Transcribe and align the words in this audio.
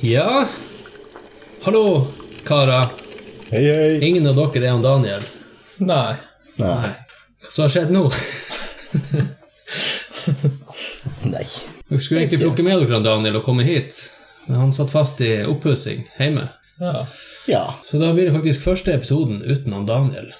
Ja, 0.00 0.48
hallo, 1.62 2.06
karer. 2.44 2.86
Hei, 3.50 3.64
hei. 3.64 4.08
Ingen 4.08 4.26
av 4.30 4.36
dere 4.36 4.66
er 4.66 4.70
han 4.70 4.82
Daniel. 4.82 5.24
Nei. 5.82 6.14
Nei. 6.60 6.90
Hva 7.42 7.50
som 7.50 7.64
har 7.64 7.72
skjedd 7.74 7.90
nå? 7.90 8.04
Nei. 11.32 11.42
Dere 11.88 11.98
skulle 11.98 12.20
egentlig 12.20 12.38
plukke 12.44 12.62
med 12.62 12.78
dere 12.84 13.02
Daniel 13.02 13.40
og 13.40 13.44
komme 13.48 13.66
hit, 13.66 13.98
men 14.46 14.60
han 14.60 14.74
satt 14.76 14.94
fast 14.94 15.18
i 15.26 15.32
oppussing 15.50 16.06
hjemme. 16.14 16.46
Ja. 16.78 17.02
Ja. 17.50 17.64
Så 17.82 17.98
da 17.98 18.12
blir 18.14 18.30
det 18.30 18.36
faktisk 18.36 18.62
første 18.68 18.94
episoden 18.94 19.42
uten 19.42 19.74
han 19.74 19.88
Daniel. 19.88 20.30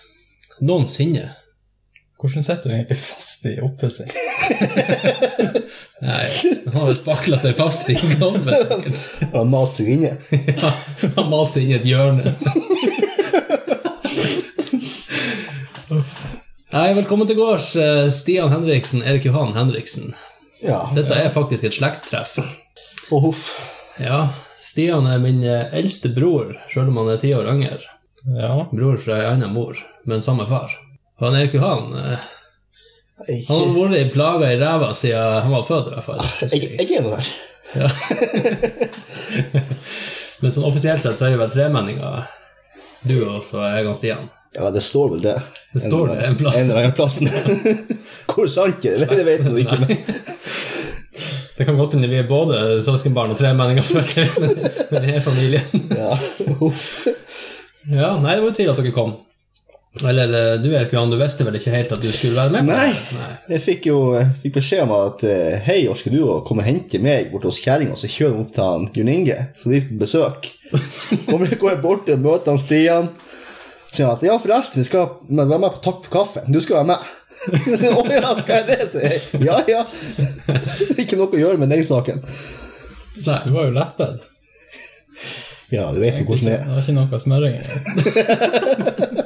Noensinne. 0.63 1.33
Hvordan 2.19 2.43
sitter 2.43 2.69
du 2.69 2.75
egentlig 2.75 2.97
fast 2.99 3.45
i 3.47 3.53
oppussing? 3.63 4.09
Nei, 6.09 6.25
han 6.67 6.75
har 6.75 6.97
spakla 6.99 7.39
seg 7.39 7.55
fast 7.55 7.87
i 7.93 7.95
gulvet, 7.95 8.57
sikkert. 8.59 9.03
har 9.37 9.45
malt 9.47 9.79
seg 9.79 9.93
inne. 9.95 10.17
Ja, 10.59 10.73
han 11.15 11.29
malt 11.31 11.53
seg 11.55 11.69
inn 11.69 11.77
i 11.77 11.77
et 11.77 11.87
hjørne. 11.87 12.33
Nei, 16.75 16.89
velkommen 16.99 17.31
til 17.31 17.39
gårds, 17.39 17.71
eh, 17.79 18.09
Stian 18.11 18.51
Henriksen, 18.51 19.07
Erik 19.07 19.31
Johan 19.31 19.55
Henriksen. 19.55 20.11
Ja. 20.59 20.89
Dette 20.99 21.15
er 21.15 21.31
faktisk 21.31 21.71
et 21.71 21.79
slektstreff. 21.79 22.35
Og 23.15 23.29
huff. 23.29 23.53
Ja, 24.03 24.33
Stian 24.67 25.07
er 25.07 25.23
min 25.23 25.39
eh, 25.47 25.71
eldste 25.71 26.11
bror, 26.19 26.57
sjøl 26.67 26.91
om 26.91 26.99
han 27.05 27.15
er 27.15 27.23
ti 27.23 27.31
år 27.39 27.47
yngre. 27.55 27.79
Ja. 28.35 28.67
Bror 28.75 28.99
fra 28.99 29.23
ei 29.23 29.31
anna 29.37 29.55
mor, 29.55 29.79
men 30.03 30.19
samme 30.25 30.51
far. 30.51 30.75
Han 31.21 31.35
Erik 31.35 31.55
Johan 31.59 31.95
eh, 31.99 32.19
Jeg, 33.29 33.41
han 33.49 33.57
har 33.75 33.89
vært 33.91 34.13
plaga 34.15 34.53
i 34.55 34.59
ræva 34.61 34.93
siden 34.95 35.43
han 35.43 35.51
var 35.57 35.65
født, 35.67 35.89
i 35.91 35.93
hvert 35.97 36.07
fall. 36.07 36.23
jeg, 36.47 36.61
jeg 36.79 36.89
er 36.99 37.03
nå 37.03 37.11
der. 37.17 37.27
Men 40.41 40.53
sånn 40.55 40.69
offisielt 40.69 41.03
sett 41.03 41.19
så 41.19 41.25
er 41.27 41.33
vi 41.35 41.41
vel 41.41 41.51
tremenninger, 41.51 42.23
du 43.11 43.17
og 43.27 43.43
så 43.47 43.57
jeg 43.67 43.87
og 43.91 43.97
Stian. 43.99 44.25
Ja, 44.55 44.71
det 44.73 44.83
står 44.87 45.07
vel 45.17 45.23
det. 45.27 45.35
Det 45.75 45.81
står 45.85 46.05
det 46.13 46.19
en 46.25 46.37
plass. 46.39 46.57
En 46.63 46.71
eller 46.71 46.83
annen 46.87 46.97
plass. 46.97 47.15
Hvor 48.31 48.47
sant 48.51 48.85
er 48.89 48.95
det? 49.03 49.09
Det 49.19 49.25
vet 49.27 49.43
jeg 49.45 49.53
ikke. 49.67 49.79
Det 51.59 51.65
kan 51.67 51.75
godt 51.75 51.91
hende 51.97 52.07
vi 52.07 52.15
er 52.21 52.27
både 52.29 52.79
søskenbarn 52.87 53.33
og 53.35 53.39
tremenninger 53.41 53.83
med 53.91 54.07
denne 54.93 55.19
familien. 55.27 55.67
ja. 55.91 56.15
Ja, 57.89 58.13
nei, 58.23 58.37
det 58.37 58.43
var 58.45 58.47
jo 58.47 58.53
trivelig 58.55 58.75
at 58.77 58.79
dere 58.79 58.93
kom. 58.95 59.17
Eller 60.05 60.59
du 60.63 60.69
Erik 60.77 60.93
Johan, 60.95 61.11
du 61.11 61.17
visste 61.19 61.43
vel 61.47 61.57
ikke 61.59 61.73
helt 61.75 61.93
at 61.97 62.03
du 62.05 62.11
skulle 62.13 62.37
være 62.37 62.53
med? 62.55 62.67
på 62.69 62.75
Nei. 62.77 62.91
det? 62.93 63.17
Nei. 63.19 63.31
Jeg 63.57 63.63
fikk 63.65 63.87
jo 63.89 63.97
fikk 64.43 64.55
beskjed 64.61 64.83
om 64.85 64.93
at 64.95 65.25
eh, 65.27 65.57
hei, 65.65 65.79
orker 65.91 66.13
du 66.15 66.21
å 66.29 66.37
komme 66.47 66.63
og 66.63 66.69
hente 66.69 67.01
meg 67.03 67.33
bort 67.33 67.47
hos 67.49 67.59
kjerringa, 67.65 67.97
så 67.99 68.07
kjører 68.13 68.37
vi 68.37 68.43
opp 68.45 68.53
til 68.55 68.67
han 68.69 68.85
Jon 68.95 69.11
Inge, 69.15 69.39
så 69.59 69.73
de 69.73 69.81
på 69.89 69.99
besøk. 70.05 70.51
Kommer 71.31 71.51
går 71.59 71.73
jeg 71.73 71.81
bort 71.83 72.13
og 72.15 72.23
møter 72.23 72.53
han 72.53 72.61
Stian. 72.63 73.09
Sier 73.89 74.05
han 74.11 74.19
at 74.19 74.27
ja, 74.29 74.37
forresten, 74.39 74.83
vi 74.85 74.87
skal 74.91 75.09
være 75.25 75.59
med 75.65 75.71
på 75.79 75.83
Takk 75.89 76.03
for 76.05 76.13
kaffen. 76.19 76.53
Du 76.53 76.61
skal 76.63 76.83
være 76.83 76.91
med. 76.93 77.01
Å 77.99 78.03
ja, 78.13 78.33
skal 78.39 78.55
jeg 78.61 78.67
det? 78.69 78.81
sier 78.93 79.09
jeg. 79.09 79.21
Ja, 79.49 79.57
ja. 79.71 79.83
Ikke 81.01 81.17
noe 81.19 81.33
å 81.33 81.41
gjøre 81.41 81.59
med 81.65 81.73
den 81.73 81.83
saken. 81.89 82.21
Nei. 83.25 83.39
Du 83.49 83.51
var 83.57 83.67
jo 83.71 83.75
leppet. 83.75 84.21
Ja, 85.73 85.89
du 85.93 85.99
vet 86.01 86.21
jo 86.21 86.29
hvordan 86.29 86.47
det 86.47 86.53
Det 86.53 86.61
er. 86.61 86.69
var 86.71 86.85
ikke 86.85 86.95
noe 86.97 87.19
smøring 87.21 87.55
i. 87.59 89.25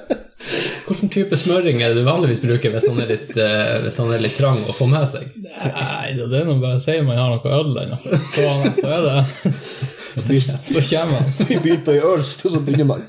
Hvilken 0.93 1.09
type 1.09 1.37
smøring 1.41 1.81
er 1.81 1.95
det 1.95 2.03
du 2.03 2.05
vanligvis 2.05 2.43
bruker 2.43 2.73
hvis 2.75 2.85
han 2.91 2.99
er 3.01 3.09
litt, 3.15 3.31
eh, 3.41 3.79
hvis 3.81 3.97
han 4.03 4.11
er 4.13 4.21
litt 4.21 4.37
trang 4.37 4.59
å 4.69 4.75
få 4.77 4.85
med 4.91 5.07
seg? 5.09 5.31
Nei, 5.41 6.13
det 6.19 6.27
er 6.29 6.45
nå 6.45 6.59
bare 6.61 6.77
å 6.77 6.83
si 6.85 6.99
man 7.07 7.17
har 7.17 7.33
noe 7.33 7.55
øl 7.57 7.71
eller 7.71 7.95
noe 7.95 8.21
stående, 8.29 8.75
så 8.77 8.91
er 8.93 9.07
det 9.07 10.61
Så 10.69 10.83
kommer 10.85 11.23
han. 11.23 11.33
Vi 11.49 11.57
byr 11.65 11.81
på 11.87 11.95
ei 11.95 12.03
øl, 12.05 12.25
så 12.29 12.61
begynner 12.61 12.91
man. 12.91 13.07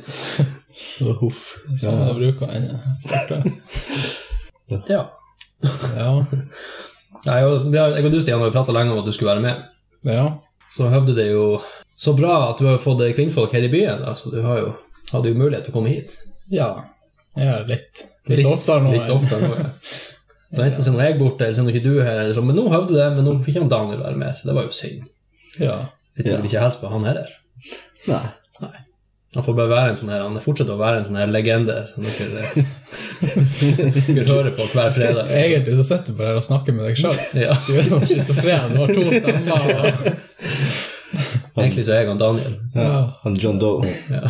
Huff. 1.20 1.52
Sånn 1.82 2.00
jeg 2.00 2.16
bruker 2.22 2.54
han. 2.54 2.70
starter. 3.04 3.44
Ja. 4.88 5.04
Ja. 6.00 6.10
Jeg 7.28 7.52
og 7.52 7.68
du, 8.12 8.20
Stian, 8.24 8.40
har 8.40 8.56
prata 8.56 8.76
lenge 8.76 8.96
om 8.96 9.04
at 9.04 9.08
du 9.08 9.12
skulle 9.16 9.36
være 9.36 9.44
med. 9.44 9.68
Ja. 10.08 10.26
Så 10.72 10.88
høvde 10.92 11.16
det 11.20 11.30
jo 11.34 11.60
så 12.00 12.16
bra 12.18 12.50
at 12.50 12.64
du 12.64 12.68
har 12.72 12.82
fått 12.84 13.04
kvinnfolk 13.16 13.54
her 13.54 13.68
i 13.68 13.72
byen, 13.72 14.02
da, 14.02 14.16
så 14.18 14.32
du 14.32 14.40
har 14.48 14.64
jo, 14.64 14.72
hadde 15.12 15.32
jo 15.32 15.40
mulighet 15.40 15.68
til 15.68 15.76
å 15.76 15.78
komme 15.78 15.92
hit. 15.94 16.16
Ja. 16.52 16.72
Jeg 17.36 17.66
litt. 17.68 18.04
litt, 18.30 18.38
litt, 18.38 18.46
oftere 18.50 18.84
nå. 18.86 18.92
Litt 18.94 19.10
oftere 19.14 19.48
nå, 19.50 19.56
ja. 19.58 19.70
Så 20.54 20.62
enten 20.62 20.86
så 20.86 20.92
jeg 21.02 21.18
borte, 21.18 21.48
eller 21.48 21.56
så 21.58 21.64
er 21.64 21.66
nå 21.66 21.72
ikke 21.74 21.84
du 21.88 21.96
her, 22.04 22.20
eller 22.22 22.36
så, 22.38 22.44
men 22.46 22.56
nå 22.60 22.68
høvde 22.70 22.94
det, 22.94 23.08
men 23.16 23.26
nå 23.26 23.32
fikk 23.46 23.56
han 23.58 23.72
Daniel 23.72 24.04
være 24.04 24.20
med, 24.22 24.36
så 24.38 24.46
det 24.50 24.54
var 24.54 24.68
jo 24.68 24.76
synd. 24.78 25.08
Ja. 25.58 25.80
Fikk 26.14 26.30
Ja. 26.30 26.38
ikke 26.46 26.62
helst 26.62 26.82
på 26.84 26.92
han 26.94 27.08
heller. 27.10 27.32
Nei. 28.06 28.26
Nei. 28.62 28.76
Han 29.34 29.42
får 29.48 29.56
bare 29.58 29.72
være 29.72 29.90
en 29.90 29.98
sånn 29.98 30.12
her, 30.14 30.22
han 30.22 30.38
fortsetter 30.44 30.76
å 30.76 30.78
være 30.78 31.00
en 31.02 31.08
sånn 31.08 31.18
her 31.18 31.32
legende 31.34 31.80
som 31.90 32.06
dere, 32.06 32.44
dere 34.14 34.28
hører 34.30 34.52
på 34.54 34.68
hver 34.76 34.94
fredag. 34.94 35.32
Egentlig 35.34 35.74
så 35.80 35.88
sitter 35.90 36.14
du 36.14 36.20
bare 36.20 36.36
her 36.36 36.42
og 36.44 36.46
snakker 36.46 36.78
med 36.78 36.86
deg 36.92 37.02
sjøl. 37.02 37.18
Ja, 37.42 37.56
Du 37.66 37.74
er 37.74 37.88
sånn 37.90 38.06
schizofren. 38.06 38.76
Du 38.76 38.84
har 38.84 38.94
to 38.94 39.08
stemmer. 39.10 40.14
Og, 41.54 41.64
egentlig 41.64 41.88
så 41.88 41.96
er 41.96 42.04
jeg 42.04 42.12
han 42.14 42.22
Daniel. 42.22 42.60
Ja, 42.78 42.94
han 43.26 43.42
John 43.42 43.58
Doe. 43.62 43.90
Ja. 44.14 44.30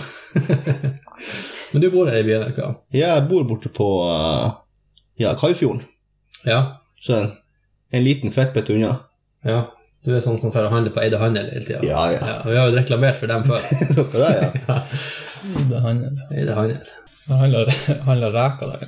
Men 1.73 1.81
du 1.81 1.89
bor 1.91 2.09
her 2.09 2.19
i 2.21 2.25
byen, 2.27 2.47
ikke 2.53 2.67
Jeg 2.93 3.27
bor 3.29 3.43
borte 3.49 3.69
på 3.73 3.87
uh, 4.05 4.51
ja, 5.19 5.33
Kaifjorden. 5.39 5.83
Ja. 6.45 6.59
Så 7.01 7.15
en, 7.17 7.31
en 7.91 8.03
liten 8.05 8.31
fettbit 8.31 8.69
unna. 8.69 8.99
ja. 9.45 9.63
Du 10.03 10.09
er 10.11 10.19
sånn 10.19 10.35
som 10.41 10.51
får 10.51 10.65
handle 10.67 10.91
på 10.91 10.99
Eide 10.99 11.15
Handel 11.15 11.45
hele 11.47 11.63
tida. 11.63 11.77
Ja, 11.87 12.01
ja. 12.11 12.17
Ja, 12.27 12.33
vi 12.43 12.57
har 12.59 12.65
jo 12.67 12.73
reklamert 12.75 13.15
for 13.21 13.31
dem 13.31 13.45
før. 13.47 13.61
Dere 14.11 14.31
er, 14.35 14.57
ja. 14.67 14.75
Eide 15.61 15.79
Handel, 15.85 16.17
Eide 16.35 16.57
Handel. 16.57 16.89
Jeg 17.23 18.01
handler 18.03 18.33
reker 18.35 18.73
der. 18.73 18.81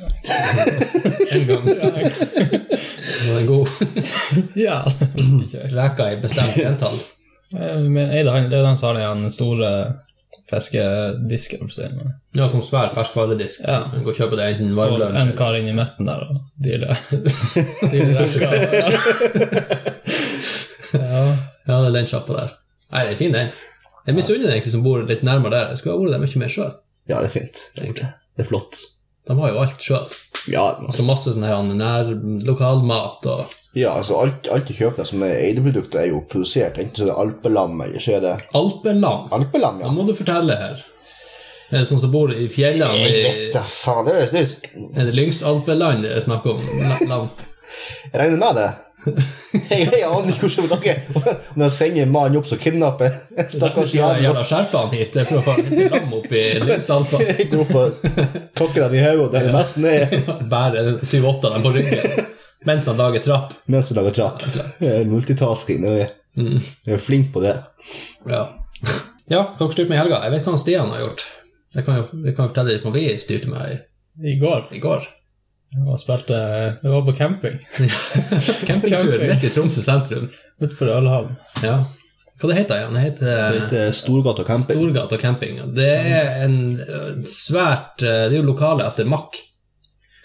En 1.38 1.46
gang. 1.48 1.70
Den 1.70 3.30
var 3.32 3.46
god. 3.48 3.68
Ja, 4.66 4.82
det 5.00 5.08
visste 5.16 5.40
ikke. 5.46 5.70
Reka 5.72 6.10
i 6.12 6.18
bestemt 6.20 6.58
entall. 6.66 7.00
Eh, 7.56 7.80
Men 7.80 8.12
Eide 8.12 8.32
handel, 8.36 8.52
det 8.52 8.60
er 8.60 8.68
den 8.68 8.78
som 8.84 8.92
har 9.00 9.16
den 9.16 9.32
store 9.32 9.72
fiskedisken. 10.50 11.70
Ja, 12.38 12.48
som 12.52 12.62
svær 12.66 12.92
ferskvaredisk. 12.94 13.64
Ja. 13.66 13.80
Du 13.92 13.98
kan 14.04 14.12
og 14.12 14.18
kjøper 14.20 14.38
det 14.40 14.48
enten 14.54 14.72
Står 14.74 14.92
varmlunsj 14.94 15.16
en 15.16 15.22
eller 15.28 15.38
kar 15.40 15.58
inni 15.58 15.74
midten 15.78 16.06
der 16.10 16.26
og 16.26 16.42
dealer 16.62 16.96
altså. 18.22 18.84
Ja. 20.94 21.22
Ja, 21.66 21.80
det 21.82 21.88
er 21.90 21.96
den 21.98 22.08
sjappa 22.10 22.36
der. 22.38 22.52
Nei, 22.94 23.06
det 23.08 23.16
er 23.16 23.20
fin, 23.20 23.34
den. 23.34 23.50
Jeg 24.06 24.16
misunner 24.20 24.46
den 24.46 24.54
egentlig 24.54 24.74
som 24.76 24.84
bor 24.86 25.02
litt 25.10 25.24
nærmere 25.26 25.56
der. 25.56 25.72
Jeg 25.74 25.82
skulle 25.82 25.96
ha 25.96 26.04
vært 26.04 26.14
der 26.14 26.22
mye 26.26 26.42
mer 26.44 26.52
sjøl. 26.54 26.76
ja, 27.10 27.18
det 27.24 27.30
er 27.32 27.34
fint. 27.34 27.64
Det 27.76 27.88
er, 27.90 28.12
Det 28.38 28.46
er 28.46 28.50
flott. 28.52 28.78
De 29.26 29.38
har 29.40 29.52
jo 29.52 29.62
alt 29.64 29.82
sjøl. 29.82 30.10
Ja, 30.52 30.66
altså, 30.78 31.04
masse 31.06 31.34
sånn 31.34 31.46
her 31.48 31.64
nærlokalmat 31.66 33.26
og 33.32 33.54
ja, 33.76 33.90
altså 33.92 34.22
alt, 34.22 34.46
alt 34.56 34.70
de 34.70 34.74
kjøper 34.78 35.04
som 35.04 35.24
er 35.28 35.34
Eide-produkter, 35.50 36.00
er 36.00 36.14
jo 36.14 36.22
produsert. 36.32 36.78
Enten 36.80 36.96
så 36.96 37.04
er 37.04 37.10
det 37.10 37.16
alpelam, 37.26 37.74
eller 37.84 38.00
så 38.00 38.14
er 38.16 38.22
det 38.24 38.36
alpelam. 38.56 39.26
Alpelam, 39.36 39.82
Da 39.82 39.90
ja. 39.90 39.92
må 39.92 40.06
du 40.08 40.14
fortelle 40.16 40.56
her. 40.56 40.84
Er 41.74 41.82
det 41.82 41.90
sånn 41.90 42.00
som 42.00 42.14
bor 42.14 42.32
i 42.32 42.46
fjellene 42.48 43.02
Jeg 43.02 43.26
vet 43.26 43.56
da 43.58 43.66
faen. 43.68 44.08
Det 44.08 44.14
er, 44.16 44.30
det 44.32 44.44
er, 44.46 44.80
Er 44.94 45.10
det 45.10 45.16
Lyngsalpeland 45.18 46.06
det 46.06 46.14
er 46.16 46.24
snakk 46.24 46.48
om? 46.48 46.62
Lam. 47.10 47.28
jeg 48.14 48.16
regner 48.22 48.40
med 48.40 48.60
det. 48.62 48.70
Jeg, 49.06 49.86
jeg 49.92 50.04
aner 50.08 50.32
ikke 50.34 50.48
hvordan 50.50 50.82
dere 50.82 51.36
Når 51.56 51.64
jeg 51.66 51.74
sender 51.78 52.08
mannen 52.10 52.40
opp 52.40 52.48
så 52.50 52.58
kidnapper 52.60 53.14
en 53.38 53.50
stakkars 53.54 53.94
jeg 53.94 54.02
jævel 54.02 54.24
jævla 54.26 54.44
skjerpe 54.50 54.82
han 54.82 54.94
hit. 54.96 55.18
For 55.30 55.40
å 55.40 55.44
få 55.46 55.56
lam 55.94 56.16
opp 56.20 56.32
i. 56.34 56.42
Jeg 56.42 57.50
går 57.52 57.64
opp 57.66 57.76
og 57.80 58.08
kakker 58.58 58.86
dem 58.88 58.96
i 58.98 59.04
hodet, 59.06 59.22
og 59.26 59.32
det 59.36 59.44
er 59.44 59.54
mest 59.56 59.78
ned 59.82 60.16
Bære 60.54 60.86
syv-åtte 61.06 61.50
av 61.52 61.58
dem 61.58 61.66
på 61.68 61.74
ryggen 61.78 62.32
mens 62.66 62.88
han 62.90 62.98
lager 62.98 63.22
trapp. 63.22 63.52
mens 63.70 63.92
han 63.92 63.98
lager 64.00 64.14
trapp. 64.16 64.46
Multitasking. 65.12 65.84
Jeg 65.86 66.06
er, 66.08 66.14
Mm. 66.36 66.58
er 66.92 66.98
flink 67.00 67.30
på 67.32 67.40
det. 67.46 67.54
Ja. 68.28 68.40
ja, 69.32 69.44
hva 69.46 69.54
har 69.56 69.60
dere 69.62 69.76
styrt 69.78 69.88
med 69.92 69.96
i 69.96 70.00
helga? 70.02 70.18
Jeg 70.26 70.34
vet 70.34 70.48
hva 70.50 70.58
Stian 70.60 70.90
har 70.92 71.00
gjort. 71.04 71.22
Det 71.78 71.84
kan 71.86 71.96
jo, 72.02 72.08
jeg 72.26 72.36
kan 72.36 72.50
fortelle 72.50 72.74
litt 72.74 72.84
hva 72.84 72.92
vi 72.96 73.04
styrte 73.24 73.48
med 73.54 73.70
i, 73.72 73.78
I 74.32 74.34
går 74.42 74.66
i 74.76 74.82
går. 74.84 75.06
Var 75.84 76.00
spilte 76.00 76.40
Jeg 76.82 76.92
var 76.92 77.04
på 77.06 77.14
camping 77.18 77.60
Campingtur 78.70 79.26
midt 79.26 79.44
i 79.44 79.52
Tromsø 79.52 79.84
sentrum. 79.84 80.30
utenfor 80.62 80.92
Ølhavn. 80.96 81.36
Ja. 81.64 81.82
Hva 82.40 82.52
det 82.52 82.60
heter? 82.60 82.86
Det 82.92 83.02
heter 83.04 83.28
Det 83.32 83.60
heter 83.62 83.92
Storgata 83.96 84.44
camping. 84.44 84.80
Storgata 84.80 85.18
camping. 85.18 85.60
Det 85.76 85.92
er 85.92 86.32
en 86.46 86.58
svært 87.28 88.00
Det 88.04 88.32
er 88.34 88.40
jo 88.40 88.48
lokale 88.48 88.88
etter 88.88 89.08
Mack. 89.08 89.40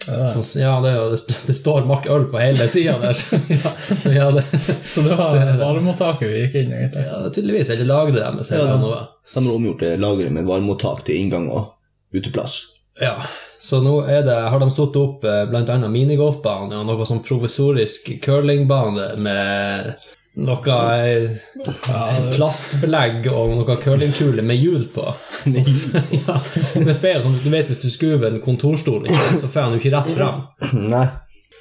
Ja. 0.07 0.31
Så, 0.43 0.61
ja, 0.61 0.81
det, 0.81 0.89
er 0.91 0.97
jo, 0.97 1.11
det, 1.47 1.55
står 1.55 1.85
Mack 1.85 2.07
øl 2.07 2.25
på 2.31 2.41
hele 2.41 2.69
sida 2.69 2.97
der. 3.03 3.13
Så, 3.13 3.37
ja, 3.49 3.73
så 4.03 4.13
ja, 4.15 4.31
det, 4.31 4.45
Så 4.89 5.05
det 5.07 5.17
var 5.19 5.37
varmemottaket 5.61 6.31
vi 6.31 6.41
gikk 6.45 6.57
inn 6.63 6.73
i. 6.75 6.83
ja, 6.95 7.21
tydeligvis. 7.29 7.71
Eller 7.71 7.91
lageret 7.91 8.23
deres. 8.23 8.51
Ja. 8.55 8.65
var. 8.81 9.11
De 9.35 9.45
har 9.45 9.55
omgjort 9.55 9.85
det 9.85 9.95
lageret 10.01 10.35
med 10.35 10.49
varmemottak 10.49 11.05
til 11.07 11.21
inngang 11.21 11.51
og 11.53 12.17
uteplass. 12.17 12.63
Ja, 13.01 13.19
så 13.61 13.81
nå 13.85 13.99
er 14.09 14.23
det, 14.25 14.37
har 14.53 14.63
de 14.63 14.71
satt 14.73 14.97
opp 14.97 15.21
bl.a. 15.25 15.47
blant 15.51 15.69
annet 15.73 15.93
minigolfbane 15.93 16.79
og 16.81 16.87
noe 16.89 17.07
sånn 17.09 17.21
provisorisk 17.25 18.09
curlingbane 18.25 19.11
med 19.21 19.93
noe 20.41 20.77
ja, 20.79 22.05
plastbelegg 22.33 23.27
og 23.33 23.57
noe 23.59 23.77
curlingkule 23.83 24.45
med 24.47 24.61
hjul 24.61 24.87
på. 24.95 25.07
ja, 26.21 26.37
som 26.73 26.87
er 26.89 27.01
feil, 27.01 27.21
sånn, 27.25 27.37
du 27.43 27.51
vet 27.53 27.69
Hvis 27.69 27.83
du 27.83 27.91
skuver 27.93 28.31
en 28.31 28.41
kontorstol, 28.45 29.09
så 29.41 29.49
får 29.51 29.67
han 29.67 29.75
jo 29.77 29.83
ikke 29.83 29.93
rett 29.97 30.15
fram. 30.17 30.47
Nei. 30.91 31.09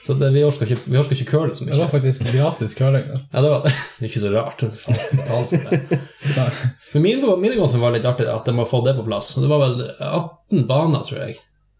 Så 0.05 0.15
det, 0.15 0.29
vi 0.33 0.41
orker 0.47 0.65
ikke, 0.65 0.87
vi 0.89 0.97
orker 0.97 1.17
ikke 1.17 1.27
curle 1.27 1.53
så 1.53 1.65
Det 1.67 1.75
var 1.77 1.89
faktisk 1.91 2.29
gratis 2.31 2.73
curling. 2.77 3.03
da. 3.11 3.19
Ja, 3.33 3.41
det 3.43 3.49
var 3.51 3.65
det. 3.65 3.73
er 3.99 4.07
ikke 4.07 4.21
så 4.23 4.31
rart. 4.33 4.63
Det. 4.63 6.47
Men 6.93 7.03
minigol- 7.03 7.37
minigolfen 7.41 7.83
var 7.83 7.93
litt 7.93 8.07
artig, 8.07 8.25
at 8.31 8.47
de 8.47 8.55
har 8.57 8.69
fått 8.69 8.87
det 8.87 8.95
på 8.97 9.05
plass. 9.05 9.35
Det 9.35 9.49
var 9.51 9.61
vel 9.65 9.83
18 9.99 10.65
baner, 10.71 11.03
tror 11.05 11.19
jeg. 11.25 11.35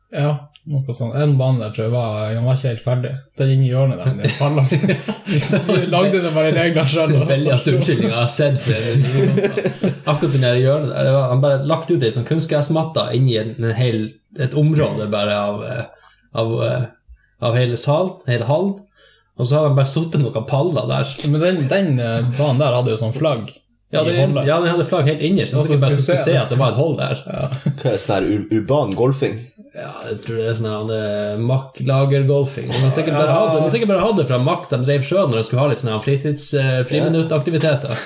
Ja, 0.10 0.30
noe 0.70 0.94
sånn. 0.98 1.12
En 1.18 1.36
bane 1.38 1.62
der 1.62 1.74
tror 1.76 1.86
jeg 1.86 1.94
var, 1.94 2.32
den 2.34 2.46
var 2.48 2.58
ikke 2.58 2.72
helt 2.72 2.86
ferdig. 2.86 3.12
Den 3.38 3.52
inni 3.54 3.70
hjørnet 3.70 4.00
der. 4.02 4.16
Den. 4.18 5.04
Vi 5.70 5.84
lagde 5.92 6.22
det 6.24 6.32
bare 6.34 6.54
regler 6.56 6.90
sjøl. 6.90 7.14
Veldigste 7.30 7.76
unnskyldninga 7.78 8.16
jeg 8.16 8.24
har 8.24 8.32
sett 8.34 8.58
for. 8.66 9.94
Akkurat 10.10 10.34
den 10.34 10.46
der 10.48 10.58
hjørnet 10.58 10.92
der. 10.96 11.10
Det 11.10 11.14
var, 11.14 11.30
han 11.34 11.46
bare 11.46 11.62
lagt 11.70 11.94
ut 11.94 12.06
ei 12.06 12.12
sånn 12.16 12.28
kunstgressmatte 12.30 13.06
inni 13.18 13.38
en, 13.42 13.54
en 13.62 13.78
hel, 13.78 14.04
et 14.42 14.58
område 14.58 15.10
bare 15.14 15.38
av, 15.38 15.64
eh, 15.68 16.12
av, 16.42 16.58
eh, 16.66 16.84
av 17.46 17.58
hele 17.60 17.78
salen, 17.78 18.18
hele 18.30 18.50
hallen. 18.50 18.76
Og 19.40 19.48
så 19.48 19.56
hadde 19.56 19.72
han 19.72 19.78
bare 19.78 19.94
satt 19.94 20.18
noen 20.20 20.50
paller 20.50 20.90
der. 20.90 21.16
Men 21.30 21.46
den, 21.46 21.64
den 21.70 21.94
eh, 22.02 22.34
banen 22.34 22.66
der 22.66 22.76
hadde 22.76 22.98
jo 22.98 23.02
sånn 23.06 23.16
flagg. 23.16 23.54
Ja, 23.94 24.04
det, 24.06 24.18
ja 24.46 24.60
den 24.62 24.70
hadde 24.70 24.86
flagg 24.86 25.08
helt 25.10 25.22
innerst, 25.26 25.56
så 25.56 25.64
så 25.66 25.74
jeg 25.74 25.82
bare 25.82 25.96
skulle 25.98 26.20
se 26.20 26.34
se 26.34 26.36
at 26.38 26.52
det 26.52 26.60
var 26.60 26.76
et 26.76 26.78
hold 26.78 27.00
der. 27.00 27.24
Ja. 27.26 27.48
Hva 27.80 27.94
er 27.94 28.02
sånn 28.02 28.16
her 28.20 28.28
ur 28.28 28.44
urban 28.60 28.94
golfing? 28.98 29.40
Ja, 29.76 29.92
jeg 30.10 30.18
tror 30.24 30.40
det 30.40 30.46
er 30.50 30.56
sånn 30.58 30.92
Mack-lagergolfing. 31.46 32.72
De 32.72 32.80
har 32.82 32.94
sikkert 32.96 33.20
bare 33.20 33.36
hatt 33.36 33.52
det, 33.54 33.72
sikkert 33.74 33.92
bare 33.92 34.02
hatt 34.02 34.18
det 34.18 34.26
fra 34.30 34.40
Mack 34.42 34.66
de 34.72 34.80
drev 34.82 35.04
sjøl 35.06 35.28
når 35.30 35.38
de 35.40 35.44
skulle 35.46 35.62
ha 35.62 35.70
litt 35.70 35.84
sånne 35.84 36.00
fritids 36.02 36.48
uh, 36.58 36.80
friminuttaktiviteter. 36.90 38.02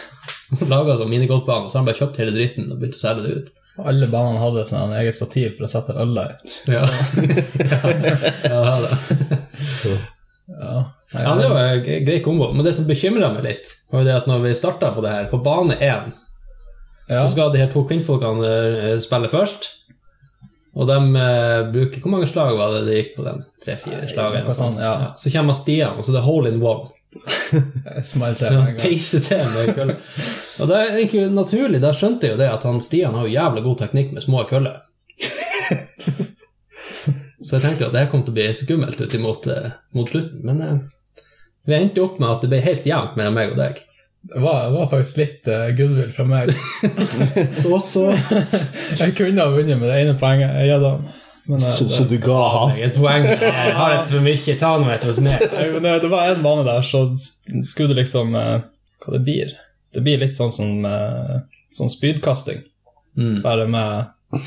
Laga 0.69 0.97
sånn 0.99 1.11
minigolfbane, 1.13 1.65
og 1.65 1.71
så 1.71 1.79
har 1.79 1.85
de 1.85 1.91
bare 1.93 2.01
kjøpt 2.01 2.19
hele 2.21 2.35
dritten 2.35 2.67
og 2.67 2.81
begynt 2.81 2.97
å 2.99 3.03
selge 3.03 3.23
det 3.25 3.37
ut. 3.37 3.53
Alle 3.81 4.05
banene 4.11 4.41
hadde 4.43 4.65
sånn 4.69 4.91
eget 4.99 5.17
stativ 5.17 5.55
for 5.55 5.65
å 5.65 5.71
sette 5.71 5.95
øla 5.97 6.27
i. 6.29 6.51
Ja, 6.69 6.83
ja, 8.51 8.65
det. 8.83 8.97
Ja. 10.51 10.75
Ja, 11.13 11.35
det 11.37 11.47
var 11.49 11.59
en 11.61 12.05
grei 12.05 12.19
kombo. 12.25 12.51
Men 12.53 12.65
det 12.65 12.73
som 12.77 12.87
bekymra 12.89 13.31
meg 13.33 13.45
litt, 13.45 13.71
var 13.93 14.01
jo 14.01 14.07
det 14.09 14.15
at 14.17 14.29
når 14.29 14.43
vi 14.47 14.53
starta 14.57 14.91
på 14.95 15.01
det 15.05 15.13
her, 15.13 15.27
på 15.31 15.39
bane 15.45 15.77
én, 15.77 16.11
Ja. 17.09 17.19
så 17.25 17.33
skal 17.33 17.51
de 17.53 17.59
her 17.59 17.67
to 17.73 17.83
kvinnfolkene 17.85 18.49
eh, 18.93 18.99
spille 19.03 19.29
først. 19.29 19.67
Og 20.73 20.87
de 20.89 20.97
uh, 20.97 21.69
bruker 21.69 22.01
Hvor 22.01 22.13
mange 22.15 22.27
slag 22.29 22.55
var 22.57 22.73
det 22.73 22.85
det 22.87 22.97
gikk 22.97 23.11
på 23.17 23.25
den? 23.27 23.43
Tre-fire 23.61 24.07
slag? 24.09 24.39
Sånn, 24.47 24.55
sånt, 24.57 24.79
ja. 24.81 24.93
Så 25.21 25.33
kommer 25.33 25.57
Stian, 25.57 25.99
og 25.99 26.05
så 26.05 26.13
er 26.13 26.17
det 26.17 26.25
hole 26.25 26.53
in 26.53 26.63
one. 26.65 26.89
Smalt 28.09 28.41
til 28.41 28.57
med 28.57 29.61
en 29.61 29.77
gang. 29.77 29.91
Og 30.61 30.69
det 30.69 30.79
er 30.79 30.95
egentlig 30.95 31.27
naturlig, 31.33 31.81
da 31.81 31.91
skjønte 31.93 32.25
jeg 32.25 32.35
jo 32.35 32.41
det 32.41 32.49
at 32.49 32.65
han 32.65 32.81
Stian 32.81 33.15
har 33.17 33.27
jo 33.27 33.35
jævla 33.35 33.61
god 33.65 33.77
teknikk 33.83 34.09
med 34.15 34.25
små 34.25 34.39
køller. 34.49 34.81
Så 37.43 37.57
jeg 37.57 37.63
tenkte 37.63 37.83
jo 37.83 37.89
at 37.91 37.97
det 37.97 38.09
kom 38.09 38.23
til 38.25 38.33
å 38.33 38.37
bli 38.37 38.47
skummelt 38.55 39.01
ut 39.01 39.15
imot 39.17 39.43
uh, 39.51 39.73
mot 39.93 40.09
slutten, 40.09 40.39
men 40.47 40.57
uh, 40.61 40.77
vi 41.67 41.73
endte 41.77 42.03
opp 42.03 42.19
med 42.21 42.31
at 42.31 42.41
det 42.43 42.51
ble 42.51 42.59
helt 42.63 42.85
jevnt 42.87 43.15
mellom 43.19 43.35
meg 43.37 43.47
og 43.53 43.59
deg. 43.59 43.75
Det 44.23 44.39
var, 44.39 44.61
det 44.69 44.71
var 44.77 44.87
faktisk 44.87 45.17
litt 45.19 45.47
uh, 45.51 45.65
goodwill 45.75 46.13
fra 46.15 46.23
meg. 46.23 46.53
Så, 47.61 47.79
så 47.83 48.03
Jeg 49.01 49.15
kunne 49.17 49.43
ha 49.43 49.51
vunnet 49.51 49.75
med 49.81 49.89
det 49.91 49.97
ene 50.05 50.13
poenget 50.19 50.53
jeg 50.61 50.69
gitt 50.71 50.85
han. 50.87 51.03
Men 51.51 51.65
eh, 51.67 51.73
Så, 51.75 51.83
det, 51.89 51.97
så 51.97 52.05
du 52.07 52.15
ga 52.23 52.37
han? 52.53 52.77
Et 52.85 52.95
poeng. 52.95 53.27
Jeg 53.27 53.73
har 53.75 53.97
et 53.97 54.07
for 54.07 54.23
mye. 54.23 54.55
Ta 54.61 54.69
noe 54.79 54.93
et 54.95 55.03
hos 55.09 55.19
meg. 55.19 55.43
Det, 55.43 55.81
det 56.05 56.11
var 56.13 56.31
en 56.31 56.45
bane 56.45 56.63
der, 56.69 56.85
så 56.87 57.03
skulle 57.67 57.91
det 57.91 57.99
liksom 58.05 58.31
uh, 58.37 58.61
Hva 59.03 59.17
det 59.17 59.23
blir? 59.27 59.51
Det 59.93 60.01
blir 60.07 60.23
litt 60.23 60.39
sånn 60.39 60.53
som 60.55 60.85
eh, 60.89 61.35
sånn 61.77 61.91
spydkasting, 61.93 62.63
Mm. 63.13 63.43
bare 63.43 63.67
med 63.69 64.39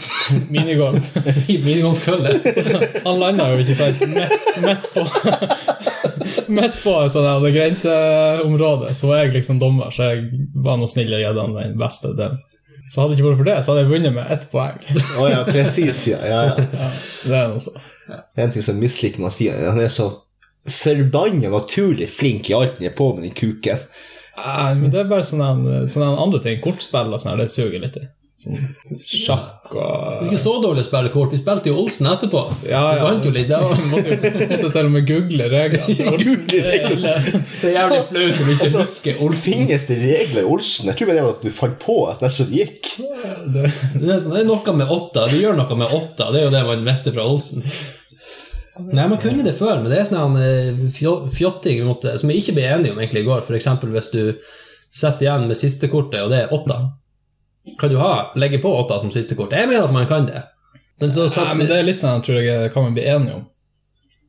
minigolf. 0.50 1.12
Minigolfkølle. 1.46 2.32
Så 2.50 2.64
han 3.04 3.20
landa 3.20 3.46
jo, 3.52 3.60
ikke 3.62 3.76
sant, 3.78 4.00
midt 4.64 4.88
på 4.90 5.04
Midt 6.56 6.76
på 6.82 6.92
et 7.02 7.14
sånt 7.14 7.46
grenseområde, 7.54 8.92
så 8.94 9.10
var 9.10 9.24
jeg 9.24 9.34
liksom 9.36 9.60
dommer, 9.62 9.90
så 9.94 10.12
jeg 10.12 10.46
var 10.64 10.78
nå 10.80 10.88
snill 10.90 11.14
og 11.16 11.22
gitt 11.22 11.40
han 11.40 11.56
den 11.56 11.78
beste 11.80 12.12
delen. 12.18 12.42
Så 12.86 13.02
hadde 13.02 13.14
det 13.14 13.18
ikke 13.18 13.30
vært 13.32 13.40
for 13.40 13.48
det, 13.48 13.56
så 13.64 13.72
hadde 13.72 13.82
jeg 13.82 13.90
vunnet 13.90 14.14
med 14.14 14.30
ett 14.30 14.44
poeng. 14.52 14.76
Å 15.18 15.30
ja, 15.30 15.40
presis, 15.48 16.04
ja. 16.06 16.20
ja, 16.22 16.42
ja. 16.52 16.90
Det 17.26 17.34
er 17.34 17.48
noe 17.50 17.62
så. 17.62 17.74
En 18.38 18.52
ting 18.54 18.62
som 18.62 18.78
misliker 18.78 19.24
med 19.24 19.34
si, 19.34 19.48
han 19.50 19.80
er 19.82 19.90
så 19.90 20.12
forbanna 20.70 21.50
naturlig 21.50 22.08
flink 22.10 22.50
i 22.50 22.54
alt 22.54 22.78
han 22.78 22.88
er 22.88 22.94
på 22.94 23.10
med 23.14 23.26
den 23.26 23.34
kuken. 23.34 23.82
Nei, 24.36 24.70
men 24.78 24.92
det 24.92 25.00
er 25.00 25.10
bare 25.10 25.24
sånne, 25.26 25.86
sånne 25.90 26.12
andre 26.20 26.42
ting. 26.44 26.60
Kortspill 26.62 27.14
og 27.14 27.22
sånn, 27.22 27.38
det 27.40 27.48
suger 27.50 27.82
litt 27.82 27.98
i. 27.98 28.04
Sånn 28.36 28.58
sjakk 29.00 29.72
og 29.80 30.26
ikke 30.26 30.36
så 30.36 30.50
dårlig 30.60 30.82
å 30.84 30.86
spille 30.90 31.08
kort. 31.14 31.30
Vi 31.32 31.38
spilte 31.40 31.70
jo 31.70 31.78
Olsen 31.80 32.04
etterpå. 32.10 32.42
Ja, 32.68 32.82
Vi 32.98 33.04
vant 33.06 33.24
jo 33.24 33.30
litt. 33.32 33.48
da. 33.48 33.62
var 33.64 33.78
måtte, 33.88 34.18
måtte 34.50 34.68
til 34.74 34.80
og 34.82 34.90
med 34.92 35.06
google 35.08 35.46
reglene 35.54 35.94
til 35.96 36.10
Olsen. 36.10 36.42
Det 36.50 37.70
er 37.70 37.78
jævlig 37.78 38.00
flaut 38.10 38.42
om 38.42 38.50
vi 38.50 38.56
ikke 38.58 38.70
husker 38.74 39.22
Olsen. 39.24 39.56
Fingeste 39.62 39.96
regler 40.02 40.42
i 40.42 40.50
Olsen? 40.52 40.90
Jeg 40.92 40.98
tror 41.00 41.12
det 41.14 41.22
var 41.24 41.32
at 41.38 41.46
du 41.46 41.54
fant 41.62 41.78
på 41.80 41.96
at 42.10 42.20
det 42.20 42.28
er 42.28 42.50
det 42.50 42.60
gikk. 42.60 42.90
Det, 43.56 43.64
Det 43.96 44.10
er, 44.12 44.20
sånn, 44.20 44.34
det 44.36 44.42
er 44.42 44.50
noe 44.50 44.76
med 44.82 44.92
åtta. 44.98 45.24
Du 45.32 45.38
gjør 45.40 45.56
noe 45.62 45.80
med 45.80 45.96
åtta. 46.02 46.28
Det 46.34 46.42
er 46.42 46.46
jo 46.50 46.52
det 46.58 46.62
man 46.68 46.84
mister 46.90 47.16
fra 47.16 47.24
Olsen. 47.32 47.64
Nei, 48.76 49.06
man 49.08 49.16
kunne 49.22 49.40
det 49.48 49.56
før, 49.56 49.78
men 49.80 49.88
det 49.88 50.02
er 50.02 50.10
sånn 50.10 50.36
eh, 50.36 50.84
fjotting 50.92 51.80
måtte- 51.88 52.18
som 52.20 52.28
vi 52.28 52.36
ikke 52.42 52.52
ble 52.58 52.68
enige 52.74 52.92
om 52.92 53.00
egentlig 53.00 53.24
i 53.24 53.28
går. 53.30 53.40
F.eks. 53.48 53.70
hvis 53.80 54.12
du 54.12 54.20
sitter 54.92 55.24
igjen 55.24 55.48
med 55.48 55.56
siste 55.56 55.88
kortet, 55.88 56.20
og 56.26 56.28
det 56.36 56.42
er 56.44 56.52
åtta. 56.52 56.82
Kan 57.80 57.90
du 57.90 57.96
ha, 58.00 58.30
legge 58.38 58.58
på 58.62 58.70
åtta 58.78 59.00
som 59.02 59.10
siste 59.14 59.34
kort? 59.38 59.52
Jeg 59.52 59.68
mener 59.68 59.84
at 59.88 59.92
man 59.94 60.06
kan 60.10 60.26
det. 60.28 60.42
Men 61.00 61.10
så 61.12 61.26
så, 61.28 61.42
nei, 61.44 61.54
men 61.60 61.68
det 61.68 61.76
er 61.76 61.84
litt 61.84 62.00
sånn, 62.00 62.20
jeg 62.20 62.24
tror 62.28 62.38
jeg 62.40 62.70
kan 62.72 62.86
man 62.86 62.94
bli 62.96 63.04
enig 63.12 63.32
om. 63.34 63.44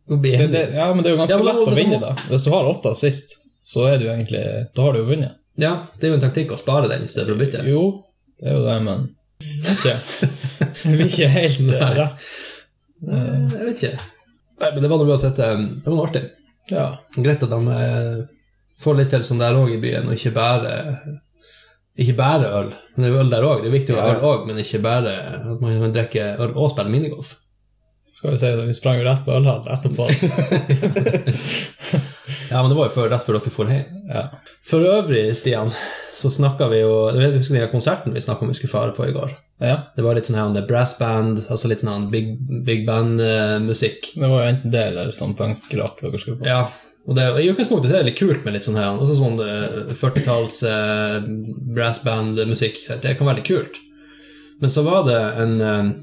Så 0.08 0.48
det, 0.52 0.62
ja, 0.76 0.88
men 0.96 1.04
det 1.04 1.10
er 1.12 1.14
jo 1.16 1.20
ganske 1.22 1.36
Ja, 1.38 1.44
lett 1.44 1.68
å 1.68 1.76
vinne, 1.76 2.00
da. 2.00 2.14
Hvis 2.30 2.44
du 2.46 2.50
har 2.54 2.68
åtta 2.68 2.94
sist, 2.96 3.38
så 3.68 3.86
er 3.90 3.98
du 4.00 4.06
egentlig 4.08 4.42
Da 4.76 4.82
har 4.86 4.94
du 4.96 5.02
jo 5.02 5.08
vunnet. 5.10 5.36
ja, 5.60 5.74
det 6.00 6.08
er 6.08 6.14
jo 6.14 6.18
en 6.20 6.24
taktikk 6.24 6.52
å 6.56 6.60
spare 6.60 6.88
den 6.92 7.04
i 7.04 7.10
stedet 7.12 7.28
for 7.28 7.36
å 7.36 7.42
bytte. 7.42 7.64
Jo, 7.68 7.82
det 8.40 8.48
er 8.52 8.56
jo 8.56 8.64
det, 8.68 8.78
men 8.88 9.08
ikke. 9.74 9.96
Vi 10.88 10.94
er 10.96 11.06
ikke 11.08 11.28
helt 11.34 11.60
Nei. 11.68 11.90
rett. 12.00 12.28
Nei, 13.08 13.26
Jeg 13.52 13.66
vet 13.68 13.84
ikke. 13.84 14.08
Nei, 14.62 14.72
men 14.74 14.82
det 14.86 14.90
var 14.92 15.02
noe 15.04 15.12
uansett 15.14 15.40
eh, 15.44 15.56
Det 15.84 15.92
var 15.92 15.98
noe 16.00 16.08
artig. 16.08 16.24
Ja. 16.72 16.88
Greit 17.18 17.44
at 17.46 17.52
de 17.54 17.60
eh, 17.76 18.16
får 18.82 18.98
litt 19.02 19.12
til 19.14 19.24
som 19.28 19.38
det 19.44 19.52
òg 19.60 19.76
i 19.76 19.82
byen, 19.84 20.08
og 20.10 20.16
ikke 20.18 20.34
bare 20.40 20.72
ikke 21.98 22.18
bare 22.18 22.54
øl. 22.60 22.72
Men 22.96 23.04
det 23.04 23.10
er 23.10 23.16
jo 23.16 23.24
øl 23.24 23.34
der 23.34 23.48
òg. 23.48 23.64
Det 23.64 23.70
er 23.72 23.78
viktig 23.78 23.96
å 23.96 24.00
ha 24.02 24.14
øl 24.16 24.26
òg, 24.32 24.48
men 24.50 24.62
ikke 24.62 24.84
bare 24.86 25.18
at 25.38 25.62
man 25.64 25.78
kan 25.82 25.96
drikke 25.96 26.30
øl 26.46 26.54
og 26.56 26.72
spille 26.74 26.94
minigolf. 26.94 27.36
Skal 28.18 28.34
vi 28.34 28.40
si 28.42 28.50
det, 28.50 28.66
vi 28.66 28.74
sprang 28.74 28.98
jo 28.98 29.06
rett 29.06 29.26
på 29.26 29.36
ølhall 29.38 29.68
etterpå. 29.76 30.08
Ja, 32.50 32.62
men 32.62 32.72
det 32.72 32.78
var 32.78 32.88
jo 32.88 32.94
før, 32.96 33.10
rett 33.12 33.26
før 33.28 33.38
dere 33.38 33.52
for 33.54 33.72
hjem. 33.72 34.00
Ja. 34.08 34.24
For 34.68 34.84
øvrig, 34.88 35.24
Stian, 35.36 35.72
så 36.16 36.32
snakka 36.32 36.70
vi 36.72 36.82
jo 36.82 36.94
Du 37.14 37.20
vet, 37.20 37.36
husker 37.36 37.60
den 37.60 37.72
konserten 37.72 38.16
vi 38.16 38.24
snakka 38.24 38.46
om 38.46 38.52
vi 38.52 38.58
skulle 38.58 38.74
fare 38.74 38.96
på 38.96 39.08
i 39.08 39.14
går? 39.16 39.36
ja. 39.64 39.78
Det 39.96 40.04
var 40.06 40.18
litt 40.18 40.28
sånn 40.30 40.38
her 40.38 40.52
det 40.54 40.68
brass 40.70 40.94
band, 41.00 41.42
altså 41.50 41.70
litt 41.72 41.82
sånn 41.82 42.10
big, 42.14 42.36
big 42.66 42.86
band-musikk. 42.88 44.12
Det 44.16 44.28
var 44.28 44.44
jo 44.44 44.50
enten 44.52 44.74
det 44.74 44.84
eller 44.92 45.16
sånn 45.18 45.34
punk-rock 45.38 46.04
dere 46.04 46.22
skulle 46.22 46.42
på. 46.42 46.50
Ja, 46.50 46.68
og 47.08 47.16
det, 47.16 47.26
i 47.40 47.48
utgangspunktet 47.48 47.94
er 47.94 48.02
det 48.02 48.10
litt 48.10 48.20
kult 48.20 48.44
med 48.44 48.58
litt 48.58 48.66
sånn 48.68 48.76
her, 48.76 48.90
altså 48.92 49.16
sånn 49.16 49.40
eh, 49.40 49.94
40-talls 49.96 50.58
eh, 50.68 51.22
brassband-musikk. 51.78 52.82
Det 53.04 53.14
kan 53.16 53.30
være 53.30 53.40
litt 53.40 53.48
kult. 53.48 53.80
Men 54.60 54.74
så 54.74 54.84
var 54.84 55.06
det 55.08 55.22
en 55.40 55.56
eh, 55.64 55.94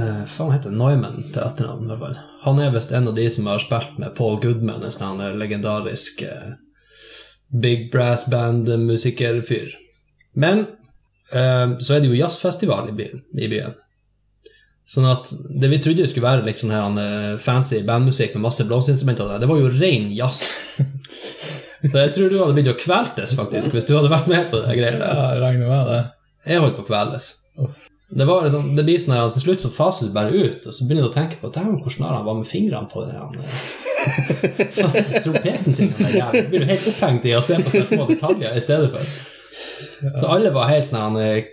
eh, 0.00 0.22
Faen 0.30 0.54
heter? 0.54 0.72
Neumann 0.72 1.26
til 1.34 1.44
etternavn, 1.44 1.84
i 1.84 1.92
hvert 1.92 2.04
fall. 2.06 2.18
Han 2.46 2.62
er 2.64 2.72
visst 2.72 2.94
en 2.96 3.10
av 3.10 3.18
de 3.18 3.26
som 3.28 3.50
har 3.52 3.60
spilt 3.60 4.00
med 4.00 4.14
Paul 4.16 4.40
Goodman, 4.40 4.80
en 4.86 4.96
sånn 4.96 5.20
legendarisk 5.36 6.24
eh, 6.24 6.56
big 7.52 7.90
brass 7.92 8.24
band-musikerfyr. 8.32 9.76
Men 10.40 10.64
eh, 11.36 11.76
så 11.76 11.98
er 11.98 12.00
det 12.00 12.08
jo 12.08 12.16
jazzfestival 12.16 12.88
i 12.88 12.96
byen. 12.96 13.24
I 13.36 13.52
byen. 13.52 13.76
Sånn 14.90 15.06
at 15.06 15.28
det 15.30 15.68
vi 15.70 15.78
trodde 15.82 16.06
skulle 16.10 16.26
være 16.26 16.46
litt 16.48 16.58
sånn 16.58 16.72
her 16.74 16.96
eh, 16.98 17.34
fancy 17.38 17.78
bandmusikk 17.86 18.34
med 18.34 18.48
masse 18.48 18.64
blomsterinstrumenter, 18.66 19.28
det, 19.30 19.44
det 19.44 19.50
var 19.50 19.60
jo 19.60 19.70
ren 19.70 20.08
jazz. 20.10 20.48
Så 21.90 21.94
jeg 21.94 22.10
tror 22.16 22.26
du 22.28 22.40
hadde 22.40 22.56
begynt 22.56 22.72
å 22.74 22.80
kveltes, 22.80 23.32
faktisk, 23.38 23.76
hvis 23.76 23.86
du 23.88 23.94
hadde 23.96 24.10
vært 24.12 24.26
med 24.28 24.50
på 24.50 24.58
det 24.64 24.74
greiene. 24.76 25.06
Ja, 25.06 25.30
jeg 25.36 25.44
regner 25.44 25.70
med 25.70 25.86
det. 25.88 26.00
Jeg 26.50 26.64
holdt 26.64 26.76
på 26.76 26.84
å 26.84 26.88
kveles. 26.90 27.30
Det, 28.10 28.26
var 28.26 28.44
liksom, 28.44 28.74
det 28.76 28.84
blir 28.84 29.00
sånn 29.00 29.16
at 29.16 29.32
til 29.36 29.46
slutt 29.46 29.62
så 29.62 29.70
faser 29.72 30.10
du 30.10 30.16
bare 30.16 30.34
ut, 30.34 30.66
og 30.66 30.74
så 30.74 30.84
begynner 30.84 31.06
du 31.06 31.12
å 31.12 31.14
tenke 31.14 31.38
på 31.40 31.52
dæven, 31.54 31.78
hvordan 31.80 32.08
har 32.08 32.18
han 32.18 32.26
var 32.26 32.40
med 32.40 32.50
fingrene 32.50 32.90
på 32.90 33.06
den 33.06 33.14
trompeten 35.24 35.76
sin. 35.76 35.94
Så 35.94 36.48
blir 36.50 36.64
du 36.64 36.66
helt 36.66 36.88
opphengt 36.90 37.30
i 37.30 37.36
å 37.38 37.44
se 37.44 37.60
på 37.62 37.84
små 37.94 38.10
detaljer 38.10 38.58
i 38.58 38.64
stedet 38.64 38.90
for. 38.92 39.14
Så 40.20 40.30
alle 40.30 40.52
var 40.54 40.70
helt 40.70 40.88
sånn 40.88 41.18
eh, 41.20 41.52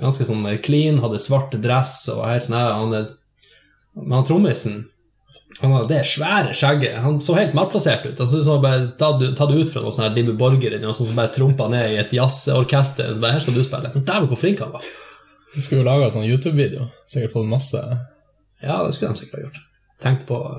ganske 0.00 0.26
sånn 0.28 0.46
clean, 0.64 1.00
hadde 1.02 1.20
svart 1.22 1.56
dress 1.62 2.00
og 2.12 2.22
var 2.22 2.34
helt 2.34 2.46
sånn 2.46 2.58
her 2.58 3.08
Men 3.94 4.14
han 4.18 4.26
trommisen 4.28 4.86
Han 5.62 5.72
hadde 5.74 5.88
det 5.90 6.02
svære 6.06 6.52
skjegget. 6.54 7.00
Han 7.02 7.20
så 7.24 7.34
helt 7.38 7.54
malplassert 7.56 8.04
ut. 8.06 8.18
Han 8.20 8.28
som 8.30 8.52
han 8.52 8.62
bare 8.62 8.82
tatt, 9.00 9.24
tatt 9.38 9.54
ut 9.54 9.72
fra 9.72 9.82
noe 9.82 9.94
sånn 9.96 10.14
Dimmu 10.14 10.36
Borger 10.38 10.74
eller 10.74 10.84
noe 10.86 10.94
sånt 10.94 11.10
som 11.10 11.18
bare 11.18 11.32
trompa 11.34 11.66
ned 11.72 11.94
i 11.94 11.98
et 11.98 12.12
jazzorkester. 12.14 13.14
Så 13.14 13.22
bare, 13.24 13.38
her 13.38 13.42
skal 13.42 13.56
du 13.56 13.64
spille. 13.66 13.90
Men 13.94 14.04
dæven, 14.06 14.28
hvor 14.30 14.38
flink 14.38 14.62
han 14.62 14.74
var. 14.76 14.84
Du 15.54 15.64
skulle 15.64 15.80
jo 15.80 15.88
lage 15.88 16.06
en 16.06 16.14
sånn 16.14 16.28
YouTube-video. 16.28 16.90
Sikkert 17.10 17.34
fått 17.34 17.50
masse 17.50 17.80
Ja, 18.62 18.84
det 18.84 18.92
skulle 18.94 19.16
de 19.16 19.24
sikkert 19.24 19.38
ha 19.40 19.46
gjort. 19.48 19.64
Tenkte 20.04 20.28
på 20.28 20.38
å 20.38 20.52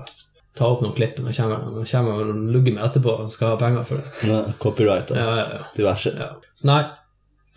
ta 0.60 0.68
opp 0.70 0.82
noen 0.84 0.94
klipp 0.98 1.18
jeg 1.24 1.36
kommer, 1.40 1.82
jeg 1.82 1.90
kommer 1.94 2.22
og 2.30 2.44
lugger 2.54 2.76
meg 2.76 2.86
etterpå 2.90 3.16
og 3.24 3.32
skal 3.34 3.54
ha 3.54 3.60
penger 3.62 3.88
for 3.88 4.02
det. 4.04 4.30
Ja, 4.30 4.40
copyright 4.62 5.12
og 5.14 5.18
Ja, 5.20 5.28
ja, 5.40 5.46
ja. 5.58 5.66
diverse. 5.78 6.14
ja. 6.20 6.30
Nei, 6.68 6.82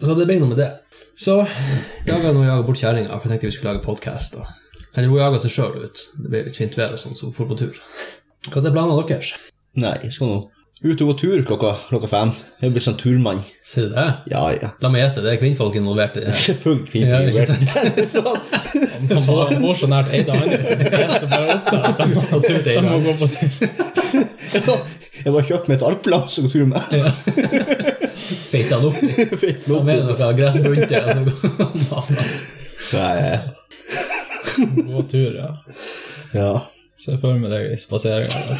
så 0.02 0.14
det 0.18 0.26
ble 0.30 0.38
noe 0.42 0.52
med 0.54 0.60
det. 0.62 0.70
Så 1.18 1.40
i 1.42 2.06
dag 2.08 2.22
har 2.22 2.32
jeg 2.32 2.46
jaga 2.48 2.62
bort 2.66 2.80
kjerringa, 2.80 3.18
for 3.18 3.26
jeg 3.28 3.34
tenkte 3.36 3.50
vi 3.50 3.54
skulle 3.58 3.74
lage 3.74 3.84
podkast. 3.84 4.38
Eller 4.96 5.08
hun 5.10 5.18
jaga 5.20 5.38
seg 5.42 5.52
sjøl 5.54 5.76
ut. 5.84 6.00
Det 6.16 6.30
ble 6.32 6.44
litt 6.48 6.58
fint 6.58 6.78
vær 6.78 6.94
og 6.96 7.00
sånn, 7.02 7.14
så 7.18 7.28
hun 7.28 7.34
dro 7.36 7.46
på 7.52 7.58
tur. 7.60 7.78
Hva 8.48 8.62
er 8.62 8.74
planene 8.74 9.04
deres? 9.08 9.34
Nei, 9.78 9.94
jeg 10.06 10.12
skal 10.16 10.28
nå 10.32 10.40
ut 10.82 11.02
og 11.02 11.08
gå 11.12 11.14
tur 11.20 11.42
klokka, 11.46 11.72
klokka 11.88 12.08
fem. 12.10 12.32
Jeg 12.62 12.72
blir 12.74 12.82
sånn 12.82 12.96
turmann. 12.98 13.42
Ser 13.66 13.86
du 13.86 13.92
det? 13.94 14.06
Ja, 14.32 14.42
ja. 14.56 14.72
La 14.82 14.90
meg 14.90 15.04
gjette, 15.04 15.22
det 15.22 15.30
er 15.34 15.38
kvinnfolk 15.38 15.76
involvert 15.78 16.16
i 16.18 16.24
det. 16.24 16.32
Selvfølgelig. 16.46 17.02
Ja, 17.06 17.20
ikke 17.28 17.46
fint. 17.52 17.70
Han 19.12 19.24
bor, 19.26 19.44
han 19.50 19.60
må 19.62 19.74
så 19.76 19.88
nært 19.90 20.12
er 20.14 20.22
opp 20.32 21.70
der 21.70 21.86
at 21.88 21.98
de 21.98 22.06
må, 22.14 22.22
tur 22.46 22.60
de 22.64 22.74
må 22.86 22.98
gå 23.02 23.14
på 23.18 23.28
tur. 23.32 23.48
Jeg 25.22 25.34
bare 25.34 25.46
kjøpt 25.48 25.68
meg 25.68 25.76
et 25.76 25.84
alpelass 25.86 26.38
og 26.38 26.46
gå 26.46 26.52
tur 26.54 26.66
med. 26.70 26.80
Feita 28.52 28.78
han 28.78 28.86
opp 28.88 29.02
i. 29.02 29.52
Han 29.66 29.86
mener 29.86 30.04
noe 30.12 30.30
gressbunte. 30.38 31.02
Nei, 32.92 33.16
Gå 34.86 35.02
tur, 35.10 35.34
ja. 35.38 35.50
ja. 36.36 36.52
Se 37.02 37.16
for 37.18 37.34
meg 37.38 37.50
deg 37.50 37.72
i 37.72 37.78
spaseringa. 37.80 38.58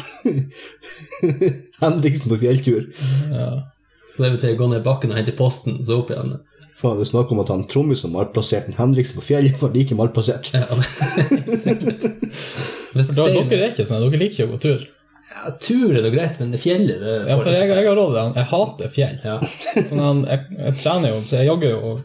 Henriksen 1.83 2.31
på 2.33 2.39
fjelltur. 2.41 2.89
Ja. 3.31 3.51
Det 4.17 4.31
vil 4.33 4.39
si 4.41 4.55
gå 4.59 4.67
ned 4.69 4.83
bakken 4.85 5.13
og 5.13 5.19
hente 5.19 5.35
posten, 5.37 5.79
så 5.87 6.01
opp 6.01 6.11
igjen. 6.11 6.35
Faen, 6.81 6.97
det 6.99 7.05
er 7.05 7.11
snakk 7.13 7.31
om 7.31 7.39
at 7.39 7.51
han 7.53 7.63
trommisen 7.71 8.11
malplasserte 8.11 8.73
en 8.73 8.79
Henriksen 8.81 9.15
på 9.15 9.23
fjellet, 9.29 9.55
var 9.61 9.71
like 9.73 9.95
malplassert. 9.95 10.51
Ja, 10.51 10.65
dere 12.93 13.61
er 13.61 13.71
ikke 13.71 13.87
sånn, 13.87 14.03
dere 14.03 14.19
liker 14.19 14.35
ikke 14.35 14.49
å 14.49 14.51
gå 14.51 14.59
tur. 14.65 14.83
ja, 15.31 15.53
tur 15.63 15.95
er 15.95 16.03
da 16.03 16.11
greit, 16.13 16.35
men 16.43 16.51
det 16.53 16.59
fjellet 16.61 16.99
det 16.99 17.15
Ja, 17.31 17.39
for 17.39 17.49
jeg 17.49 17.71
jeg, 17.71 17.87
har 17.87 17.95
råd 17.95 18.11
til 18.11 18.19
det. 18.19 18.25
Jeg 18.41 18.49
hater 18.51 18.93
fjell. 18.97 19.17
Ja. 19.23 19.37
Sånn, 19.93 20.19
jeg, 20.27 20.39
jeg 20.59 20.73
trener 20.83 21.15
jo, 21.15 21.23
så 21.23 21.39
jeg 21.39 21.49
jogger 21.53 21.69
jo 21.77 21.95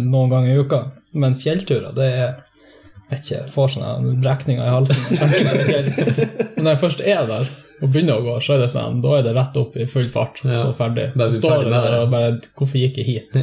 noen 0.00 0.32
ganger 0.32 0.50
i 0.54 0.58
uka. 0.64 0.80
Men 1.12 1.36
fjellturer, 1.38 1.92
det 1.94 2.08
er 2.24 2.34
vet 3.14 3.24
ikke, 3.26 3.36
jeg 3.40 3.52
får 3.54 3.74
sånne 3.74 4.14
brekninger 4.24 4.64
i 4.66 4.72
halsen. 4.74 5.04
jeg. 5.10 5.84
Men 6.56 6.66
når 6.66 6.74
jeg 6.74 6.82
først 6.84 7.04
er 7.04 7.28
der 7.30 7.52
og 7.82 7.90
begynner 7.92 8.20
å 8.20 8.24
gå, 8.24 8.34
så 8.44 8.54
er 8.54 8.60
det 8.62 8.68
sånn, 8.72 9.00
da 9.04 9.16
er 9.18 9.24
det 9.26 9.32
rett 9.36 9.56
opp 9.60 9.74
i 9.76 9.84
full 9.90 10.06
fart. 10.12 10.38
Ja. 10.46 10.60
Så 10.62 10.70
ferdig. 10.78 11.08
Så 11.18 11.30
står 11.40 11.64
jeg 11.66 11.72
der 11.74 11.96
og 11.98 12.12
bare 12.12 12.28
Hvorfor 12.54 12.78
gikk 12.80 13.00
jeg 13.02 13.08
hit? 13.08 13.38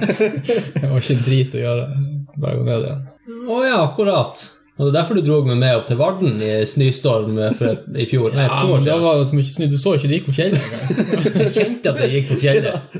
Jeg 0.80 0.88
var 0.90 0.98
ikke 0.98 1.20
drit 1.24 1.54
å 1.54 1.62
gjøre. 1.62 1.84
Bare 2.40 2.58
gå 2.58 2.66
ned 2.66 2.88
igjen. 2.88 3.04
Å 3.50 3.60
ja, 3.64 3.76
akkurat. 3.84 4.42
Og 4.80 4.86
det 4.86 4.90
er 4.90 4.94
derfor 4.96 5.18
du 5.18 5.22
dro 5.26 5.38
meg 5.44 5.58
med 5.60 5.76
opp 5.76 5.86
til 5.88 5.98
Varden 6.00 6.38
i 6.40 6.50
snøstorm 6.68 7.36
i 7.36 8.06
fjor? 8.08 8.32
Nei, 8.32 8.46
Ja, 8.48 8.62
men 8.64 8.84
det 8.86 8.94
var 9.02 9.18
så 9.28 9.36
mye 9.36 9.52
snø. 9.52 9.66
Du 9.68 9.76
så 9.80 9.92
ikke 9.96 10.08
det 10.08 10.18
gikk 10.20 10.28
på 10.30 10.36
fjellet 10.38 10.60
engang. 10.66 10.84
Jeg 11.44 11.50
kjente 11.56 11.92
at 11.92 12.00
det 12.00 12.08
gikk 12.14 12.30
på 12.30 12.38
fjellet. 12.40 12.96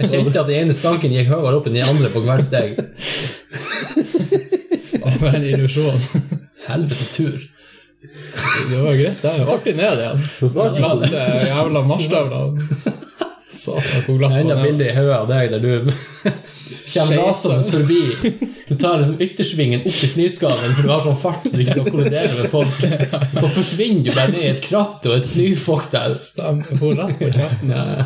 Jeg 0.00 0.08
kjente 0.14 0.40
at 0.40 0.48
den 0.48 0.56
ene 0.62 0.76
skanken 0.76 1.12
gikk 1.12 1.28
høyere 1.34 1.58
opp 1.60 1.68
enn 1.68 1.76
den 1.76 1.84
andre 1.88 2.08
på 2.14 2.24
hvert 2.26 2.48
steg. 2.48 2.80
Det 5.06 5.20
var 5.22 5.36
en 5.38 5.44
illusjon. 5.52 6.00
Helvetes 6.66 7.10
tur. 7.16 7.36
Det 8.70 8.78
var 8.82 8.94
greit, 8.98 9.22
det 9.22 9.30
er 9.32 9.48
artig 9.50 9.72
ned 9.78 10.02
igjen. 10.02 10.20
Glatte 10.76 11.22
jævla 11.48 11.82
marsjstøvler. 11.88 12.94
Satan, 13.56 14.02
hvor 14.04 14.18
glatt 14.20 14.34
Enda 14.36 14.52
er. 14.52 14.58
det. 14.60 14.64
bilde 14.68 14.84
i 14.90 14.94
hodet 14.98 15.14
av 15.16 15.28
deg 15.30 15.52
der 15.54 15.62
du 15.64 15.70
kommer 16.92 17.22
rasende 17.22 17.70
forbi. 17.72 18.00
Du 18.68 18.74
tar 18.76 18.98
liksom 19.00 19.16
yttersvingen 19.24 19.86
opp 19.88 20.02
i 20.04 20.10
snøskallen 20.12 20.74
for 20.76 20.82
du 20.84 20.90
har 20.92 21.00
sånn 21.06 21.16
fart 21.22 21.46
så 21.48 21.54
du 21.56 21.62
ikke 21.64 21.76
skal 21.78 21.88
kollidere 21.94 22.34
med 22.42 22.50
folk. 22.52 22.84
Så 23.38 23.48
forsvinner 23.56 24.04
du 24.04 24.12
bare 24.12 24.34
ned 24.34 24.44
i 24.44 24.50
et 24.52 24.62
kratt 24.66 25.06
og 25.08 25.16
et 25.16 25.28
snøfokk 25.30 25.88
der. 25.94 26.18
Stemmer. 26.20 26.68
får 26.82 26.98
rett 27.00 27.16
på 27.22 27.30
kjeften. 27.32 27.72
Ja. 27.72 28.04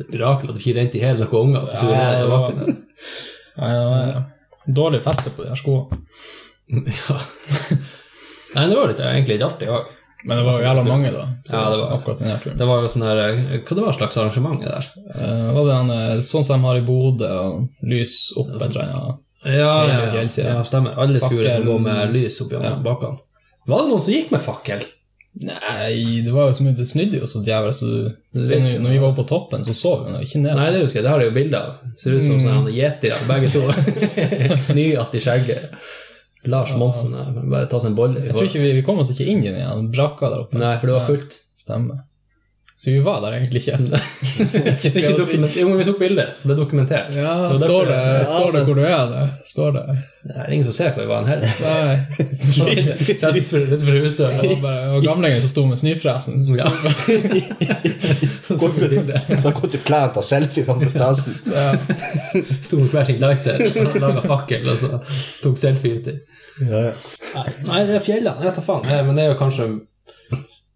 Det 0.00 0.06
mirakel 0.10 0.50
at 0.50 0.56
du 0.56 0.60
ikke 0.60 0.76
rente 0.80 0.98
i 0.98 1.04
hele 1.04 1.24
noen 1.30 1.54
unger. 1.54 1.64
Ja, 1.78 1.80
ja, 2.20 2.26
Ja, 3.60 4.22
Dårlig 4.66 5.00
feste 5.04 5.30
på 5.30 5.42
de 5.44 5.48
her 5.48 5.56
skoene. 5.60 6.00
Ja. 6.70 7.16
Nei, 8.54 8.66
det 8.68 8.76
var 8.76 8.90
litt, 8.90 9.00
egentlig 9.00 9.38
litt 9.38 9.46
artig 9.46 9.70
òg. 9.70 9.88
Men 10.24 10.36
det 10.36 10.44
var 10.44 10.58
jo 10.58 10.66
jævla 10.66 10.82
mange, 10.84 11.10
da. 11.14 11.22
Så 11.48 11.56
Ja, 11.56 11.70
det 11.70 11.78
var- 11.80 11.92
akkurat 11.96 12.18
den 12.18 12.28
her 12.28 12.38
turen. 12.42 12.56
Det 12.58 12.66
var 12.68 12.82
jo 12.82 12.88
sånn 12.92 13.02
her 13.06 13.20
Hva 13.64 13.74
det 13.76 13.84
var 13.86 13.92
slags 13.96 14.16
arrangement 14.20 14.60
der? 14.60 14.88
Uh, 15.14 15.52
var 15.54 15.64
det 15.66 15.74
han, 15.78 15.90
eh, 15.90 16.20
sånn 16.20 16.44
som 16.44 16.60
de 16.60 16.66
har 16.66 16.76
i 16.76 16.84
Bodø, 16.84 17.30
og 17.30 17.68
lys 17.82 18.32
opp 18.36 18.50
et 18.54 18.66
eller 18.68 18.82
annet. 18.82 19.18
Ja, 19.46 19.86
ja, 19.88 20.20
ja 20.20 20.62
stemmer. 20.68 20.98
Alle 21.00 21.20
skurer 21.20 21.54
som 21.56 21.64
går 21.64 21.80
med 21.80 22.12
lys 22.12 22.40
oppi 22.44 22.60
Ja. 22.60 22.74
bakkene. 22.76 23.18
Var 23.66 23.78
det 23.82 23.88
noen 23.88 24.00
som 24.00 24.12
gikk 24.12 24.30
med 24.30 24.42
fakkel? 24.44 24.84
Nei, 25.40 26.20
det 26.24 26.32
var 26.34 26.48
jo 26.50 26.54
så 26.58 26.64
mye 26.66 26.74
Det 26.74 26.88
snudde 26.90 27.20
jo 27.20 27.26
så 27.30 27.38
så 27.38 27.86
når, 28.34 28.88
vi 28.90 28.98
var 28.98 29.12
på 29.14 29.24
toppen, 29.30 29.62
så 29.64 29.72
så 29.74 29.92
vi 30.04 30.24
ikke 30.26 30.40
ned. 30.42 30.56
Nei, 30.58 30.66
det 30.74 30.82
husker 30.82 30.98
jeg. 31.00 31.04
Det 31.06 31.12
har 31.12 31.22
jeg 31.22 31.30
jo 31.30 31.36
bilder 31.38 31.58
av. 31.60 31.94
Ser 31.96 32.16
ut 32.18 32.24
som 32.26 32.34
Mm. 32.36 32.44
sånne 32.44 32.74
yetier, 32.74 33.16
begge 33.30 33.52
to. 33.54 33.62
Snyete 34.70 35.16
i 35.16 35.22
skjegget. 35.24 35.70
Lars 36.50 36.72
Monsen. 36.76 37.12
Bare 37.50 37.68
ta 37.70 37.78
seg 37.80 37.92
en 37.92 37.96
bolle. 37.98 38.20
Jeg 38.26 38.34
tror 38.34 38.48
ikke 38.48 38.62
vi, 38.62 38.72
vi 38.80 38.82
kom 38.84 38.98
oss 39.02 39.10
ikke 39.12 39.26
inn 39.28 39.42
i 39.44 39.48
den 39.50 39.60
igjen. 39.60 39.90
Braka 39.92 40.30
der 40.32 40.44
oppe. 40.46 40.58
Nei, 40.60 40.74
for 40.80 40.90
det 40.90 40.96
var 40.98 41.06
fullt. 41.08 41.36
Stemmer. 41.60 42.02
Så 42.80 42.90
vi 42.94 43.00
var 43.04 43.18
der 43.20 43.34
egentlig 43.36 43.60
ikke. 43.60 43.74
ennå. 43.76 43.98
ikke 44.88 45.10
dokument- 45.18 45.56
Jo, 45.60 45.66
men 45.68 45.78
vi 45.78 45.84
tok 45.84 45.98
bilder, 46.00 46.30
så 46.36 46.48
det 46.48 46.54
er 46.54 46.60
dokumentert. 46.62 47.10
Ja, 47.12 47.34
Det 47.52 47.58
står 47.60 47.84
det, 47.90 47.96
derfor- 47.96 48.30
står 48.38 48.52
det 48.54 48.62
hvor 48.64 48.74
du 48.78 48.80
er? 48.88 49.10
Det? 49.10 49.24
Står 49.50 49.72
det? 49.76 49.82
Det 50.24 50.36
er 50.36 50.52
ingen 50.52 50.64
som 50.64 50.72
ser 50.78 50.94
hvor 50.96 51.02
vi 51.02 51.08
var 51.10 51.26
heller. 51.28 51.50
Rett 53.20 53.50
for, 53.50 53.98
husdøra. 54.00 54.40
Det 54.40 54.56
var 54.64 55.00
gamlingen 55.04 55.44
som 55.44 55.52
sto 55.52 55.66
med 55.68 55.76
snøfresen. 55.82 56.48
Ja. 56.56 56.72
Da 58.48 59.52
kom 59.52 59.70
til 59.70 59.80
klærne 59.84 60.12
til 60.16 60.26
selfie 60.26 60.64
framfor 60.66 60.90
fresen. 60.94 61.36
Ja. 61.52 61.68
Sto 62.64 62.80
med 62.80 62.90
hver 62.94 63.04
sin 63.08 63.20
lighter, 63.22 63.60
laga 64.00 64.24
fakkel 64.24 64.68
og 64.72 64.80
så 64.80 64.98
tok 65.44 65.60
selfie 65.60 66.00
uti. 66.00 66.16
Ja, 66.64 66.80
ja. 66.90 67.44
Nei, 67.68 67.84
det 67.88 68.00
er 68.00 68.04
fjellene. 68.04 68.44
Jeg 68.44 68.56
tar 68.56 68.66
faen. 68.66 68.88
Men 69.06 69.16
det 69.16 69.24
er 69.24 69.32
jo 69.34 69.38
kanskje 69.40 69.68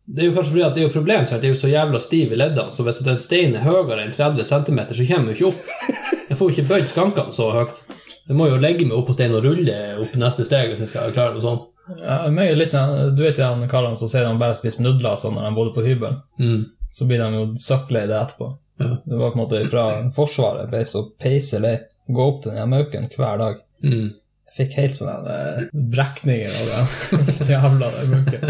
det 0.06 0.22
er 0.22 0.28
jo 0.28 0.34
kanskje 0.36 0.52
fordi 0.52 0.64
at 0.66 0.74
det 0.76 0.82
er 0.82 0.88
jo 0.88 0.92
problem 0.92 1.26
så 1.26 1.36
at 1.36 1.42
det 1.42 1.48
er 1.48 1.54
jo 1.54 1.60
så 1.60 1.70
jævla 1.70 2.00
stiv 2.02 2.32
i 2.34 2.38
leddene, 2.38 2.72
så 2.74 2.84
hvis 2.84 3.00
den 3.06 3.20
steinen 3.20 3.56
er 3.56 3.64
høyere 3.64 4.02
enn 4.02 4.12
30 4.12 4.44
cm, 4.50 4.80
så 4.90 5.06
kommer 5.08 5.32
jo 5.32 5.36
ikke 5.36 5.50
opp. 5.52 6.02
Jeg 6.28 6.38
får 6.38 6.50
jo 6.50 6.54
ikke 6.54 6.70
bøyd 6.72 6.90
skankene 6.90 7.36
så 7.36 7.50
høyt. 7.54 7.78
Jeg 8.24 8.36
må 8.36 8.48
jo 8.48 8.60
legge 8.60 8.86
meg 8.88 8.96
opp 8.96 9.08
på 9.10 9.16
steinen 9.16 9.38
og 9.38 9.46
rulle 9.46 9.78
opp 10.00 10.18
neste 10.20 10.44
steg 10.48 10.70
hvis 10.72 10.82
jeg 10.84 10.92
skal 10.92 11.14
klare 11.16 11.36
noe 11.36 11.44
sånt. 11.44 11.70
Ja, 12.00 12.22
meg 12.32 12.48
er 12.48 12.56
litt 12.56 12.72
sånn, 12.72 13.12
Du 13.16 13.20
vet 13.20 13.36
de 13.36 13.68
karene 13.68 13.96
som 14.00 14.08
sier 14.08 14.24
de 14.24 14.40
bare 14.40 14.56
spiser 14.56 14.86
nudler 14.86 15.18
sånn 15.20 15.36
når 15.36 15.48
de 15.48 15.56
bodde 15.58 15.74
på 15.76 15.84
hybel? 15.84 16.16
Mm. 16.40 16.62
Så 16.96 17.08
blir 17.08 17.20
de 17.20 17.28
jo 17.36 17.46
søkklei 17.60 18.06
det 18.08 18.16
etterpå. 18.16 18.50
Ja. 18.80 18.90
Det 19.04 19.18
var 19.20 19.32
på 19.32 19.38
en 19.38 19.42
måte 19.42 19.60
fra 19.70 19.84
Forsvaret 20.16 20.70
ble 20.72 20.82
så 20.88 21.04
peiselig. 21.20 21.74
Gå 22.08 22.28
opp 22.30 22.42
til 22.44 22.56
den 22.56 22.72
mauken 22.72 23.08
hver 23.12 23.40
dag. 23.40 23.60
Mm. 23.84 24.08
Fikk 24.54 24.74
helt 24.78 24.96
sånne 24.98 25.34
eh, 25.34 25.62
brekninger 25.72 26.54
av 26.62 26.68
den 27.10 27.48
jævla 27.54 27.88
munken. 28.10 28.44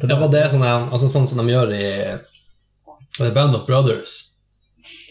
Det 0.00 0.16
var 0.16 0.28
det 0.32 0.46
sånn, 0.52 0.64
altså, 0.64 1.10
sånn 1.12 1.26
som 1.28 1.42
de 1.42 1.52
gjør 1.52 1.72
i 1.76 1.86
The 3.18 3.30
Band 3.36 3.58
of 3.58 3.66
Brothers. 3.68 4.14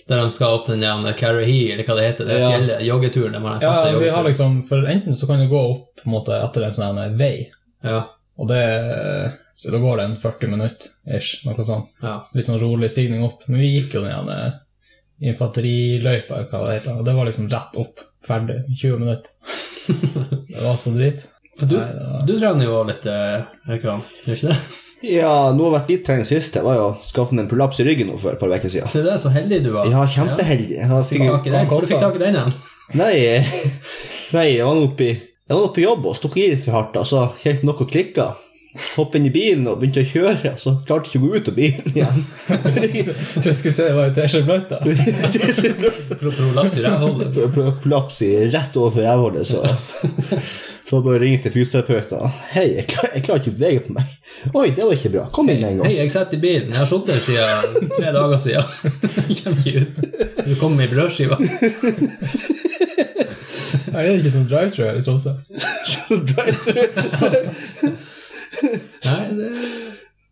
Der 0.09 0.17
de 0.23 0.31
skal 0.33 0.55
opp 0.57 0.63
til 0.65 0.79
den 0.81 1.05
Carrahy, 1.13 1.67
eller 1.75 1.85
hva 1.85 1.95
det 1.99 2.07
heter, 2.07 2.25
det 2.25 2.39
Ja. 2.39 2.47
fjellet, 2.55 2.79
joggeturen. 2.87 3.35
De 3.37 3.41
har 3.45 3.59
den 3.59 3.67
Ja, 3.69 3.99
vi 4.01 4.09
har 4.09 4.23
liksom, 4.25 4.63
for 4.67 4.87
enten 4.89 5.13
så 5.15 5.27
kan 5.29 5.37
du 5.43 5.45
gå 5.51 5.59
opp 5.75 6.01
måte 6.09 6.33
etter 6.41 6.65
en 6.65 6.73
sånn 6.73 7.17
vei, 7.19 7.49
Ja, 7.85 7.99
og 8.39 8.47
det 8.49 8.63
så 9.59 9.71
da 9.73 9.77
går 9.83 9.97
det 9.99 10.03
en 10.07 10.17
40 10.17 10.47
minutter, 10.47 10.87
ish, 11.17 11.43
noe 11.45 11.65
sånt. 11.67 11.89
ja. 12.01 12.13
Litt 12.33 12.45
sånn 12.47 12.61
rolig 12.61 12.87
stigning 12.93 13.25
opp. 13.27 13.41
Men 13.49 13.59
vi 13.59 13.73
gikk 13.75 13.93
jo 13.97 14.05
den 14.05 14.53
infanteriløypa, 15.19 16.45
hva 16.49 16.61
det 16.65 16.77
heter, 16.79 16.99
og 16.99 17.05
det 17.05 17.15
var 17.17 17.27
liksom 17.27 17.49
rett 17.51 17.75
opp, 17.81 17.99
ferdig, 18.25 18.61
20 18.79 18.99
minutter. 19.03 19.31
det 20.53 20.63
var 20.63 20.77
så 20.79 20.93
drit. 20.95 21.25
Du, 21.59 21.75
Nei, 21.75 21.87
var- 21.91 22.21
du 22.27 22.33
trener 22.39 22.65
jo 22.69 22.83
litt, 22.87 23.05
eh, 23.09 23.41
gjør 23.67 23.97
ikke 24.35 24.51
det? 24.51 24.57
ja, 25.09 25.31
noe 25.55 25.69
har 25.69 25.75
vært 25.79 25.89
litt 25.93 26.05
trening 26.07 26.27
sist. 26.27 26.53
Det 26.55 26.63
var 26.63 26.75
jo 26.77 26.85
å 26.89 26.97
skaffe 27.07 27.35
meg 27.35 27.45
en 27.45 27.49
prolaps 27.51 27.79
i 27.83 27.87
ryggen 27.87 28.11
for 28.19 28.33
et 28.33 28.39
par 28.41 28.51
uker 28.51 28.71
siden. 28.71 28.87
Så 28.91 29.03
det 29.03 29.13
er 29.13 29.21
så 29.21 29.31
heldig 29.35 29.61
du 29.65 29.71
var. 29.75 29.87
Ja, 29.91 30.05
kjempeheldig. 30.07 30.77
Jeg 30.79 31.07
Fikk 31.11 31.25
tak 31.27 31.47
i 31.47 31.55
den. 31.55 31.67
Hvor 31.71 31.87
fikk 31.87 32.03
tak 32.03 32.15
i 32.19 32.23
den 32.23 32.37
igjen? 32.39 32.53
nei, 32.99 33.15
nei, 34.35 34.45
jeg 34.55 34.65
var 34.65 34.75
nå 34.79 34.87
oppe 34.89 35.05
i 35.09 35.17
nå 35.49 35.59
på 35.73 35.81
jobb 35.81 36.05
og 36.11 36.15
stukk 36.17 36.35
i 36.37 36.47
litt 36.51 36.63
for 36.65 36.77
hardt, 36.77 36.97
og 37.01 37.07
så 37.09 37.23
kjente 37.41 37.65
noe 37.67 37.87
klikka. 37.89 38.31
Hoppet 38.95 39.15
inn 39.19 39.25
i 39.25 39.31
bilen 39.33 39.65
og 39.67 39.79
begynte 39.81 40.03
å 40.03 40.09
kjøre, 40.11 40.51
og 40.53 40.59
så 40.61 40.75
klarte 40.85 41.09
ikke 41.09 41.19
å 41.19 41.23
gå 41.25 41.39
ut 41.39 41.47
av 41.49 41.55
bilen 41.57 41.87
igjen. 41.89 42.19
Så 43.41 43.47
jeg 43.49 43.55
skulle 43.57 43.73
se 43.73 43.87
det 43.87 43.95
var 43.97 44.11
en 44.11 44.13
T-skjorte. 44.13 44.77
Prolaps 46.21 46.77
i 46.77 46.83
rævhullet. 46.85 47.31
Pro- 47.33 47.49
pro- 47.55 47.73
Prolaps 47.81 48.19
i 48.27 48.29
rett 48.53 48.77
overfor 48.77 49.01
rævhullet, 49.07 49.49
så 49.49 49.59
Så 50.89 51.01
bare 51.05 51.19
ringe 51.21 51.37
til 51.43 51.51
fysioterapeuten. 51.53 52.31
'Hei, 52.49 52.63
jeg, 52.79 52.85
klar, 52.89 53.09
jeg 53.13 53.21
klarer 53.25 53.41
ikke 53.43 53.51
å 53.51 53.57
bevege 53.59 53.81
på 53.85 53.91
meg.' 53.97 54.13
'Oi, 54.57 54.67
det 54.73 54.85
var 54.87 54.93
ikke 54.95 55.11
bra. 55.13 55.25
Kom 55.33 55.49
inn 55.53 55.59
med 55.61 55.69
en 55.75 55.83
Hei, 55.85 55.95
jeg 55.99 56.09
sitter 56.15 56.37
i 56.37 56.41
bilen. 56.45 56.69
Jeg 56.73 56.79
har 56.79 56.89
sittet 56.89 57.13
her 57.13 57.21
siden 57.27 57.91
tre 57.93 58.09
dager 58.15 58.39
siden. 58.41 58.65
Kommer 59.43 59.61
ikke 59.65 59.81
ut. 59.85 59.95
Du 60.47 60.53
kommer 60.61 60.77
med 60.81 60.89
brødskiva. 60.93 61.37
Jeg 63.89 64.01
er 64.05 64.17
ikke 64.17 64.31
som 64.33 64.45
drive-thru 64.49 64.83
her 64.87 64.97
i 64.97 65.03
Tromsø. 65.05 65.33
Så 65.93 66.21
driver- 66.31 67.93
Nei, 68.63 69.25
det, 69.37 69.49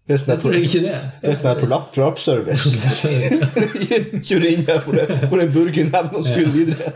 Det 0.07 0.15
er 0.15 0.21
sånn 0.23 0.33
jeg 0.33 0.41
tror 0.43 0.53
ikke 0.55 0.81
det. 0.85 0.97
det 1.23 1.31
er 1.51 1.57
på 1.61 1.67
lapp 1.71 1.89
fra 1.95 2.05
Appservice. 2.11 2.71
Kjør 4.27 4.45
inn 4.51 4.63
her 4.69 4.79
for, 4.85 4.95
det- 4.95 5.17
for 5.27 5.41
en 5.43 5.51
burgernevn 5.55 6.15
og 6.15 6.23
skru 6.27 6.45
videre. 6.53 6.93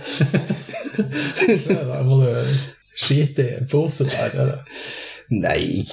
Da 1.68 2.02
må 2.08 2.22
du 2.22 2.30
skite 3.02 3.44
i 3.50 3.58
en 3.60 3.68
pose 3.72 4.08
der. 4.12 4.32
Eller? 4.36 4.64
Nei, 5.32 5.84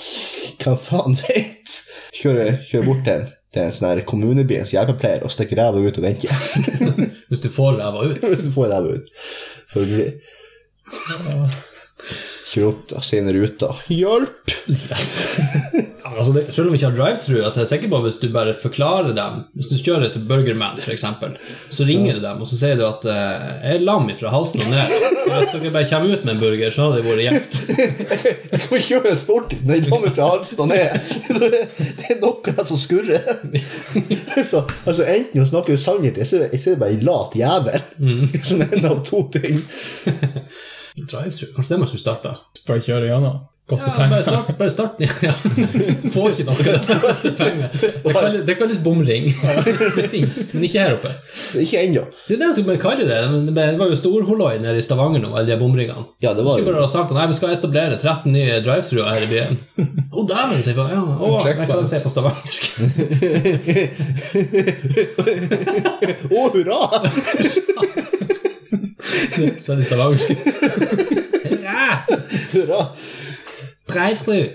hva 0.62 0.74
faen 0.82 1.14
vet? 1.24 1.74
Kjøre, 2.18 2.46
kjøre 2.70 2.86
bort 2.88 3.04
til 3.06 3.14
en, 3.20 3.26
til 3.54 3.62
en 3.68 3.74
sånn 3.76 4.00
kommunebyens 4.08 4.72
hjelpepleier 4.74 5.22
og 5.26 5.30
stikke 5.34 5.58
ræva 5.58 5.78
ut 5.82 5.98
og 6.00 6.06
vente. 6.06 6.30
Hvis 7.30 7.42
du 7.44 7.50
får 7.54 7.78
ræva 7.82 8.06
ut. 8.10 8.22
Hvis 8.24 8.46
du 8.46 8.52
får 8.54 8.70
ræva 8.74 8.96
ut. 8.98 9.10
Følgelig. 9.74 10.10
Opp 12.96 13.04
sine 13.04 13.32
ruter. 13.36 13.76
ut. 13.76 13.92
Hjelp! 13.92 14.52
Altså 16.08 16.32
det, 16.32 16.46
selv 16.54 16.68
om 16.68 16.72
vi 16.72 16.78
ikke 16.78 16.88
har 16.88 16.96
drive-through, 16.96 17.44
altså 17.44 17.60
jeg 17.60 17.66
er 17.66 17.70
sikker 17.72 17.90
på 17.92 17.98
at 17.98 18.04
hvis 18.06 18.16
du 18.22 18.28
bare 18.32 18.54
forklarer 18.56 19.12
dem 19.16 19.42
Hvis 19.58 19.68
du 19.70 19.76
kjører 19.76 20.08
til 20.12 20.24
Burgerman, 20.28 20.78
f.eks., 20.80 21.04
så 21.74 21.86
ringer 21.88 22.16
du 22.16 22.22
dem 22.22 22.40
og 22.42 22.48
så 22.48 22.58
sier 22.58 22.78
du 22.78 22.84
at 22.86 23.04
eh, 23.08 23.44
jeg 23.66 23.78
er 23.78 23.84
lam 23.84 24.08
fra 24.18 24.32
halsen 24.32 24.62
og 24.64 24.70
ned. 24.72 24.94
Så 25.28 25.34
hvis 25.34 25.52
dere 25.52 25.72
bare 25.74 25.90
kommer 25.90 26.14
ut 26.14 26.24
med 26.24 26.34
en 26.34 26.40
burger, 26.40 26.72
så 26.72 26.86
hadde 26.86 27.02
det 27.02 27.10
vært 27.10 27.24
gjevt. 27.26 27.58
Jeg 28.48 28.62
kan 28.64 28.84
kjøre 28.88 29.10
en 29.12 29.20
sport 29.20 29.54
når 29.64 29.78
jeg 29.78 29.90
kommer 29.90 30.14
fra 30.16 30.30
halsen 30.32 30.62
og 30.64 30.70
ned. 30.70 30.88
Det 31.28 32.08
er 32.14 32.18
noe 32.22 32.64
som 32.68 32.80
skurrer. 32.80 33.28
Så, 34.48 34.62
altså, 34.86 35.04
enten 35.04 35.44
å 35.44 35.48
snakke 35.48 35.76
jeg 35.76 36.26
ser, 36.28 36.48
jeg 36.52 36.62
ser 36.62 36.80
bare 36.80 36.96
en 36.96 37.04
lat 37.06 37.36
jævel. 37.36 37.84
Som 38.48 38.64
en 38.64 38.88
av 38.88 39.04
to 39.06 39.22
ting. 39.34 39.60
Drive-through, 41.04 41.54
kanskje 41.56 41.74
det 41.74 41.78
man 41.84 41.90
skulle 41.92 42.04
starta? 42.06 42.34
Bare 42.66 42.82
kjøre 42.84 43.12
gjennom. 43.12 43.38
Koste 43.68 43.90
Ja, 43.98 44.08
bare 44.08 44.22
start. 44.24 44.58
Bare 44.58 44.70
start. 44.70 44.90
Ja. 44.98 45.08
Du 46.02 46.08
får 46.14 46.30
ikke 46.32 46.44
noe. 46.48 46.56
Det 46.64 46.94
koster 47.02 47.34
penger. 47.36 47.68
Det 47.76 48.12
kalles, 48.14 48.44
det 48.48 48.54
kalles 48.56 48.78
bomring. 48.80 49.26
Det 49.28 50.06
fins, 50.08 50.38
men 50.54 50.64
ikke 50.64 50.80
her 50.80 50.94
oppe. 50.96 51.10
Ikke 51.60 51.82
ennå. 51.84 52.06
Det 52.24 52.38
er 52.38 52.40
det 52.46 52.48
de 52.56 52.64
bare 52.64 52.80
kalle 52.80 53.04
det. 53.04 53.18
Men 53.28 53.52
det 53.52 53.66
var 53.76 53.92
jo 53.92 53.98
storholoi 54.00 54.54
nede 54.62 54.80
i 54.80 54.86
Stavanger 54.86 55.20
nå, 55.20 55.34
alle 55.36 55.52
de 55.52 55.58
bomringene. 55.60 56.06
Ja, 56.24 56.32
det 56.32 56.46
var 56.46 56.56
skulle 56.56 56.72
bare 56.72 56.86
ha 56.86 56.88
sagt 56.94 57.12
at 57.12 57.16
nei, 57.18 57.26
vi 57.28 57.36
skal 57.36 57.52
etablere 57.58 58.00
13 58.00 58.32
nye 58.32 58.56
drive-thruer 58.64 59.04
her 59.04 59.20
i 59.26 59.30
byen. 59.34 59.60
Å, 60.16 60.24
dæven, 60.32 60.64
sier 60.64 60.72
jeg. 60.72 60.88
Ja, 60.96 61.04
å, 61.04 61.44
jeg 61.44 61.60
klarer 61.60 61.84
å 61.84 61.92
si 61.92 62.00
på 62.00 62.08
stavangersk. 62.16 62.62
Å, 66.38 66.48
hurra! 66.56 66.80
Så 69.62 69.72
er 69.72 69.80
det 69.80 69.86
stavangersk. 69.88 70.28
Hurra! 71.48 71.84
hurra. 72.52 72.80
Drive-through. 73.88 74.48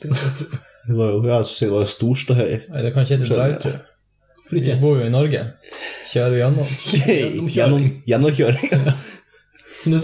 Det 0.00 0.96
var 0.96 1.12
jo, 1.12 1.22
ja, 1.28 1.42
som 1.44 1.54
sier 1.54 1.70
det 1.70 1.76
var 1.76 1.88
storståhøy. 1.88 2.52
Nei, 2.72 2.82
det 2.84 2.92
kan 2.94 3.06
ikke 3.06 3.20
hete 3.20 3.30
breifru. 3.30 3.78
For 4.48 4.58
ikke. 4.58 4.74
Vi 4.74 4.80
bor 4.82 4.98
jo 4.98 5.06
i 5.06 5.12
Norge. 5.12 5.44
Kjører 6.10 6.36
gjennom. 6.40 6.74
Gjennom, 7.54 7.88
gjennomkjøring. 8.08 8.74
Det 9.80 9.96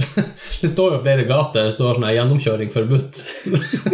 det 0.63 0.71
står 0.73 0.95
jo 0.95 0.99
flere 1.03 1.27
gater 1.29 1.67
det 1.67 1.73
står 1.75 1.99
sånn 1.99 2.07
gjennomkjøring 2.09 2.71
forbudt. 2.73 3.19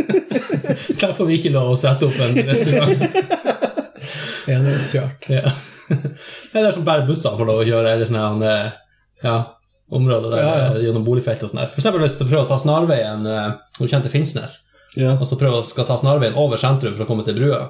Der 1.01 1.15
får 1.17 1.27
vi 1.27 1.39
ikke 1.41 1.51
lov 1.57 1.73
å 1.73 1.79
sette 1.81 2.07
opp 2.07 2.21
en 2.23 2.39
restaurant. 2.47 3.03
Enhetskjørt. 4.53 5.27
Ja. 5.33 5.51
Det 5.89 6.59
er 6.59 6.63
der 6.67 6.73
som 6.77 6.85
bare 6.87 7.07
bussene 7.09 7.39
får 7.39 7.49
lov 7.49 7.63
å 7.63 7.67
kjøre, 7.67 7.93
eller 7.97 8.09
sånn 8.09 8.21
her 8.21 8.45
eh, 8.51 8.73
ja, 9.25 9.37
områder 9.93 10.33
der 10.35 10.43
Ja, 10.45 10.53
ja. 10.59 10.67
eh, 10.77 10.83
gjennom 10.87 11.05
boligfelt 11.07 11.43
og 11.45 11.51
sånn 11.53 11.63
der. 11.65 11.73
Eksempel 11.77 12.05
hvis 12.05 12.19
du 12.21 12.25
prøver 12.27 12.45
å 12.47 12.51
ta 12.53 12.59
snarveien 12.63 13.27
eh, 13.29 13.49
du 13.79 13.85
kjenner 13.87 14.07
til 14.09 14.15
Finnsnes, 14.19 14.59
Ja. 14.97 15.15
og 15.19 15.25
så 15.29 15.39
prøver 15.41 15.65
skal 15.69 15.87
ta 15.89 15.97
snarveien 16.01 16.37
over 16.37 16.61
sentrum 16.61 16.95
for 16.97 17.05
å 17.07 17.09
komme 17.09 17.25
til 17.27 17.37
brua. 17.39 17.63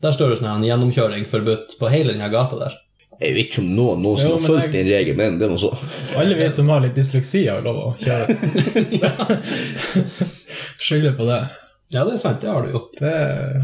Der 0.00 0.12
står 0.16 0.30
det 0.32 0.38
sånn 0.40 0.52
en 0.54 0.64
gjennomkjøring 0.68 1.26
forbudt 1.28 1.74
på 1.80 1.90
hele 1.92 2.14
denne 2.14 2.30
gata 2.32 2.56
der. 2.60 2.78
Jeg 3.20 3.34
vet 3.36 3.50
ikke 3.50 3.60
om 3.60 3.66
noen, 3.76 3.98
noen 4.00 4.16
som 4.16 4.30
Jo, 4.30 4.36
har 4.38 4.46
fulgt 4.48 4.72
den 4.72 4.86
regelen, 4.88 5.18
men 5.20 5.34
det 5.40 5.44
er 5.44 5.50
noe 5.52 5.60
så. 5.60 5.74
Alle 6.16 6.38
vi 6.38 6.46
som 6.48 6.70
har 6.72 6.80
litt 6.80 6.94
dysleksi, 6.96 7.42
har 7.50 7.60
lov 7.66 7.76
å 7.82 7.90
kjøre. 8.00 9.36
Skylder 10.80 11.12
på 11.18 11.26
det. 11.28 11.40
Ja, 11.92 12.04
det 12.06 12.14
er 12.14 12.20
sant, 12.22 12.40
det 12.40 12.48
har 12.48 12.64
du 12.64 12.72
jo. 12.72 12.80
Det 12.96 13.12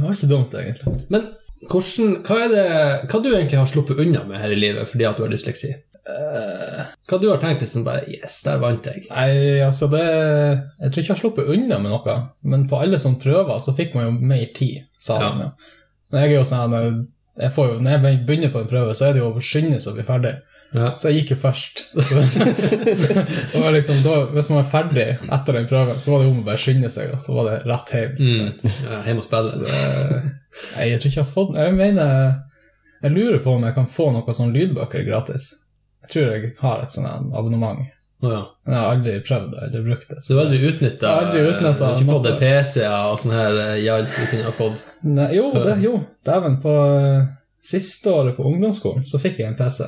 var 0.03 0.13
ikke 0.17 0.29
dumt, 0.29 0.53
egentlig. 0.61 0.93
Men 1.15 1.29
hvordan, 1.65 2.17
hva 2.27 2.37
er 2.45 2.49
det 2.53 2.65
hva 3.11 3.21
du 3.25 3.29
egentlig 3.33 3.59
har 3.59 3.67
sluppet 3.71 4.01
unna 4.03 4.25
med 4.29 4.39
her 4.43 4.53
i 4.53 4.59
livet 4.61 4.89
fordi 4.91 5.07
at 5.09 5.17
du 5.17 5.25
har 5.25 5.33
dysleksi? 5.33 5.73
Hva 6.07 7.19
du 7.19 7.25
har 7.33 7.41
tenkt 7.43 7.65
liksom 7.65 7.83
bare 7.87 8.05
Yes, 8.07 8.39
der 8.47 8.61
vant 8.63 8.85
jeg. 8.87 9.07
Nei, 9.11 9.59
altså 9.65 9.89
det 9.91 10.03
Jeg 10.05 10.93
tror 10.93 11.01
ikke 11.01 11.03
jeg 11.03 11.15
har 11.15 11.23
sluppet 11.23 11.51
unna 11.57 11.79
med 11.83 11.91
noe, 11.91 12.17
men 12.47 12.69
på 12.71 12.79
alle 12.79 13.01
sånne 13.03 13.19
prøver 13.23 13.59
så 13.63 13.75
fikk 13.75 13.97
man 13.97 14.07
jo 14.07 14.13
mer 14.35 14.45
tid, 14.55 14.85
sa 15.03 15.19
Ja. 15.21 15.33
de. 15.41 15.51
Men 16.13 16.23
jeg 16.23 16.31
er 16.33 16.37
jo 16.39 16.45
sånn 16.47 17.07
jeg 17.37 17.53
får 17.53 17.67
jo, 17.73 17.81
Når 17.81 17.91
jeg 17.91 18.27
begynner 18.27 18.53
på 18.53 18.61
en 18.63 18.69
prøve, 18.71 18.95
så 18.95 19.09
er 19.09 19.13
det 19.13 19.21
jo 19.21 19.33
å 19.33 19.43
skynde 19.43 19.81
seg 19.81 19.93
å 19.93 19.97
bli 19.99 20.05
ferdig. 20.09 20.37
Ja. 20.75 20.91
Så 20.99 21.11
jeg 21.11 21.23
gikk 21.23 21.35
jo 21.35 21.39
først. 21.41 21.83
og 23.57 23.69
liksom, 23.73 24.01
da, 24.05 24.17
hvis 24.35 24.51
man 24.51 24.61
var 24.61 24.71
ferdig 24.73 25.07
etter 25.23 25.59
den 25.59 25.69
prøven, 25.71 26.01
så 26.03 26.13
var 26.13 26.23
det 26.23 26.31
om 26.31 26.41
å 26.43 26.47
bare 26.47 26.61
skynde 26.61 26.91
seg, 26.93 27.13
og 27.15 27.23
så 27.23 27.37
var 27.37 27.51
det 27.51 27.59
rett 27.71 27.93
hjem. 27.97 28.17
Mm. 28.19 28.73
Ja, 28.85 29.03
hjem 29.07 29.23
og 29.23 29.29
spille. 29.29 29.77
Nei, 30.77 30.89
jeg 30.91 31.01
tror 31.01 31.11
ikke 31.11 31.19
jeg 31.19 31.27
har 31.27 31.33
fått 31.35 31.57
Jeg 31.59 31.73
mener 31.77 32.13
Jeg 33.03 33.13
lurer 33.13 33.43
på 33.45 33.53
om 33.59 33.65
jeg 33.67 33.75
kan 33.77 33.89
få 33.93 34.07
noen 34.15 34.39
sånne 34.39 34.57
lydbøker 34.57 35.05
gratis. 35.07 35.51
Jeg 36.07 36.13
tror 36.13 36.33
jeg 36.33 36.55
har 36.63 36.83
et 36.83 36.95
sånt 36.95 37.37
abonnement. 37.37 37.85
Å 38.25 38.31
ja. 38.33 38.43
Jeg 38.65 38.73
har 38.73 38.95
aldri 38.95 39.15
prøvd 39.27 39.51
det 39.53 39.65
eller 39.67 39.83
brukt 39.91 40.09
det. 40.09 40.23
Så 40.25 40.33
du 40.33 40.39
har 40.39 40.47
aldri 40.47 40.61
utnytta 40.71 41.11
Du 41.35 41.41
har 41.43 41.99
ikke 41.99 42.09
fått 42.09 42.29
PC-er 42.41 43.11
og 43.11 43.21
sånn 43.21 43.35
her 43.37 43.59
jazz 43.83 44.15
du 44.15 44.23
kunne 44.31 44.47
ha 44.47 44.55
fått? 44.57 44.85
Nei, 45.05 45.29
jo, 45.37 45.51
det, 45.53 45.77
jo, 45.85 45.99
dæven. 46.27 46.57
På 46.63 46.77
eh, 46.97 47.27
siste 47.65 48.15
året 48.15 48.39
på 48.39 48.47
ungdomsskolen 48.49 49.05
så 49.09 49.21
fikk 49.21 49.43
jeg 49.43 49.53
en 49.53 49.59
PC. 49.59 49.85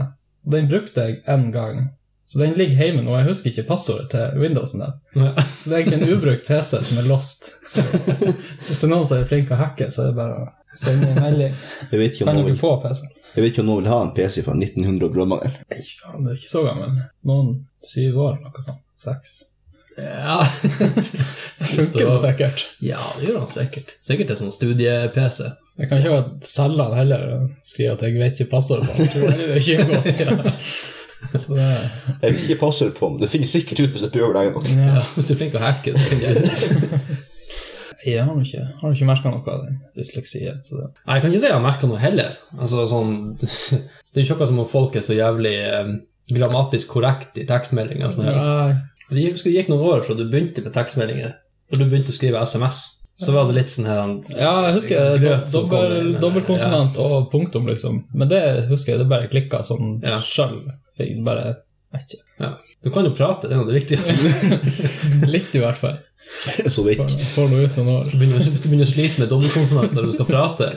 Og 0.48 0.54
Den 0.54 0.68
brukte 0.70 1.04
jeg 1.04 1.18
én 1.28 1.50
gang. 1.52 1.90
Så 2.28 2.38
den 2.40 2.54
ligger 2.56 2.80
hjemme 2.80 3.02
nå. 3.04 3.12
Jeg 3.16 3.28
husker 3.28 3.50
ikke 3.50 3.66
passordet 3.68 4.10
til 4.12 4.40
Windowsen 4.40 4.80
der. 4.80 4.94
Ja. 5.16 5.30
Så 5.60 5.68
det 5.70 5.74
er 5.76 5.82
egentlig 5.82 5.98
en 6.02 6.16
ubrukt 6.16 6.46
PC 6.48 6.80
som 6.88 7.00
er 7.00 7.06
lost. 7.08 7.50
Så 7.68 7.84
hvis 7.84 8.80
det 8.80 8.84
er 8.84 8.90
noen 8.92 9.04
som 9.08 9.20
er 9.20 9.28
flink 9.28 9.48
til 9.48 9.56
å 9.56 9.60
hacke, 9.62 9.88
så 9.92 10.02
er 10.02 10.10
det 10.10 10.16
bare 10.18 10.40
å 10.42 10.48
sende 10.76 11.08
en 11.12 11.20
melding. 11.24 11.54
Jeg 11.92 12.00
vet 12.02 12.16
ikke 12.16 12.26
om 12.26 12.32
Kan 12.32 12.42
vil, 12.48 12.58
få 12.60 12.72
PC? 12.82 13.04
jeg 13.34 13.44
vet 13.44 13.52
ikke 13.52 13.64
om 13.64 13.70
noen 13.70 13.84
vil 13.84 13.92
ha 13.92 14.00
en 14.06 14.12
PC 14.16 14.44
fra 14.44 14.56
1900 14.56 15.06
og 15.08 15.14
blåmangel. 15.16 15.56
Nei, 15.72 15.80
faen, 16.02 16.24
det 16.24 16.34
er 16.34 16.40
ikke 16.42 16.52
så 16.52 16.64
gammel. 16.66 16.98
Noen 17.32 17.54
syv 17.92 18.20
år, 18.26 18.36
noe 18.44 18.64
sånt. 18.66 18.84
Seks. 18.98 19.36
Ja. 19.98 20.40
Det 21.58 21.72
Funker 21.74 22.06
da 22.06 22.18
sikkert? 22.22 22.66
Ja, 22.84 23.00
det 23.18 23.28
gjør 23.28 23.40
han 23.42 23.50
sikkert. 23.50 23.96
Sikkert 24.06 24.30
en 24.30 24.38
sånn 24.44 24.52
studie-PC. 24.54 25.48
Jeg 25.78 25.88
kan 25.88 26.00
ikke 26.02 26.22
selge 26.42 26.84
den 26.84 26.96
heller 26.98 27.24
og 27.36 27.50
skrive 27.66 27.92
at 27.94 28.02
jeg 28.02 28.18
vet 28.18 28.40
ikke 28.40 28.50
passordet 28.50 28.88
på 28.88 28.96
den. 28.98 29.10
Det 29.14 29.50
er 29.50 29.60
ikke 29.62 29.86
godt. 29.92 30.58
Så 31.42 31.54
det 31.54 31.64
Jeg 31.66 32.32
vet 32.32 32.42
ikke 32.44 32.60
passordet 32.60 32.94
på, 32.98 33.08
men 33.10 33.22
det 33.22 33.30
finner 33.30 33.50
sikkert 33.50 33.80
ut 33.80 33.94
hvis 33.94 34.04
jeg 34.06 34.12
prøver 34.14 34.36
lenge 34.38 34.52
nok. 34.54 34.68
ja. 34.70 34.92
Ja, 34.98 35.02
hvis 35.14 35.26
du 35.26 35.34
er 35.34 35.40
flink 35.40 35.54
til 35.54 35.60
å 35.60 35.64
hacke, 35.64 35.94
så 35.94 36.10
finner 36.10 36.28
jeg 36.28 36.44
ut. 36.44 37.16
Jeg 38.06 38.22
har 38.24 38.36
ikke, 38.40 38.60
har 38.80 38.92
ikke 38.94 39.06
merka 39.08 39.30
noe 39.32 39.52
av 39.52 39.64
den 39.66 39.78
dysleksien. 39.98 40.60
Så 40.64 40.76
det. 40.78 40.84
Jeg 41.02 41.20
kan 41.20 41.32
ikke 41.32 41.40
si 41.42 41.48
jeg 41.48 41.56
har 41.56 41.64
merka 41.64 41.88
noe 41.90 41.98
heller. 42.00 42.36
Altså, 42.54 42.84
sånn, 42.88 43.16
det 43.42 43.80
er 43.80 44.22
jo 44.22 44.22
ikke 44.22 44.36
akkurat 44.36 44.52
som 44.52 44.60
om 44.62 44.68
folk 44.70 44.94
er 44.96 45.04
så 45.04 45.16
jævlig 45.18 45.56
eh, 45.66 45.90
grammatisk 46.30 46.94
korrekt 46.94 47.36
i 47.42 47.44
tekstmeldinger. 47.48 48.14
Sånn 48.14 48.30
det 49.10 49.24
gikk 49.24 49.70
noen 49.72 49.84
år 49.88 50.06
fra 50.06 50.14
du 50.16 50.22
begynte 50.28 50.62
med 50.64 50.74
tekstmeldinger, 50.76 51.34
og 51.72 51.80
du 51.80 51.84
begynte 51.88 52.14
å 52.14 52.16
skrive 52.16 52.40
SMS. 52.46 52.84
Så 53.18 53.32
var 53.34 53.48
det 53.48 53.54
litt 53.56 53.70
sånn 53.72 53.86
her 53.90 53.98
Ja, 54.38 54.52
jeg 54.68 54.74
husker 54.76 55.16
Grøt 55.18 55.48
som 55.50 55.64
dobbel, 55.68 55.90
men- 56.12 56.20
dobbeltkonsonant 56.22 56.96
og 57.02 57.26
punktum, 57.32 57.66
liksom. 57.66 58.04
Men 58.14 58.28
det 58.30 58.42
husker 58.68 58.92
jeg, 58.94 59.00
det 59.02 59.08
bare 59.10 59.26
klikka 59.32 59.58
sånn 59.66 59.98
Ja. 60.06 60.18
sjøl. 60.22 60.60
Bare 61.24 61.56
vet 61.92 62.14
ikke. 62.14 62.22
ja. 62.40 62.52
Du 62.84 62.90
kan 62.94 63.04
jo 63.04 63.10
prate, 63.10 63.48
det 63.48 63.52
er 63.52 63.56
noe 63.58 63.66
av 63.66 63.72
det 63.72 63.80
viktigste. 63.82 64.30
Litt, 65.34 65.50
i 65.54 65.58
hvert 65.58 65.76
fall. 65.80 65.98
Så 66.70 66.82
vidt. 66.86 66.98
Får, 67.00 67.08
får 67.34 67.48
nå 67.50 67.56
ut 67.64 67.76
noen 67.80 67.88
år. 67.96 68.02
Du 68.06 68.16
begynner, 68.20 68.38
du 68.38 68.50
begynner 68.68 68.86
å 68.86 68.92
slite 68.92 69.18
med 69.18 69.28
dobbeltkonsonant 69.32 69.92
når 69.96 70.02
du 70.06 70.12
skal 70.12 70.26
prate. 70.28 70.66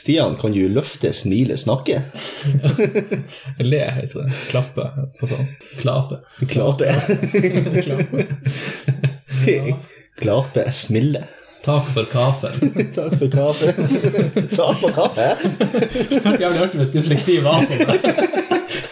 Stian, 0.00 0.36
kan 0.40 0.52
du 0.54 0.62
løfte, 0.72 1.10
smile, 1.12 1.56
snakke? 1.60 1.98
Le, 3.60 3.80
heter 3.98 4.22
det. 4.22 4.30
Klappe. 4.48 4.86
Altså, 5.20 5.36
klape. 5.82 6.20
Klape. 6.48 6.94
Klape. 7.84 8.24
Klappe. 9.44 9.76
Klape, 10.20 10.64
smille. 10.72 11.24
Takk 11.66 11.90
for 11.92 12.06
kaffen. 12.08 12.54
Takk 12.96 13.18
for 13.20 13.28
kaffe. 13.28 13.74
Takk 14.56 14.78
for 14.80 14.94
kaffe. 14.96 15.26
Jævlig 16.40 16.62
artig 16.64 16.80
hvis 16.80 16.92
dysleksi 16.94 17.34
var 17.44 17.60
sånn. 17.68 17.84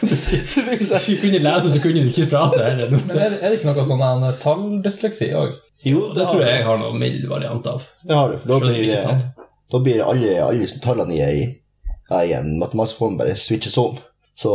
Hvis 0.05 0.91
du 0.93 0.99
ikke 0.99 1.17
kunne 1.23 1.41
lese, 1.47 1.73
så 1.73 1.81
kunne 1.81 2.03
du 2.05 2.11
ikke 2.13 2.27
prate 2.29 2.61
heller. 2.67 2.93
Men 2.93 3.17
er, 3.17 3.39
det- 3.39 3.55
ikke 3.57 3.71
noe 3.73 3.87
sånn 3.89 4.05
en 4.11 4.29
talldysleksi 4.45 5.31
òg? 5.41 5.57
Jo, 5.89 6.11
Det 6.13 6.27
tror 6.29 6.43
jeg 6.45 6.59
jeg 6.59 6.67
har 6.69 6.81
noe 6.85 6.93
mild 7.01 7.25
variant 7.31 7.67
av. 7.73 7.85
Det 8.05 8.17
har 8.21 8.33
du, 8.35 8.39
for 8.43 8.53
da 8.53 8.59
blir, 8.67 8.93
tall. 9.07 9.21
Da 9.73 9.81
blir 9.85 10.03
alle, 10.05 10.35
alle 10.45 10.69
tallene 10.85 11.15
i, 11.15 11.45
i 12.25 12.33
en 12.33 12.55
matematisk 12.61 13.01
form 13.01 13.19
bare 13.19 13.37
switches 13.37 13.77
om. 13.81 13.99
Så 14.39 14.53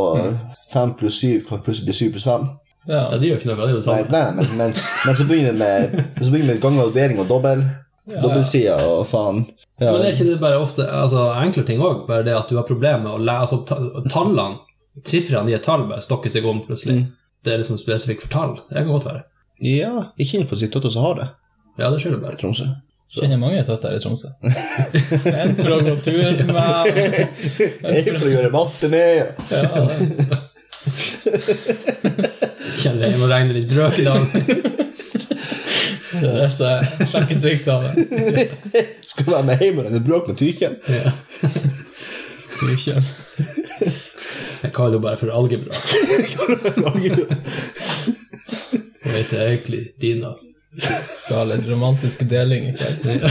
fem 0.73 0.93
pluss 0.97 1.19
syv 1.21 1.45
kan 1.49 1.61
plutselig 1.63 1.89
bli 1.89 1.97
syv 1.97 2.11
pluss 2.15 2.27
fem. 2.27 2.47
Ja. 2.87 3.05
det 3.15 3.29
gjør 3.29 3.37
ikke 3.39 3.49
noe, 3.51 3.57
det 3.59 3.65
er 3.65 3.73
jo 3.73 3.79
det 3.79 3.87
Nei, 3.87 4.01
samme. 4.03 4.11
nei, 4.11 4.31
men, 4.35 4.57
men, 4.59 4.73
men 5.05 5.15
så 5.15 5.25
begynner 5.27 5.53
det 5.55 6.41
med, 6.43 6.59
ganger 6.63 6.89
og 6.89 6.95
deling 6.95 7.21
og 7.23 7.29
dobbel. 7.29 7.63
Dobbeltsida 8.09 8.75
og 8.83 9.05
faen. 9.07 9.45
Ja. 9.79 9.93
Men 9.93 10.03
er 10.03 10.11
ikke 10.15 10.27
det 10.27 10.39
bare 10.41 10.59
ofte 10.59 10.85
altså, 10.91 11.29
enkle 11.39 11.63
ting 11.67 11.79
òg? 11.83 12.03
Bare 12.07 12.25
det 12.27 12.35
at 12.35 12.49
du 12.51 12.57
har 12.59 12.67
problemer 12.67 12.99
med 13.05 13.13
å 13.15 13.21
lese 13.23 13.61
altså, 13.61 14.03
Tallene, 14.11 14.59
sifrene 15.07 15.51
i 15.51 15.55
et 15.57 15.63
tall, 15.65 15.85
bare 15.89 16.03
stokker 16.03 16.31
seg 16.33 16.45
om 16.47 16.59
plutselig. 16.65 16.99
Mm. 16.99 17.05
Det 17.43 17.53
er 17.53 17.61
liksom 17.63 17.79
spesifikt 17.79 18.25
for 18.25 18.33
tall. 18.33 18.57
Det 18.69 18.81
kan 18.81 18.91
godt 18.91 19.07
være. 19.09 19.23
ja, 19.63 19.93
ikke 20.17 20.39
innenfor 20.39 20.59
sitt 20.59 20.73
tøtter 20.75 20.91
som 20.91 21.05
har 21.05 21.15
det, 21.19 21.29
Ja, 21.79 21.89
det 21.89 22.03
jo 22.03 22.19
bare. 22.19 22.37
Tromsø. 22.39 22.67
Kjenner 23.13 23.37
mange 23.37 23.63
tøtter 23.67 23.93
i 23.93 23.99
Tromsø. 24.01 24.27
En 25.43 25.55
for 25.57 25.69
å 25.75 25.81
gå 25.85 25.93
tur 26.05 26.39
med 26.47 26.87
En 27.83 28.07
for 28.15 28.25
å 28.25 28.31
gjøre 28.31 28.51
matte 28.53 28.89
med. 28.89 29.35
ja, 29.51 29.63
det- 29.91 30.41
Kjenner 32.81 33.05
jeg 33.07 33.19
må 33.21 33.27
regne 33.29 33.53
litt 33.55 33.69
brøk 33.69 33.99
i 34.01 34.05
dag. 34.07 34.21
Det 36.13 36.31
er 36.43 36.49
så 36.53 36.69
sjekketriks 37.09 37.67
av 37.71 37.85
det. 37.85 37.93
Skal 39.09 39.29
være 39.29 39.45
med 39.47 39.61
hjem 39.63 39.79
og 39.83 39.95
bråk 40.07 40.27
med 40.31 40.37
tykjen. 40.41 40.75
Ja. 40.91 41.11
Tykjen. 42.59 43.03
Jeg 44.63 44.71
kaller 44.75 44.93
det 44.97 45.03
bare 45.05 45.19
for 45.19 45.29
algebra. 45.35 45.73
Og 49.03 49.11
heter 49.11 49.41
egentlig 49.49 49.81
Dina. 50.01 50.31
Skal 51.17 51.37
ha 51.37 51.43
litt 51.53 51.67
romantisk 51.69 52.23
deling 52.29 52.65
i 52.69 52.73
kveld. 52.73 53.03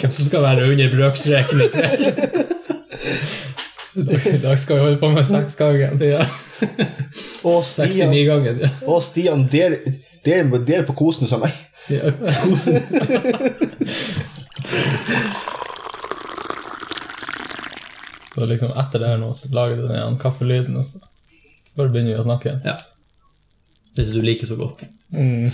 Hvem 0.00 0.10
som 0.10 0.24
skal 0.26 0.42
være 0.42 0.70
under 0.72 0.90
brøkstreken 0.94 1.60
i 1.62 1.68
kveld? 1.74 2.02
I 4.34 4.38
dag 4.42 4.58
skal 4.58 4.76
vi 4.76 4.82
holde 4.82 4.98
på 5.00 5.10
med 5.14 5.24
seksgangen. 5.28 6.02
Ja. 6.02 6.24
Og 7.44 7.64
Stian, 7.70 8.10
69-gangen. 8.12 8.60
Ja. 8.64 8.70
og 8.86 9.02
Stian 9.02 9.46
del, 9.52 9.78
del, 10.24 10.50
del 10.66 10.86
på 10.88 10.96
kosen 10.98 11.30
som 11.30 11.42
meg. 11.44 11.54
Ja. 11.90 12.10
Kosen. 12.44 12.82
Så 18.34 18.46
liksom 18.46 18.70
etter 18.78 19.02
det 19.02 19.08
her 19.10 19.18
nå, 19.18 19.32
så 19.34 19.50
lager 19.52 19.76
du 19.80 19.88
den 19.90 20.18
kaffelyden, 20.22 20.76
og 20.78 20.88
så 20.88 21.02
bare 21.76 21.90
begynner 21.90 22.14
vi 22.14 22.20
å 22.20 22.26
snakke. 22.28 22.48
igjen. 22.48 22.62
Ja. 22.64 22.78
Det 23.96 24.06
som 24.06 24.14
du 24.14 24.22
liker 24.22 24.46
så 24.46 24.56
godt. 24.56 24.84
Mm. 25.12 25.50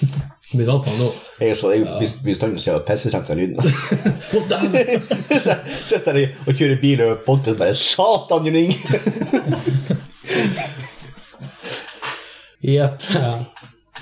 Blir 0.52 0.68
vant 0.68 0.84
den 0.84 0.98
nå. 1.00 1.08
Jeg 1.40 1.54
er 1.54 1.56
så, 1.56 1.70
jeg 1.72 1.86
blir 2.24 2.36
stand 2.36 2.58
til 2.60 2.74
å 2.76 2.82
pissetrengt 2.84 3.30
av 3.32 3.38
lyden. 3.40 3.56
Å, 4.36 4.42
dæven! 4.50 5.06
Sitter 5.32 6.18
der 6.18 6.34
og 6.44 6.58
kjører 6.58 6.80
bil 6.82 7.02
og 7.06 7.22
podkast 7.24 7.62
bare 7.62 7.76
Satan, 7.78 8.44
du 8.44 8.58
Inge! 8.60 8.76
Jepp. 12.62 13.08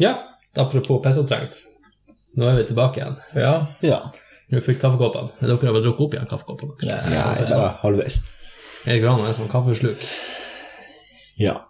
Ja. 0.02 0.16
apropos 0.56 0.64
apropos 0.64 1.04
pissetrengt. 1.06 1.62
Nå 2.36 2.50
er 2.50 2.58
vi 2.58 2.66
tilbake 2.72 3.00
igjen. 3.00 3.16
Ja. 3.38 3.54
Ja. 3.86 4.00
Nå 4.50 4.58
har 4.58 4.60
vi 4.60 4.66
fylt 4.66 4.82
kaffekoppene. 4.82 5.30
Dere 5.38 5.56
har 5.62 5.78
vel 5.78 5.86
drukket 5.86 6.06
opp 6.08 6.18
igjen 6.18 6.30
kaffekoppene? 6.30 6.76
Nei, 6.82 6.98
ja 7.14 7.30
bare 7.54 7.72
halvveis. 7.84 8.20
Erik 8.88 9.04
Johan 9.06 9.22
er 9.22 9.30
en 9.30 9.38
sånn 9.38 9.50
kaffesluk. 9.52 10.02
Ja. 11.38 11.60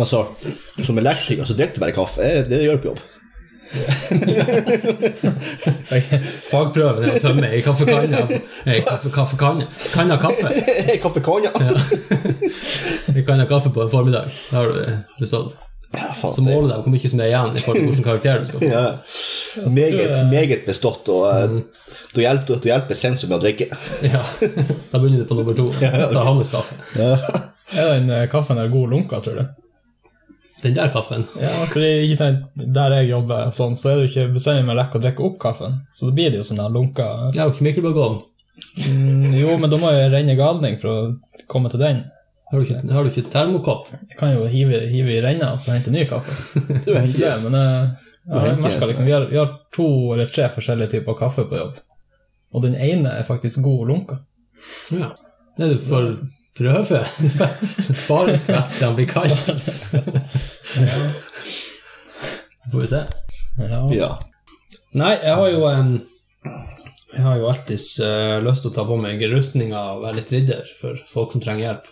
Altså, 0.00 0.18
som 0.86 0.98
elektriker 0.98 1.44
så 1.48 1.54
drikker 1.58 1.74
du 1.78 1.82
bare 1.84 1.96
kaffe. 1.96 2.20
Det, 2.24 2.32
det 2.50 2.62
gjør 2.66 2.78
på 2.82 2.88
jobb. 2.92 3.00
Fagprøven 6.50 7.04
er 7.06 7.12
å 7.16 7.18
tømme 7.22 7.46
ei 7.54 7.60
kaffekanne. 7.64 8.20
Ei 8.66 8.80
kaffe, 8.86 9.08
kaffekanne. 9.14 9.64
Kanna 9.94 10.16
kaffe. 10.20 10.48
Kaffe 11.04 11.20
kaffekanne. 11.24 11.70
ja. 11.70 11.74
Ei 13.14 13.22
kanne 13.26 13.46
kaffe 13.50 13.70
på 13.74 13.80
en 13.84 13.90
formiddag. 13.92 14.26
Da 14.50 14.56
har 14.62 14.68
du 14.74 14.78
bestått. 15.20 15.50
ja 15.94 16.12
faen, 16.14 16.32
Så 16.36 16.42
måler 16.46 16.68
de 16.70 16.74
hvor 16.84 16.92
mye 16.94 17.08
som 17.10 17.20
er 17.22 17.28
igjen 17.32 17.56
i 17.56 17.60
forhold 17.64 17.80
til 17.80 17.88
hvilken 17.90 18.06
karakter 18.06 18.34
du 18.42 18.46
skal 18.50 18.60
få. 18.60 18.66
Ja. 19.50 19.66
Meget, 19.74 19.94
jeg- 19.98 20.26
meget 20.30 20.60
bestått, 20.62 21.08
og 21.10 21.26
mm. 21.50 21.62
da 22.14 22.20
hjelper, 22.22 22.60
hjelper 22.68 22.94
sensor 22.94 23.26
med 23.32 23.40
å 23.40 23.42
drikke. 23.42 23.66
Ja. 24.06 24.20
Da 24.92 24.94
begynner 25.00 25.24
du 25.24 25.26
på 25.26 25.34
nummer 25.34 25.54
to. 25.58 25.64
Da 25.80 25.90
har 26.06 26.22
hans 26.28 26.46
kaffe. 26.52 26.74
Ja. 26.94 27.16
Er 27.74 27.88
den 27.96 28.06
eh, 28.14 28.28
kaffen 28.30 28.60
der 28.60 28.70
god 28.70 28.86
lunka, 28.94 29.18
tror 29.24 29.34
du? 29.40 29.44
Den 30.62 30.74
der 30.76 30.90
kaffen 30.92 31.26
Ja, 31.40 31.48
for 31.70 31.80
ikke 31.80 32.16
sant, 32.18 32.42
Der 32.74 32.94
jeg 32.98 33.08
jobber, 33.10 33.50
sånn, 33.56 33.76
så 33.80 33.92
er 33.94 34.00
det 34.00 34.10
ikke 34.10 34.26
bestandig 34.34 34.66
med 34.68 34.76
rekker 34.76 35.00
å 35.00 35.04
drikke 35.06 35.24
opp 35.24 35.38
kaffen. 35.40 35.78
Så 35.92 36.08
da 36.10 36.14
blir 36.18 36.30
det 36.32 36.40
jo 36.42 36.46
sånn 36.50 36.60
der 36.60 36.74
lunka 36.74 37.06
Ja, 37.36 37.46
ikke 37.48 37.64
mikrobølgeovn. 37.68 38.18
mm, 38.76 39.34
Jo, 39.40 39.56
men 39.58 39.70
da 39.72 39.78
må 39.80 39.92
jeg 39.94 40.10
renne 40.12 40.36
galning 40.36 40.76
for 40.82 40.88
å 40.90 41.44
komme 41.48 41.70
til 41.72 41.80
den. 41.80 42.02
Har 42.50 42.58
du 42.60 42.66
ikke, 42.66 42.92
har 42.92 43.04
du 43.06 43.10
ikke 43.12 43.30
termokopp? 43.30 43.88
Jeg 44.10 44.16
kan 44.18 44.32
jo 44.34 44.46
hive, 44.50 44.80
hive 44.90 45.12
i 45.16 45.20
renna 45.22 45.52
og 45.54 45.60
så 45.62 45.70
hente 45.72 45.92
ny 45.94 46.04
kaffe. 46.10 46.34
Det 46.84 46.96
er 46.96 47.06
Ikke 47.06 47.20
det, 47.22 47.34
men 47.44 47.54
jeg, 47.54 47.92
ja, 48.26 48.40
jeg 48.48 48.58
merker 48.64 48.90
liksom, 48.90 49.06
vi 49.06 49.12
har, 49.14 49.26
vi 49.30 49.38
har 49.38 49.52
to 49.72 49.86
eller 50.16 50.28
tre 50.34 50.48
forskjellige 50.56 50.90
typer 50.96 51.14
kaffe 51.18 51.44
på 51.48 51.56
jobb. 51.60 51.78
Og 52.52 52.64
den 52.66 52.74
ene 52.74 53.12
er 53.20 53.24
faktisk 53.28 53.62
god 53.62 53.86
lunka. 53.92 54.18
Ja. 54.90 55.12
Det 55.56 55.68
er 55.70 55.78
for 55.86 56.10
prøve. 56.58 57.02
Spare 58.02 58.34
en 58.34 58.40
skvett 58.40 58.74
til 58.76 58.86
han 58.86 58.96
blir 58.98 59.08
kald. 59.10 59.30
Får 62.70 62.80
vi 62.80 62.86
se. 62.90 63.02
Ja. 63.60 63.80
Ja. 63.94 64.10
Nei, 64.96 65.12
jeg 65.22 65.34
har 65.38 65.50
jo 65.50 65.66
en 65.70 65.90
Jeg 67.10 67.22
har 67.26 67.36
jo 67.38 67.48
alltid 67.50 67.74
lyst 68.46 68.62
til 68.62 68.70
å 68.70 68.74
ta 68.74 68.84
på 68.86 68.96
meg 69.00 69.22
rustninga 69.32 69.80
og 69.96 70.04
være 70.04 70.20
litt 70.20 70.30
ridder 70.34 70.68
for 70.80 70.98
folk 71.10 71.32
som 71.34 71.42
trenger 71.42 71.64
hjelp. 71.66 71.88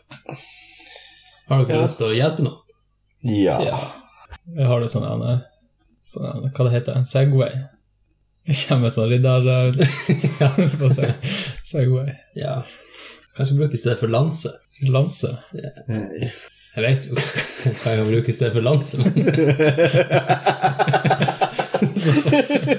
Har 1.48 1.64
dere 1.64 1.78
Ja. 1.78 1.84
lyst 1.86 1.98
til 1.98 2.06
å 2.06 2.14
hjelpe 2.14 2.44
noen? 2.46 2.60
Ja. 3.26 3.58
Ja. 3.66 3.78
Jeg 4.54 4.66
har 4.70 4.80
du 4.80 4.86
sånn 4.86 5.04
en, 5.08 5.22
eh, 5.26 5.40
sånn 6.06 6.52
Hva 6.54 6.64
det 6.68 6.72
heter 6.76 6.96
En 6.96 7.04
Segway. 7.08 7.64
Det 8.46 8.54
kommer 8.68 8.90
sånn 8.94 9.10
ridder... 9.10 9.42
Uh, 10.40 10.88
jeg. 10.94 11.14
Segway. 11.64 12.14
Ja. 12.38 12.62
Hva 13.38 13.44
skal 13.46 13.54
jeg 13.54 13.60
bruke 13.62 13.76
i 13.76 13.78
stedet 13.78 14.00
for 14.00 14.10
lanse? 14.10 14.50
Lanse. 14.90 15.28
Yeah. 15.54 16.32
Jeg 16.74 16.82
vet 16.82 17.04
jo 17.06 17.14
hva 17.14 17.92
jeg 17.92 17.98
kan 18.00 18.08
bruke 18.08 18.32
i 18.32 18.34
stedet 18.34 18.50
for 18.56 18.62
lanse, 18.66 18.98
men 18.98 19.14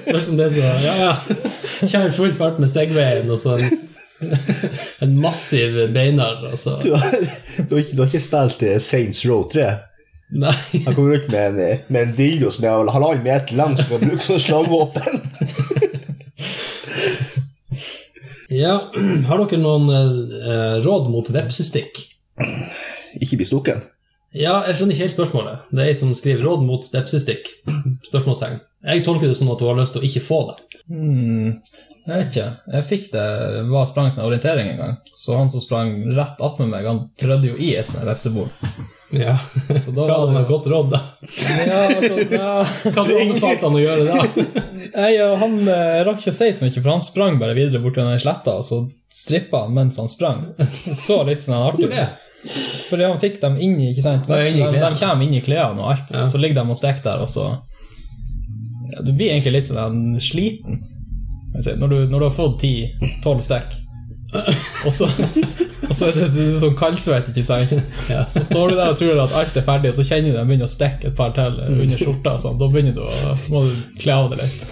Spørs 0.03 0.27
om 0.29 0.35
det 0.35 0.45
er 0.45 0.49
så 0.51 0.59
Ja, 0.83 0.93
ja. 0.99 1.13
Kommer 1.79 2.07
i 2.09 2.11
full 2.17 2.33
fart 2.35 2.59
med 2.59 2.67
Segwayen 2.71 3.31
og 3.31 3.39
så 3.39 3.55
en, 3.55 3.63
en 5.07 5.15
massiv 5.23 5.87
beinar, 5.95 6.43
og 6.51 6.57
så 6.59 6.75
Du 6.83 6.91
har, 6.91 7.07
du 7.55 7.75
har 7.77 7.83
ikke, 7.85 7.95
du 7.95 8.01
har 8.03 8.09
ikke 8.11 8.27
spilt 8.27 8.59
eh, 8.67 8.79
Saints 8.83 9.23
Row 9.29 9.47
3? 9.51 9.69
Nei. 10.43 10.57
Han 10.85 10.93
kommer 10.93 11.15
ut 11.21 11.31
med 11.31 11.43
en, 11.53 11.59
eh, 11.63 11.77
med 11.87 12.01
en 12.03 12.15
dildo 12.19 12.51
som 12.51 12.63
er 12.67 12.71
halvannen 12.91 13.23
meter 13.23 13.55
lang, 13.55 13.77
som 13.79 13.87
kan 13.95 14.03
brukes 14.09 14.27
som 14.27 14.39
slagvåpen. 14.43 15.23
Ja, 18.49 18.91
har 19.29 19.43
dere 19.43 19.62
noen 19.62 19.89
eh, 19.93 20.79
råd 20.83 21.09
mot 21.13 21.29
vepsestikk? 21.33 22.01
Ikke 23.21 23.38
bli 23.38 23.47
stukken. 23.47 23.83
Ja, 24.33 24.59
jeg 24.67 24.77
skjønner 24.77 24.93
ikke 24.93 25.05
helt 25.07 25.15
spørsmålet. 25.15 25.69
Det 25.73 25.83
er 25.83 25.91
ei 25.91 25.97
som 25.97 26.13
skriver 26.17 26.43
'råd 26.45 26.65
mot 26.65 26.85
vepsestikk'. 26.93 27.49
Spørsmålstegn. 28.09 28.59
Jeg 28.85 29.05
tolker 29.05 29.27
det 29.27 29.38
sånn 29.38 29.51
at 29.53 29.62
hun 29.62 29.71
har 29.71 29.79
lyst 29.81 29.95
til 29.95 30.01
å 30.01 30.09
ikke 30.09 30.25
få 30.25 30.39
det. 30.49 30.57
Hmm, 30.89 31.57
jeg 32.05 32.15
vet 32.21 32.29
ikke. 32.35 32.47
Jeg 32.73 32.85
fikk 32.89 33.09
det 33.13 33.25
var 33.69 33.89
sprang 33.89 34.12
sin 34.12 34.23
orientering 34.25 34.71
en 34.71 34.79
gang. 34.83 34.95
Så 35.17 35.35
han 35.38 35.49
som 35.51 35.62
sprang 35.63 35.91
rett 36.15 36.39
attmed 36.41 36.71
meg, 36.71 36.88
han 36.88 37.03
trødde 37.19 37.51
jo 37.51 37.57
i 37.59 37.73
et 37.79 37.89
sånt 37.89 38.07
vepsebol. 38.07 38.47
Ja. 39.12 39.35
Så 39.73 39.91
da 39.91 40.05
Ga 40.05 40.17
han 40.25 40.38
et 40.38 40.47
godt 40.49 40.67
råd, 40.69 40.91
da? 40.93 40.99
Ja, 41.65 41.79
altså, 41.88 42.19
ja. 42.29 42.51
Hva 42.93 43.05
du 43.07 43.15
han 43.65 43.77
å 43.77 43.81
gjøre 43.81 44.05
da? 44.05 44.45
Nei, 44.93 45.12
han 45.41 45.55
eh, 45.65 45.99
rakk 46.05 46.21
ikke 46.21 46.33
å 46.33 46.38
si 46.39 46.49
så 46.53 46.65
mye, 46.65 46.75
for 46.77 46.91
han 46.93 47.01
sprang 47.03 47.39
bare 47.41 47.57
videre 47.57 47.81
bort 47.83 47.97
til 47.97 48.05
den 48.05 48.21
sletta, 48.21 48.59
og 48.62 48.67
så 48.67 48.83
strippa 49.13 49.65
han 49.65 49.73
mens 49.77 49.97
han 50.01 50.12
sprang. 50.12 50.43
Så 50.93 51.23
litt 51.27 51.41
sånn 51.45 51.57
artig 51.57 51.89
Hvorfor? 51.89 52.17
Fordi 52.88 53.03
han 53.03 53.19
fikk 53.19 53.41
dem 53.41 53.57
inn 53.59 53.73
i 53.81 53.89
ikke 53.91 54.05
sant? 54.05 54.29
Inn 54.29 54.62
de, 54.62 54.77
de 54.79 54.91
kommer 55.01 55.25
inn 55.25 55.33
i 55.35 55.41
klærne 55.43 55.81
og 55.83 55.89
alt, 55.91 56.13
Ja. 56.15 56.23
så 56.29 56.39
ligger 56.39 56.62
de 56.62 56.71
og 56.71 56.79
steker 56.79 57.03
der, 57.03 57.25
og 57.25 57.33
så 57.33 57.49
ja, 58.93 59.01
Du 59.03 59.12
blir 59.12 59.33
egentlig 59.33 59.57
litt 59.57 59.67
sånn 59.67 60.15
sliten. 60.23 60.79
Når, 61.53 61.88
du, 61.89 61.97
når 62.12 62.19
du 62.19 62.25
har 62.27 62.35
fått 62.35 62.62
10-12 62.63 63.39
stekk, 63.47 63.77
og 64.85 64.93
så 64.93 65.07
Og 65.89 65.95
så 65.97 66.05
er 66.12 66.17
det, 66.19 66.25
sånn 66.62 66.75
kaldsvett, 66.77 67.31
ikke 67.31 67.41
sant. 67.47 67.71
Så 68.29 68.43
står 68.45 68.69
du 68.69 68.75
der 68.77 68.91
og 68.91 68.97
tror 68.99 69.21
at 69.23 69.31
alt 69.39 69.55
er 69.57 69.63
ferdig, 69.65 69.89
og 69.89 69.95
så 69.97 70.03
kjenner 70.05 70.35
du 70.35 70.38
den 70.38 70.49
begynner 70.51 70.67
å 70.67 70.69
stikke 70.69 71.09
et 71.09 71.15
par 71.17 71.31
til 71.33 71.55
under 71.65 71.97
skjorta. 71.97 72.35
og 72.35 72.43
Sånn. 72.43 72.59
Da 72.62 72.67
begynner 72.69 72.93
du 72.93 73.01
å, 73.01 73.33
må 73.49 73.63
du 73.65 73.71
kle 73.97 74.13
av 74.19 74.29
deg 74.29 74.43
litt. 74.43 74.67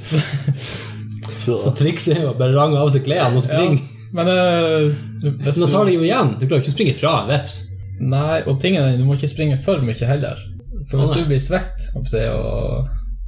Så, 0.00 1.56
Så 1.58 1.74
trikset 1.76 2.16
er 2.16 2.24
jo 2.24 2.32
bare 2.38 2.56
range 2.56 2.80
av 2.80 2.88
seg 2.94 3.04
klærne 3.06 3.38
og 3.38 3.44
springe. 3.44 3.82
Men 4.16 4.30
eh, 4.32 4.88
hvis 5.44 5.60
Nå 5.60 5.68
tar 5.70 5.86
det 5.86 5.96
jo 5.98 6.04
igjen. 6.06 6.32
Du 6.40 6.46
klarer 6.46 6.62
ikke 6.64 6.72
å 6.72 6.76
springe 6.78 6.96
fra 6.96 7.12
en 7.22 7.30
veps. 7.34 7.60
Nei, 8.00 8.40
og 8.46 8.56
tingen 8.62 8.82
er, 8.82 8.96
du 8.96 9.04
må 9.04 9.16
ikke 9.18 9.30
springe 9.30 9.60
for 9.64 9.84
mye 9.84 10.08
heller. 10.08 10.40
For 10.90 11.02
hvis 11.02 11.12
du 11.16 11.28
blir 11.28 11.42
svett 11.42 11.90
og 11.98 12.08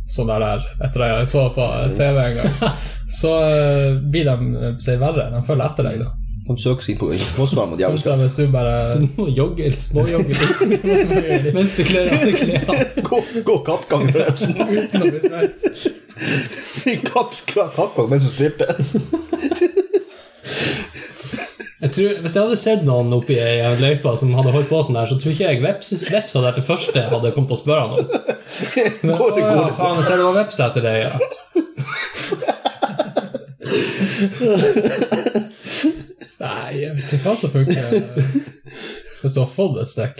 sånn 0.09 0.31
der 0.31 0.41
der, 0.45 0.63
etter 0.87 1.03
det 1.05 1.09
jeg 1.11 1.29
så 1.35 1.43
på 1.57 1.67
TV 1.99 2.23
en 2.23 2.39
gang, 2.39 2.55
så 3.21 3.35
eh, 3.49 3.99
blir 4.13 4.25
de 4.29 4.33
å 4.39 4.73
si, 4.81 4.97
verre. 5.01 5.29
De 5.35 5.43
følger 5.47 5.67
etter 5.69 5.89
deg, 5.89 6.01
da. 6.05 6.11
de 6.49 6.57
søker 6.63 6.87
seg 6.87 6.97
på 7.01 7.11
forsvar 7.37 7.69
mot 7.69 7.77
Kontra 7.77 7.83
djevelskap. 7.85 8.23
hvis 8.23 8.37
du 8.39 8.55
bare 8.55 8.75
Så 8.89 9.03
du 9.03 9.09
må 9.19 9.29
jogge 9.37 9.67
eller 9.69 9.81
småjogge 9.85 10.33
litt 10.41 11.53
mens 11.59 11.77
du 11.77 11.85
kler 11.89 12.09
av 12.15 12.25
deg 12.25 12.41
klærne. 12.41 12.79
Gå, 13.09 13.23
gå 13.45 13.59
kappgang, 13.69 14.09
uten 14.09 15.05
å 15.05 15.13
bli 15.13 15.21
svett. 15.29 15.59
kattgang 17.13 17.73
kappgang 17.77 18.09
mens 18.15 18.25
du 18.29 18.33
stripper. 18.33 18.81
Jeg 21.79 21.93
tror, 21.95 22.17
hvis 22.25 22.35
jeg 22.35 22.43
hadde 22.43 22.57
sett 22.59 22.81
noen 22.87 23.13
oppi 23.15 23.37
ei 23.39 23.63
løype 23.79 24.11
som 24.19 24.33
hadde 24.35 24.51
holdt 24.55 24.71
på 24.71 24.81
sånn 24.83 24.99
der, 24.99 25.07
så 25.07 25.15
tror 25.21 25.31
ikke 25.31 25.47
jeg 25.47 25.63
veps, 25.63 25.93
veps 26.11 26.35
hadde 26.35 26.49
vært 26.49 26.59
det 26.59 26.67
første 26.67 26.99
jeg 26.99 27.13
hadde 27.13 27.31
kommet 27.37 27.51
til 27.53 27.59
å 27.59 27.61
spørre 27.61 27.83
han 27.85 27.95
om. 27.95 27.99
Men, 29.07 29.15
Går 29.21 29.31
det, 29.37 29.45
å, 29.45 29.47
ja, 29.47 29.69
faen, 29.77 30.01
jeg 30.01 30.07
ser 30.09 30.17
det 30.19 30.27
var 30.27 30.39
veps 30.41 30.59
etter 30.67 30.83
deg, 30.89 30.97
ja. 31.07 31.15
Nei, 36.39 36.71
jeg 36.81 36.91
vet 36.97 37.13
ikke 37.15 37.25
hva 37.29 37.35
som 37.39 37.55
funker. 37.55 37.79
Hvis 39.23 39.35
du 39.35 39.41
har 39.45 39.51
fått 39.55 39.79
et 39.85 39.91
stikk. 39.95 40.19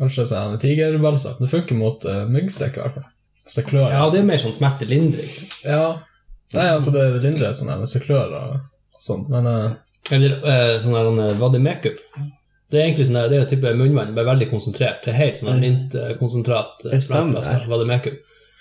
Kanskje 0.00 0.24
så 0.30 0.34
er 0.38 0.44
det 0.54 0.62
tigerbalsam. 0.64 1.36
Det 1.42 1.52
funker 1.52 1.76
mot 1.76 2.00
uh, 2.08 2.24
myggstikk, 2.32 2.74
i 2.78 2.82
hvert 2.86 2.96
fall. 2.96 3.08
Hvis 3.44 3.56
det 3.58 3.66
klør. 3.68 3.88
Ja, 3.92 4.08
det 4.12 4.22
er 4.22 4.28
mer 4.32 4.40
sånn 4.40 4.56
smertelindring. 4.56 5.32
Ja. 5.60 6.00
Nei, 6.56 6.66
altså, 6.72 6.88
det 6.94 7.04
lindrer 7.20 7.52
sånn 7.52 7.72
hvis 7.82 7.96
det 7.98 8.04
klør 8.08 8.32
og, 8.38 8.48
og 8.96 9.02
sånn, 9.04 9.28
men 9.30 9.44
eh, 9.46 9.70
Eller 10.10 10.36
eh, 10.40 10.76
sånn 10.82 10.94
der 10.96 11.08
sånn. 11.08 12.38
Det 12.70 12.78
er 12.78 12.84
egentlig 12.86 13.06
sånn 13.08 13.18
der, 13.18 13.30
det 13.30 13.38
er 13.38 13.44
en 13.44 13.50
type 13.50 13.72
munnvann, 13.74 14.12
bare 14.14 14.30
veldig 14.30 14.46
konsentrert. 14.50 15.02
Det 15.04 15.10
er 15.12 15.18
helt 15.18 15.40
sånn 15.40 15.50
der 15.50 15.62
mintkonsentrat. 15.64 16.84
Det 16.86 17.00
stemmer, 17.02 17.42
det. 17.42 18.12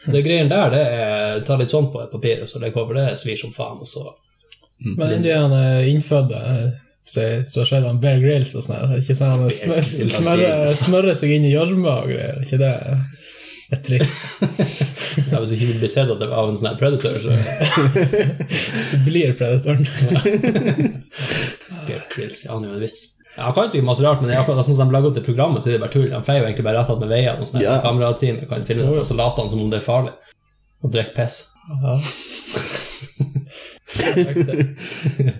greien 0.07 0.23
greiene 0.25 0.49
der, 0.49 0.73
det 0.73 0.81
er 0.81 1.43
ta 1.45 1.57
litt 1.59 1.73
sånn 1.73 1.91
på 1.93 2.01
et 2.01 2.11
papir, 2.13 2.41
og 2.41 2.49
så 2.49 2.61
legger 2.61 2.77
på, 2.79 2.87
for 2.89 2.97
det 2.97 3.19
svir 3.21 3.37
som 3.37 3.53
faen, 3.53 3.81
og 3.83 3.89
så 3.89 4.07
Men 4.79 5.21
de 5.21 5.33
han 5.35 5.51
er 5.51 5.89
innfødte 5.91 6.39
eh, 6.39 7.41
Så 7.49 7.65
skjer 7.67 7.83
han 7.83 7.99
Bear 7.99 8.21
Grylls 8.23 8.53
og 8.55 8.63
sånn 8.63 8.77
her. 8.79 8.97
Ikke 9.01 9.17
sånn 9.17 9.33
han 9.35 9.51
smør, 9.51 9.81
Grylls. 9.81 10.15
smører, 10.15 10.75
smører 10.79 11.17
seg 11.19 11.35
inn 11.35 11.47
i 11.49 11.53
gjørme 11.53 11.89
og 11.89 12.13
greier. 12.13 12.39
Ikke 12.45 12.61
det 12.61 12.73
et 13.69 13.83
triks? 13.85 14.21
ja, 14.41 15.37
Hvis 15.37 15.51
du 15.51 15.55
ikke 15.57 15.67
vil 15.69 15.81
bli 15.83 15.89
sett 15.91 16.09
av 16.09 16.39
en 16.41 16.57
sånn 16.57 16.77
predator, 16.79 17.19
så 17.21 17.35
Du 18.93 19.03
blir 19.05 19.35
predatoren. 19.37 19.85
Bear 21.89 22.05
Krills. 22.13 22.45
ja, 22.45 22.53
han 22.55 22.65
er 22.65 22.71
jo 22.71 22.79
en 22.79 22.85
vits. 22.85 23.01
Ja, 23.35 23.43
han 23.47 23.53
kan 23.55 23.69
sikkert 23.71 23.87
masse 23.87 24.03
rart, 24.05 24.21
men 24.21 24.31
det 24.31 24.35
er 24.35 24.41
akkurat 24.43 24.65
sånn 24.67 24.77
som 24.77 24.89
de 24.89 24.95
lager 24.95 25.11
opp 25.11 25.17
det 25.19 25.25
programmet, 25.27 25.63
så 25.63 25.69
er 25.69 25.77
det 25.77 25.83
bare 25.83 25.93
tull. 25.93 26.09
Han 26.13 26.25
feier 26.25 26.41
jo 26.43 26.47
egentlig 26.49 26.65
bare 26.67 26.81
rett 26.81 27.03
med 27.03 27.11
veiene, 27.13 27.37
og 27.39 27.49
sånn 27.49 27.63
ja. 27.63 27.77
kamerateamet 27.83 28.49
kan 28.49 28.65
filme 28.67 28.87
det, 28.87 29.03
og 29.03 29.07
så 29.07 29.17
later 29.19 29.45
han 29.45 29.51
som 29.53 29.61
om 29.63 29.69
det 29.71 29.79
er 29.79 29.85
farlig. 29.85 30.15
Og 30.83 30.93
drikker 30.95 31.15
piss. 31.19 31.43
Ja. 31.79 31.95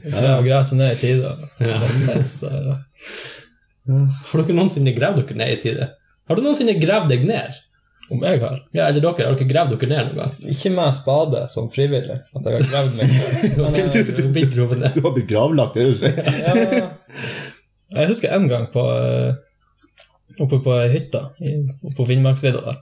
Ja, 0.09 0.39
gresset 0.41 0.77
ned 0.77 0.95
i 0.95 0.99
tide. 0.99 1.31
Ja. 1.61 1.77
Har 4.29 4.41
dere 4.41 4.57
noensinne 4.57 4.93
gravd 4.95 5.21
dere 5.21 5.37
ned 5.39 5.53
i 5.53 5.59
tide? 5.61 5.89
Har 6.29 6.37
du 6.37 6.45
noensinne 6.45 6.75
gravd 6.81 7.09
deg 7.13 7.25
ned? 7.29 7.57
Om 8.11 8.23
jeg 8.25 8.39
har. 8.41 8.55
Ja, 8.73 8.87
eller 8.89 9.01
dere, 9.03 9.25
har 9.27 9.35
dere 9.37 9.47
gravd 9.49 9.75
dere 9.75 9.89
ned 9.91 10.07
noen 10.07 10.19
gang? 10.23 10.31
Ikke 10.53 10.71
med 10.73 10.95
spade 10.97 11.43
som 11.53 11.67
frivillig, 11.73 12.15
at 12.35 12.47
jeg 12.47 12.55
har 12.55 12.69
gravd 12.71 12.95
meg 12.97 13.11
ned. 13.11 13.57
Men, 13.75 13.91
Du, 13.93 13.99
Du 14.15 14.21
har 14.23 14.31
blitt 14.37 14.53
grovet 14.55 14.79
ned. 14.81 14.95
Du 14.97 15.03
har 15.05 15.13
blitt 15.17 15.29
gravlagt, 15.29 15.77
det 15.77 15.85
du 15.91 15.93
sier. 15.99 16.17
ja, 16.17 16.87
jeg 18.01 18.09
husker 18.11 18.33
en 18.35 18.47
gang 18.49 18.65
på 18.73 18.83
eh, 18.93 19.33
oppe 20.41 20.59
på 20.63 20.75
hytta 20.93 21.21
i- 21.41 21.59
oppe 21.83 21.95
på 21.97 22.05
Finnmarksvidda 22.09 22.61
der. 22.65 22.81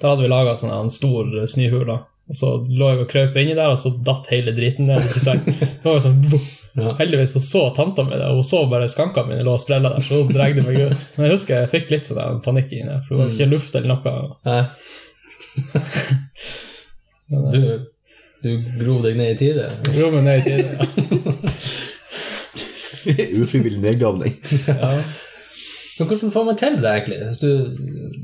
Der 0.00 0.08
hadde 0.08 0.22
vi 0.24 0.28
laga 0.32 0.54
sånn 0.56 0.72
en 0.74 0.90
stor 0.90 1.28
snøhule. 1.50 1.98
Og 2.32 2.38
så 2.38 2.54
lå 2.64 2.86
jeg 2.94 3.02
og 3.04 3.08
krøp 3.10 3.34
inni 3.36 3.52
der, 3.58 3.68
og 3.68 3.76
så 3.78 3.90
datt 4.06 4.30
hele 4.32 4.54
driten 4.56 4.86
ned. 4.88 5.02
ikke 5.10 5.20
sant? 5.20 5.44
Det 5.44 5.82
var 5.84 5.98
jo 5.98 6.04
sånn. 6.06 6.22
Ja. 6.74 6.96
Heldigvis 6.98 7.32
så, 7.36 7.40
så 7.40 7.62
tanta 7.76 8.02
mi 8.02 8.16
det, 8.16 8.26
og 8.26 8.40
hun 8.40 8.46
så 8.46 8.64
bare 8.70 8.88
skankene 8.90 9.30
mine 9.30 9.44
lå 9.46 9.52
og 9.54 9.62
sprella 9.62 9.92
der, 9.94 10.02
så 10.02 10.22
hun 10.24 10.32
dregde 10.34 10.64
meg 10.66 10.80
ut. 10.80 11.08
Men 11.16 11.28
jeg 11.28 11.36
husker 11.36 11.60
jeg 11.60 11.72
fikk 11.74 11.92
litt 11.94 12.10
sånn 12.10 12.40
panikk 12.44 12.74
inni 12.74 12.90
der, 12.90 13.02
for 13.06 13.14
det 13.14 13.20
var 13.20 13.34
ikke 13.36 13.50
luft 13.52 13.78
eller 13.78 13.90
noe. 13.94 14.14
Nei. 14.50 14.62
Du, 17.24 17.60
du 18.44 18.50
grov 18.76 19.00
deg 19.06 19.16
ned 19.16 19.30
i 19.32 19.36
tide? 19.40 19.64
Grov 19.86 20.12
meg 20.12 20.26
ned 20.26 20.42
i 20.42 20.44
tide. 20.44 20.72
Ja. 20.76 20.84
Ufrivillig 23.42 23.80
nedgravning. 23.80 24.36
Ja. 24.68 24.90
Men 25.98 26.08
hvordan 26.10 26.32
får 26.34 26.44
man 26.44 26.56
til 26.58 26.76
det, 26.82 26.90
egentlig? 26.90 27.18
Hvis 27.30 27.40
du, 27.40 27.50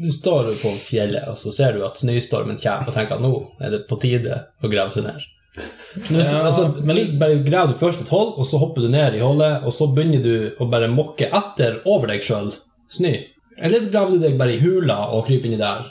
du 0.04 0.12
står 0.12 0.52
på 0.60 0.72
fjellet, 0.84 1.24
og 1.30 1.38
så 1.40 1.52
ser 1.54 1.76
du 1.76 1.84
at 1.86 2.00
snøstormen 2.00 2.58
kommer, 2.60 2.90
og 2.90 2.96
tenker 2.96 3.16
at 3.16 3.24
nå 3.24 3.32
er 3.62 3.74
det 3.74 3.84
på 3.88 3.98
tide 4.02 4.42
å 4.60 4.70
grave 4.72 4.94
seg 4.94 5.06
ned. 5.06 5.26
Nå, 5.56 6.20
Ja, 6.22 6.42
altså, 6.46 6.68
men- 6.86 7.18
bare 7.18 7.40
graver 7.44 7.72
du 7.72 7.78
først 7.78 8.00
et 8.04 8.08
hull, 8.12 8.34
og 8.38 8.46
så 8.46 8.58
hopper 8.62 8.82
du 8.82 8.88
ned 8.88 9.14
i 9.18 9.22
hullet, 9.24 9.64
og 9.66 9.72
så 9.74 9.88
begynner 9.94 10.22
du 10.22 10.54
å 10.60 10.68
bare 10.70 10.88
mokke 10.88 11.26
etter 11.26 11.80
over 11.84 12.06
deg 12.12 12.22
sjøl 12.22 12.52
snø. 12.90 13.14
Eller 13.58 13.88
graver 13.90 14.12
du 14.16 14.18
deg 14.22 14.38
bare 14.38 14.54
i 14.54 14.60
hula 14.62 14.98
og 15.12 15.26
kryper 15.26 15.50
inni 15.50 15.58
der? 15.58 15.90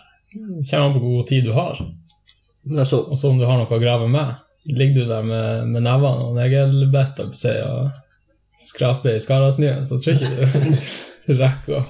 Kommer 0.70 0.86
an 0.86 0.94
på 0.96 1.02
hvor 1.04 1.18
god 1.18 1.28
tid 1.28 1.44
du 1.46 1.52
har. 1.54 1.80
Altså, 2.78 3.02
Og 3.10 3.18
så 3.18 3.30
om 3.30 3.40
du 3.40 3.46
har 3.46 3.58
noe 3.58 3.68
å 3.68 3.82
grave 3.82 4.08
med. 4.10 4.36
Ligger 4.68 5.04
du 5.04 5.06
der 5.10 5.24
med, 5.24 5.68
med 5.68 5.84
nevene 5.84 6.26
og 6.30 6.36
neglebett 6.36 7.20
og, 7.24 7.34
og 7.34 7.92
skraper 8.60 9.16
i 9.16 9.22
skarasnøen, 9.24 9.86
så 9.88 10.00
tror 10.02 10.20
jeg 10.20 10.28
ikke 10.30 10.76
du, 11.28 11.38
rekker 11.44 11.80
å 11.80 11.86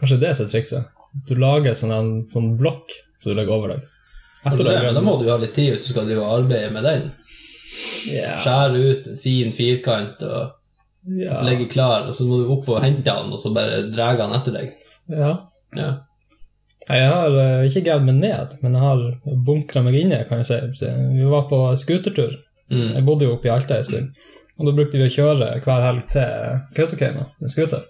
Kanskje 0.00 0.16
det 0.20 0.28
er 0.32 0.46
trikset. 0.48 0.86
Du 1.28 1.34
lager 1.36 1.74
sånn 1.76 1.90
en 1.92 2.10
sånn 2.24 2.54
blokk 2.56 2.88
som 3.20 3.32
du 3.32 3.36
legger 3.36 3.52
over 3.52 3.74
deg. 3.74 3.82
Etter 4.44 4.64
det, 4.64 4.76
men 4.86 4.96
da 4.96 5.02
må 5.04 5.16
du 5.18 5.26
jo 5.26 5.34
ha 5.34 5.40
litt 5.40 5.54
tid 5.56 5.74
hvis 5.74 5.86
du 5.86 5.92
skal 5.92 6.08
drive 6.08 6.24
og 6.24 6.38
arbeide 6.40 6.70
med 6.72 6.86
den. 6.86 7.08
Yeah. 8.08 8.38
Skjære 8.40 8.80
ut 8.80 9.08
en 9.10 9.18
fin 9.20 9.52
firkant 9.54 10.22
og 10.26 11.10
yeah. 11.10 11.42
legge 11.46 11.68
klar, 11.72 12.08
og 12.08 12.16
så 12.16 12.26
må 12.28 12.40
du 12.40 12.52
opp 12.54 12.68
og 12.72 12.80
hente 12.84 13.10
den, 13.10 13.32
og 13.32 13.40
så 13.40 13.52
bare 13.54 13.82
dra 13.92 14.12
den 14.18 14.36
etter 14.38 14.56
deg. 14.60 14.78
ja. 15.12 15.34
Ja. 15.76 15.90
Jeg 16.88 17.06
har 17.06 17.36
eh, 17.38 17.68
ikke 17.68 17.84
gravd 17.86 18.06
meg 18.08 18.16
ned, 18.18 18.54
men 18.64 18.74
jeg 18.74 18.82
har 18.82 19.02
bunkra 19.46 19.82
meg 19.84 19.98
inne, 20.00 20.24
kan 20.26 20.40
jeg 20.40 20.64
si. 20.74 20.88
Vi 21.14 21.28
var 21.30 21.44
på 21.50 21.60
skutertur. 21.78 22.32
Mm. 22.70 22.96
Jeg 22.96 23.04
bodde 23.06 23.28
jo 23.28 23.36
oppe 23.36 23.46
i 23.46 23.52
Alta 23.52 23.78
en 23.78 23.86
stund. 23.86 24.24
Og 24.58 24.66
da 24.66 24.74
brukte 24.76 24.98
vi 24.98 25.06
å 25.06 25.12
kjøre 25.12 25.52
hver 25.64 25.84
helg 25.86 26.08
til 26.12 26.58
Kautokeino 26.76 27.28
med 27.40 27.52
skuter. 27.52 27.86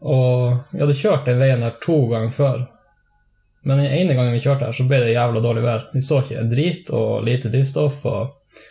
Og 0.00 0.60
vi 0.72 0.82
hadde 0.82 0.96
kjørt 0.96 1.26
den 1.26 1.40
veien 1.42 1.64
her 1.64 1.74
to 1.82 1.98
ganger 2.12 2.34
før. 2.34 2.62
Men 3.68 3.82
den 3.82 3.92
ene 3.92 4.16
gangen 4.16 4.32
vi 4.32 4.40
kjørte 4.40 4.64
her, 4.68 4.76
så 4.76 4.86
ble 4.88 5.02
det 5.04 5.12
jævla 5.12 5.42
dårlig 5.44 5.64
vær. 5.66 5.82
Vi 5.92 6.00
så 6.04 6.22
ikke 6.22 6.38
en 6.40 6.52
drit 6.52 6.88
og 6.94 7.26
lite 7.26 7.50
drivstoff. 7.52 8.00
og 8.08 8.64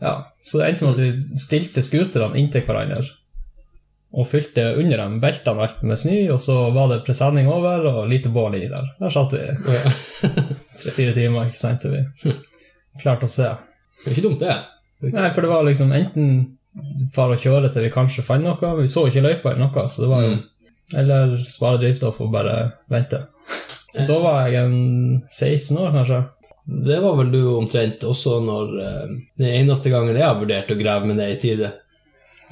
ja, 0.00 0.14
Så 0.44 0.60
det 0.60 0.70
endte 0.70 0.86
med 0.88 0.96
at 0.96 1.02
vi 1.04 1.40
stilte 1.40 1.84
scooterne 1.84 2.40
inntil 2.40 2.64
hverandre 2.66 3.04
og 4.14 4.28
fylte 4.30 4.62
under 4.78 5.00
dem 5.00 5.16
beltene 5.18 5.64
alt 5.64 5.80
med 5.82 5.98
snø, 5.98 6.16
og 6.30 6.38
så 6.38 6.54
var 6.70 6.86
det 6.92 7.00
presenning 7.02 7.48
over 7.50 7.82
og 7.90 8.04
lite 8.06 8.30
bål 8.30 8.54
i 8.60 8.68
der. 8.70 8.86
Der 9.00 9.10
satt 9.10 9.34
vi 9.34 9.40
tre-fire 10.80 11.14
timer, 11.16 11.48
ikke 11.50 11.58
sant, 11.58 11.82
til 11.82 11.96
vi 11.96 12.34
klarte 13.02 13.26
å 13.26 13.32
se. 13.32 13.48
Det 14.04 14.12
er 14.12 14.14
ikke 14.14 14.26
dumt, 14.28 14.44
det. 14.44 14.54
Nei, 15.10 15.32
for 15.34 15.42
det 15.42 15.50
var 15.50 15.66
liksom 15.66 15.90
enten 15.98 16.30
for 17.14 17.34
og 17.34 17.42
kjøre 17.42 17.72
til 17.74 17.88
vi 17.88 17.90
kanskje 17.90 18.22
fant 18.26 18.46
noe, 18.46 18.70
vi 18.78 18.86
så 18.90 19.08
ikke 19.10 19.24
løypa 19.26 19.50
eller 19.50 19.66
noe, 19.66 19.88
så 19.90 20.06
det 20.06 20.12
var 20.14 20.28
jo 20.28 20.34
Mm. 20.36 20.42
Eller 21.00 21.30
spare 21.48 21.78
drivstoff 21.80 22.18
og 22.20 22.28
bare 22.30 22.54
vente. 22.92 23.22
Da 23.94 24.16
var 24.22 24.48
jeg 24.50 24.64
en 24.64 25.22
16 25.28 25.78
år, 25.78 25.92
kanskje. 25.94 26.20
Det 26.64 26.96
var 27.04 27.16
vel 27.18 27.30
du 27.32 27.40
omtrent 27.52 28.04
også 28.08 28.38
når 28.40 28.70
eh, 28.80 29.16
Den 29.36 29.50
eneste 29.50 29.90
gangen 29.92 30.16
jeg 30.16 30.24
har 30.24 30.38
vurdert 30.38 30.70
å 30.72 30.78
grave 30.78 31.10
med 31.10 31.20
det 31.20 31.28
i 31.34 31.40
tide. 31.42 31.72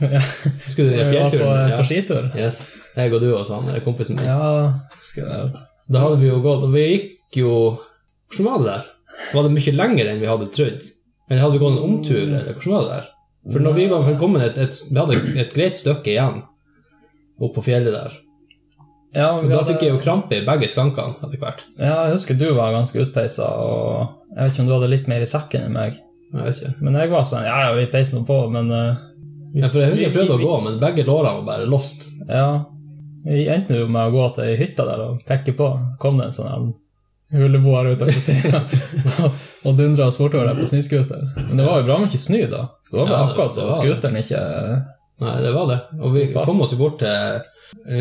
Ja. 0.03 0.21
Husker 0.67 0.85
du 0.89 0.93
i 0.93 0.99
var 1.01 1.09
på, 1.09 1.13
fjellturen? 1.15 1.75
på 1.79 1.87
skitur. 1.89 2.29
Yes. 2.37 2.63
Jeg 2.97 3.13
og 3.13 3.23
du 3.25 3.31
og 3.33 3.47
sånn, 3.49 3.71
er 3.73 3.85
kompisen 3.85 4.19
min. 4.19 4.29
Ja, 4.29 4.99
skal 5.01 5.29
jeg 5.29 5.63
Da 5.93 6.05
hadde 6.05 6.21
vi 6.21 6.29
jo 6.29 6.43
gått, 6.45 6.67
og 6.67 6.75
vi 6.75 6.85
gikk 6.89 7.41
jo 7.43 7.55
Hvordan 8.33 8.49
var 8.49 8.61
det 8.61 8.69
der? 8.69 8.85
Var 9.33 9.45
det 9.45 9.55
mye 9.57 9.75
lenger 9.77 10.09
enn 10.09 10.21
vi 10.23 10.29
hadde 10.31 10.53
trodd? 10.55 10.87
Eller 11.29 11.43
hadde 11.43 11.57
vi 11.57 11.63
gått 11.63 11.75
en 11.77 11.85
omtur, 11.85 12.23
eller 12.23 12.53
hvordan 12.53 12.75
var 12.75 12.87
det 12.87 12.95
der? 12.95 13.11
For 13.53 13.65
når 13.65 13.77
vi 13.77 13.85
var 13.91 14.09
kommet 14.21 14.45
et, 14.47 14.59
et, 14.61 14.79
Vi 14.89 14.99
hadde 15.01 15.19
et 15.43 15.55
greit 15.57 15.79
stykke 15.79 16.13
igjen 16.13 16.43
opp 17.43 17.57
på 17.57 17.65
fjellet 17.67 17.95
der. 17.95 18.13
Ja, 19.13 19.29
Og 19.37 19.51
da 19.51 19.61
fikk 19.69 19.83
jeg 19.85 19.93
jo 19.93 20.01
krampe 20.01 20.39
i 20.39 20.45
begge 20.47 20.69
skankene 20.73 21.19
etter 21.21 21.41
hvert. 21.41 21.65
Ja, 21.77 22.07
jeg 22.07 22.17
husker 22.17 22.39
du 22.41 22.49
var 22.57 22.73
ganske 22.73 23.03
utpeisa, 23.03 23.49
og 23.61 24.15
jeg 24.33 24.41
vet 24.41 24.55
ikke 24.55 24.65
om 24.65 24.71
du 24.71 24.75
hadde 24.79 24.93
litt 24.93 25.09
mer 25.11 25.25
i 25.25 25.29
sekken 25.29 25.67
enn 25.67 25.77
meg. 25.77 25.99
Jeg 26.33 26.47
vet 26.47 26.61
ikke. 26.63 26.75
Men 26.81 26.97
jeg 26.97 27.13
var 27.13 27.27
sånn 27.29 27.45
Ja, 27.45 27.57
ja, 27.67 27.73
vi 27.77 27.89
peiser 27.93 28.19
nå 28.19 28.25
på, 28.29 28.39
men 28.53 28.71
eh, 28.73 29.03
Ja, 29.61 29.69
for 29.69 29.83
jeg 29.83 29.93
husker 29.93 30.07
jeg 30.07 30.15
prøvde 30.17 30.39
å 30.39 30.45
gå, 30.45 30.55
men 30.65 30.79
begge 30.81 31.05
lårene 31.09 31.43
var 31.43 31.49
bare 31.51 31.69
lost. 31.69 32.09
Ja. 32.29 32.47
Vi 33.27 33.45
endte 33.53 33.77
jo 33.83 33.91
med 33.93 34.09
å 34.09 34.15
gå 34.15 34.31
til 34.35 34.49
ei 34.49 34.57
hytte 34.59 34.87
der 34.89 35.05
og 35.05 35.21
pekke 35.29 35.53
på. 35.59 35.69
kom 36.03 36.19
det 36.19 36.31
en 36.31 36.39
sånn 36.39 36.55
en 36.55 36.73
ut 37.33 38.03
av 38.03 38.09
sida 38.11 38.59
og 39.65 39.77
dundra 39.79 40.09
oss 40.11 40.19
bortover 40.21 40.51
der 40.51 40.59
på 40.59 40.67
snøscooter. 40.69 41.23
Men 41.49 41.61
det 41.61 41.65
var 41.69 41.79
jo 41.81 41.87
bra 41.87 42.01
mye 42.03 42.19
snø 42.21 42.43
da, 42.51 42.67
så 42.85 42.99
det 42.99 43.07
var 43.07 43.13
Ja, 43.15 43.29
akkurat 43.31 43.55
så 43.55 43.69
var 43.69 43.79
scooteren 43.79 44.19
ikke 44.21 44.43
Nei, 45.23 45.37
det 45.45 45.53
var 45.55 45.69
det. 45.71 45.79
Og 46.03 46.13
vi 46.17 46.27
kom 46.35 46.61
oss 46.65 46.73
jo 46.75 46.81
bort 46.81 46.99
til 46.99 47.41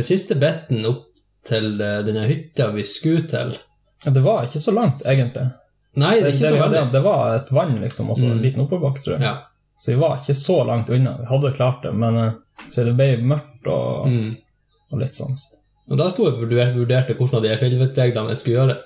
siste 0.05 0.35
betten 0.39 0.85
opp 0.89 1.07
til 1.47 1.73
eh, 1.81 2.01
denne 2.05 2.25
hytta 2.29 2.71
vi 2.75 2.83
skulle 2.85 3.23
til. 3.29 3.55
Det 4.05 4.21
var 4.25 4.45
ikke 4.47 4.59
så 4.61 4.73
langt, 4.73 5.03
egentlig. 5.05 5.47
Nei, 6.01 6.15
det 6.21 6.27
er 6.29 6.35
ikke 6.35 6.47
så 6.47 6.55
det, 6.55 6.61
veldig. 6.61 6.81
det, 6.85 6.91
det 6.95 7.01
var 7.05 7.35
et 7.35 7.49
vann, 7.53 7.73
liksom, 7.81 8.09
og 8.09 8.17
så 8.17 8.25
en 8.29 8.37
Mm. 8.37 8.43
liten 8.45 8.61
oppoverbakke, 8.63 9.01
tror 9.03 9.13
jeg. 9.17 9.21
Ja. 9.27 9.33
Så 9.81 9.91
vi 9.91 9.97
var 10.01 10.17
ikke 10.19 10.35
så 10.37 10.57
langt 10.67 10.89
unna. 10.93 11.17
Vi 11.19 11.25
hadde 11.29 11.51
klart 11.57 11.81
det, 11.83 11.91
men 11.93 12.17
eh, 12.17 12.31
så 12.71 12.85
det 12.85 12.93
ble 12.97 13.09
mørkt 13.17 13.67
og, 13.67 14.07
Mm. 14.07 14.35
og 14.93 14.99
litt 15.01 15.17
sånn. 15.17 15.35
Og 15.91 15.97
da 15.97 16.07
sto 16.09 16.23
jeg 16.29 16.33
og 16.37 16.75
vurderte, 16.77 17.15
hvordan 17.17 17.37
av 17.37 17.43
de 17.43 17.57
fjellvettreglene 17.59 18.29
jeg 18.31 18.37
skulle 18.37 18.59
gjøre. 18.61 18.77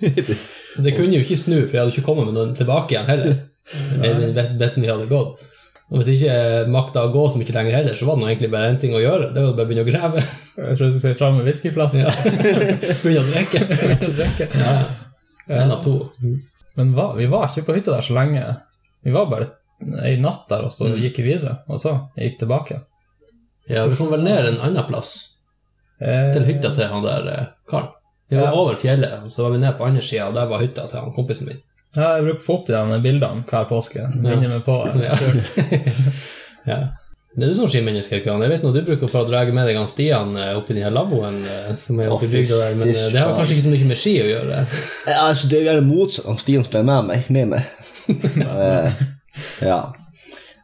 det 0.84 0.92
kunne 0.96 1.14
jo 1.16 1.22
ikke 1.24 1.38
snu, 1.38 1.56
for 1.66 1.76
jeg 1.76 1.80
hadde 1.84 1.94
ikke 1.94 2.04
kommet 2.06 2.26
med 2.28 2.36
noen 2.36 2.54
tilbake 2.58 2.94
igjen 2.94 3.08
heller. 3.08 3.38
Den 4.02 4.58
betten 4.58 4.82
vi 4.84 4.90
hadde 4.90 5.06
gått. 5.10 5.40
Og 5.90 5.98
hvis 5.98 6.08
ikke 6.14 6.30
jeg 6.30 6.66
makta 6.70 7.02
å 7.02 7.10
gå 7.10 7.22
så 7.32 7.38
mye 7.40 7.52
lenger 7.56 7.74
heller, 7.74 7.94
så 7.98 8.06
var 8.06 8.16
det 8.20 8.26
egentlig 8.28 8.50
bare 8.52 8.68
én 8.70 8.76
ting 8.78 8.92
å 8.94 9.00
gjøre. 9.02 9.32
Det 9.34 9.42
var 9.42 9.54
bare 9.58 9.66
å 9.66 9.70
begynne 9.70 9.82
å 9.82 9.90
grave. 9.90 10.22
Jeg 10.60 10.76
tror 10.76 10.90
du 10.90 10.98
skal 10.98 11.02
si 11.02 11.18
fram 11.18 11.36
med 11.40 11.46
whiskyflaska. 11.48 12.02
Ja. 12.04 12.12
begynne 13.02 13.24
å 13.24 13.30
drikke. 13.32 13.62
Drikke. 14.20 14.46
Ja. 14.60 14.74
En 15.60 15.72
av 15.74 15.80
to. 15.82 15.94
Men 16.78 16.92
hva, 16.94 17.08
vi 17.18 17.26
var 17.32 17.48
ikke 17.48 17.64
på 17.66 17.74
hytta 17.78 17.96
der 17.96 18.06
så 18.06 18.14
lenge. 18.14 18.44
Vi 19.02 19.10
var 19.14 19.26
bare 19.32 19.48
ei 20.04 20.14
natt 20.20 20.44
der, 20.52 20.66
og 20.68 20.70
så 20.76 20.86
Mm. 20.92 20.98
gikk 21.02 21.18
vi 21.22 21.26
videre. 21.32 21.56
Og 21.72 21.80
så 21.82 21.96
gikk 22.20 22.38
tilbake. 22.44 22.78
Ja, 23.70 23.86
vi 23.90 23.96
kom 23.98 24.10
vel 24.12 24.22
ned 24.26 24.46
en 24.52 24.60
annen 24.68 24.86
plass, 24.86 25.16
Eh, 26.00 26.30
til 26.32 26.46
hytta 26.48 26.70
til 26.72 26.86
han 26.88 27.02
der 27.04 27.26
eh, 27.28 27.46
karen. 27.68 27.90
Vi 28.30 28.36
var 28.38 28.46
Ja. 28.54 28.54
over 28.56 28.76
fjellet, 28.80 29.18
og 29.24 29.28
så 29.28 29.42
var 29.42 29.50
vi 29.52 29.58
ned 29.60 29.74
på 29.76 29.84
andre 29.84 30.00
sida, 30.00 30.28
og 30.30 30.34
der 30.38 30.46
var 30.48 30.62
hytta 30.62 30.86
til 30.88 31.00
han 31.00 31.12
kompisen 31.12 31.46
min. 31.50 31.58
Ja, 31.96 32.16
jeg 32.16 32.26
bruker 32.26 32.38
å 32.38 32.46
få 32.46 32.56
opp 32.60 32.66
de 32.68 32.74
der 32.76 33.02
bildene 33.02 33.44
hver 33.50 33.68
påske. 33.70 34.06
Minner 34.14 34.56
meg 34.56 34.66
på 34.66 34.78
Ja. 35.06 35.16
ja. 36.66 36.80
Det 37.30 37.46
er 37.46 37.52
du 37.52 37.54
som 37.54 37.68
skimenneske, 37.70 38.18
Kran. 38.24 38.42
Jeg 38.42 38.50
vet 38.50 38.64
nå 38.66 38.72
du 38.74 38.80
bruker 38.82 39.10
for 39.10 39.22
å 39.22 39.28
dra 39.28 39.44
med 39.54 39.68
deg 39.68 39.78
han 39.78 39.90
Stian 39.90 40.34
eh, 40.34 40.56
oppi 40.58 40.74
den 40.74 40.90
lavvoen 40.94 41.38
eh, 41.46 41.68
som 41.78 42.00
er 42.02 42.10
oppi 42.10 42.26
bygda 42.30 42.58
der, 42.58 42.74
men 42.78 42.90
eh, 42.90 43.06
det 43.14 43.22
har 43.22 43.36
kanskje 43.36 43.54
ikke 43.54 43.66
så 43.68 43.74
mye 43.74 43.90
med 43.92 44.00
ski 44.00 44.14
å 44.24 44.26
gjøre. 44.26 44.64
Ja, 45.06 45.20
altså, 45.28 45.50
det 45.52 45.60
er 45.70 45.82
motsatt 45.86 46.26
av 46.30 46.40
Stian 46.42 46.66
som 46.66 46.80
er 46.80 46.88
med 46.90 47.10
meg. 47.12 47.30
Med 47.30 47.54
meg. 47.54 47.70
Ja. 49.62 49.76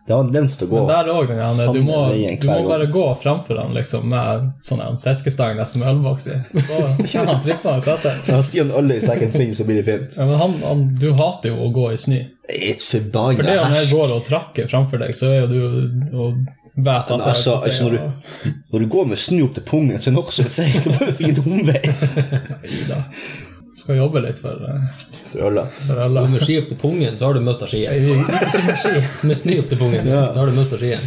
Det 0.07 0.15
var 0.15 0.21
en 0.21 0.29
tendens 0.29 0.55
til 0.55 0.69
å 0.69 0.71
gå 0.71 0.81
Men 0.81 0.91
der 0.93 1.09
òg, 1.11 1.31
du, 1.75 1.81
må, 1.83 2.01
du 2.15 2.47
må 2.47 2.59
bare 2.69 2.87
gå 2.95 3.07
framfor 3.23 3.59
han 3.59 3.73
liksom, 3.75 4.05
med 4.13 4.45
sånn 4.63 4.83
en 4.85 5.01
fiskestang 5.03 5.57
nesten 5.59 5.83
med 5.83 5.97
ølboks 5.97 6.29
i. 6.31 6.37
Så 6.53 6.77
kommer 6.77 7.33
han 7.33 7.41
trippende 7.43 7.95
etter. 7.97 8.21
Når 8.29 8.45
Stian 8.49 8.71
øl 8.71 8.95
i 8.95 9.01
sekken 9.03 9.35
sin, 9.35 9.51
så 9.59 9.67
blir 9.67 9.81
det 9.81 9.87
fint. 9.89 10.15
Ja, 10.15 10.29
men 10.29 10.39
han, 10.39 10.55
han, 10.63 10.85
du 10.95 11.09
hater 11.19 11.51
jo 11.51 11.67
å 11.67 11.73
gå 11.75 11.89
i 11.91 11.99
snø. 11.99 12.21
For 12.47 13.43
det 13.43 13.57
om 13.65 13.75
jeg 13.75 13.91
går 13.91 14.15
og 14.15 14.23
trakker 14.29 14.71
framfor 14.71 15.03
deg, 15.03 15.17
så 15.19 15.33
er 15.33 15.43
jo 15.43 15.51
du 15.51 16.15
og 16.15 16.39
bæs 16.77 17.11
Men 17.11 17.21
altså, 17.27 17.57
altså 17.57 17.89
når, 17.89 17.97
du, 17.97 18.55
når 18.73 18.85
du 18.85 18.89
går 18.93 19.11
med 19.11 19.19
snø 19.19 19.43
opp 19.49 19.59
til 19.59 19.67
pungen, 19.67 19.99
så 19.99 20.11
er 20.11 20.15
det 20.15 20.21
nokså 20.21 20.47
er 20.47 20.55
feil. 20.61 20.79
Du 20.85 20.93
må 20.93 21.11
jo 21.11 21.19
finne 21.19 21.43
en 21.43 21.59
omvei 21.59 21.83
Skal 23.77 23.99
jobbe 23.99 24.23
litt 24.25 24.39
for, 24.41 24.57
eh, 24.57 25.05
for 25.33 25.47
alle. 25.51 25.67
for 25.87 25.99
alle. 26.01 26.21
Så 26.23 26.29
med 26.33 26.41
ski 26.47 26.59
opp 26.63 26.69
til 26.71 26.79
pungen, 26.81 27.17
så 27.17 27.27
har 27.29 27.35
du 27.37 27.41
mista 27.45 27.67
Nei, 27.67 27.71
skien. 27.71 28.07
vi- 28.07 28.13
Ikke 28.17 28.63
med 28.67 28.79
ski. 28.81 29.03
Med 29.29 29.37
snø 29.37 29.59
opp 29.61 29.69
til 29.69 29.79
pungen, 29.79 30.07
Ja. 30.09 30.21
da 30.33 30.39
har 30.41 30.47
du 30.47 30.53
mista 30.57 30.77
skien. 30.81 30.99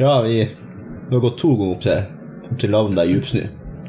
Ja, 0.00 0.20
vi, 0.22 0.40
vi 1.08 1.14
har 1.14 1.20
gått 1.22 1.38
to 1.38 1.52
ganger 1.56 1.76
opp 1.76 1.80
til, 1.82 2.02
opp 2.50 2.58
til 2.58 2.70
lavven 2.70 2.94
der 2.98 3.02
i 3.06 3.14
djupsnø. 3.14 3.44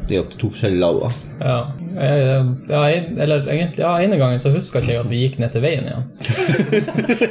Det 0.08 0.16
er 0.16 0.22
opp 0.22 0.30
til 0.30 0.40
to 0.40 0.50
forskjellige 0.54 0.80
lavvoer. 0.80 1.12
Ja, 1.42 1.58
ja, 1.98 2.86
eller 3.20 3.42
egentlig, 3.50 3.80
ja, 3.82 3.98
ene 4.00 4.18
gangen 4.18 4.40
så 4.40 4.52
husker 4.54 4.80
ikke 4.82 4.94
jeg 4.94 5.00
at 5.02 5.10
vi 5.10 5.18
gikk 5.28 5.40
ned 5.40 5.52
til 5.52 5.62
veien 5.62 5.84
igjen. 5.90 6.04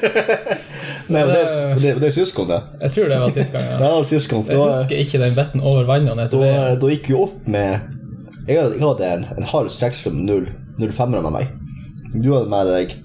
Nei, 1.08 1.22
det, 1.22 1.42
det, 1.80 1.92
det 2.02 2.08
er 2.08 2.14
sist 2.16 2.34
gang, 2.36 2.48
det. 2.50 2.60
Jeg 2.82 2.90
tror 2.96 3.08
det 3.12 3.18
var 3.22 3.30
sist 3.30 3.52
gang. 3.54 3.64
Ja, 3.70 3.78
det 3.78 3.90
var 3.94 4.02
sist 4.10 4.30
gang. 4.30 4.44
Jeg 4.50 4.58
husker 4.58 4.96
ikke 5.04 5.18
den 5.22 5.34
betten 5.38 5.60
over 5.62 5.84
vannet 5.88 6.10
og 6.10 6.16
ned 6.18 6.30
til 6.32 6.42
da, 6.42 6.46
veien. 6.50 6.80
da 6.82 6.86
gikk 6.90 7.08
vi 7.12 7.14
opp 7.14 7.46
med 7.46 7.80
Jeg 8.48 8.60
hadde, 8.60 8.74
jeg 8.78 8.82
hadde 8.86 9.12
en, 9.14 9.24
en 9.38 9.48
halv 9.54 9.70
seks 9.74 10.02
som 10.06 10.18
05 10.80 11.16
med 11.16 11.32
meg. 11.32 11.52
Du 12.14 12.32
hadde 12.32 12.50
med 12.52 12.70
deg 12.70 12.96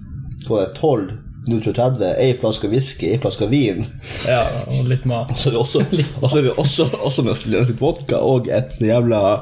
hva 0.48 0.64
det, 0.64 0.72
12 0.80 1.12
030, 1.48 2.04
ei 2.22 2.36
flaske 2.38 2.70
whisky, 2.70 3.10
ei 3.16 3.20
flaske 3.22 3.48
vin. 3.50 3.86
Ja, 4.30 4.44
og 4.70 4.86
litt 4.90 5.08
mat. 5.10 5.34
Så 5.38 5.50
er 5.50 5.56
vi 5.56 5.62
også, 5.62 5.82
og 6.22 6.38
er 6.38 6.46
vi 6.46 6.54
også, 6.54 6.90
også 7.02 7.26
med 7.26 7.34
oss 7.34 7.46
litt 7.50 7.82
vodka 7.82 8.22
og 8.22 8.50
et 8.52 8.78
jævla 8.82 9.42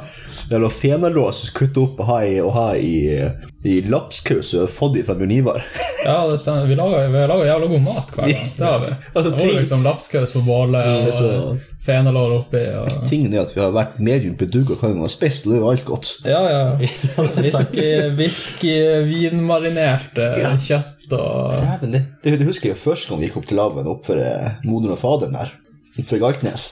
jævla 0.49 0.69
fenalås 0.69 1.49
kutta 1.53 1.83
opp 1.83 1.99
og 2.01 2.07
ha 2.09 2.19
i, 2.25 2.37
og 2.41 2.53
ha 2.55 2.69
i, 2.77 2.95
i 3.63 3.81
lapskaus 3.85 4.53
vi 4.53 4.61
har 4.63 4.71
fått 4.73 4.97
fra 5.05 5.15
Bjørn 5.19 5.35
Ivar. 5.35 5.65
Ja, 6.05 6.23
det 6.31 6.37
stemmer. 6.39 6.63
Vi 6.65 6.77
lager, 6.79 7.09
vi 7.11 7.25
lager 7.27 7.45
jævla 7.45 7.67
god 7.67 7.81
mat 7.83 8.11
hver 8.15 8.29
gang. 8.31 8.51
Det 8.57 8.65
har 8.65 8.79
vi. 8.79 8.93
Altså, 9.13 9.29
Det 9.29 9.37
var 9.45 9.59
liksom 9.59 9.83
lapskaus 9.83 10.31
på 10.33 10.41
bålet 10.47 11.11
og 11.19 11.57
fenalår 11.85 12.35
oppi. 12.41 12.61
Og... 12.79 13.07
Tingen 13.09 13.33
er 13.33 13.45
at 13.45 13.55
vi 13.55 13.63
har 13.63 13.73
vært 13.75 13.99
medium 14.03 14.35
bedugga 14.39 14.75
hver 14.75 14.91
gang 14.91 15.01
vi 15.01 15.07
har 15.07 15.13
spist, 15.13 15.45
og 15.45 15.53
det 15.53 15.57
er 15.57 15.63
jo 15.63 15.71
alt 15.73 15.85
godt. 15.87 16.13
Ja, 16.27 16.41
ja. 16.51 16.63
Whisky, 17.39 17.89
whisky 18.19 18.75
vinmarinerte 19.09 20.31
ja. 20.41 20.53
kjøtt 20.59 20.95
og 21.15 21.55
Dæven, 21.57 21.95
det, 21.95 22.03
det, 22.21 22.35
det 22.37 22.45
husker 22.45 22.69
jeg 22.69 22.77
første 22.77 23.09
gang 23.09 23.21
vi 23.21 23.29
gikk 23.29 23.39
opp 23.39 23.47
til 23.49 23.57
laven 23.57 23.87
opp 23.89 24.03
for 24.05 24.21
eh, 24.21 24.59
moderen 24.61 24.93
og 24.93 25.01
faderen 25.01 25.37
der, 25.39 25.55
opp 25.95 26.05
for 26.05 26.21
Galtnes. 26.21 26.69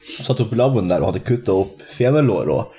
Satt 0.00 0.40
opp 0.44 0.52
i 0.54 0.58
laven 0.58 0.90
der 0.90 1.02
og 1.02 1.10
hadde 1.10 1.24
kutta 1.26 1.56
opp 1.64 1.82
fenalår 1.90 2.52
og, 2.54 2.76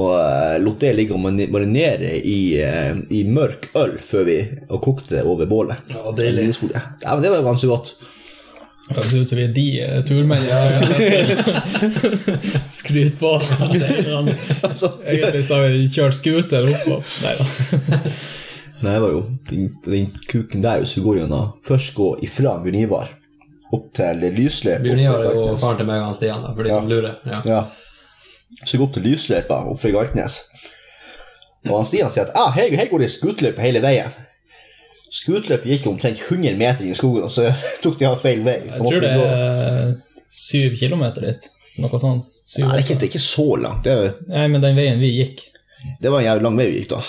og 0.00 0.14
eh, 0.16 0.56
lot 0.62 0.80
det 0.80 0.94
ligge 0.96 1.16
og 1.16 1.22
marinere 1.24 2.14
i, 2.18 2.38
eh, 2.56 2.96
i 3.14 3.20
mørk 3.28 3.68
øl 3.78 3.98
før 4.00 4.26
vi 4.30 4.40
og 4.70 4.80
kokte 4.86 5.18
det 5.18 5.26
over 5.28 5.50
bålet. 5.50 5.92
Ja, 5.92 6.08
deilig. 6.16 6.48
Ja, 6.72 7.12
men 7.12 7.22
det 7.26 7.34
var 7.34 7.44
ganske 7.46 7.70
godt. 7.70 7.94
Det 8.88 9.04
ser 9.08 9.22
ut 9.22 9.28
som 9.30 9.38
vi 9.38 9.44
er 9.46 9.52
de 9.56 9.66
eh, 9.80 10.00
turmennene 10.04 10.84
Skryt 12.70 13.18
på. 13.20 13.30
steinene. 13.40 14.34
Altså, 14.62 14.90
Egentlig 15.06 15.44
så 15.48 15.54
har 15.60 15.68
vi 15.72 15.86
kjørt 15.94 16.16
scooter 16.18 16.66
oppå. 16.68 16.98
Nei 17.24 17.34
da. 17.38 17.46
Nei, 18.84 18.92
det 18.92 19.00
var 19.00 19.14
jo 19.14 19.22
den, 19.48 19.68
den 19.86 20.10
kuken 20.28 20.64
der 20.64 20.84
som 20.90 21.04
går 21.06 21.22
gjennom 21.22 21.52
Først 21.64 21.94
gå 21.96 22.10
ifra 22.26 22.58
Bjørn 22.60 22.76
Ivar 22.82 23.14
opp 23.74 23.86
til 23.96 24.20
Lysløp. 24.36 24.82
Bjørn 24.84 25.00
Ivar 25.06 25.24
er 25.24 25.38
jo 25.38 25.46
faren 25.62 25.80
til 25.80 25.88
meg 25.88 26.02
og 26.04 26.12
Stian, 26.18 26.42
da, 26.44 26.52
for 26.54 26.62
de 26.66 26.70
Ja. 26.74 26.76
som 26.82 26.90
lurer. 26.92 27.16
Ja. 27.24 27.40
Ja. 27.48 27.62
Så 28.68 28.76
gå 28.76 28.82
går 28.82 28.86
opp 28.90 28.94
til 28.98 29.06
lysløypa 29.08 29.56
opp 29.72 29.80
fra 29.82 29.90
Galtnes. 29.96 30.36
Og 31.64 31.72
han 31.78 31.88
Stian 31.88 32.12
sier 32.12 32.28
at 32.28 32.36
ah, 32.38 32.52
her, 32.54 32.68
her 32.76 32.90
går 32.92 33.02
det 33.06 33.08
skutløype 33.16 33.64
hele 33.64 33.80
veien. 33.82 34.12
Skutløpet 35.14 35.68
gikk 35.70 35.84
omtrent 35.90 36.18
100 36.26 36.56
meter 36.58 36.86
i 36.88 36.94
skogen, 36.98 37.26
og 37.28 37.32
så 37.34 37.48
tok 37.84 37.98
de 38.00 38.08
av 38.08 38.16
feil 38.22 38.40
vei. 38.46 38.58
Så 38.74 38.82
Jeg 38.82 38.86
tror 38.86 39.04
det 39.04 39.12
er 39.16 39.92
syv 40.34 40.74
kilometer 40.80 41.28
dit. 41.28 41.50
Noe 41.82 41.98
sånt. 42.02 42.26
Syv, 42.44 42.66
Nei, 42.66 42.70
det, 42.70 42.80
er 42.80 42.82
ikke, 42.84 42.96
det 43.00 43.06
er 43.06 43.12
ikke 43.12 43.24
så 43.24 43.46
langt. 43.58 43.84
Det, 43.86 43.92
er- 43.94 44.16
Nei, 44.30 44.48
men 44.52 44.62
den 44.64 44.76
veien 44.78 44.98
vi 45.02 45.12
gikk. 45.20 45.44
det 46.02 46.10
var 46.12 46.20
en 46.22 46.26
jævlig 46.26 46.44
lang 46.48 46.58
vei 46.58 46.66
vi 46.70 46.76
gikk, 46.82 46.90
da. 46.96 47.00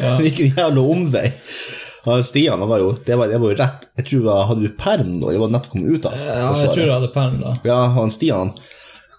Ja. 0.00 0.16
Vi 0.20 0.30
gikk 0.30 0.40
en 0.46 0.58
jævla 0.64 0.86
omvei. 0.96 1.28
Stian 2.24 2.56
han 2.62 2.68
var 2.70 2.80
jo 2.80 2.94
det 3.04 3.16
var, 3.20 3.28
det 3.28 3.36
var 3.42 3.50
jo 3.52 3.56
rett 3.58 3.82
Jeg 3.98 4.06
tror 4.08 4.22
jeg 4.24 4.44
Hadde 4.48 4.62
du 4.64 4.76
perm 4.80 5.10
da? 5.20 5.32
Jeg 5.34 5.40
var 5.42 5.50
nettopp 5.52 5.74
kommet 5.74 5.98
ut 5.98 6.06
av 6.08 6.14
Ja, 6.16 6.46
jeg 6.56 6.70
tror 6.72 6.80
jeg 6.80 6.94
hadde 6.94 7.10
perm 7.12 7.34
da. 7.42 7.50
Ja, 7.68 7.76
han 7.92 8.08
Stian 8.14 8.54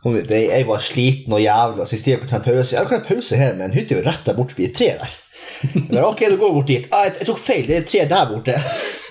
han, 0.01 0.15
jeg, 0.17 0.47
jeg 0.49 0.65
var 0.65 0.81
sliten 0.81 1.35
og 1.37 1.43
jævlig, 1.43 1.83
og 1.83 1.91
så 1.91 1.99
Stian 2.01 2.17
kunne 2.23 2.31
ta 2.31 2.39
en 2.39 2.47
pause. 2.47 2.73
Jeg 2.73 2.87
kan 2.89 2.95
ta 2.95 2.97
en 3.03 3.05
pause 3.11 3.37
her, 3.37 3.53
men 3.59 3.75
hytta 3.77 3.93
er 3.93 3.99
jo 4.01 4.05
rett 4.07 4.25
der 4.25 4.33
borte 4.39 4.57
vi 4.57 4.65
er 4.65 4.73
tre 4.73 4.87
der. 4.97 5.13
Bare, 5.91 6.05
ok, 6.07 6.21
du 6.31 6.37
går 6.41 6.53
bort 6.55 6.67
dit. 6.71 6.85
Ah, 6.91 7.03
jeg, 7.05 7.13
jeg 7.21 7.27
tok 7.27 7.39
feil, 7.41 7.65
det 7.67 7.75
er 7.77 7.83
tre 7.89 8.05
der 8.09 8.25
borte. 8.31 8.55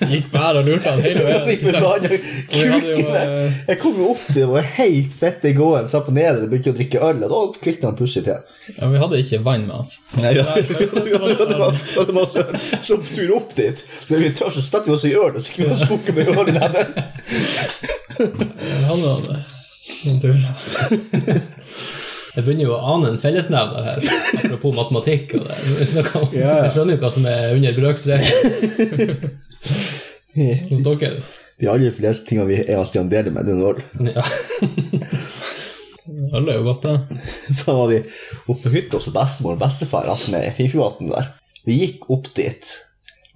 Gikk 0.00 0.30
bare 0.32 0.62
og 0.62 0.64
lurte 0.66 0.90
han 0.94 1.02
hele 1.04 1.22
veien. 1.26 1.44
Der. 1.70 2.14
eh, 3.20 3.58
Jeg 3.68 3.76
kom 3.82 3.98
jo 4.00 4.06
opp 4.14 4.22
til 4.30 4.38
det, 4.40 4.46
var 4.48 4.64
helt 4.78 5.12
fette 5.20 5.52
gåen, 5.58 5.86
satt 5.92 6.06
på 6.08 6.14
nedre 6.16 6.46
og 6.46 6.50
begynte 6.54 6.72
å 6.72 6.76
drikke 6.78 7.02
øl, 7.04 7.20
og 7.26 7.34
da 7.34 7.40
kvikna 7.60 7.90
han 7.90 7.98
plutselig 7.98 8.24
til. 8.30 8.40
Ja, 8.78 8.88
vi 8.94 9.02
hadde 9.02 9.20
ikke 9.20 9.42
vann 9.44 9.66
med 9.68 9.76
oss. 9.82 9.92
Så 10.08 10.24
Nei, 10.24 10.32
ja. 10.38 10.46
Det 10.56 12.16
var, 12.16 12.26
så, 12.32 12.46
så 12.80 12.96
på 13.02 13.14
tur 13.14 13.34
opp 13.36 13.52
dit, 13.58 13.84
så 14.08 14.20
vi 14.24 14.32
tør 14.40 14.50
så 14.56 14.64
spett 14.64 14.88
vi 14.88 14.96
oss 14.96 15.04
i 15.06 15.12
øl, 15.14 15.36
og 15.36 15.42
så 15.44 15.52
gikk 15.52 15.68
vi 15.68 15.80
skukke 15.84 16.16
med 16.16 16.32
øl 16.34 16.48
i 16.48 16.56
neven. 16.56 16.88
Vi 18.16 18.84
hadde 18.88 19.16
noen 20.00 20.20
turer. 20.24 20.44
Jeg 22.30 22.44
begynner 22.46 22.68
jo 22.68 22.74
å 22.76 22.94
ane 22.94 23.10
en 23.10 23.18
fellesnevner 23.18 23.86
her, 23.88 24.04
apropos 24.38 24.76
matematikk. 24.76 25.34
og 25.40 25.48
det. 25.48 25.56
Jeg 25.80 26.70
skjønner 26.74 26.94
jo 26.94 27.00
hva 27.02 27.10
som 27.14 27.26
er 27.26 27.56
under 27.56 27.74
brøkstreken 27.74 28.36
hos 30.70 30.84
dere. 30.86 31.16
De 31.60 31.68
aller 31.68 31.92
fleste 31.92 32.28
tingene 32.28 32.48
vi 32.48 32.60
er 32.62 32.78
og 32.78 32.86
Stian 32.88 33.10
deler 33.12 33.34
med, 33.34 33.50
det 33.50 33.56
er. 33.58 33.82
Ja. 34.14 34.24
Øl 36.38 36.48
er 36.48 36.56
jo 36.58 36.66
godt, 36.66 36.86
det. 36.86 37.18
Da 37.60 37.74
var 37.74 37.90
vi 37.90 37.98
oppe 38.46 38.62
på 38.62 38.72
hytta 38.72 38.98
hos 38.98 39.10
bestemor 39.14 39.56
og 39.56 39.60
bestefar, 39.60 40.08
at 40.10 40.24
med 40.32 40.48
Finnfjordvatn 40.56 41.10
der. 41.10 41.34
Vi 41.66 41.76
gikk 41.82 42.08
opp 42.14 42.30
dit 42.34 42.70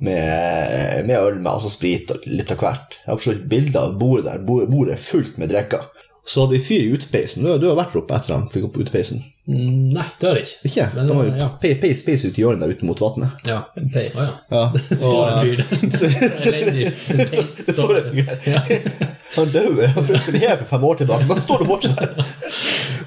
med, 0.02 1.04
med 1.06 1.14
øl 1.18 1.36
med, 1.38 1.50
altså 1.52 1.70
sprit 1.70 2.10
og 2.10 2.24
litt 2.26 2.50
av 2.54 2.62
hvert. 2.62 2.96
Jeg 3.02 3.10
har 3.12 3.20
for 3.20 3.42
bilder 3.50 3.80
av 3.82 3.98
bordet 4.00 4.26
der. 4.30 4.42
Bordet 4.46 4.70
bordet 4.72 4.96
er 4.96 5.04
fullt 5.04 5.38
med 5.40 5.52
drikker. 5.52 5.86
Så 6.26 6.40
hadde 6.40 6.56
vi 6.56 6.64
fyr 6.64 6.80
i 6.80 6.92
utepeisen. 6.96 7.42
Du, 7.44 7.50
har- 7.50 7.58
du 7.60 7.66
har 7.68 7.76
vært 7.76 7.96
oppe 8.00 8.14
etter 8.16 8.32
han 8.32 8.46
fikk 8.52 8.64
opp 8.70 8.76
utepeisen? 8.80 9.18
Mm, 9.44 9.90
Nei, 9.92 10.04
det 10.20 10.24
har 10.30 10.38
jeg 10.38 10.46
ikke. 10.46 10.68
Ikke? 10.70 10.84
Men, 10.94 11.08
det 11.10 11.16
var 11.18 11.26
jo 11.26 11.32
ja. 11.36 11.48
peis, 11.60 11.74
peis, 11.82 11.98
peis 12.06 12.22
ut 12.24 12.38
i 12.38 12.40
hjørnet 12.40 12.62
der 12.64 12.70
ute 12.72 12.86
mot 12.88 13.02
vannet. 13.04 13.42
Ja. 13.44 13.58
En 13.76 13.90
peis. 13.92 14.16
Oh, 14.16 14.30
ja. 14.48 14.62
Ja. 14.72 14.96
Står 15.04 15.28
en 15.28 15.42
fyr 15.42 15.60
der. 15.60 15.74
Elendig. 16.48 16.86
En 17.12 17.20
peis 17.34 17.58
Det 17.66 17.74
står 17.76 17.92
en 17.98 18.08
fyr 18.14 18.30
der. 18.30 19.12
Han 19.34 19.52
døde. 19.52 19.90
Han 19.98 20.08
fryktet 20.08 20.40
her 20.46 20.56
for 20.62 20.70
fem 20.72 20.86
år 20.88 21.00
tilbake. 21.02 21.26
Men 21.28 21.36
han 21.36 21.44
står 21.44 21.60
det 21.64 21.68
fortsatt 21.74 22.00
der. 22.00 22.32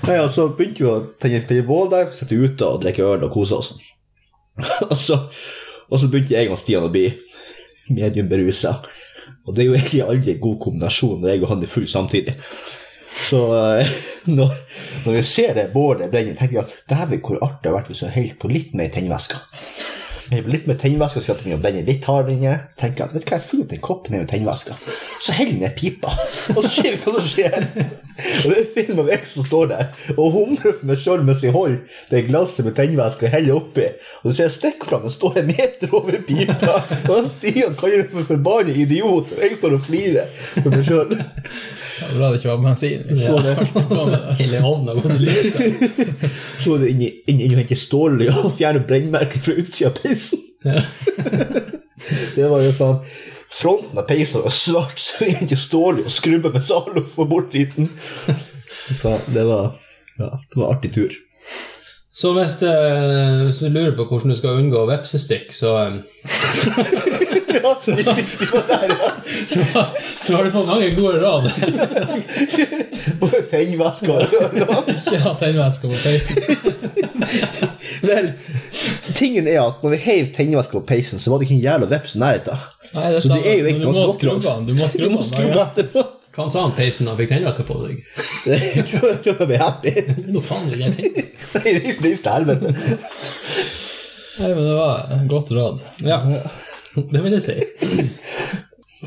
Nei, 0.07 0.19
og 0.21 0.29
så 0.37 0.45
begynte 0.53 0.83
vi 0.85 0.91
å 0.91 0.95
tenne, 1.23 1.41
tenne 1.49 1.65
bål 1.67 1.89
der, 1.95 2.13
sitte 2.15 2.37
ute 2.37 2.69
og 2.69 2.83
drikke 2.85 3.07
øl 3.15 3.25
og 3.25 3.33
kose 3.33 3.57
oss. 3.57 3.73
og, 4.91 4.95
så, 5.01 5.17
og 5.89 5.99
så 6.01 6.11
begynte 6.13 6.37
jeg 6.37 6.53
og 6.53 6.61
Stian 6.61 6.85
å 6.85 6.93
bli 6.93 7.07
medium 7.89 8.29
berusa. 8.29 8.77
Og 9.47 9.55
det 9.57 9.63
er 9.65 9.71
jo 9.71 9.75
egentlig 9.79 10.05
aldri 10.05 10.33
en 10.35 10.41
god 10.43 10.57
kombinasjon 10.67 11.21
når 11.23 11.33
jeg 11.33 11.41
og 11.45 11.49
han 11.55 11.63
er 11.65 11.71
full 11.71 11.87
samtidig. 11.89 12.37
Så 13.25 13.41
eh, 13.57 13.93
når, 14.37 14.55
når 15.05 15.19
vi 15.19 15.23
ser 15.25 15.53
det 15.57 15.69
bålet 15.73 16.11
brenne, 16.13 16.35
tenker 16.37 16.61
jeg 16.61 16.65
at 16.65 16.75
dæven, 16.89 17.21
hvor 17.25 17.41
artig 17.41 17.63
det 17.63 17.71
har 17.71 17.79
vært 17.79 17.93
hvis 17.93 18.03
vi 18.03 18.09
har 18.09 18.19
helt 18.21 18.41
på 18.41 18.51
litt 18.51 18.75
mer 18.77 18.91
tennvæske. 18.93 19.41
Litt 20.27 20.65
mer 20.67 20.75
tennvæske, 20.75 21.21
så 21.23 21.31
jeg 21.31 21.39
begynner 21.39 21.59
å 21.59 21.63
brenne 21.63 21.85
litt 21.87 22.07
hardere. 22.07 22.55
Tenker 22.79 23.05
at, 23.05 23.13
vet 23.15 23.23
du 23.23 23.29
hva, 23.29 23.37
jeg 23.37 23.39
har 23.39 23.47
funnet 23.47 23.75
en 23.77 23.83
kopp 23.85 24.09
ned 24.11 24.25
med 24.25 24.31
tennvæske. 24.33 24.75
Så 25.23 25.35
heller 25.37 25.61
ned 25.61 25.77
pipa, 25.77 26.11
og 26.55 26.59
så 26.65 26.71
ser 26.73 26.97
vi 26.97 26.99
hva 27.05 27.13
som 27.15 27.29
skjer. 27.31 27.67
Og 28.17 28.49
det 28.49 28.57
er 28.57 28.69
film 28.73 28.99
av 29.03 29.11
jeg 29.11 29.29
som 29.29 29.45
står 29.45 29.67
der 29.71 30.13
og 30.15 30.31
humrer 30.33 30.73
for 30.73 30.89
meg 30.89 30.97
sjøl 30.97 31.21
mens 31.21 31.43
jeg 31.45 31.53
holder 31.53 31.99
det 32.09 32.23
glasset 32.25 32.65
med 32.65 32.73
tennvæske 32.79 33.27
og 33.27 33.35
heller 33.35 33.59
oppi. 33.61 33.87
Og 34.23 34.31
du 34.31 34.35
ser 34.35 34.51
og 34.97 35.11
står 35.13 35.41
en 35.43 35.51
meter 35.53 35.95
over 35.95 36.19
pipa. 36.27 36.79
Og 37.13 37.29
Stian 37.31 37.77
kaller 37.79 38.03
meg 38.03 38.15
for 38.15 38.31
forbanna 38.33 38.75
idiot, 38.75 39.31
og 39.31 39.43
jeg 39.45 39.59
står 39.61 39.77
og 39.77 39.85
flirer 39.87 40.31
for 40.57 40.73
meg 40.73 40.87
sjøl. 40.89 41.19
Det 41.97 42.07
er 42.07 42.17
bra 42.17 42.29
det 42.29 42.39
ikke 42.39 42.51
var 42.51 42.63
bensin. 42.63 43.19
Så 43.19 43.39
det 43.41 43.55
det. 44.11 44.35
Hele 44.41 44.61
ovnen 44.61 44.91
har 44.91 44.99
gått 45.01 45.21
lufta. 45.21 46.29
Så 46.59 46.73
var 46.73 46.83
det 46.83 46.91
inni 46.93 47.47
og 47.47 47.57
hente 47.61 47.79
stålolje 47.79 48.35
og 48.43 48.53
fjerne 48.59 48.83
brennmerker 48.87 49.43
fra 49.43 49.57
utsida 49.57 49.89
av 49.89 49.97
peisen. 50.01 50.43
det 52.35 52.45
var 52.49 52.61
jo 52.65 52.75
faen 52.77 53.01
Fronten 53.57 53.97
av 53.97 54.05
peisen 54.05 54.43
var 54.43 54.53
svart, 54.53 54.99
så 55.01 55.23
vi 55.23 55.31
hente 55.33 55.55
stål 55.57 56.03
og 56.03 56.11
skrubbe 56.13 56.51
med 56.53 56.65
Zalo 56.67 57.05
for 57.09 57.29
bort. 57.29 57.55
Faen, 57.55 59.23
det 59.33 59.45
var 59.47 59.71
ja, 60.17 60.27
det 60.27 60.59
var 60.59 60.67
en 60.67 60.75
artig 60.75 60.93
tur. 60.93 61.15
Så 62.17 62.31
hvis, 62.33 62.63
eh, 62.65 63.43
hvis 63.45 63.59
du 63.61 63.69
lurer 63.69 63.93
på 63.95 64.07
hvordan 64.09 64.33
du 64.33 64.35
skal 64.37 64.57
unngå 64.57 64.87
vepsestikk, 64.89 65.51
så, 65.53 65.75
um, 65.85 65.99
Ja, 67.47 67.77
så 67.81 67.95
så, 69.47 69.59
så 70.21 70.35
har 70.35 70.43
du 70.43 70.51
fått 70.51 70.67
mange 70.67 70.89
gode 70.95 71.19
råd. 71.21 71.45
Både 73.21 73.41
tennvæske 73.51 74.11
og 74.11 74.21
Ikke 74.91 75.21
ha 75.23 75.33
tennvæske 75.39 75.91
på 75.91 76.01
peisen. 76.03 76.41
Vel, 78.03 78.31
tingen 79.15 79.47
er 79.47 79.61
at 79.63 79.83
når 79.83 79.95
vi 79.95 80.01
heiv 80.03 80.33
tennvæska 80.35 80.79
på 80.81 80.85
peisen, 80.91 81.19
så 81.23 81.31
var 81.31 81.39
det 81.39 81.47
ikke 81.47 81.57
en 81.59 81.63
jævla 81.63 81.89
veps 81.95 82.17
i 82.17 82.21
nærheten. 82.25 82.67
Nei, 82.93 83.07
det 83.13 83.23
Så 83.23 83.31
det 83.33 83.41
er 83.47 83.57
jo 83.61 83.71
ikke 83.71 83.87
noe 83.87 84.11
skrubbe 84.15 84.53
Du 84.67 84.75
må 84.75 84.87
skrubbe 84.91 85.23
den. 85.75 85.89
ja. 85.95 86.05
Hva 86.37 86.45
sa 86.53 86.61
han 86.67 86.73
peisen 86.77 87.07
da 87.07 87.15
han 87.15 87.17
fikk 87.17 87.31
tennvæska 87.31 87.63
på 87.65 87.79
seg? 87.81 88.03
Jeg 88.45 88.83
tror 88.91 89.07
jeg 89.09 89.35
blir 89.39 89.47
ble 89.49 89.57
happy. 89.57 89.93
Nå 90.29 90.43
faen 90.45 90.67
vil 90.69 90.83
jeg 90.85 90.93
tennvæske. 90.99 91.33
Nei, 91.57 91.73
reis 91.79 92.01
reis 92.03 92.21
til 92.21 92.31
helvete. 92.35 92.73
Nei, 94.37 94.51
men 94.53 94.61
det 94.67 94.75
var 94.77 95.15
et 95.15 95.23
godt 95.31 95.49
råd. 95.57 95.81
Ja, 96.05 96.19
det 97.13 97.23
vil 97.23 97.35
jeg 97.37 97.43
si. 97.45 97.57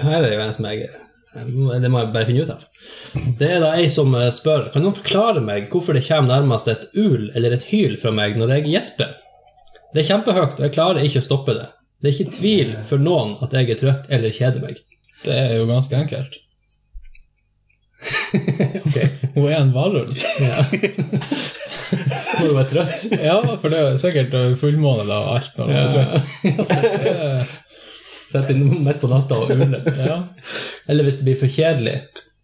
Her 0.01 0.18
er 0.20 0.26
det 0.28 0.34
jo 0.36 0.43
en 0.45 0.55
som 0.55 0.66
jeg 0.70 0.84
Det 1.34 1.91
må 1.91 2.01
jeg 2.03 2.12
bare 2.14 2.26
finne 2.28 2.45
ut 2.47 2.53
av. 2.55 2.62
Det 3.41 3.49
er 3.57 3.61
da 3.62 3.72
ei 3.78 3.88
som 3.93 4.14
eh, 4.18 4.28
spør 4.34 4.68
Kan 4.74 4.82
noen 4.86 4.97
forklare 4.97 5.43
meg 5.45 5.68
hvorfor 5.72 5.95
det 5.95 6.05
kommer 6.07 6.30
nærmest 6.41 6.70
et 6.70 6.88
ul 6.99 7.28
eller 7.38 7.55
et 7.57 7.66
hyl 7.70 7.97
fra 8.01 8.11
meg 8.14 8.38
når 8.38 8.57
jeg 8.57 8.70
gjesper? 8.72 9.16
Det 9.91 10.05
er 10.05 10.09
kjempehøyt, 10.12 10.59
og 10.59 10.64
jeg 10.66 10.74
klarer 10.76 11.03
ikke 11.07 11.18
å 11.22 11.26
stoppe 11.26 11.55
det. 11.57 11.66
Det 12.01 12.11
er 12.11 12.14
ikke 12.16 12.36
tvil 12.38 12.70
for 12.86 13.03
noen 13.03 13.32
at 13.43 13.53
jeg 13.59 13.72
er 13.74 13.78
trøtt 13.80 14.07
eller 14.14 14.34
kjeder 14.34 14.62
meg. 14.62 14.78
Det 15.26 15.34
er 15.34 15.57
jo 15.59 15.66
ganske 15.70 15.99
enkelt. 15.99 16.38
Ok, 18.80 18.97
Hun 19.34 19.47
er 19.51 19.57
en 19.59 19.72
varulv. 19.74 20.14
ja. 20.41 20.62
Må 22.38 22.47
jo 22.47 22.55
være 22.55 22.68
trøtt? 22.70 23.03
Ja, 23.18 23.34
for 23.61 23.68
det 23.72 23.80
er 23.82 23.99
sikkert 24.01 24.32
fullmåne 24.61 25.05
og 25.11 25.34
alt 25.34 25.59
når 25.59 25.66
hun 25.66 25.76
er 25.80 25.91
trøtt. 25.97 27.51
Det 28.31 28.39
er- 28.39 28.47
Sett 28.47 28.51
inn 28.55 28.85
midt 28.85 29.01
på 29.03 29.09
natta 29.11 29.35
og 29.43 29.51
ule. 29.51 29.81
Ja. 30.07 30.20
Eller 30.89 31.05
hvis 31.05 31.16
det 31.18 31.24
blir 31.26 31.39
for 31.41 31.47
kjedelig. 31.51 31.97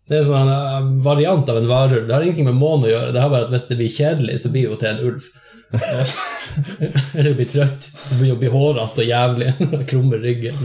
Det 0.09 0.14
er 0.16 0.22
en 0.22 0.28
sånn 0.28 0.49
eh, 0.51 0.91
variant 1.03 1.49
av 1.51 1.57
en 1.59 1.66
varulv. 1.70 2.07
Det 2.07 2.14
har 2.14 2.22
ingenting 2.22 2.45
med 2.47 2.55
månen 2.59 2.84
å 2.87 2.91
gjøre. 2.93 3.12
Det 3.14 3.20
har 3.22 3.30
bare 3.30 3.45
at 3.49 3.51
Hvis 3.55 3.68
det 3.68 3.76
blir 3.78 3.91
kjedelig, 3.91 4.41
så 4.43 4.51
blir 4.53 4.62
det 4.62 4.70
jo 4.70 4.76
til 4.76 4.89
en 4.89 5.05
ulv. 5.09 5.22
Eller 7.14 7.34
blir 7.34 7.49
trøtt. 7.51 7.89
Begynner 8.11 8.37
å 8.37 8.41
bli 8.41 8.51
hårete 8.53 9.03
og 9.03 9.09
jævlig. 9.11 9.49
Krummer 9.91 10.22
ryggen. 10.22 10.61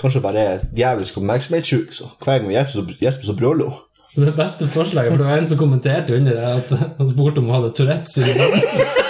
Kanskje 0.00 0.22
bare 0.24 0.44
er 0.54 0.64
djevelsk 0.76 1.18
oppmerksomhetssjuk, 1.20 1.92
så 1.96 2.08
hver 2.24 2.44
gang 2.44 2.70
så- 2.72 2.86
gjesper, 3.00 3.28
så 3.30 3.36
brøler 3.36 3.68
hun. 3.72 3.82
Det 4.16 4.32
beste 4.32 4.64
forslaget, 4.72 5.12
for 5.12 5.20
det 5.20 5.26
var 5.28 5.36
en 5.42 5.46
som 5.46 5.58
kommenterte 5.60 6.14
under 6.16 6.32
det, 6.32 6.44
at 6.62 6.70
han 6.96 7.08
spurte 7.10 7.36
om 7.42 7.50
hun 7.50 7.54
hadde 7.58 7.74
Tourettes 7.76 8.14
syndrom. 8.16 8.54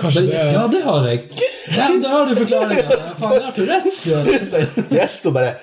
Kanskje 0.00 0.22
det 0.26 0.36
er 0.40 0.52
Ja, 0.54 0.66
det 0.72 0.82
har 0.84 1.08
jeg. 1.08 1.24
Ja, 1.76 1.88
det 2.02 2.10
har 2.10 2.28
du 2.28 2.34
forklaringa. 2.38 3.00
Faen, 3.20 3.34
jeg 3.38 3.44
har 3.48 3.54
Tourettes. 3.56 3.98
Ja. 4.06 4.18
Yes, 4.92 5.20
og 5.26 5.32
bare 5.36 5.54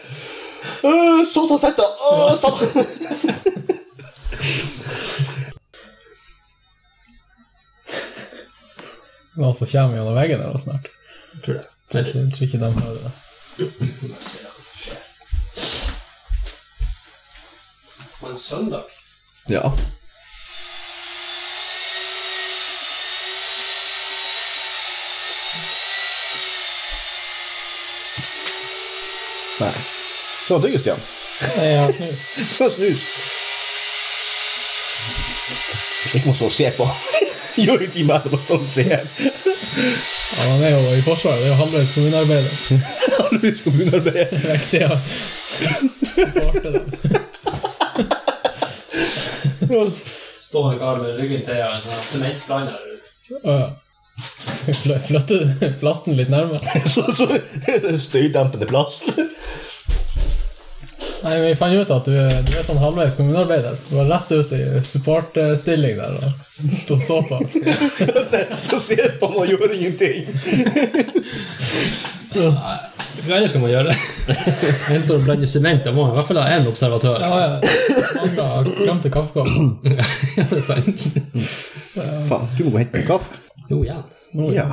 «Øh, 0.84 1.26
Satan 1.28 1.60
fetta! 1.60 1.84
Åh, 2.12 2.38
satan! 2.40 2.86
noen 9.34 9.56
som 9.56 9.68
kommer 9.68 9.98
gjennom 9.98 10.16
veggen 10.18 10.42
her 10.44 10.58
snart. 10.62 10.88
Tror 11.46 11.54
det. 11.58 11.66
Jeg 11.94 12.06
tror 12.10 12.22
ikke, 12.22 12.32
tror 12.36 12.46
ikke 12.48 12.60
de 12.62 12.72
hører 12.80 13.00
det. 13.04 13.12
På 18.20 18.30
en 18.30 18.38
søndag? 18.40 18.84
Ja. 19.50 19.72
Nei. 29.64 29.74
Så 30.48 30.60
digger 30.64 30.80
Stian. 30.84 31.02
Nei, 31.58 31.66
jeg 31.72 31.80
har 31.82 31.92
knus. 31.98 32.24
Få 32.58 32.68
snus. 32.74 33.02
Ikke 36.14 36.28
må 36.30 36.34
stå 36.38 36.46
og 36.52 36.56
se 36.56 36.68
på. 36.78 36.86
Gjør 37.64 37.84
ikke 37.86 38.04
meg 38.10 38.26
å 38.34 38.40
stå 38.42 38.56
og 38.60 38.66
se. 38.68 38.86
Ja, 38.90 38.98
han 40.48 40.64
er 40.66 40.72
jo 40.74 40.82
i 40.98 41.04
Forsvaret. 41.06 41.40
Det 41.42 41.48
er 41.48 41.52
jo 41.54 41.60
halvveis 41.62 41.92
kommunearbeider. 41.96 42.54
halvveis 43.20 43.60
kommunearbeid. 43.66 44.28
Viktig 44.48 44.82
å 44.88 44.90
supporte 46.18 46.68
dem. 46.74 46.86
Står 50.44 50.74
en 50.74 50.80
kar 50.82 51.00
med 51.02 51.16
ryggen 51.22 51.42
til 51.48 51.62
en 51.64 51.82
sånn 51.86 52.04
sementblander. 52.10 52.78
Fl- 53.30 53.42
Flytte 54.64 55.74
plasten 55.82 56.18
litt 56.20 56.32
nærmere. 56.34 56.62
Så, 56.94 57.04
så 57.18 57.28
støydempende 58.00 58.68
plast. 58.70 59.12
Nei, 61.24 61.38
Vi 61.40 61.52
fant 61.56 61.76
ut 61.80 61.92
at 61.96 62.08
du, 62.10 62.16
du 62.44 62.52
er 62.60 62.66
sånn 62.68 62.82
halvveis 62.82 63.16
kommunearbeider. 63.16 63.78
Du 63.88 63.94
var 63.96 64.10
rett 64.12 64.32
ut 64.36 64.52
i 64.58 64.64
supportstilling 64.88 65.96
der 66.02 66.18
og 66.20 66.74
sto 66.82 66.98
og 66.98 67.04
så 67.06 67.22
på. 67.30 67.40
Så 68.68 68.80
ser 68.84 69.14
på 69.22 69.30
meg 69.32 69.40
og 69.46 69.54
gjør 69.54 69.76
ingenting. 69.78 70.28
Nei, 72.34 72.76
Hva 73.24 73.38
ellers 73.38 73.54
skal 73.54 73.62
man 73.64 73.72
gjøre? 73.72 73.96
En 74.94 75.04
som 75.06 75.24
blander 75.24 75.48
sement, 75.50 75.84
da 75.86 75.94
må 75.96 76.08
man 76.08 76.16
i 76.16 76.18
hvert 76.18 76.30
fall 76.32 76.42
ha 76.42 76.48
én 76.58 76.68
observatør. 76.68 77.24
Ja, 77.24 77.40
ja. 77.40 78.02
Mangla 78.18 78.48
glemte 78.68 79.14
kaffekoppen. 79.14 79.72
Ja, 79.94 80.48
det 80.50 80.60
er 80.60 80.66
sant. 80.66 81.08
Faen, 82.28 82.52
du 82.58 82.66
må 82.68 82.82
hente 82.82 83.00
en 83.00 83.08
kaffe. 83.08 83.40
Nå 83.70 83.84
igjen. 83.86 84.04
Ja. 84.54 84.68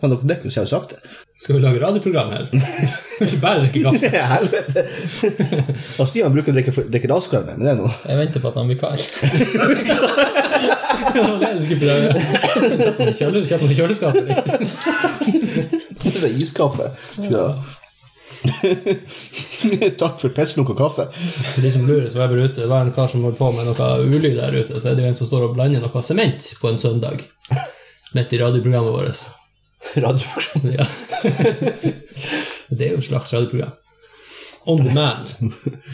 Faen, 0.00 0.12
dere 0.12 0.26
drikker 0.28 0.48
jo 0.48 0.52
selvsagt 0.54 0.90
det. 0.94 0.98
Skal 1.40 1.56
vi 1.56 1.62
lage 1.64 1.80
radioprogram 1.82 2.30
her? 2.32 2.46
Ikke 3.26 3.38
bare 3.42 3.62
drikke 3.64 3.82
kaffe. 3.84 4.08
Helvete. 4.32 4.84
Og 6.00 6.08
Stian 6.10 6.32
bruker 6.34 6.52
å 6.52 6.56
drikke, 6.56 6.72
drikke 6.92 7.10
raskere 7.12 7.42
men 7.48 7.64
det 7.64 7.72
er 7.74 7.78
noe. 7.80 7.92
Jeg 8.08 8.20
venter 8.22 8.44
på 8.44 8.48
at 8.52 8.58
han 8.60 8.68
blir 8.70 8.80
kald. 8.80 9.00
Det 11.16 11.22
var 11.22 11.36
det 11.40 11.48
jeg 11.48 11.62
skulle 11.64 11.80
prøve. 11.80 12.08
Sett 12.80 12.98
den 12.98 13.08
i 13.08 13.14
kjøle- 13.16 13.44
kjøleskapet 13.78 14.22
litt. 14.26 14.46
Det 16.02 16.24
er 16.28 16.34
iskaffe. 16.42 16.86
Ja. 17.30 17.44
Takk 20.00 20.20
for 20.20 20.28
pisslunka 20.36 20.74
kaffe. 20.78 21.06
For 21.54 21.60
de 21.64 21.70
som 21.72 21.86
lurer, 21.88 22.08
så 22.12 22.18
var 22.20 22.26
jeg 22.28 22.34
bare 22.34 22.48
ute. 22.50 22.60
Det 22.62 22.68
var 22.70 22.84
en 22.84 22.92
kar 22.96 23.08
som 23.12 23.24
holdt 23.26 23.38
på 23.40 23.48
med 23.56 23.68
noe 23.70 23.88
ulyd 24.04 24.36
der 24.38 24.56
ute. 24.60 24.80
Så 24.80 24.90
er 24.90 24.98
det 24.98 25.06
jo 25.06 25.10
en 25.12 25.18
som 25.18 25.30
står 25.30 25.48
og 25.48 25.56
blander 25.56 25.84
noe 25.84 26.02
sement 26.04 26.50
på 26.60 26.70
en 26.72 26.80
søndag. 26.82 27.24
Midt 28.16 28.32
i 28.36 28.38
radioprogrammet 28.42 28.92
vårt. 28.96 29.26
Radioprogram. 29.94 30.70
Ja. 30.74 30.86
det 32.76 32.86
er 32.88 32.94
jo 32.96 33.02
et 33.02 33.08
slags 33.10 33.32
radioprogram. 33.36 33.74
On 34.66 34.80
demand. 34.82 35.30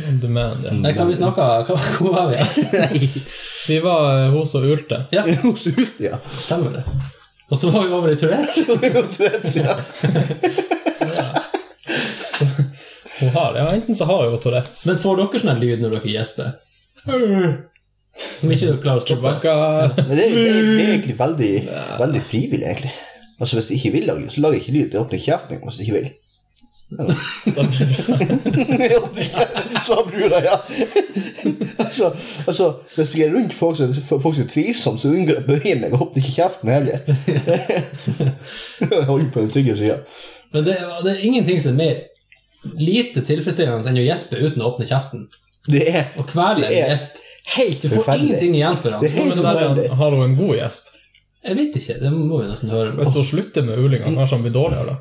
On 0.08 0.20
demand, 0.22 0.62
ja. 0.64 0.72
Nei, 0.72 0.94
kan 0.96 1.08
vi 1.10 1.16
snakke 1.18 1.44
hva- 1.68 1.80
Hvor 1.98 2.14
var 2.14 2.30
vi? 2.30 2.38
Nei. 2.72 3.10
Vi 3.68 3.76
var 3.84 4.06
eh, 4.22 4.30
hos 4.32 4.54
og 4.56 4.64
ulte. 4.64 5.02
Ja, 5.12 5.26
Hos 5.42 5.66
ulte, 5.68 6.06
ja. 6.06 6.16
stemmer 6.40 6.78
det. 6.78 6.84
Og 7.52 7.58
så 7.60 7.68
var 7.74 7.84
vi 7.84 7.92
over 7.92 8.14
i 8.14 8.16
Tourettes. 8.16 8.62
Ja. 9.60 9.76
Så 12.32 12.44
hun 13.18 13.28
har, 13.28 13.56
ja, 13.56 13.66
enten 13.74 13.94
så 13.94 14.04
har 14.08 14.24
hun 14.30 14.40
Tourettes. 14.40 14.86
Men 14.88 14.98
får 15.02 15.20
dere 15.20 15.42
sånn 15.44 15.60
lyd 15.60 15.82
når 15.84 15.98
dere 15.98 16.14
gjesper? 16.14 16.54
Som 18.40 18.52
ikke 18.52 18.72
du 18.72 18.80
klarer 18.82 19.00
å 19.00 19.04
stoppe? 19.04 19.32
Ja. 19.46 19.88
Men 19.96 20.16
det, 20.16 20.26
det, 20.34 20.42
det 20.44 20.82
er 20.82 20.90
egentlig 20.90 21.18
veldig, 21.18 21.52
veldig 22.00 22.22
frivillig, 22.26 22.66
egentlig. 22.66 22.92
Altså 23.40 23.56
Hvis 23.58 23.70
jeg 23.70 23.78
ikke 23.80 23.94
vil 23.96 24.10
lage 24.10 24.20
lyd, 24.22 24.30
så 24.34 24.42
lager 24.44 24.58
jeg 24.58 24.62
ikke 24.62 24.76
lyd. 24.76 24.92
Jeg 24.92 25.00
åpner 25.00 25.22
kjeften 25.22 25.62
hvis 25.62 25.80
jeg 25.80 25.88
ikke 25.88 26.00
vil. 26.00 26.10
Sa 29.86 29.94
brura, 30.04 30.38
ja. 30.48 30.58
altså, 31.78 32.12
altså, 32.46 32.72
hvis 32.96 33.14
jeg 33.16 33.28
er 33.28 33.34
rundt 33.34 33.54
folk 33.54 33.76
som, 33.76 33.94
folk 33.94 34.34
som 34.34 34.44
er 34.44 34.48
tvilsomme, 34.50 35.00
så 35.00 35.08
unngår 35.08 35.38
jeg 35.38 35.42
å 35.42 35.46
bøye 35.48 35.74
meg 35.80 35.96
og 35.96 36.04
åpner 36.06 36.20
ikke 36.20 36.36
kjeften 36.36 36.68
heller. 36.68 36.98
Holder 39.08 39.30
på 39.32 39.40
den 39.40 39.52
trygge 39.54 39.76
sida. 39.80 39.96
Men 40.52 40.68
det, 40.68 40.76
det 41.04 41.14
er 41.14 41.24
ingenting 41.24 41.62
som 41.64 41.80
er 41.80 41.80
mer 41.80 41.96
lite 42.78 43.24
tilfredsstillende 43.26 43.88
enn 43.88 44.02
å 44.02 44.06
gjespe 44.06 44.42
uten 44.42 44.62
å 44.62 44.68
åpne 44.74 44.86
kjeften. 44.90 45.20
Det 45.72 45.84
er 45.88 46.04
Og 46.20 46.28
kvele 46.30 46.68
en 46.68 46.90
gjesp. 46.92 47.16
Helt 47.56 47.82
Du 47.82 47.88
får 47.88 47.96
forferdelig. 48.02 48.28
ingenting 48.28 48.54
igjen 48.54 48.76
for 48.78 48.88
Det 48.90 48.96
han. 48.98 49.04
er 49.04 49.08
helt 49.10 49.34
det 49.34 49.44
forferdelig. 49.44 49.88
Har 49.98 50.10
hun 50.16 50.24
en 50.30 50.36
god 50.36 50.54
gjesp? 50.56 50.88
Jeg 51.44 51.56
vet 51.58 51.76
ikke, 51.76 52.00
det 52.00 52.12
må 52.12 52.38
vi 52.42 52.48
nesten 52.50 52.70
høre. 52.70 52.92
Hvis 52.96 53.14
hun 53.18 53.24
slutter 53.24 53.62
med 53.66 53.78
ulinga, 53.78 54.04
kanskje 54.14 54.36
han 54.36 54.42
blir 54.46 54.52
dårligere 54.54 54.86
da? 54.86 54.98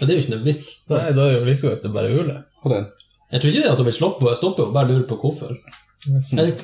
Men 0.00 0.08
det 0.08 0.10
er 0.14 0.18
jo 0.18 0.22
ikke 0.26 0.34
noe 0.36 0.44
vits. 0.44 0.72
Nei, 0.90 0.98
da 1.12 1.22
er 1.22 1.32
det 1.32 1.38
jo 1.38 1.44
like 1.46 1.58
så 1.62 1.70
godt 1.72 1.86
å 1.88 1.92
bare 1.94 2.10
ule. 2.12 2.36
Ha 2.62 2.68
den. 2.74 2.86
Jeg 3.32 3.40
tror 3.40 3.50
ikke 3.52 3.62
det 3.62 3.70
at 3.72 3.78
hun 3.80 3.86
vil 3.88 3.96
stoppe, 3.96 4.34
stoppe 4.36 4.62
og 4.66 4.74
bare 4.74 4.88
lurer 4.90 5.06
på 5.08 5.16
hvorfor. 5.22 5.56
Jeg 6.02 6.54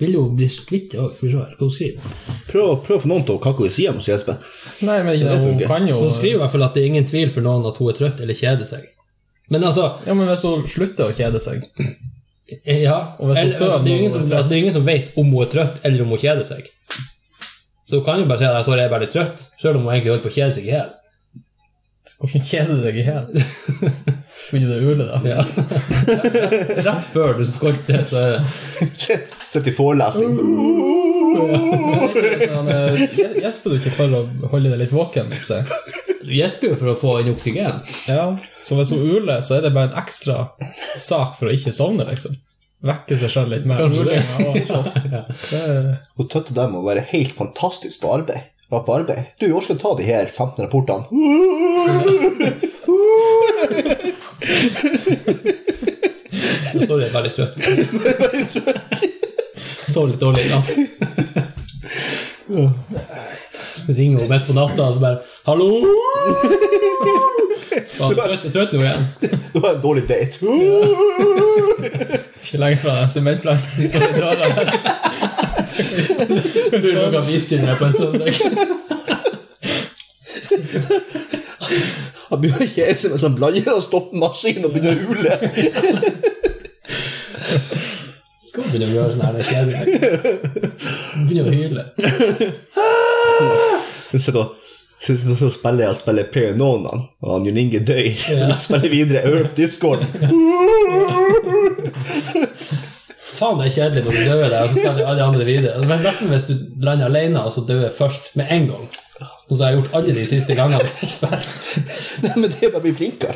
vil 0.00 0.14
jo 0.16 0.22
bli 0.32 0.46
kvitt 0.48 0.90
det 0.94 0.98
òg? 0.98 1.12
Skal 1.14 1.28
vi 1.28 1.32
se 1.34 1.38
her, 1.38 1.50
hva 1.58 1.66
hun 1.66 1.70
skriver. 1.70 2.14
Prøv, 2.48 2.70
prøv 2.86 2.96
å 2.96 3.02
få 3.04 3.08
noen 3.10 3.24
til 3.28 3.36
å 3.36 3.42
kakke 3.44 3.66
i 3.68 3.70
sida 3.70 3.92
mens 3.92 4.08
Jesper. 4.08 4.38
Nei, 4.80 5.02
men 5.04 5.12
ikke 5.14 5.28
det 5.28 5.30
det, 5.34 5.38
hun 5.42 5.50
funker. 5.52 5.66
kan 5.68 5.86
jo 5.90 5.98
Hun 6.00 6.10
skriver 6.16 6.38
i 6.38 6.40
hvert 6.42 6.54
fall 6.56 6.64
at 6.66 6.74
det 6.74 6.82
er 6.82 6.86
ingen 6.88 7.04
tvil 7.06 7.28
for 7.30 7.44
noen 7.44 7.66
at 7.68 7.76
hun 7.78 7.90
er 7.92 7.98
trøtt 8.00 8.20
eller 8.24 8.34
kjeder 8.34 8.64
seg. 8.66 8.88
Men 9.52 9.62
altså, 9.68 9.90
Ja, 10.06 10.14
men 10.14 10.26
hvis 10.32 10.42
hun 10.48 10.64
slutter 10.66 11.12
å 11.12 11.14
kjede 11.14 11.38
seg 11.44 11.68
ja 12.66 12.96
Og 13.18 13.28
hvis 13.28 13.38
eller, 13.38 13.52
altså, 13.52 13.78
det, 13.84 13.92
er 13.92 13.96
ingen 13.96 14.10
som, 14.10 14.22
altså, 14.22 14.48
det 14.48 14.56
er 14.56 14.62
ingen 14.62 14.74
som 14.74 14.86
vet 14.86 15.12
om 15.16 15.30
hun 15.30 15.44
er 15.44 15.52
trøtt 15.52 15.84
eller 15.86 16.02
om 16.04 16.14
hun 16.14 16.22
kjeder 16.22 16.46
seg. 16.46 16.66
Så 17.86 18.00
hun 18.00 18.04
kan 18.06 18.20
jo 18.22 18.26
bare 18.28 18.40
si 18.40 18.48
at 18.48 18.66
sorry, 18.66 18.82
jeg 18.82 18.90
er 18.90 18.92
bare 18.92 19.04
litt 19.06 19.14
trøtt, 19.14 19.46
selv 19.60 19.78
om 19.78 19.86
hun 19.86 19.94
egentlig 19.94 20.14
holder 20.14 20.26
på 20.26 20.32
å 20.32 20.36
kjede 20.36 20.56
seg 20.56 20.66
i 20.66 20.74
hjel. 20.74 20.90
Hvordan 22.22 22.44
kjeder 22.46 22.76
du 22.78 22.84
deg 22.84 22.98
i 22.98 23.06
hjel? 23.06 23.24
Begynner 24.50 24.68
du 24.70 24.86
å 24.86 24.92
ule, 24.92 25.06
da? 25.08 25.18
Ja. 25.26 25.42
Rett 26.86 27.08
før 27.14 27.34
du 27.38 27.44
skolter, 27.48 28.04
så 28.06 28.20
er 28.22 28.36
det 28.36 29.18
Sett 29.52 29.68
i 29.68 29.74
forelesning. 29.74 31.10
Sånn, 31.32 32.68
eh, 32.72 33.02
Gjesper 33.42 33.72
du 33.72 33.80
ikke 33.80 33.94
for 33.96 34.16
å 34.18 34.22
holde 34.52 34.72
deg 34.72 34.80
litt 34.84 34.94
våken? 34.94 35.32
Så. 35.46 35.62
Du 36.22 36.30
gjesper 36.36 36.72
jo 36.72 36.78
for 36.78 36.92
å 36.92 36.96
få 36.98 37.16
inn 37.22 37.32
oksygen. 37.32 37.82
Ja, 38.06 38.24
så 38.62 38.78
hvis 38.78 38.92
hun 38.94 39.02
uler, 39.02 39.40
så 39.42 39.58
er 39.58 39.66
det 39.66 39.74
bare 39.74 39.90
en 39.90 39.98
ekstra 40.02 40.36
sak 40.94 41.38
for 41.40 41.50
å 41.50 41.54
ikke 41.54 41.74
sovne, 41.74 42.06
liksom. 42.08 42.38
Vekke 42.82 43.14
seg 43.18 43.30
selv 43.30 43.52
litt 43.52 43.66
mer. 43.68 43.78
Hun 46.18 46.30
tøtte 46.30 46.54
dem 46.56 46.74
å 46.74 46.82
være 46.82 47.04
helt 47.12 47.34
fantastisk 47.38 48.02
på 48.02 48.10
arbeid. 48.16 48.48
Var 48.72 48.82
på 48.86 48.94
arbeid. 48.96 49.22
Du, 49.38 49.46
jeg 49.46 49.62
skal 49.66 49.78
ta 49.78 49.90
de 49.98 50.04
her 50.08 50.26
15 50.26 50.66
rapportene. 50.66 51.04
Sorry, 56.82 57.02
jeg 57.04 57.10
er 57.10 57.16
veldig 57.18 57.32
trøtt. 57.36 57.54
Sov 59.92 60.08
litt 60.08 60.20
dårlig 60.20 60.46
i 60.46 60.52
natt. 60.52 60.68
Ringer 63.88 64.22
hun 64.22 64.30
midt 64.30 64.46
på 64.46 64.54
natta 64.56 64.82
og 64.86 64.94
så 64.94 65.00
bare 65.02 65.18
'Hallo!' 65.46 65.86
Faen, 67.72 68.14
trøtt, 68.16 68.44
trøtt 68.52 68.72
nå 68.74 68.80
igjen. 68.82 69.04
Det 69.52 69.60
var 69.62 69.70
en 69.74 69.82
dårlig 69.82 70.04
date. 70.08 70.36
Ikke 72.42 72.58
lenge 72.60 72.78
fra 72.82 72.92
den 73.00 73.10
sementplanken 73.12 73.88
står 73.88 74.02
i 74.08 74.12
døra. 74.16 74.46
Du 76.82 76.88
lager 76.92 77.20
visdyr 77.26 77.60
med 77.64 77.76
på 77.78 77.84
en 77.84 77.92
søndag. 77.92 78.32
Han 82.28 82.40
begynner 82.40 82.64
å 82.64 82.72
kjede 82.74 82.98
seg 82.98 83.10
mens 83.12 83.24
han 83.26 83.36
blander 83.36 83.74
og 83.76 83.82
stopper 83.84 84.16
maskinen 84.20 84.64
og 84.68 84.72
begynner 84.72 84.96
å 84.96 85.00
ule. 85.12 85.32
Skal 88.52 88.66
vi 88.66 88.70
begynne 88.74 88.90
å 88.90 88.96
gjøre 88.98 89.12
sånn 89.14 89.22
her, 89.24 89.32
det 89.32 89.42
er 89.42 89.48
kjedelig. 89.48 89.82
Begynner 91.24 91.46
å 91.48 91.52
hyle. 91.56 91.84
Hun 94.12 94.20
sitter 94.20 94.42
og 94.42 94.58
og 95.02 95.50
spiller 95.50 95.88
og 95.90 95.96
spiller 95.98 96.28
Per 96.30 96.52
Nonan, 96.54 97.00
og 97.24 97.30
han 97.32 97.46
Jon 97.48 97.56
Inge 97.58 97.80
dør. 97.82 98.04
Ja. 98.30 98.52
Spiller 98.62 98.92
videre. 98.92 99.22
På 99.24 99.48
Discord. 99.56 100.04
Faen, 103.32 103.58
det 103.58 103.66
er 103.66 103.74
kjedelig 103.74 104.04
når 104.04 104.12
du 104.12 104.22
dør 104.28 104.44
der, 104.44 104.60
og 104.60 104.68
så 104.68 104.76
spiller 104.76 105.10
alle 105.10 105.26
andre 105.26 105.48
videre. 105.48 105.80
i 105.82 105.88
hvert 105.90 106.20
fall 106.20 106.30
hvis 106.36 106.46
du 106.52 106.54
lander 106.84 107.08
alene 107.08 107.42
og 107.42 107.50
så 107.56 107.64
dør 107.66 107.88
først 107.96 108.30
med 108.38 108.52
en 108.54 108.68
gang. 108.68 108.86
Og 109.48 109.56
så 109.56 109.64
har 109.64 109.72
jeg 109.72 109.80
gjort 109.80 109.98
alle 109.98 110.14
de 110.20 110.28
siste 110.28 110.54
gangene. 110.60 110.86
jeg. 111.00 111.42
Nei, 112.22 112.36
men 112.36 112.50
det 112.52 112.60
er 112.60 112.70
bare 112.70 112.84
å 112.84 112.86
bli 112.86 112.94
flinkere. 113.00 113.34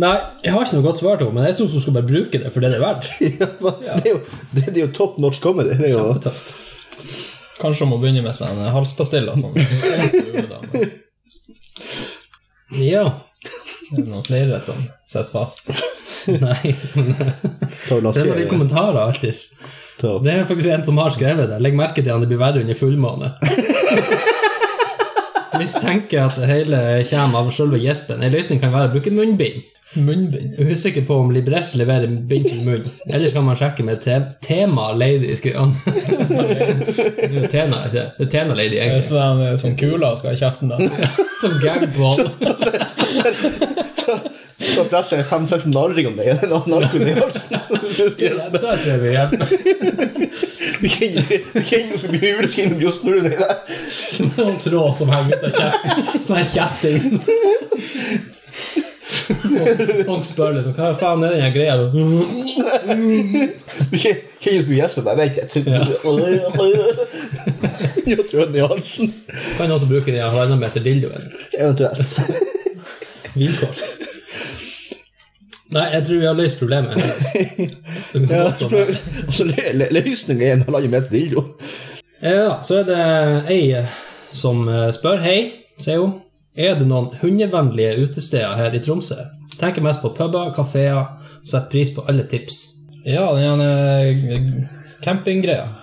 Nei, 0.00 0.12
jeg 0.44 0.52
har 0.54 0.64
ikke 0.64 0.76
noe 0.78 0.86
godt 0.86 1.00
svar 1.02 1.16
til 1.20 1.26
henne, 1.28 1.36
men 1.40 1.46
jeg 1.50 1.56
syns 1.58 1.72
hun 1.76 1.82
skal 1.84 1.96
bare 1.98 2.08
bruke 2.08 2.38
det 2.40 2.50
for 2.54 2.60
det 2.64 2.70
det 2.72 2.78
er 2.80 2.84
verdt. 2.86 3.06
Ja, 3.86 3.96
det, 4.00 4.06
er 4.06 4.14
jo, 4.14 4.20
det, 4.54 4.64
det 4.66 4.76
er 4.76 4.84
jo 4.86 4.92
top 4.96 5.18
notch 5.22 5.40
comedy. 5.44 5.74
Det 5.78 5.90
er 5.90 5.94
jo, 5.96 6.04
Kjempetøft. 6.06 6.54
Kanskje 7.60 7.84
hun 7.84 7.90
må 7.92 7.98
begynne 8.00 8.22
med 8.24 8.34
seg 8.38 8.54
en 8.56 8.70
halspastiller. 8.72 9.36
Sånn. 9.36 9.52
Det 12.72 12.86
Ja. 12.94 13.04
er 13.90 14.04
noen 14.06 14.22
flere 14.26 14.60
som 14.62 14.78
sitter 15.10 15.30
fast. 15.32 15.70
Nei. 16.30 16.72
Det 16.72 16.94
er 16.94 17.90
noen 17.90 18.04
lansere- 18.06 18.46
kommentarer 18.50 19.00
alltid. 19.02 19.34
Det 20.00 20.32
er 20.32 20.46
faktisk 20.48 20.70
en 20.72 20.84
som 20.86 20.96
har 21.02 21.10
skrevet 21.12 21.50
det. 21.50 21.58
Legg 21.60 21.74
merke 21.76 22.00
til 22.00 22.12
at 22.14 22.22
det 22.22 22.30
blir 22.30 22.40
verre 22.40 22.62
under 22.62 22.78
fullmåne. 22.78 23.34
Mistenker 25.60 26.24
at 26.26 26.38
det 26.40 26.48
hele 26.50 26.78
kommer 27.10 27.44
av 27.44 27.52
selve 27.54 27.80
gjespen. 27.82 28.24
En 28.24 28.32
løsning 28.32 28.62
kan 28.62 28.72
være 28.74 28.90
å 28.90 28.94
bruke 28.96 29.12
munnbind. 29.14 29.62
Munnbind. 29.98 30.54
Jeg 30.54 30.66
er 30.66 30.70
usikker 30.70 31.02
på 31.06 31.16
om 31.18 31.32
Libresse 31.34 31.78
leverer 31.78 32.10
bind 32.30 32.46
til 32.46 32.60
munn. 32.62 32.84
Ellers 33.10 33.32
kan 33.34 33.44
man 33.46 33.58
sjekke 33.58 33.82
med 33.86 34.04
te 34.04 34.20
tema 34.46 34.92
lady. 34.94 35.34
skriver 35.36 35.58
han. 35.58 35.72
Det 35.84 37.42
er 37.42 37.48
Tena, 37.50 37.82
det? 37.90 38.04
Er 38.22 38.54
lady, 38.54 38.78
egentlig. 38.78 39.08
Sånn, 39.10 39.42
sånn 39.58 39.74
kuler 39.80 40.14
skal 40.20 40.36
i 40.36 40.40
kjeften, 40.40 40.70
da. 40.70 40.78
Som 41.42 41.58
gagball. 41.62 42.18
Så 44.60 44.84
presser 44.90 45.16
jeg 45.20 45.26
fem-seks 45.30 45.64
narringer 45.70 46.12
i 46.20 46.22
en 46.34 46.52
annen 46.52 46.70
narkoen. 46.74 47.06
Da 48.60 48.70
jeg 48.84 48.98
vi 49.00 49.08
hjelper. 49.14 49.46
Du 50.80 50.86
kjenner 50.88 51.22
du 51.92 51.96
så 52.00 52.08
mye 52.12 52.32
blir 52.76 52.88
å 52.90 52.92
snurre 52.96 53.22
ned 53.24 53.38
der. 53.40 53.56
Som 54.12 54.26
sånn 54.36 54.58
tråd 54.60 54.92
som 54.98 55.08
henger 55.12 55.34
ut 55.36 55.44
av 55.48 55.52
kjeften. 55.56 55.90
Sånn 56.26 56.36
her 56.36 56.48
kjetting. 56.52 57.02
Folk 60.06 60.24
spør 60.26 60.52
liksom 60.58 60.72
hva 60.76 60.86
faen 61.00 61.24
er 61.26 61.30
den 61.38 61.52
greia? 61.54 61.74
Du 61.80 61.84
kjenner 63.96 64.62
du 64.64 64.68
mye 64.70 64.86
jeg 65.08 65.16
vet 65.20 65.34
ikke. 65.60 65.72
Jeg 68.10 68.24
tror 68.30 68.42
den 68.44 68.58
i 68.58 68.66
halsen. 68.66 69.06
Kan 69.56 69.72
også 69.74 69.86
bruke 69.90 70.10
den 70.12 70.24
halvannen 70.24 70.58
meter 70.60 70.80
dildoen. 70.84 71.24
Eventuelt. 71.56 72.10
Vinkork. 73.34 73.78
Nei, 75.70 75.84
jeg 75.94 76.06
tror 76.06 76.18
vi 76.18 76.26
har 76.26 76.38
løst 76.38 76.58
problemet. 76.58 76.98
Ja, 78.30 78.48
altså, 79.26 79.44
Løsningen 79.46 80.42
er 80.42 80.56
en 80.56 80.64
halvannen 80.66 80.90
meter 80.90 81.12
dildo. 81.12 81.44
Ja, 82.20 82.56
så 82.66 82.80
er 82.80 82.88
det 82.88 83.02
ei 83.54 83.84
som 84.34 84.64
eh, 84.68 84.88
spør 84.94 85.22
Hei, 85.22 85.38
sier 85.78 86.02
hun. 86.02 86.16
Er 86.58 86.74
det 86.78 86.88
noen 86.90 87.12
hundevennlige 87.20 88.00
utesteder 88.02 88.58
her 88.58 88.74
i 88.74 88.80
Tromsø? 88.82 89.20
Tenker 89.60 89.84
mest 89.84 90.02
på 90.02 90.10
puber, 90.16 90.50
kafeer, 90.56 91.04
setter 91.44 91.70
pris 91.70 91.92
på 91.94 92.04
alle 92.10 92.26
tips. 92.28 92.58
Ja, 93.06 93.30
den 93.36 93.46
ene 93.54 94.68
campinggreia. 95.04 95.68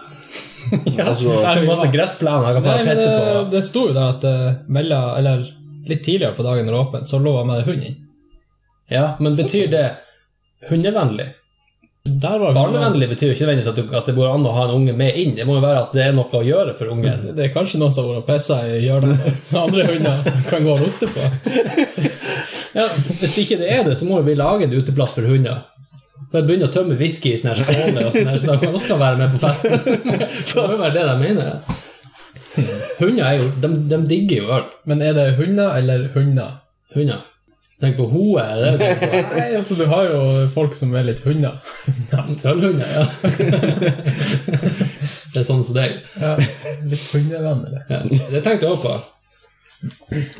Altså, 0.68 1.30
det 1.32 1.44
er 1.48 1.62
det 1.62 1.68
masse 1.70 1.88
gressplener 1.94 2.50
jeg 2.50 2.56
kan 2.58 2.66
få 2.66 2.74
pisse 2.90 3.06
det, 3.08 3.20
på. 3.24 3.44
det 3.54 3.62
sto 3.64 3.84
jo 3.88 3.94
da 3.96 4.10
at 4.12 4.26
uh, 4.28 4.58
Mella, 4.68 4.98
eller 5.16 5.46
litt 5.88 6.02
tidligere 6.04 6.36
på 6.36 6.44
dagen 6.44 6.68
når 6.68 6.74
det 6.74 6.80
var 6.82 6.90
åpent, 6.90 7.08
så 7.08 7.22
lå 7.24 7.38
jeg 7.38 7.48
med 7.48 7.62
hund 7.70 7.86
inn. 7.88 7.96
Ja, 8.92 9.18
men 9.20 9.36
betyr 9.36 9.68
det 9.72 9.86
hundevennlig? 10.70 11.34
Barnevennlig 12.08 13.10
betyr 13.12 13.32
jo 13.32 13.36
ikke 13.36 13.48
nødvendigvis 13.48 13.72
at, 13.74 13.96
at 14.00 14.06
det 14.08 14.16
går 14.16 14.30
an 14.32 14.46
å 14.48 14.54
ha 14.56 14.66
en 14.68 14.76
unge 14.78 14.94
med 14.96 15.18
inn. 15.20 15.34
Det 15.36 15.46
må 15.48 15.58
jo 15.58 15.64
være 15.66 15.82
at 15.86 15.96
det 15.96 16.06
er 16.06 16.14
noe 16.16 16.40
å 16.40 16.44
gjøre 16.46 16.76
for 16.78 16.94
ungen. 16.94 17.26
Det 17.36 17.48
er 17.48 17.54
kanskje 17.56 17.82
noen 17.82 17.92
som 17.92 18.08
har 18.08 18.16
vært 18.16 18.24
og 18.24 18.30
pissa 18.30 18.60
i 18.64 18.78
hjørnet 18.86 19.26
med 19.52 19.58
andre 19.60 19.88
hunder 19.90 20.22
som 20.30 20.46
kan 20.48 20.68
gå 20.68 20.76
og 20.78 20.86
lukte 20.86 21.12
på. 21.12 21.28
Ja, 22.78 22.84
hvis 23.18 23.32
ikke 23.42 23.56
det 23.58 23.72
er 23.74 23.80
det, 23.88 23.96
så 23.98 24.06
må 24.06 24.20
vi 24.22 24.36
lage 24.38 24.68
en 24.68 24.74
uteplass 24.76 25.16
for 25.16 25.26
hunder. 25.26 25.64
Bare 26.30 26.46
begynne 26.46 26.68
å 26.68 26.74
tømme 26.74 26.98
whisky 27.00 27.32
i 27.34 27.40
sånne 27.40 27.56
her 27.56 27.64
skåler, 27.64 28.06
og 28.06 28.18
her, 28.20 28.38
så 28.38 28.54
de 28.54 28.70
også 28.70 28.92
kan 28.92 29.00
være 29.02 29.18
med 29.18 29.32
på 29.34 29.40
festen. 29.42 29.80
Det 30.52 30.60
må 30.60 30.76
jo 30.76 30.78
være 30.84 30.94
det 30.94 31.06
de 31.08 31.16
mener. 31.24 31.78
Hunder 33.00 33.24
er 33.24 33.40
jo, 33.40 33.48
de, 33.64 33.72
de 33.90 34.00
digger 34.12 34.44
jo 34.44 34.54
øl. 34.60 34.68
Men 34.92 35.02
er 35.08 35.18
det 35.18 35.26
hunder 35.40 35.74
eller 35.80 36.06
hunder? 36.14 36.60
Hunder. 36.94 37.24
Tenk 37.78 37.98
på 38.00 38.08
hoet. 38.10 38.56
Det 38.58 38.68
er 38.68 38.78
det 38.82 38.88
du 38.90 39.02
på. 39.06 39.18
Nei, 39.38 39.50
altså 39.60 39.76
du 39.78 39.84
har 39.86 40.08
jo 40.10 40.22
folk 40.56 40.74
som 40.78 40.96
er 40.98 41.06
litt 41.06 41.20
hunder. 41.26 41.60
Ølhunder, 42.50 42.88
ja. 42.98 43.06
Det 45.34 45.44
er 45.44 45.46
sånn 45.46 45.62
som 45.62 45.76
deg. 45.78 46.00
Ja, 46.18 46.32
litt 46.90 47.04
hundevenner. 47.12 47.84
Ja, 47.92 48.00
det 48.08 48.42
tenkte 48.42 48.66
jeg 48.66 48.74
også 48.74 48.82
på. 48.82 48.96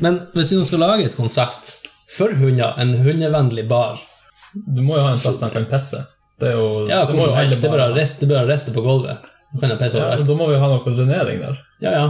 Men 0.02 0.18
hvis 0.34 0.50
vi 0.50 0.58
nå 0.58 0.66
skal 0.66 0.82
lage 0.82 1.06
et 1.06 1.14
konsept 1.14 1.76
for 2.10 2.34
hunder, 2.40 2.74
en 2.82 2.96
hundevennlig 3.04 3.68
bar 3.70 4.00
Du 4.50 4.80
må 4.82 4.96
jo 4.96 5.04
ha 5.04 5.12
en 5.14 5.20
plass 5.22 5.38
der 5.38 5.52
de 5.52 5.54
kan 5.54 5.68
pisse. 5.70 6.00
Det 6.42 6.50
er 6.50 6.56
jo, 6.58 6.86
Ja, 6.90 7.04
det 7.06 7.14
må 7.14 7.28
jo 7.28 7.36
helst. 7.36 7.62
Det 7.62 7.70
bare 7.70 7.92
riste, 7.94 8.26
det 8.26 8.46
riste 8.48 8.74
på 8.74 8.82
gulvet. 8.82 9.22
Så 9.52 9.62
kan 9.62 9.78
pisse 9.78 10.02
Ja, 10.02 10.16
da 10.18 10.34
må 10.38 10.48
vi 10.50 10.58
ha 10.58 10.70
noe 10.72 10.96
drenering 10.96 11.44
der. 11.44 11.60
Ja, 11.84 11.92
ja. 11.94 12.06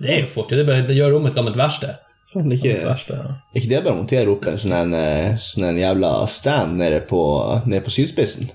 Det 0.00 0.14
er 0.14 0.22
jo 0.22 0.30
fort. 0.32 0.48
Det 0.56 0.64
bare 0.64 0.88
å 0.88 1.18
om 1.18 1.28
et 1.28 1.36
gammelt 1.36 1.58
verksted. 1.60 2.00
Faen, 2.30 2.48
Det 2.48 2.60
ikke, 2.60 2.76
verste, 2.86 3.16
ja. 3.18 3.32
ikke 3.58 3.70
det 3.72 3.80
bare 3.82 3.94
å 3.96 3.98
montere 3.98 4.30
opp 4.30 4.44
en 4.46 4.60
sånn 4.60 4.76
en, 4.76 4.92
eh, 4.94 5.32
sånn 5.42 5.66
en 5.72 5.80
jævla 5.80 6.12
stand 6.30 6.78
nede 6.78 7.00
på, 7.10 7.18
nede 7.66 7.82
på 7.82 7.90
sydspissen? 7.94 8.52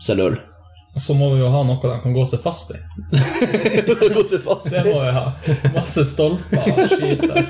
Selge 0.00 0.30
øl. 0.30 0.38
Så 1.00 1.14
må 1.16 1.30
vi 1.32 1.40
jo 1.40 1.48
ha 1.48 1.62
noe 1.64 1.80
de 1.80 1.92
kan 2.02 2.12
gå 2.12 2.24
seg 2.28 2.42
fast 2.44 2.74
i. 2.76 2.80
Gå 3.16 4.24
seg 4.28 4.42
fast. 4.44 4.66
i. 4.68 4.72
Det 4.74 4.82
må 4.90 4.98
vi 5.00 5.12
ha. 5.16 5.22
Masse 5.72 6.04
stolper 6.04 6.66
og 6.68 6.92
skit 6.92 7.22
der. 7.24 7.46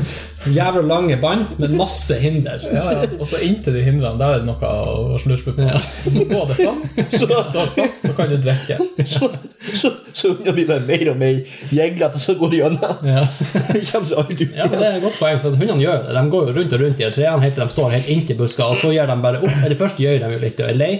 Jævla 0.48 0.80
lange 0.88 1.16
bånd 1.20 1.50
med 1.60 1.74
masse 1.76 2.16
hinder. 2.16 2.62
Ja, 2.64 2.84
ja. 2.96 3.08
Og 3.20 3.26
så 3.28 3.40
inntil 3.44 3.74
de 3.76 3.82
hindrene, 3.84 4.16
der 4.20 4.38
er 4.38 4.40
det 4.40 4.48
noe 4.48 4.70
å 5.12 5.18
slurpe 5.20 5.52
på. 5.56 5.66
Så 6.00 6.12
går 6.16 6.46
det 6.48 6.56
fast. 6.62 7.00
Så 7.12 7.28
står 7.28 7.72
fast, 7.74 8.06
så 8.06 8.14
kan 8.16 8.30
du 8.32 8.38
drikke. 8.40 8.78
Så, 9.04 9.28
så, 9.76 9.92
så 10.16 10.32
blir 10.46 10.64
bare 10.70 10.80
mer 10.88 11.12
og 11.12 11.20
mer 11.20 11.42
jeglete, 11.76 12.16
og 12.16 12.24
så 12.24 12.36
går 12.40 12.54
de 12.54 12.62
gjennom. 12.62 13.04
Ja. 13.10 13.26
De 13.68 13.84
kommer 13.90 14.08
seg 14.08 14.22
aldri 14.22 14.48
ut. 14.48 14.56
ja, 14.56 14.68
men 14.72 14.80
det 14.80 14.88
er 14.88 14.96
et 14.98 15.04
godt 15.04 15.20
poeng, 15.20 15.40
for 15.44 15.52
at 15.52 15.60
hundene 15.60 15.84
gjør 15.84 16.02
det. 16.08 16.16
De 16.16 16.24
går 16.32 16.48
jo 16.48 16.56
rundt 16.56 16.76
og 16.78 16.84
rundt 16.86 17.04
i 17.04 17.10
trærne 17.18 17.44
helt 17.44 17.58
til 17.58 17.66
de 17.66 17.76
står 17.76 17.94
helt 17.98 18.12
inntil 18.16 18.40
buska, 18.40 18.70
og 18.72 18.80
så 18.80 18.94
gjør 18.96 19.12
de 19.12 19.18
bare 19.28 19.42
opp. 19.44 19.60
Eller 19.60 19.78
først 19.78 20.00
gjør 20.00 20.22
de 20.24 20.32
jo 20.38 20.40
litt 20.46 20.64
og 20.64 20.72
er 20.72 20.80
lei, 20.80 20.92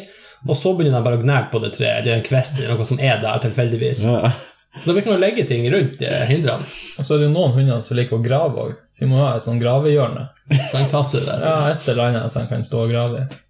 og 0.48 0.56
så 0.56 0.72
begynner 0.76 1.00
de 1.00 1.04
bare 1.08 1.18
å 1.18 1.24
gnage 1.24 1.50
på 1.52 1.60
det 1.64 1.72
treet, 1.76 2.04
eller 2.04 2.18
en 2.18 2.24
kvist 2.24 2.60
eller 2.60 2.76
noe 2.76 2.88
som 2.88 3.00
er 3.00 3.18
der 3.24 3.42
tilfeldigvis. 3.44 4.04
Ja. 4.08 4.30
Så 4.78 4.92
vi 4.94 5.02
kan 5.02 5.12
jo 5.16 5.18
legge 5.18 5.42
ting 5.48 5.64
rundt 5.72 5.96
de 5.98 6.08
hindrene. 6.30 6.62
Og 6.98 7.02
så 7.04 7.14
er 7.16 7.18
det 7.24 7.26
jo 7.26 7.32
noen 7.34 7.56
hunder 7.56 7.80
som 7.82 7.98
liker 7.98 8.16
å 8.20 8.22
grave 8.22 8.62
òg, 8.68 8.76
så 8.94 9.02
vi 9.02 9.08
må 9.10 9.18
ha 9.18 9.32
et 9.36 9.46
sånn 9.48 9.58
gravehjørne. 9.58 10.28
Så 10.70 10.78
en 10.78 10.90
kasse 10.92 11.24
der. 11.26 11.42
Ja, 11.42 11.56
et 11.72 11.88
eller 11.90 12.04
annet 12.06 12.30
som 12.32 12.44
han 12.44 12.50
kan 12.52 12.62
stå 12.66 12.84
og 12.84 12.92
grave 12.92 13.24
i. 13.24 13.40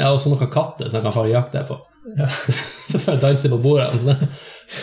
Ja, 0.00 0.08
og 0.14 0.20
så 0.22 0.32
noen 0.32 0.48
katter 0.52 0.88
som 0.88 0.96
han 1.00 1.06
kan 1.10 1.16
fare 1.18 1.32
jakte 1.34 1.60
på. 1.68 1.76
Ja. 2.16 2.28
Så 2.90 2.98
får 2.98 3.12
jeg 3.18 3.22
danse 3.22 3.50
på 3.52 3.58
bordene. 3.60 4.00
Sånn 4.00 4.30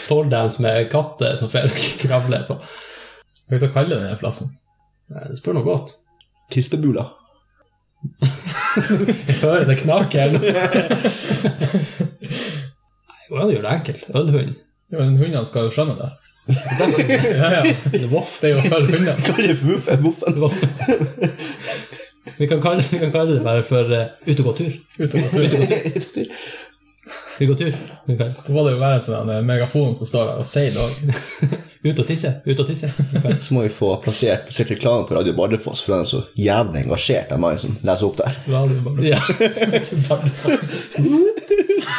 Poledance 0.08 0.62
med 0.62 0.90
katter 0.92 1.34
som 1.40 1.50
får 1.50 1.72
kravle 2.04 2.42
på. 2.50 2.56
Hva 2.60 3.58
skal 3.58 3.64
vi 3.66 3.74
kalle 3.74 3.98
denne 3.98 4.20
plassen? 4.20 4.52
Nei, 5.10 5.24
Du 5.32 5.40
spør 5.40 5.58
noe 5.58 5.66
godt. 5.66 5.96
Tispebula. 6.54 7.08
Jeg 8.78 9.40
hører 9.42 9.66
det 9.72 9.80
knaker. 9.82 10.38
Nei, 13.08 13.22
hvordan 13.32 13.52
gjør 13.56 13.64
det 13.66 13.74
enkelt. 13.74 14.04
Ølhund. 14.22 14.54
Jo, 14.92 15.02
men 15.02 15.18
hundene 15.20 15.44
skal 15.48 15.68
jo 15.68 15.74
skjønne 15.76 15.98
det. 16.00 16.10
Ja, 16.48 17.50
ja. 17.52 17.64
Det 17.92 18.04
er 18.06 18.08
voff. 18.08 18.38
Det 18.42 18.50
er 18.50 18.56
jo 18.56 18.62
for 18.70 18.80
hundene. 18.88 19.16
Er? 19.48 20.38
Vi 22.38 22.48
kan 22.48 22.60
kalle, 22.62 22.84
vi 22.92 23.00
kan 23.00 23.12
kalle 23.12 23.34
det 23.34 23.44
bare 23.44 23.64
for 23.66 23.88
uh, 23.90 24.04
ut 24.28 24.40
og 24.44 24.46
gå 24.50 24.52
tur. 24.60 24.74
Ut 25.00 25.14
og 25.16 25.22
gå 25.22 25.28
tur. 25.48 26.36
Vi 27.40 27.46
går 27.46 27.56
tur. 27.56 27.74
Vi 28.06 28.18
kan. 28.20 28.34
Da 28.46 28.54
må 28.54 28.66
det 28.66 28.74
jo 28.76 28.82
være 28.82 28.98
en 29.00 29.06
sånn 29.06 29.32
en 29.32 29.48
megafon 29.48 29.96
som 29.98 30.10
står 30.10 30.28
der 30.28 30.44
og 30.44 30.50
sier 30.50 30.78
òg. 30.82 30.92
Ut 31.88 32.02
og 32.04 32.06
tisse. 32.10 32.34
Ut 32.46 32.60
og 32.60 32.68
tisse. 32.68 32.92
Vi 33.00 33.22
kan. 33.24 33.40
Så 33.42 33.56
må 33.56 33.64
vi 33.66 33.72
få 33.74 33.94
plassert, 34.04 34.52
sikkert 34.54 34.76
reklame 34.78 35.08
på 35.08 35.18
Radio 35.18 35.34
Bardufoss, 35.38 35.82
for 35.86 35.96
den 35.96 36.04
er 36.04 36.10
så 36.12 36.22
jævlig 36.38 36.84
engasjert, 36.84 37.30
den 37.32 37.42
mannen 37.42 37.64
som 37.64 37.78
leser 37.88 38.10
opp 38.10 38.18
der. 38.20 38.34
Ja. 39.08 39.20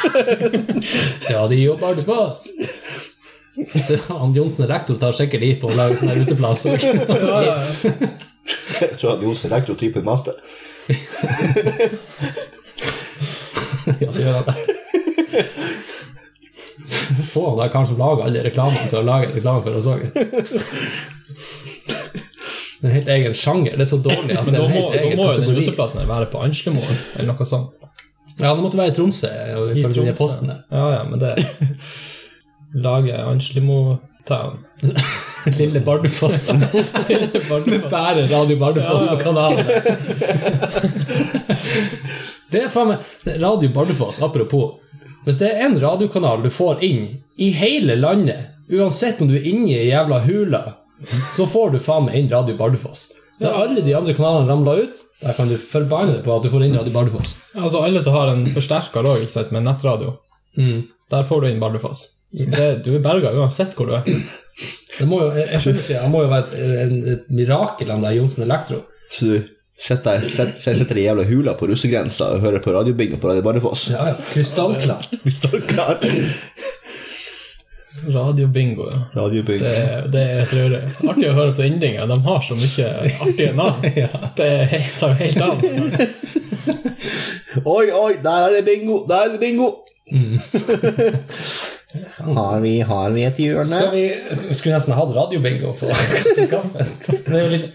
ja, 1.32 1.46
de 1.48 1.56
jobber 1.62 1.94
du 1.94 2.02
fast. 2.02 2.48
oss 2.48 4.08
Han 4.08 4.34
Johnsen 4.34 4.68
rektor 4.68 4.96
tar 4.96 5.12
sikkert 5.12 5.42
i 5.42 5.54
på 5.60 5.70
å 5.70 5.76
lage 5.78 5.96
sånn 5.98 6.14
uteplass. 6.22 6.66
Ja, 6.68 7.42
ja, 7.42 7.56
ja. 7.58 7.62
Jeg 8.80 8.94
tror 8.96 9.10
han 9.10 9.24
Jons 9.26 9.44
er 9.44 9.50
rektor 9.52 9.76
typer 9.76 10.00
typen 10.00 10.04
master. 10.08 10.34
Ja, 13.88 14.10
det 14.12 14.20
gjør 14.20 14.34
han 14.36 14.44
det. 14.44 14.54
Få 17.32 17.42
han 17.50 17.56
der 17.56 17.70
kanskje 17.72 17.94
som 17.94 18.02
lager 18.02 18.26
alle 18.26 18.42
reklamene 18.44 18.88
til 18.90 19.00
å 19.00 19.06
lage 19.06 19.30
reklame 19.32 19.62
for 19.64 19.78
oss 19.78 19.88
òg. 19.88 20.04
Det 22.78 22.84
er 22.84 22.90
en 22.90 22.94
helt 22.94 23.08
egen 23.16 23.34
sjanger. 23.34 23.78
Det 23.78 23.86
er 23.86 23.90
så 23.90 23.98
dårlig 24.04 24.36
at 24.36 24.46
det 24.46 24.58
er 24.58 24.60
en 24.60 24.70
må, 24.70 24.74
helt 24.76 24.92
da 24.92 25.00
egen 25.00 25.16
må 25.16 25.24
jo 25.24 25.32
den 25.32 25.40
kategori. 25.40 25.64
uteplassen 25.66 26.10
være 26.10 26.28
på 26.34 26.42
Anslemoen, 26.44 27.00
eller 27.16 27.32
noe 27.32 27.48
sånt. 27.48 27.88
Ja, 28.38 28.52
det 28.54 28.62
måtte 28.62 28.78
være 28.78 28.92
i 28.92 28.94
Tromsø, 28.96 29.28
ifølge 29.74 30.04
de 30.08 30.14
postene. 30.18 30.60
Ja, 30.70 30.84
ja, 30.96 31.02
men 31.08 31.18
det 31.22 31.32
lager 32.86 33.24
Anslimo-town. 33.32 34.58
Lille 35.58 35.80
Bardufoss. 35.80 36.52
Lille 37.08 37.40
Bardufoss. 37.48 37.90
Bare 37.90 38.26
Radio 38.30 38.56
Bardufoss 38.60 39.04
Ja, 39.04 39.10
ja. 39.10 39.14
på 39.14 39.22
kanalen. 39.22 39.64
Det 42.52 42.62
er 42.64 42.70
faen 42.72 42.88
meg 42.94 42.98
Radio 43.42 43.68
Bardufoss, 43.74 44.20
apropos. 44.24 44.78
Hvis 45.26 45.38
det 45.40 45.50
er 45.52 45.66
en 45.66 45.76
radiokanal 45.82 46.42
du 46.44 46.50
får 46.52 46.82
inn 46.86 47.02
i 47.36 47.50
hele 47.58 47.96
landet, 47.98 48.54
uansett 48.72 49.20
om 49.24 49.28
du 49.28 49.36
er 49.36 49.46
inne 49.50 49.68
i 49.74 49.88
jævla 49.90 50.22
hula, 50.24 50.62
så 51.36 51.46
får 51.48 51.74
du 51.74 51.78
faen 51.82 52.06
meg 52.08 52.16
inn 52.22 52.30
Radio 52.32 52.56
Bardufoss. 52.58 53.08
Når 53.40 53.54
alle 53.62 53.82
de 53.86 53.94
andre 53.94 54.14
kanalene 54.18 54.50
ramler 54.50 54.80
ut, 54.88 55.00
der 55.22 55.34
kan 55.36 55.48
du 55.50 55.56
forbanne 55.60 56.16
deg 56.16 56.24
på 56.26 56.36
at 56.36 56.42
du 56.46 56.50
får 56.50 56.64
inn 56.66 56.76
Radio 56.78 56.92
Bardufoss. 56.94 57.36
Altså 57.54 57.82
alle 57.86 58.02
som 58.02 58.14
har 58.18 58.32
en 58.32 58.46
forsterker 58.50 59.06
òg, 59.06 59.26
med 59.54 59.62
nettradio, 59.68 60.16
Mm. 60.58 60.88
der 61.10 61.22
får 61.28 61.40
du 61.44 61.46
inn 61.52 61.60
Bardufoss. 61.60 62.00
Det, 62.34 62.82
du 62.84 62.94
er 62.96 63.00
berga 63.04 63.30
uansett 63.36 63.76
hvor 63.78 63.86
du 63.86 63.94
er. 63.94 64.04
Det 64.98 65.06
må 65.06 65.20
jo, 65.22 65.28
jeg, 65.38 65.60
skjønner 65.62 65.84
ikke, 65.84 66.00
det 66.02 66.10
må 66.10 66.22
jo 66.24 66.30
være 66.32 66.48
et, 66.48 66.80
en, 66.82 66.96
et 67.14 67.28
mirakel 67.30 67.92
han 67.94 68.02
der 68.02 68.16
Johnsen 68.16 68.42
Elektro. 68.42 68.80
Så 69.14 69.28
du 69.30 69.44
sitter 69.78 70.98
i 70.98 71.04
jævla 71.04 71.22
hula 71.28 71.54
på 71.54 71.68
russegrensa 71.70 72.32
og 72.34 72.40
hører 72.42 72.58
på 72.64 72.72
radiobingo 72.74 73.20
på 73.22 73.30
Radio 73.30 73.44
Bardufoss. 73.46 73.86
Ja, 73.92 74.08
ja, 74.10 74.16
krystallklart. 74.32 75.12
Vi 75.22 75.30
står 75.38 75.60
klar. 75.70 76.02
Radiobingo, 78.06 78.90
ja. 78.90 78.98
Radiobingo. 79.14 79.64
Det, 79.64 80.12
det 80.12 80.22
er 80.22 80.72
jeg. 80.74 80.92
Artig 81.08 81.28
å 81.30 81.34
høre 81.36 81.54
på 81.56 81.64
yndlinger. 81.66 82.06
De 82.10 82.18
har 82.24 82.40
så 82.44 82.56
mye 82.58 82.88
artige 83.18 83.52
navn. 83.58 83.82
Det 84.38 84.48
helt, 84.72 84.98
tar 85.00 85.14
helt 85.18 85.40
av. 85.42 85.62
Oi, 87.64 87.86
oi, 87.90 88.12
der 88.22 88.48
er 88.48 88.56
det 88.58 88.64
bingo! 88.68 89.00
Der 89.08 89.26
er 89.26 89.32
det 89.34 89.40
bingo! 89.42 89.70
har, 92.38 92.60
vi, 92.60 92.80
har 92.80 93.10
vi 93.16 93.24
et 93.26 93.40
hjørne? 93.40 93.68
Skal 93.68 93.90
vi, 93.92 94.04
vi 94.48 94.54
skulle 94.56 94.76
nesten 94.76 94.96
hatt 94.96 95.14
radiobingo 95.16 95.72
på 95.78 95.90
kaffen. 96.52 96.92
Litt 97.54 97.72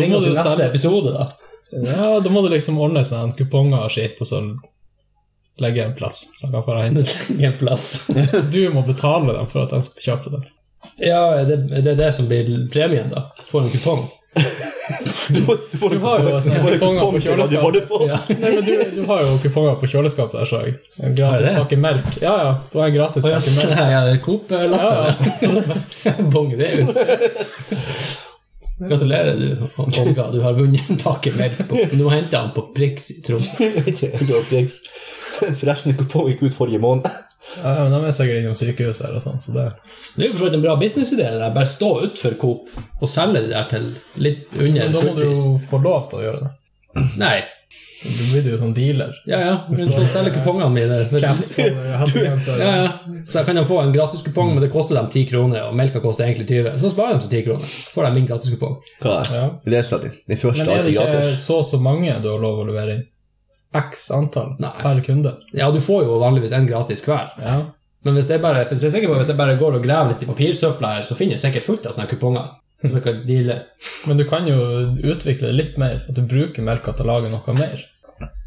Ring 0.00 0.14
oss 0.16 0.26
i 0.26 0.32
neste 0.32 0.70
episode, 0.70 1.12
da. 1.12 1.28
Ja, 1.74 2.20
da 2.22 2.30
må 2.32 2.44
du 2.44 2.48
liksom 2.52 2.78
ordne 2.80 3.02
sånn 3.06 3.34
kuponger 3.36 3.84
og 3.88 3.92
skitt, 3.92 4.20
og 4.22 4.28
så 4.30 4.40
legge 5.62 5.84
en 5.84 5.94
plass. 5.96 6.26
Så 6.36 6.46
han 6.46 6.52
kan 6.52 6.64
få. 6.66 6.76
Ingen 7.34 7.58
plass. 7.62 7.88
Du 8.52 8.60
må 8.74 8.82
betale 8.86 9.32
dem 9.38 9.46
for 9.52 9.64
at 9.66 9.70
de 9.76 9.82
skal 9.86 10.02
kjøpe 10.10 10.34
den. 10.36 10.44
Ja, 11.02 11.22
det, 11.44 11.56
det 11.82 11.86
er 11.96 11.98
det 11.98 12.12
som 12.14 12.28
blir 12.30 12.46
premien, 12.72 13.08
da. 13.10 13.28
Får 13.48 13.64
en 13.66 13.70
kupong. 13.72 14.04
Du 15.32 15.40
får, 15.80 15.90
du 15.90 15.98
har 16.04 16.20
jo 16.22 16.36
sånne 16.44 16.60
kuponger 16.76 17.08
på 17.16 17.20
kjøleskapet. 17.24 18.02
Ja. 18.06 18.18
Nei, 18.38 18.50
men 18.52 18.66
du, 18.66 18.72
du 18.92 19.00
har 19.08 19.22
jo 19.24 19.38
kuponger 19.42 19.78
på 19.80 19.88
kjøleskapet 19.90 20.36
der, 20.38 20.46
så 20.46 20.60
jeg. 20.62 20.74
En 21.02 21.16
gratis 21.16 21.48
det? 21.48 21.54
pakke 21.56 21.78
melk. 21.82 22.10
Ja, 22.22 22.34
ja. 22.44 22.52
Du 22.70 22.76
har 22.78 22.92
en 22.92 22.94
gratis 22.94 23.24
pakke 23.26 23.54
melk. 23.56 23.72
ja, 23.80 23.86
ja, 23.96 24.02
det 24.06 24.12
er 24.12 24.20
Coop-lappen. 24.26 24.76
Ja, 24.76 25.72
Ja, 26.04 26.14
Bong 26.36 26.52
det 26.60 26.68
ut. 26.84 27.02
Gratulerer, 28.76 29.40
du, 29.40 29.66
Olga. 29.80 30.28
Du 30.36 30.38
har 30.44 30.52
vunnet 30.60 30.90
en 30.92 31.00
pakke 31.02 31.32
melk. 31.34 31.64
på- 31.68 31.86
Du 31.90 32.04
må 32.04 32.12
hente 32.14 32.36
den 32.36 32.52
på 32.54 32.68
Prix 32.76 33.10
i 33.16 33.18
Tromsø. 33.26 33.72
Du. 35.40 35.46
Forresten, 35.60 35.96
kupong 35.98 36.28
gikk 36.32 36.42
ut 36.48 36.54
forrige 36.56 36.80
måned. 36.82 37.08
Ja, 37.62 37.72
ja, 37.78 37.82
men 37.88 37.92
de 38.02 38.08
er 38.08 38.12
sikkert 38.16 38.40
innom 38.42 38.56
sykehuset 38.58 39.14
og 39.14 39.22
sånt. 39.22 39.42
så 39.46 39.52
det 39.54 39.66
Det 40.16 40.24
er 40.24 40.28
jo 40.28 40.32
for 40.32 40.38
så 40.38 40.44
vidt 40.48 40.54
en 40.58 40.62
bra 40.66 40.76
businessidé. 40.76 41.28
det. 41.38 41.50
Bare 41.54 41.66
stå 41.70 41.90
utenfor 42.04 42.34
Coop 42.42 42.68
og 43.00 43.08
selge 43.08 43.42
det 43.46 43.50
der 43.54 43.68
til 43.70 43.92
litt 44.16 44.48
under 44.58 44.82
Men 44.82 44.92
da 44.92 45.00
må 45.00 45.14
du 45.14 45.22
fullpris. 45.22 45.44
jo 45.44 45.60
få 45.70 45.82
lov 45.84 46.08
til 46.10 46.18
å 46.18 46.24
gjøre 46.26 46.40
det. 46.46 47.04
Nei. 47.20 47.36
Du 48.06 48.24
blir 48.30 48.50
jo 48.52 48.58
sånn 48.60 48.74
dealer. 48.76 49.14
Ja, 49.26 49.38
ja. 49.40 49.54
Jeg 49.72 49.86
skal 49.88 50.04
selger 50.10 50.34
kupongene 50.36 50.68
mine. 50.70 50.98
Ja, 52.60 52.70
ja. 52.76 52.92
Så 53.26 53.42
kan 53.46 53.56
de 53.56 53.64
få 53.66 53.80
en 53.82 53.92
gratiskupong, 53.94 54.52
men 54.54 54.62
det 54.62 54.70
koster 54.72 54.94
dem 54.98 55.08
10 55.10 55.24
kroner, 55.30 55.64
og 55.70 55.74
melka 55.78 56.00
koster 56.04 56.26
egentlig 56.26 56.46
20. 56.50 56.78
Så 56.82 56.90
sparer 56.92 57.16
de 57.16 57.24
seg 57.26 57.32
10 57.40 57.42
kroner. 57.48 57.74
Får 57.94 58.06
de 58.06 58.12
min 58.14 58.26
gratiskupong. 58.28 58.76
Hva 59.02 59.16
er 59.24 59.34
Ja. 59.34 59.48
det? 59.64 59.72
Leser 59.72 59.98
de. 60.04 60.10
Den 60.28 60.36
første 60.42 60.62
Men 60.64 60.68
er 60.68 60.70
det 60.70 60.76
alltid 60.84 60.94
ikke 60.94 61.10
gratis. 61.12 61.46
så 61.46 61.58
og 61.58 61.64
så 61.64 61.80
mange 61.82 62.22
du 62.22 62.28
har 62.30 62.38
lov 62.38 62.60
å 62.62 62.66
levere 62.68 62.94
inn? 62.98 63.04
X 63.76 64.06
antall 64.14 64.54
Nei. 64.62 64.72
per 64.80 65.00
kunde? 65.06 65.36
Ja, 65.56 65.70
du 65.72 65.80
får 65.84 66.06
jo 66.06 66.20
vanligvis 66.22 66.54
en 66.56 66.68
gratis 66.68 67.04
hver. 67.06 67.34
Ja. 67.42 67.58
Men 68.06 68.14
hvis 68.18 68.30
jeg, 68.30 68.40
bare, 68.44 68.62
hvis 68.70 68.84
jeg, 68.86 69.02
på, 69.08 69.18
hvis 69.18 69.32
jeg 69.32 69.38
bare 69.38 69.58
går 69.58 69.78
og 69.78 69.84
graver 69.84 70.12
litt 70.12 70.22
i 70.22 70.28
papirsøpla 70.28 70.94
her, 70.96 71.06
så 71.06 71.16
finner 71.18 71.34
jeg 71.34 71.42
sikkert 71.46 71.66
fullt 71.66 71.88
av 71.88 71.96
sånne 71.96 72.08
kuponger. 72.12 72.54
Som 72.82 72.92
jeg 72.94 73.04
kan 73.06 73.20
deale. 73.26 73.60
Men 74.06 74.20
du 74.20 74.26
kan 74.28 74.48
jo 74.48 74.58
utvikle 75.00 75.50
det 75.50 75.56
litt 75.56 75.78
mer, 75.80 76.02
at 76.06 76.16
du 76.16 76.22
bruker 76.22 76.64
melka 76.66 76.94
til 76.94 77.06
å 77.06 77.14
lage 77.14 77.32
noe 77.32 77.56
mer. 77.58 77.84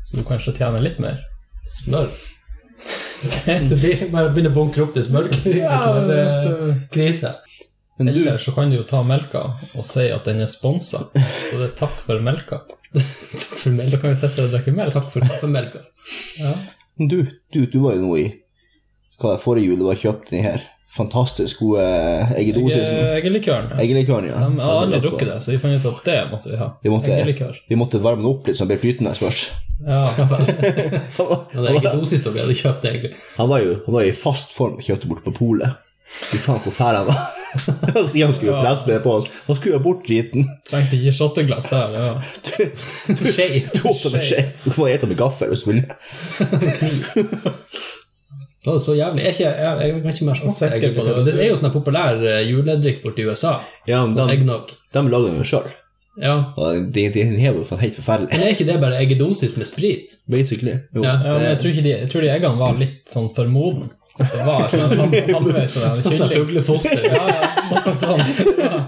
Så 0.08 0.20
du 0.20 0.24
kanskje 0.28 0.56
tjener 0.58 0.84
litt 0.84 1.02
mer. 1.04 1.22
Smør. 1.82 2.14
Det 3.70 3.76
blir 3.76 4.06
bare 4.14 4.32
begynner 4.32 4.54
å 4.54 4.56
bunkre 4.56 4.86
opp 4.86 4.96
det 4.96 5.04
smørkrise. 5.08 6.50
krise. 6.94 7.36
Men 8.00 8.14
du, 8.14 8.22
Eller 8.22 8.38
så 8.40 8.52
kan 8.56 8.70
du 8.72 8.78
jo 8.78 8.84
ta 8.88 9.02
melka 9.04 9.42
og 9.76 9.86
si 9.88 10.06
at 10.08 10.24
den 10.24 10.40
er 10.40 10.48
sponsa. 10.48 11.02
Så 11.12 11.60
det 11.60 11.66
er 11.66 11.74
takk 11.76 11.98
for 12.06 12.22
melka. 12.24 12.62
Takk 12.96 13.60
for 13.60 13.76
Så 13.76 14.00
kan 14.02 14.14
vi 14.16 14.18
sitte 14.18 14.46
og 14.48 14.54
drikke 14.54 14.72
melk. 14.74 14.96
Takk 14.96 15.12
for 15.12 15.52
melka 15.52 15.84
Ja. 16.40 16.56
du, 16.98 17.20
du, 17.54 17.66
du 17.70 17.80
var 17.84 17.98
jo 17.98 18.08
nå 18.08 18.16
i 18.18 18.28
hva 19.20 19.36
det, 19.36 19.42
forrige 19.44 19.68
jul 19.68 19.82
du 19.82 19.90
har 19.90 20.00
kjøpt 20.00 20.32
den 20.32 20.46
her 20.46 20.64
fantastisk 20.96 21.60
gode 21.60 21.84
eggedosisen. 22.40 22.98
Eggelikøren. 23.20 23.68
Ja. 23.74 23.82
Eggelikøren, 23.84 24.26
ja. 24.26 24.40
Jeg 24.48 24.64
har 24.64 24.80
aldri 24.86 25.02
drukket 25.04 25.28
det, 25.30 25.36
så 25.44 25.52
vi 25.54 25.60
fant 25.62 25.76
ut 25.76 25.90
at 25.92 26.08
det 26.08 26.16
måtte 26.32 26.54
vi 26.54 26.60
ha. 26.62 26.70
Vi 26.82 26.94
måtte, 26.94 27.18
vi 27.70 27.78
måtte 27.78 28.02
varme 28.02 28.24
den 28.24 28.32
opp 28.32 28.48
litt 28.48 28.58
så 28.58 28.66
den 28.66 28.72
ble 28.74 28.80
flytende 28.86 29.14
først. 29.20 29.52
Ja. 29.86 30.00
Ja, 31.20 31.62
det 31.62 31.68
er 31.68 31.76
eggedosis 31.76 32.00
dosis 32.00 32.24
som 32.26 32.34
vi 32.36 32.42
hadde 32.42 32.56
kjøpt, 32.58 32.88
egentlig. 32.90 33.14
Han 33.38 33.52
var 33.52 33.62
jo 33.64 33.76
han 33.86 33.96
var 34.00 34.08
i 34.08 34.16
fast 34.16 34.56
form 34.56 34.80
og 34.80 34.88
kjøpte 34.88 35.12
bort 35.12 35.24
på 35.28 35.36
polet. 35.36 35.78
Fy 36.10 36.40
faen, 36.42 36.64
hvor 36.64 36.74
fæl 36.74 36.98
han 37.02 37.08
var. 37.12 37.39
Stian 38.10 38.34
skulle 38.34 38.52
jo 38.54 38.60
presse 38.62 38.90
det 38.90 39.00
på 39.04 39.14
oss. 39.20 39.30
Han 39.48 39.58
skulle 39.58 39.78
jo 39.78 39.84
bort 39.84 40.06
driten. 40.08 40.46
Trengte 40.70 41.00
ikke 41.00 41.14
shotteglass 41.16 41.70
der. 41.72 41.96
Ja. 41.96 42.10
Du 43.10 43.26
skje. 43.32 44.44
Du 44.66 44.72
får 44.76 44.92
ete 44.96 45.10
med 45.10 45.18
gaffel 45.20 45.54
hvis 45.54 45.66
du 45.66 45.74
vil. 45.74 45.84
Det 48.60 48.74
var 48.74 48.80
så 48.84 48.92
jævlig. 48.96 49.24
Jeg, 49.24 49.30
er 49.30 49.34
ikke, 49.34 49.52
jeg, 49.64 49.76
jeg 49.80 50.02
kan 50.04 50.14
ikke 50.14 50.26
mer 50.28 50.36
smake 50.36 50.54
Sikker 50.58 50.96
på 50.98 51.04
det. 51.08 51.12
Det 51.30 51.36
er 51.40 51.48
jo 51.48 51.56
sånn 51.56 51.70
en 51.70 51.74
populær 51.78 52.18
eh, 52.28 52.42
juledrikk 52.44 53.00
borti 53.06 53.24
USA. 53.24 53.54
Ja, 53.88 54.02
men 54.04 54.18
de, 54.18 54.26
Eggnog. 54.34 54.74
de 54.94 55.04
lager 55.08 55.32
den 55.32 55.40
jo 55.40 55.46
sjøl. 55.48 55.70
Ja. 56.20 56.34
Og 56.60 56.90
det, 56.92 57.06
de 57.16 57.24
er 57.24 57.30
jo 57.32 57.64
helt 57.64 57.70
forferdelig. 57.96 58.28
Men 58.34 58.44
er 58.44 58.52
ikke 58.52 58.68
det 58.68 58.76
bare 58.82 59.00
eggedosis 59.00 59.56
med 59.56 59.70
sprit? 59.70 60.18
Basically. 60.28 60.76
Jo. 60.92 61.06
Ja. 61.06 61.16
Ja, 61.24 61.38
men 61.38 61.48
jeg 61.48 61.62
tror, 61.62 61.72
ikke 61.72 61.86
de, 61.88 61.94
jeg 61.96 62.12
tror 62.12 62.26
de 62.26 62.32
eggene 62.34 62.60
var 62.60 62.76
litt 62.82 63.14
sånn 63.14 63.32
for 63.38 63.52
moden. 63.54 63.88
At 64.20 64.32
Det 64.34 64.46
var 64.46 64.66
sånn 64.74 64.94
halv- 65.00 65.30
halvveis 65.34 65.76
sånn 65.76 66.02
kylling. 66.04 66.34
fuglefoster. 66.36 67.06
Ja, 67.08 67.22
ja, 67.30 67.82
noe 67.86 67.94
sånt. 67.96 68.42
Ja. 68.60 68.80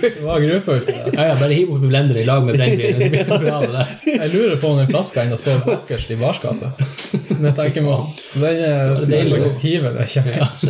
Det 0.00 0.22
var 0.24 0.40
grufullt. 0.40 0.88
Ja, 1.12 1.26
ja, 1.28 1.34
bare 1.40 1.52
hiv 1.58 1.72
oppi 1.74 1.90
blenderen 1.90 2.22
i 2.22 2.24
lag 2.28 2.46
med 2.46 2.56
brennevin. 2.56 2.98
Det 3.02 3.10
blir 3.12 3.42
bra, 3.44 3.60
det. 3.66 3.86
Jeg 4.14 4.32
lurer 4.32 4.56
på 4.62 4.70
om 4.72 4.80
den 4.80 4.88
flaska 4.88 5.22
ennå 5.26 5.36
står 5.40 5.60
bakerst 5.66 6.10
i 6.14 6.18
barskapet. 6.20 6.84
Men 7.34 7.50
jeg 7.50 7.56
tenker 7.60 7.84
meg 7.86 8.20
Så 8.24 8.40
den 8.42 8.98
skal 9.04 9.18
jeg 9.18 9.32
faktisk 9.36 9.66
hive 9.68 9.92
det 9.98 10.08
kjøkkenet. 10.16 10.68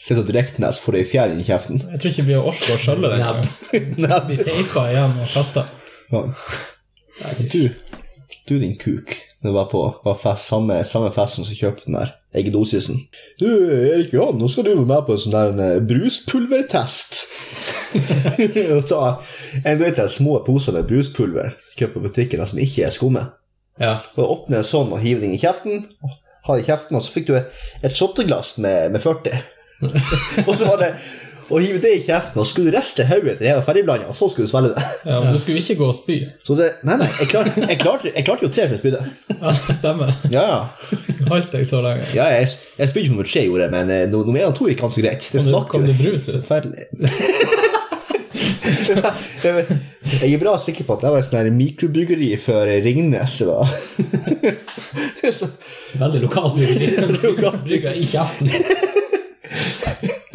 Sitter 0.00 0.22
og 0.24 0.74
får 0.80 0.96
det 0.96 1.00
ei 1.04 1.08
fjær 1.12 1.32
i 1.36 1.44
kjeften. 1.44 1.82
Jeg 1.92 2.00
tror 2.00 2.10
ikke 2.14 2.26
vi 2.30 2.38
orker 2.40 2.72
å 2.72 2.80
skjølle 2.80 3.10
den. 3.12 3.50
Vi 4.30 4.36
teipa 4.40 4.86
igjen 4.90 5.18
og 5.20 5.28
kasta. 5.34 5.66
Ja. 6.10 6.24
Du, 7.52 7.62
du 8.48 8.54
din 8.58 8.78
kuk. 8.80 9.18
Det 9.42 9.50
var 9.54 9.70
på 9.70 9.82
var 10.04 10.18
fest, 10.20 10.48
samme, 10.50 10.82
samme 10.84 11.08
festen 11.16 11.46
som 11.46 11.56
kjøpte 11.56 11.86
den 11.86 11.96
der 11.96 12.12
eggedosisen. 12.36 12.98
Du, 13.40 13.46
Erik 13.48 14.12
Johan, 14.12 14.36
nå 14.38 14.50
skal 14.52 14.66
du 14.66 14.74
være 14.74 14.88
med 14.90 15.06
på 15.06 15.16
en 15.16 15.22
sånn 15.22 15.36
der 15.36 15.52
en, 15.54 15.62
eh, 15.64 15.82
bruspulvertest. 15.88 17.22
Og 18.76 18.84
ta 18.86 19.00
en 19.64 19.80
vet 19.80 19.98
jeg, 19.98 20.12
små 20.12 20.36
poser 20.46 20.76
med 20.76 20.86
bruspulver 20.90 21.56
kjøpt 21.78 21.96
på 21.96 22.04
butikken 22.04 22.44
som 22.46 22.60
ikke 22.60 22.84
er 22.86 22.94
skumme. 22.94 23.24
Ja. 23.80 23.96
Og 24.18 24.26
åpne 24.26 24.60
en 24.60 24.68
sånn 24.68 24.92
og 24.92 25.00
hive 25.00 25.24
den 25.24 25.34
i 25.34 25.40
kjeften. 25.40 25.86
Ha 26.46 26.58
i 26.58 26.66
kjeften, 26.66 26.98
og 26.98 27.04
så 27.04 27.14
fikk 27.14 27.30
du 27.30 27.34
et 27.40 27.96
shotteglass 27.96 28.58
med, 28.60 28.92
med 28.92 29.02
40. 29.02 29.40
og 30.48 30.52
så 30.52 30.68
var 30.68 30.84
det 30.84 30.92
å 31.50 31.60
hive 31.60 31.80
det 31.82 31.92
i 31.96 32.02
kjeften, 32.06 32.40
og 32.40 32.48
skulle 32.48 32.72
riste 32.74 33.04
hodet 33.08 33.36
til 33.38 33.46
det 33.48 33.54
var 33.58 33.64
ferdigblanda, 33.66 34.08
og 34.10 34.16
så 34.18 34.28
skulle 34.30 34.48
du 34.48 34.52
svelge 34.52 34.72
det. 34.76 34.84
Ja, 35.08 35.20
men 35.24 35.34
du 35.34 35.40
skulle 35.42 35.62
ikke 35.62 35.78
gå 35.80 35.88
og 35.90 35.96
spy. 35.98 36.18
Så 36.46 36.56
det 36.58 36.70
Nei, 36.86 36.96
nei, 37.00 37.08
jeg 37.20 37.30
klarte, 37.32 37.64
jeg 37.66 37.78
klarte, 37.80 38.12
jeg 38.14 38.26
klarte 38.26 38.46
jo 38.46 38.52
tre 38.54 38.66
før 38.66 38.76
jeg 38.76 38.82
spydde. 38.84 39.00
Ja, 39.40 39.54
stemmer. 39.74 40.14
Ja, 40.32 40.44
ja. 40.48 40.60
Holdt 41.30 41.52
deg 41.54 41.66
så 41.70 41.82
lenge. 41.84 42.06
ja 42.16 42.28
jeg, 42.34 42.54
jeg 42.78 42.92
spydde 42.92 43.10
på 43.10 43.16
nummer 43.16 43.28
tre, 43.28 43.44
gjorde 43.48 43.66
jeg, 43.66 43.74
men 43.74 43.94
eh, 43.94 44.06
nummer 44.10 44.40
én 44.40 44.50
og 44.50 44.56
to 44.58 44.70
gikk 44.70 44.84
ganske 44.84 45.04
greit. 45.04 45.26
Det 45.32 45.44
smaker 45.44 45.74
kom 45.74 45.88
det 45.88 45.98
brus 45.98 46.30
ut? 46.30 46.40
forferdelig. 46.40 46.88
jeg 50.20 50.32
er 50.32 50.40
bra 50.40 50.54
sikker 50.60 50.86
på 50.86 50.96
at 50.96 51.04
det 51.04 51.12
var 51.12 51.20
et 51.22 51.26
sånt 51.28 51.56
mikrobryggeri 51.56 52.30
før 52.40 52.70
Ringnes. 52.84 53.38
Da. 53.46 53.58
Veldig 56.02 56.22
lokalt 56.24 56.58
bryggeri. 56.58 56.86
Brygga 57.66 57.94
i 57.94 58.06
kjeften. 58.08 58.50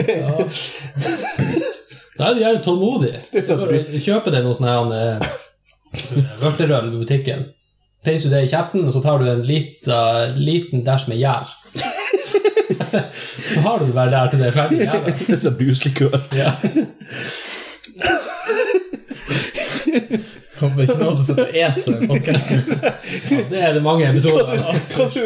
Ja. 0.06 0.46
Da 2.16 2.30
er 2.30 2.38
du 2.38 2.44
jævlig 2.46 2.64
tålmodig. 2.64 3.14
Så 3.48 3.58
går 3.60 3.74
du 3.76 4.00
kjøper 4.00 4.36
deg 4.36 4.46
noe 4.46 4.56
sånn 4.56 4.70
her 4.70 4.96
eh, 4.96 5.20
vørterøl 6.42 6.94
i 6.94 7.00
butikken. 7.02 7.50
Peiser 8.06 8.30
du 8.30 8.36
det 8.36 8.46
i 8.46 8.52
kjeften, 8.52 8.84
og 8.86 8.94
så 8.94 9.00
tar 9.02 9.18
du 9.18 9.26
en 9.32 9.42
lita, 9.48 10.00
liten 10.38 10.84
dæsj 10.86 11.08
med 11.10 11.18
gjær. 11.24 11.50
Så 13.50 13.62
har 13.66 13.80
du 13.80 13.88
det 13.88 13.96
bare 13.96 14.12
der 14.14 14.30
til 14.30 14.44
det 14.44 14.52
er 14.52 14.56
ferdig. 14.56 14.78
Det 15.26 15.34
er 15.34 15.42
sånn 15.42 15.58
bruslikør. 15.58 16.20
Ja. 16.38 16.54
Kommer 20.60 20.86
ikke 20.86 21.00
noen 21.02 21.18
som 21.18 21.26
sitter 21.26 21.50
og 21.50 21.58
eter 21.66 21.90
den 21.90 22.12
podkasten. 22.14 22.62
Det 23.52 23.60
er 23.60 23.76
det 23.76 23.84
mange 23.86 24.08
episoder 24.08 24.62
av. 24.62 24.78
Hva 24.94 25.10
du, 25.14 25.26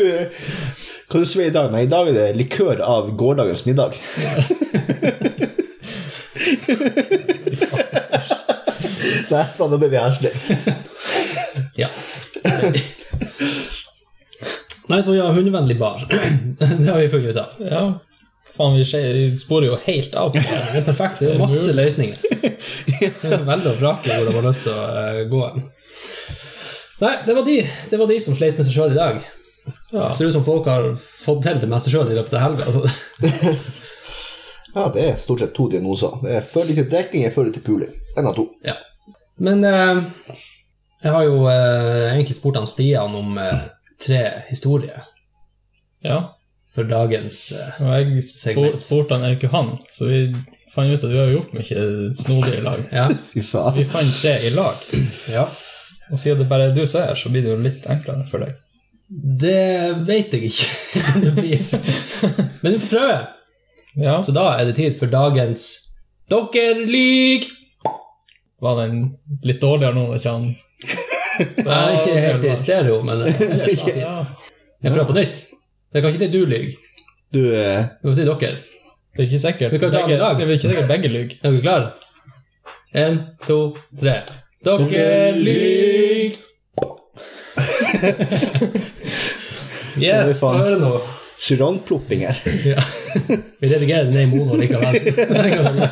hva 1.12 1.24
du 1.26 1.44
i 1.44 1.52
dag? 1.60 1.70
Nei, 1.76 1.84
i 1.86 1.92
dag 1.92 2.10
er 2.10 2.18
det 2.18 2.28
likør 2.40 2.82
av 2.86 3.12
gårsdagens 3.20 3.68
middag. 3.68 4.00
Nei, 9.30 9.44
faen, 9.56 9.70
nå 9.72 9.78
ble 9.78 9.90
vi 9.92 9.98
ærlig 10.00 10.32
Ja. 11.78 11.90
Nei, 14.90 15.02
så 15.06 15.14
ja, 15.14 15.28
hundevennlig 15.36 15.78
bar. 15.80 16.06
Det 16.10 16.88
har 16.90 16.98
vi 16.98 17.10
funnet 17.12 17.36
ut 17.36 17.42
av. 17.44 17.58
Ja. 17.62 17.84
Faen, 18.56 18.76
vi 18.76 18.86
skjer, 18.88 19.12
vi 19.14 19.38
sporer 19.38 19.70
jo 19.70 19.78
helt 19.86 20.16
av. 20.18 20.34
Det 20.34 20.42
er 20.82 20.86
perfekt. 20.88 21.22
Det 21.22 21.36
er 21.36 21.42
masse 21.42 21.76
løsninger. 21.78 22.18
Det 22.90 23.12
er 23.30 23.44
veldig 23.46 23.70
å 23.76 23.78
vrake 23.80 24.16
hvor 24.16 24.26
de 24.28 24.34
har 24.36 24.48
lyst 24.48 24.66
til 24.66 24.74
å 24.74 24.88
eh, 25.04 25.22
gå 25.30 25.44
hen. 25.46 25.68
Nei, 27.00 27.14
det 27.24 27.36
var, 27.38 27.46
de, 27.48 27.60
det 27.92 28.00
var 28.02 28.10
de 28.10 28.18
som 28.24 28.36
sleit 28.36 28.58
med 28.60 28.68
seg 28.68 28.76
sjøl 28.76 28.96
i 28.96 28.98
dag. 28.98 29.22
Ja. 29.94 30.10
Det 30.10 30.16
ser 30.18 30.28
ut 30.28 30.36
som 30.36 30.44
folk 30.48 30.68
har 30.68 30.90
fått 30.98 31.46
til 31.46 31.62
det 31.62 31.70
meste 31.72 31.94
sjøl 31.94 32.10
i 32.12 32.18
løpet 32.18 32.36
av 32.36 32.44
helga. 32.48 32.68
Altså. 32.68 32.82
Ja, 34.76 34.90
det 34.94 35.04
er 35.08 35.18
stort 35.22 35.42
sett 35.44 35.54
to 35.58 35.68
diagnoser. 35.72 36.20
Det 36.24 36.36
er 36.38 36.46
fører 36.46 36.76
til 36.78 36.88
drikking, 36.92 37.24
jeg 37.26 37.34
før 37.36 37.50
til 37.54 37.64
puling. 37.66 37.94
En 38.18 38.28
av 38.30 38.36
to. 38.38 38.48
Ja. 38.66 38.76
Men 39.40 39.64
eh, 39.66 40.02
jeg 41.04 41.14
har 41.16 41.24
jo 41.26 41.46
eh, 41.50 42.10
egentlig 42.14 42.36
spurt 42.38 42.60
han 42.60 42.68
Stian 42.70 43.16
om 43.16 43.38
eh, 43.40 43.62
tre 44.04 44.20
historier 44.50 45.06
ja. 46.04 46.18
for 46.76 46.84
dagens 46.88 47.40
eh, 47.56 47.80
Og 47.84 47.94
jeg 47.96 48.24
spo 48.28 48.40
Segment. 48.44 48.80
spurte 48.82 49.16
han 49.16 49.26
Erik 49.30 49.46
Johan, 49.48 49.74
så 49.92 50.10
vi 50.12 50.20
fant 50.74 50.92
ut 50.92 51.04
at 51.04 51.10
vi 51.12 51.18
har 51.22 51.32
gjort 51.34 51.56
mye 51.56 51.88
snodig 52.20 52.58
i 52.60 52.64
lag. 52.68 52.84
Ja. 53.00 53.08
Fy 53.32 53.42
Så 53.42 53.56
faen. 53.64 53.78
vi 53.80 53.88
fant 53.96 54.20
tre 54.22 54.36
i 54.48 54.54
lag. 54.54 54.86
ja. 55.32 55.48
Og 56.10 56.18
siden 56.18 56.40
det 56.42 56.50
bare 56.50 56.70
er 56.70 56.76
du 56.76 56.82
som 56.90 57.04
er 57.04 57.12
her, 57.12 57.18
så 57.22 57.30
blir 57.30 57.44
det 57.46 57.52
jo 57.54 57.60
litt 57.62 57.84
enklere 57.90 58.24
for 58.30 58.42
deg. 58.42 58.56
Det 59.10 60.06
vet 60.08 60.34
jeg 60.34 60.50
ikke 60.50 61.04
det 61.24 61.34
blir. 61.38 61.68
Men 62.64 62.74
vi 62.76 62.80
får 62.82 62.90
prøve. 62.96 63.20
Ja, 64.00 64.20
Så 64.24 64.32
da 64.36 64.46
er 64.60 64.66
det 64.70 64.76
tid 64.78 64.96
for 65.00 65.12
dagens 65.12 65.68
Dere 66.30 66.86
lyg! 66.86 67.48
var 68.62 68.76
den 68.82 69.00
litt 69.44 69.62
dårligere 69.62 69.96
nå? 69.96 70.04
Ikke 70.18 70.34
han? 70.36 70.50
Er 71.64 71.94
ikke 71.96 72.20
helt 72.20 72.44
i 72.44 72.56
stereo, 72.60 72.98
men 73.08 73.22
ellers 73.22 73.40
var 73.40 73.54
det 73.64 73.78
fint. 73.80 74.02
Jeg 74.84 74.92
prøver 74.92 75.08
på 75.08 75.16
nytt. 75.16 75.38
Jeg 75.96 76.04
kan 76.04 76.12
ikke 76.12 76.20
si 76.20 76.28
du 76.34 76.42
lyg. 76.46 76.74
Du, 77.34 77.40
eh, 77.56 77.86
Du 78.04 78.10
må 78.10 78.16
si 78.18 78.26
dere. 78.28 78.52
Det 79.16 79.24
er 79.24 79.28
ikke 79.30 79.40
sikkert. 79.40 79.72
Vi 79.74 79.80
kan 79.80 79.92
ta 79.94 80.02
den 80.02 80.10
i 80.10 80.12
begge, 80.12 80.20
lag. 80.20 80.36
det 80.38 80.46
er 80.48 80.52
ikke 80.58 80.68
sikkert 80.74 80.92
begge 80.92 81.12
lyver. 81.14 81.38
Er 81.44 81.56
dere 81.56 81.64
klare? 81.64 81.88
Én, 83.00 83.18
to, 83.48 83.60
tre. 84.00 84.18
Dere 84.66 85.32
lyg! 85.40 86.38
Yes, 90.00 90.38
få 90.40 90.52
høre 90.58 90.78
nå. 90.80 90.92
Surantploppinger. 91.40 92.42
Ja. 92.70 92.82
Vi 93.60 93.68
redigerer 93.72 94.04
det 94.06 94.14
ned 94.14 94.28
i 94.28 94.38
mono 94.38 94.58
likevel. 94.60 95.00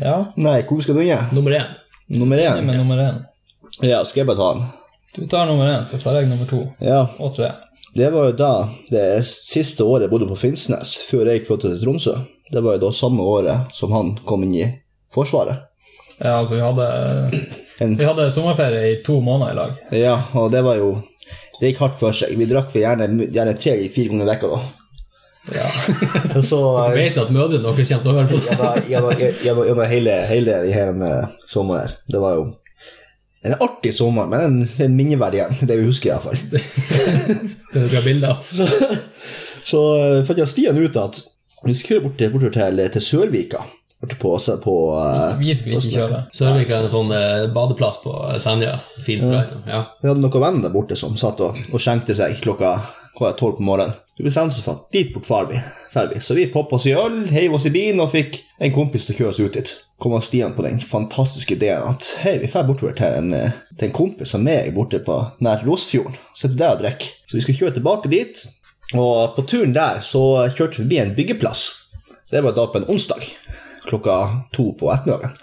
Ja, 0.00 0.24
Nei, 0.38 0.60
hvor 0.68 0.80
skal 0.82 0.96
du 0.96 1.02
inn? 1.02 1.24
Nummer 1.34 1.50
én. 1.58 1.72
Nummer 2.08 2.38
én. 2.38 2.60
med 2.64 2.76
nummer 2.78 2.98
én. 3.02 3.16
Ja, 3.84 4.04
skal 4.06 4.22
jeg 4.22 4.28
bare 4.30 4.38
ta 4.38 4.50
den? 4.54 4.68
Du 5.16 5.24
tar 5.26 5.46
nummer 5.50 5.66
én, 5.68 5.84
så 5.86 5.98
tar 5.98 6.20
jeg 6.20 6.28
nummer 6.30 6.46
to 6.46 6.60
Ja, 6.78 7.00
og 7.18 7.34
tre. 7.34 7.50
det 7.98 8.10
var 8.14 8.28
jo 8.30 8.36
da 8.38 8.50
det 8.90 9.24
siste 9.26 9.82
året 9.84 10.06
jeg 10.06 10.12
bodde 10.12 10.28
på 10.30 10.38
Finnsnes, 10.38 10.94
før 11.10 11.26
jeg 11.32 11.42
flyttet 11.48 11.74
til 11.74 11.82
Tromsø. 11.84 12.14
Det 12.52 12.62
var 12.62 12.78
jo 12.78 12.84
da 12.86 12.92
samme 12.94 13.22
året 13.26 13.74
som 13.76 13.92
han 13.92 14.14
kom 14.26 14.46
inn 14.46 14.54
i 14.54 14.68
Forsvaret. 15.14 15.66
Ja, 16.20 16.38
altså, 16.38 16.54
vi 16.54 16.62
hadde, 16.62 16.86
vi 17.98 18.04
hadde 18.06 18.30
sommerferie 18.30 18.92
i 18.94 19.02
to 19.04 19.18
måneder 19.24 19.52
i 19.52 19.58
lag. 19.58 19.76
ja, 19.98 20.16
og 20.38 20.50
det 20.54 20.62
var 20.64 20.76
jo 20.78 20.90
Det 21.60 21.70
gikk 21.70 21.82
hardt 21.84 21.98
for 22.00 22.16
seg. 22.16 22.36
Vi 22.40 22.48
drakk 22.48 22.70
for 22.72 22.80
gjerne, 22.80 23.08
gjerne 23.28 23.56
tre-fire 23.60 24.12
ganger 24.12 24.30
i 24.30 24.36
uka 24.38 24.52
da. 24.54 24.60
Ja. 25.54 25.68
Så 26.50 26.58
Jeg 26.90 26.96
vet 26.96 27.20
at 27.20 27.32
mødrene 27.34 27.74
deres 27.76 27.92
kommer 27.92 28.02
til 28.04 28.10
å 28.10 28.16
høre 28.16 28.28
på 28.30 28.40
det. 28.40 29.36
gjennom, 29.44 29.84
hele, 29.92 30.16
hele, 30.30 30.58
hele 30.72 31.12
sommeren. 31.46 31.96
Det 32.08 32.20
var 32.22 32.38
jo 32.38 32.50
en 33.42 33.56
artig 33.64 33.94
sommer, 33.96 34.28
men 34.28 34.40
en, 34.44 34.56
en 34.84 34.96
minneverdig 34.96 35.40
en. 35.46 35.60
Det 35.64 35.78
vi 35.80 35.88
husker, 35.88 36.12
iallfall. 36.12 36.40
Det 37.72 37.84
er 37.86 37.94
har 37.94 38.04
bilder 38.04 38.34
av. 38.34 38.48
Så, 38.50 38.66
så 39.64 39.80
eh, 39.96 40.22
fant 40.26 40.40
jeg 40.42 40.50
Stian 40.50 40.80
ut 40.80 40.96
at 40.98 41.20
vi 41.64 41.76
skulle 41.76 42.02
bort, 42.04 42.20
bort 42.32 42.52
til, 42.56 42.82
til 42.96 43.04
Sørvika. 43.04 43.62
Borte 44.00 44.16
på, 44.16 44.38
på 44.64 44.74
eh, 44.96 45.38
Vi 45.40 45.54
skulle 45.54 45.80
ikke 45.80 45.92
kjøre. 45.92 46.22
Sørvik 46.32 46.70
er 46.72 46.86
en 46.86 46.92
sånn 46.92 47.10
uh, 47.12 47.50
badeplass 47.52 48.00
på 48.00 48.14
Senja. 48.40 48.78
Fin 49.04 49.20
strand. 49.20 49.66
Ja. 49.68 49.82
Vi 50.00 50.08
hadde 50.08 50.24
noen 50.24 50.44
venner 50.46 50.64
der 50.64 50.72
borte 50.72 50.96
som 50.96 51.18
satt 51.20 51.42
og, 51.44 51.58
og 51.68 51.82
skjenkte 51.82 52.16
seg 52.16 52.38
klokka 52.40 52.78
tolv 53.36 53.58
på 53.58 53.66
morgenen. 53.66 53.98
Vi 54.16 54.24
bestemte 54.24 54.56
oss 54.56 54.64
for 54.64 54.76
at 54.76 54.92
dit 54.92 55.12
bort 55.14 55.26
far 55.28 55.46
vi. 55.50 55.60
Vi. 55.90 56.20
Så 56.20 56.34
vi 56.34 56.46
poppa 56.52 56.76
oss 56.76 56.86
i 56.86 56.94
øl, 56.94 57.26
heiv 57.32 57.54
oss 57.56 57.66
i 57.66 57.72
bilen 57.74 58.00
og 58.00 58.12
fikk 58.12 58.38
en 58.62 58.72
kompis 58.72 59.06
til 59.06 59.14
å 59.14 59.18
kjøre 59.18 59.32
oss 59.32 59.40
ut 59.40 59.56
dit. 59.56 59.72
Kom 60.00 60.14
han 60.16 60.24
Stian 60.24 60.54
på 60.56 60.64
den 60.64 60.80
fantastiske 60.80 61.56
ideen 61.56 61.84
at 61.88 62.06
hei, 62.22 62.36
vi 62.40 62.48
drar 62.48 62.68
bortover 62.68 62.94
til 62.96 63.16
en, 63.18 63.34
eh, 63.34 63.56
til 63.76 63.88
en 63.88 63.96
kompis 63.96 64.32
som 64.36 64.46
er 64.48 64.70
borte 64.76 65.00
på 65.04 65.16
nær 65.44 65.64
Rosfjorden. 65.66 66.16
Sitter 66.36 66.56
der 66.56 66.76
og 66.76 66.84
drikker. 66.84 67.10
Så 67.26 67.36
vi 67.36 67.44
skulle 67.44 67.58
kjøre 67.58 67.76
tilbake 67.80 68.12
dit. 68.12 68.44
Og 68.94 69.34
på 69.36 69.46
turen 69.48 69.74
der 69.74 70.00
så 70.04 70.46
kjørte 70.54 70.78
vi 70.78 70.82
forbi 70.84 71.00
en 71.02 71.14
byggeplass. 71.16 71.68
Det 72.30 72.44
var 72.44 72.54
da 72.54 72.68
på 72.70 72.78
en 72.78 72.88
onsdag 72.92 73.24
klokka 73.86 74.16
to 74.52 74.72
på 74.78 74.90
ettermiddagen. 74.92 75.38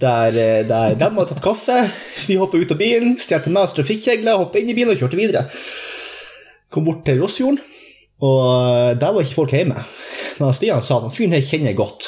Der, 0.00 0.26
eh, 0.26 0.68
der 0.68 0.94
de 0.94 1.04
hadde 1.04 1.26
tatt 1.26 1.42
kaffe, 1.42 1.78
vi 2.26 2.36
hopper 2.38 2.62
ut 2.62 2.70
av 2.70 2.78
bilen, 2.78 3.16
stjal 3.18 3.42
med 3.50 3.64
oss 3.64 3.74
trafikkjegler, 3.74 4.38
hoppa 4.38 4.60
inn 4.60 4.70
i 4.70 4.76
bilen 4.76 4.94
og 4.94 5.00
kjørte 5.00 5.18
videre. 5.18 5.48
Kom 6.70 6.86
bort 6.86 7.02
til 7.06 7.18
Rossfjorden, 7.22 7.58
og 8.22 8.44
eh, 8.68 8.92
der 9.00 9.12
var 9.14 9.26
ikke 9.26 9.40
folk 9.40 9.56
hjemme. 9.56 9.82
Men 10.38 10.54
Stian 10.54 10.82
sa 10.82 11.00
at 11.02 11.16
fyren 11.16 11.34
her 11.34 11.42
kjenner 11.42 11.72
jeg 11.72 11.80
godt. 11.80 12.06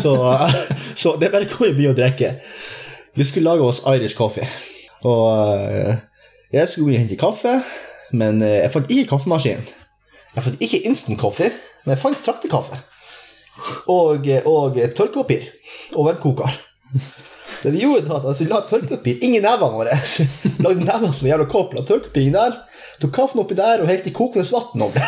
Så, 0.00 0.14
så 1.00 1.16
det 1.20 1.28
er 1.28 1.36
bare 1.36 1.48
å 1.48 1.52
gå 1.52 1.68
i 1.68 1.76
byen 1.76 1.92
og 1.92 2.00
drikke. 2.00 2.38
Vi 3.16 3.28
skulle 3.28 3.50
lage 3.50 3.68
oss 3.68 3.84
Irish 3.92 4.16
coffee. 4.16 4.48
Og 5.04 5.52
eh, 5.68 6.00
jeg 6.56 6.72
skulle 6.72 6.94
gå 6.94 6.96
og 6.96 7.02
hente 7.04 7.20
kaffe, 7.20 7.58
men 8.16 8.40
jeg 8.40 8.72
fant 8.72 8.88
ikke 8.88 9.10
kaffemaskinen. 9.12 9.68
Jeg 10.36 10.44
fant 10.44 10.62
ikke 10.64 10.84
instant 10.88 11.20
coffee, 11.20 11.52
men 11.84 11.92
jeg 11.92 12.00
fant 12.00 12.24
traktekaffe. 12.24 12.80
Og, 13.92 14.28
og 14.44 14.76
tørkepapir. 14.96 15.48
Og 15.94 16.10
vannkoker. 16.10 16.60
Det 17.62 17.72
vi 17.72 17.82
gjorde 17.82 18.06
da, 18.08 18.20
at 18.30 18.40
vi 18.40 18.48
la 18.50 18.60
tørkepapir 18.68 19.22
inni 19.24 19.40
nevene 19.40 19.72
våre. 19.74 19.98
Lagde 20.64 20.84
nevene 20.84 21.12
som 21.12 21.26
en 21.26 21.32
jævla 21.32 21.48
kopp, 21.50 21.74
la 21.76 21.84
tørkepapir 21.88 22.32
der. 22.34 22.58
Tok 23.00 23.12
kaffen 23.16 23.42
oppi 23.42 23.56
der 23.58 23.82
og 23.82 23.90
helte 23.90 24.12
kokende 24.14 24.48
vann 24.52 24.86
om 24.86 24.94
det. 24.94 25.04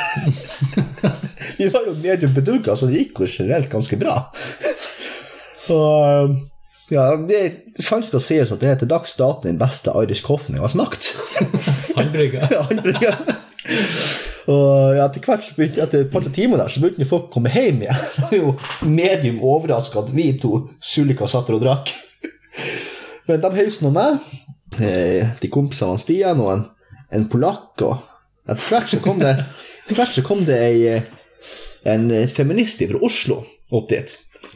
Vi 1.59 1.69
var 1.73 1.87
jo 1.89 1.95
medium 1.97 2.35
bedugga, 2.37 2.77
så 2.77 2.89
det 2.89 3.01
gikk 3.01 3.23
jo 3.25 3.31
generelt 3.31 3.71
ganske 3.73 3.97
bra. 4.01 4.21
Og 5.75 6.37
ja, 6.93 7.05
det 7.29 7.39
er 7.39 7.83
sant 7.85 8.15
å 8.17 8.21
sies 8.23 8.53
at 8.53 8.63
det 8.63 8.71
er 8.71 8.79
til 8.81 8.89
dags 8.89 9.13
dato 9.19 9.45
den 9.45 9.61
beste 9.61 9.93
Irish 10.01 10.25
coffeen 10.25 10.57
jeg 10.57 10.65
har 10.65 10.73
smakt. 10.73 11.13
Håndbrygga. 11.97 12.49
Ja, 12.53 12.65
Og 14.49 14.97
ja, 14.97 15.05
etter 15.05 15.25
hvert 15.27 15.45
så 15.45 15.57
begynte 15.57 15.83
etter 15.85 16.07
et 16.07 16.13
par 16.13 16.25
timer 16.33 16.63
der, 16.63 16.73
så 16.73 16.81
begynte 16.81 17.09
folk 17.09 17.27
å 17.29 17.33
komme 17.35 17.53
hjem 17.53 17.83
igjen. 17.85 18.05
Det 18.17 18.25
var 18.25 18.37
jo 18.39 18.53
medium 18.89 19.43
overraska 19.45 20.01
at 20.01 20.13
vi 20.17 20.31
to 20.41 20.63
sulika 20.81 21.29
satt 21.29 21.51
der 21.51 21.59
og 21.59 21.65
drakk. 21.67 21.93
Men 23.29 23.43
de 23.43 23.51
heiv 23.59 23.75
nå 23.85 23.93
meg, 23.93 24.23
eh, 24.81 25.35
de 25.43 25.51
kompisene 25.53 25.97
av 25.97 26.01
Stian 26.01 26.41
og 26.41 26.55
en, 26.55 26.65
en 27.13 27.27
polakk, 27.29 27.85
og 27.85 28.49
etter 28.49 28.71
hvert 28.71 28.95
så 28.95 29.03
kom 29.05 29.21
det, 29.21 29.35
så 29.93 30.25
kom 30.25 30.47
det 30.49 30.57
ei, 30.65 30.79
eh, 30.95 31.53
en 31.89 32.09
feminist 32.33 32.81
fra 32.89 33.03
Oslo 33.05 33.43
opp 33.77 33.91
dit. 33.93 34.15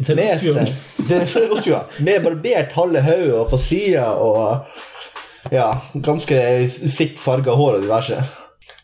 Med, 0.09 0.40
Rosfjorden. 1.51 2.05
med 2.07 2.22
barbert 2.24 2.72
halve 2.78 3.03
hodet 3.05 3.34
og 3.36 3.51
på 3.51 3.59
sida 3.61 4.07
og 4.24 5.53
ja, 5.53 5.66
ganske 5.93 6.38
fitt 6.70 7.20
farga 7.20 7.53
hår 7.59 7.76
og 7.76 7.84
diverse. 7.84 8.22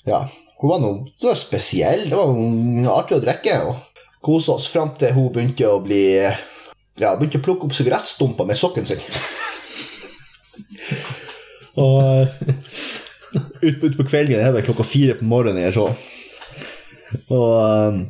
Ja, 0.09 0.27
hun 0.59 0.73
var 0.73 0.81
noe, 0.83 1.35
spesiell. 1.39 2.09
Det 2.11 2.19
var 2.19 2.97
artig 2.99 3.19
å 3.19 3.23
drikke 3.23 3.59
og 3.69 4.01
kose 4.25 4.57
oss 4.57 4.67
fram 4.71 4.91
til 4.99 5.15
hun 5.15 5.31
begynte 5.35 5.69
å 5.71 5.79
bli 5.83 6.03
ja, 6.19 7.15
begynte 7.15 7.39
å 7.39 7.45
plukke 7.45 7.69
opp 7.69 7.77
sigarettstumper 7.77 8.49
med 8.49 8.59
sokken 8.59 8.89
sin. 8.89 9.03
og 11.79 12.27
utpå 13.63 13.87
ut 13.87 13.99
på 14.01 14.09
kvelden, 14.09 14.41
det 14.43 14.55
var 14.55 14.67
klokka 14.67 14.87
fire 14.87 15.19
på 15.19 15.29
morgenen 15.29 15.63
jeg 15.69 15.77
så. 15.79 15.89
Og 17.33 17.53
um, 17.93 18.03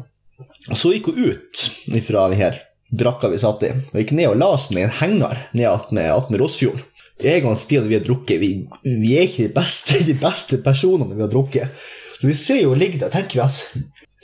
så 0.74 0.92
gikk 0.94 1.12
hun 1.12 1.32
ut 1.32 1.64
fra 2.06 2.28
den 2.30 2.40
her 2.40 2.62
brakka 2.88 3.28
vi 3.28 3.40
satt 3.40 3.64
i, 3.66 3.74
og 3.90 4.00
gikk 4.00 4.14
ned 4.16 4.30
og 4.32 4.40
la 4.40 4.54
seg 4.56 4.76
ned 4.76 4.82
i 4.82 4.88
en 4.88 4.96
henger 5.02 5.42
ned 5.52 5.68
attmed 5.68 6.40
Rossfjorden. 6.40 6.84
Jeg 7.18 7.42
og 7.42 7.56
Stian 7.58 7.88
vi 7.90 7.96
har 7.98 8.04
drukket, 8.06 8.38
vi, 8.38 8.50
vi 8.86 9.16
er 9.18 9.26
ikke 9.26 9.48
de 9.48 9.54
beste, 9.56 9.98
de 10.10 10.14
beste 10.18 10.60
personene 10.64 11.16
vi 11.16 11.24
har 11.24 11.32
drukket. 11.32 11.88
Så 12.18 12.26
vi 12.26 12.34
ser 12.34 12.62
jo 12.62 12.74
ligge 12.74 13.00
der 13.00 13.12
tenker 13.14 13.38
vi 13.38 13.44
at 13.44 13.58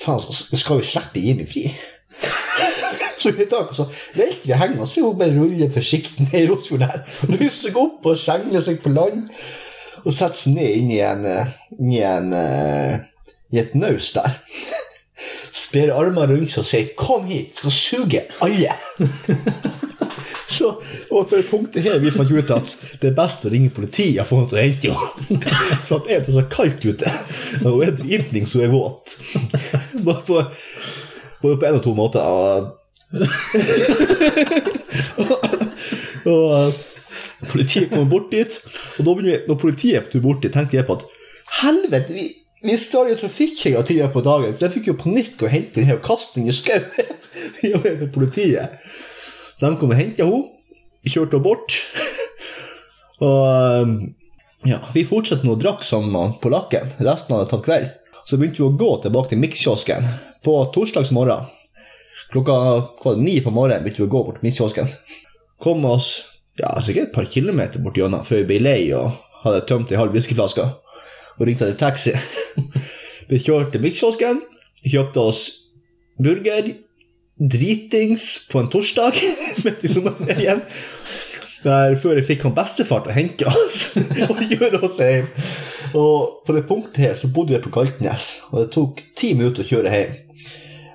faen, 0.02 0.22
så 0.22 0.58
skal 0.58 0.80
vi 0.80 0.88
slippe 0.88 1.22
Jimmy 1.22 1.46
fri. 1.48 1.68
Så 3.24 3.30
vi 3.32 3.46
tar 3.48 3.70
så 3.72 3.86
velter 4.12 4.44
vi 4.44 4.56
hengen 4.58 4.82
og 4.84 4.88
ser 4.90 5.06
hun 5.06 5.16
bare 5.16 5.32
rulle 5.32 5.70
forsiktig 5.72 6.26
ned 6.26 6.42
i 6.42 6.48
Rosfjorden 6.50 6.90
her. 6.90 7.46
Seg 7.48 7.78
opp 7.80 8.04
og 8.04 8.18
skjengler 8.20 8.60
seg 8.60 8.82
på 8.84 8.92
land. 8.92 9.30
Og 10.04 10.12
setter 10.12 10.36
seg 10.36 10.58
ned 10.58 10.74
inn 10.82 10.90
i 10.92 10.98
en, 11.00 11.24
inn 11.78 11.94
i 11.94 12.02
en 12.04 12.34
uh, 12.36 12.98
i 13.54 13.62
et 13.62 13.74
naus 13.74 14.12
der. 14.12 14.36
Sprer 15.64 15.94
armene 15.94 16.34
rundt 16.34 16.52
seg 16.52 16.64
og 16.64 16.68
sier 16.68 16.92
'kom 16.98 17.26
hit, 17.30 17.56
så 17.62 17.70
suger 17.70 18.28
alle'. 18.42 18.76
Så 20.56 20.70
og 21.10 21.28
på 21.28 21.36
det 21.36 21.46
punktet 21.48 21.84
her 21.86 21.98
vi 22.02 22.12
fant 22.12 22.30
ut 22.30 22.50
at 22.52 22.74
det 23.00 23.10
er 23.10 23.16
best 23.16 23.46
å 23.46 23.52
ringe 23.52 23.72
politiet 23.74 24.20
og 24.24 24.48
til 24.50 24.58
å 24.58 24.62
hente 24.62 24.92
henne. 24.92 25.58
For 25.86 26.00
at 26.00 26.08
det 26.08 26.16
er 26.18 26.32
så 26.38 26.46
kaldt 26.52 26.84
ute. 26.84 27.12
Og 27.62 27.70
hun 27.78 27.84
er 27.86 27.96
dritings 27.98 28.54
hun 28.56 28.66
er 28.66 28.72
våt. 28.74 29.16
Både 30.06 30.20
på, 30.26 30.40
både 31.42 31.60
på 31.60 31.68
en 31.68 31.78
og 31.78 31.84
to 31.84 31.94
måter. 31.96 32.20
Og, 32.24 32.72
og 36.24 36.72
politiet 37.50 37.90
kommer 37.90 38.08
bort 38.10 38.30
dit, 38.32 38.56
og 38.98 39.04
da 39.04 39.12
begynner, 39.12 39.44
når 39.48 39.60
politiet 39.60 39.98
er 39.98 40.06
på 40.06 40.14
tur 40.14 40.24
bort 40.24 40.42
dit, 40.42 40.52
tenker 40.54 40.80
jeg 40.80 40.88
på 40.88 40.96
at 40.98 41.04
helvete, 41.60 42.16
vi, 42.16 42.24
vi 42.64 42.76
står 42.80 43.12
jo 43.12 43.20
trafikkjegere 43.20 43.84
tidligere 43.84 44.14
på 44.14 44.24
dagen, 44.24 44.54
så 44.56 44.66
jeg 44.66 44.74
fikk 44.78 44.90
jo 44.90 44.96
panikk 45.00 45.44
og 45.44 45.52
hentet 45.52 45.82
den 45.82 45.90
her 45.90 46.00
og 46.00 46.48
i 46.48 46.56
skauen. 46.56 46.84
Vi 47.60 47.74
var 47.74 47.84
med 48.00 48.10
politiet. 48.14 48.80
Så 49.64 49.70
de 49.70 49.78
kom 49.80 49.92
og 49.94 49.96
henta 49.96 50.24
henne, 50.28 50.74
kjørte 51.08 51.38
henne 51.38 51.44
bort. 51.46 51.74
Og 53.24 53.80
um, 53.80 53.94
ja, 54.68 54.82
vi 54.92 55.06
fortsatte 55.08 55.48
nå 55.48 55.54
å 55.54 55.60
drakk 55.62 55.86
med 56.04 56.34
polakken. 56.42 56.90
Resten 57.00 57.32
hadde 57.32 57.48
tatt 57.48 57.64
kveld. 57.64 57.86
Så 58.28 58.36
begynte 58.36 58.60
vi 58.60 58.66
å 58.66 58.76
gå 58.76 58.90
tilbake 59.00 59.32
til 59.32 59.40
mikskiosken 59.40 60.10
på 60.44 60.58
torsdagsmorgen. 60.74 61.48
Klokka 62.34 62.58
kvart 63.00 63.08
var 63.08 63.24
ni 63.24 63.38
på 63.40 63.54
morgenen 63.56 63.86
begynte 63.86 64.02
vi 64.02 64.08
å 64.10 64.12
gå 64.12 64.22
bort 64.26 64.42
til 64.42 64.50
mikskiosken. 64.50 64.92
Kom 65.64 65.88
oss 65.88 66.12
ja, 66.60 66.74
sikkert 66.84 67.08
et 67.08 67.16
par 67.16 67.32
kilometer 67.32 67.80
bort 67.80 67.96
gjennom 67.96 68.28
før 68.28 68.42
vi 68.42 68.48
ble 68.50 68.62
lei 68.66 68.78
og 68.92 69.16
hadde 69.46 69.64
tømt 69.70 69.96
ei 69.96 70.00
halv 70.02 70.12
whiskyflaske. 70.12 70.66
Og 71.38 71.48
ringte 71.48 71.70
etter 71.70 71.80
taxi. 71.80 72.12
vi 73.32 73.40
kjørte 73.40 73.78
til 73.78 73.88
mikskiosken, 73.88 74.44
kjøpte 74.84 75.24
oss 75.24 75.46
burger, 76.20 76.74
dritings 77.38 78.48
på 78.50 78.60
en 78.62 78.68
torsdag 78.70 79.18
midt 79.64 79.84
i 79.84 79.92
sommerferien. 79.92 80.62
Der 81.64 81.96
før 81.96 82.18
jeg 82.18 82.26
fikk 82.28 82.44
han 82.44 82.54
bestefar 82.56 83.04
til 83.04 83.14
å 83.14 83.16
hente 83.16 83.48
oss 83.48 83.78
og 84.28 84.42
gjøre 84.50 84.82
oss 84.84 84.98
hjem. 85.00 85.30
Og 85.96 86.44
på 86.44 86.56
det 86.56 86.66
punktet 86.68 87.00
her 87.00 87.16
så 87.18 87.30
bodde 87.32 87.56
vi 87.56 87.62
på 87.64 87.72
Galtnes, 87.72 88.28
og 88.50 88.60
det 88.60 88.68
tok 88.74 89.00
ti 89.16 89.32
minutter 89.36 89.64
å 89.64 89.70
kjøre 89.70 89.94
hjem. 89.94 90.20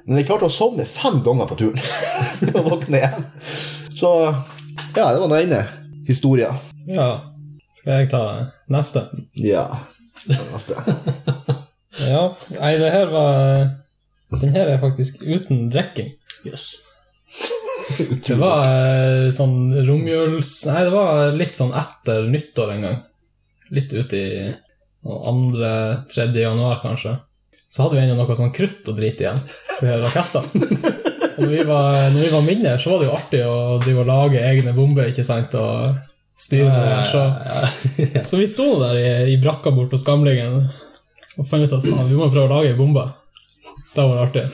Men 0.06 0.22
jeg 0.22 0.30
klarte 0.30 0.48
å 0.48 0.54
sovne 0.54 0.88
fem 0.90 1.20
ganger 1.26 1.50
på 1.50 1.58
turen 1.60 1.82
og 2.56 2.70
våkne 2.70 3.02
igjen. 3.02 3.28
Så 3.98 4.14
ja, 4.96 5.10
det 5.12 5.20
var 5.20 5.28
den 5.28 5.50
ene 5.50 5.64
historien. 6.08 6.58
Ja. 6.90 7.10
Skal 7.80 8.02
jeg 8.02 8.10
ta 8.12 8.24
neste? 8.72 9.06
Ja. 9.38 9.68
neste. 10.26 10.80
Ja. 12.00 12.24
Nei, 12.56 12.74
det 12.80 12.90
her 12.94 13.12
var 13.12 13.70
Den 14.38 14.54
her 14.54 14.70
er 14.70 14.82
faktisk 14.82 15.22
uten 15.22 15.70
drikking. 15.74 16.14
Yes. 16.46 16.76
Det 18.28 18.36
var 18.38 18.68
eh, 18.70 19.30
sånn 19.34 19.74
romjuls... 19.88 20.52
Nei, 20.70 20.84
det 20.86 20.92
var 20.94 21.32
litt 21.34 21.58
sånn 21.58 21.72
etter 21.74 22.28
nyttår 22.30 22.76
en 22.76 22.84
gang. 22.86 23.00
Litt 23.74 23.96
ute 23.96 24.20
i 24.20 24.52
andre, 25.10 25.72
tredje 26.12 26.44
januar, 26.44 26.84
kanskje. 26.84 27.16
Så 27.70 27.86
hadde 27.86 27.98
vi 27.98 28.04
ennå 28.04 28.18
noe 28.18 28.38
sånn 28.38 28.54
krutt 28.54 28.86
og 28.90 28.98
drit 28.98 29.22
igjen 29.22 29.42
på 29.80 29.98
rakettene. 30.04 30.70
Og 31.40 31.46
når 31.46 31.52
vi, 31.54 31.60
var, 31.64 31.98
når 32.12 32.24
vi 32.26 32.30
var 32.34 32.42
mindre, 32.44 32.72
så 32.82 32.92
var 32.92 33.00
det 33.00 33.06
jo 33.08 33.16
artig 33.16 33.42
å 33.48 33.60
drive 33.80 34.02
og 34.02 34.10
lage 34.10 34.42
egne 34.44 34.74
bomber, 34.76 35.08
ikke 35.08 35.24
sant, 35.24 35.54
og 35.56 35.96
styre 36.36 36.68
med 36.68 36.90
det. 36.90 36.98
Så, 37.14 38.24
så 38.28 38.40
vi 38.42 38.48
sto 38.52 38.66
der 38.82 39.00
i, 39.00 39.12
i 39.32 39.38
brakka 39.40 39.72
bort 39.72 39.94
hos 39.96 40.04
gamlingen 40.08 40.66
og 41.40 41.48
fant 41.48 41.64
ut 41.64 41.78
at 41.78 41.86
vi 41.88 42.18
må 42.18 42.28
prøve 42.28 42.50
å 42.50 42.52
lage 42.52 42.74
ei 42.74 42.76
bombe. 42.76 43.06
Det 43.96 44.06
var 44.06 44.24
artig. 44.28 44.48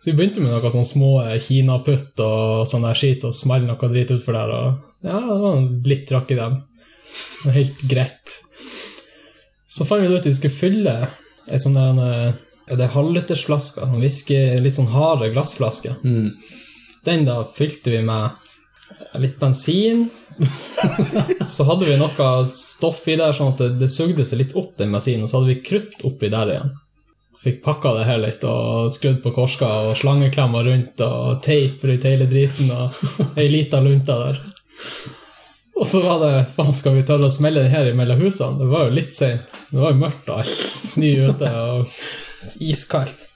Så 0.00 0.10
vi 0.10 0.16
begynte 0.18 0.42
med 0.44 0.52
noen 0.52 0.72
sånne 0.72 0.88
små 0.88 1.10
kinaputt 1.40 2.20
og 2.20 2.66
sånn 2.68 2.84
der 2.84 2.98
skit, 2.98 3.24
og 3.24 3.36
smelle 3.36 3.68
noe 3.70 3.88
drit 3.88 4.12
utfor 4.12 4.36
der, 4.36 4.50
og 4.52 5.06
ja, 5.08 5.20
det 5.20 5.36
var 5.40 5.62
litt 5.88 6.06
trakk 6.10 6.32
i 6.34 6.38
dem. 6.38 6.58
Helt 7.54 7.84
greit. 7.88 8.34
Så 9.64 9.86
fant 9.88 10.04
vi 10.04 10.10
ut 10.12 10.18
at 10.20 10.28
vi 10.28 10.34
skulle 10.36 10.56
fylle 10.58 10.96
ei 11.48 11.60
sånn 11.60 11.76
der 11.76 11.92
en, 11.92 12.02
er 12.64 12.80
det 12.80 12.92
halvlitersflaske, 12.94 13.84
sånn 13.84 14.00
whisky, 14.00 14.38
litt 14.60 14.76
sånn 14.78 14.92
harde 14.92 15.28
glassflaske. 15.34 15.96
Mm. 16.04 16.30
Den 17.04 17.26
da 17.28 17.42
fylte 17.56 17.92
vi 17.92 18.00
med 18.04 19.20
litt 19.20 19.36
bensin. 19.40 20.06
så 21.54 21.66
hadde 21.68 21.88
vi 21.88 21.98
noe 22.00 22.30
stoff 22.48 23.04
i 23.08 23.18
der, 23.20 23.36
sånn 23.36 23.52
at 23.52 23.60
det, 23.60 23.74
det 23.82 23.90
sugde 23.92 24.24
seg 24.26 24.40
litt 24.40 24.56
opp, 24.58 24.72
den 24.80 24.94
bensinen, 24.94 25.26
og 25.26 25.30
så 25.32 25.40
hadde 25.40 25.52
vi 25.52 25.62
krutt 25.66 26.04
oppi 26.08 26.32
der 26.32 26.54
igjen. 26.54 26.72
Fikk 27.44 27.60
pakka 27.64 27.92
det 27.98 28.06
her 28.08 28.22
litt 28.22 28.44
og 28.48 28.88
skrudd 28.94 29.18
på 29.20 29.34
korska 29.36 29.68
og 29.90 29.98
slangeklemmer 30.00 30.64
rundt 30.64 31.02
og 31.04 31.42
teip 31.44 31.84
rundt 31.84 32.06
hele 32.08 32.28
driten 32.30 32.70
og 32.72 32.96
ei 33.40 33.50
lita 33.52 33.82
lunte 33.84 34.16
der. 34.22 34.40
Og 35.74 35.86
så 35.90 36.00
var 36.00 36.22
det 36.22 36.46
faen, 36.54 36.72
skal 36.72 36.94
vi 36.96 37.04
tørre 37.04 37.28
å 37.28 37.34
smelle 37.34 37.66
den 37.66 37.74
her 37.74 37.90
imellom 37.90 38.22
husene? 38.22 38.56
Det 38.62 38.70
var 38.70 38.86
jo 38.86 38.96
litt 38.96 39.12
seint. 39.16 39.52
Det 39.68 39.76
var 39.76 39.92
jo 39.92 40.00
mørkt 40.00 40.30
og 40.30 40.40
alt. 40.40 40.66
Snø 40.88 41.12
ute 41.28 41.50
og 41.60 42.60
iskaldt. 42.62 43.26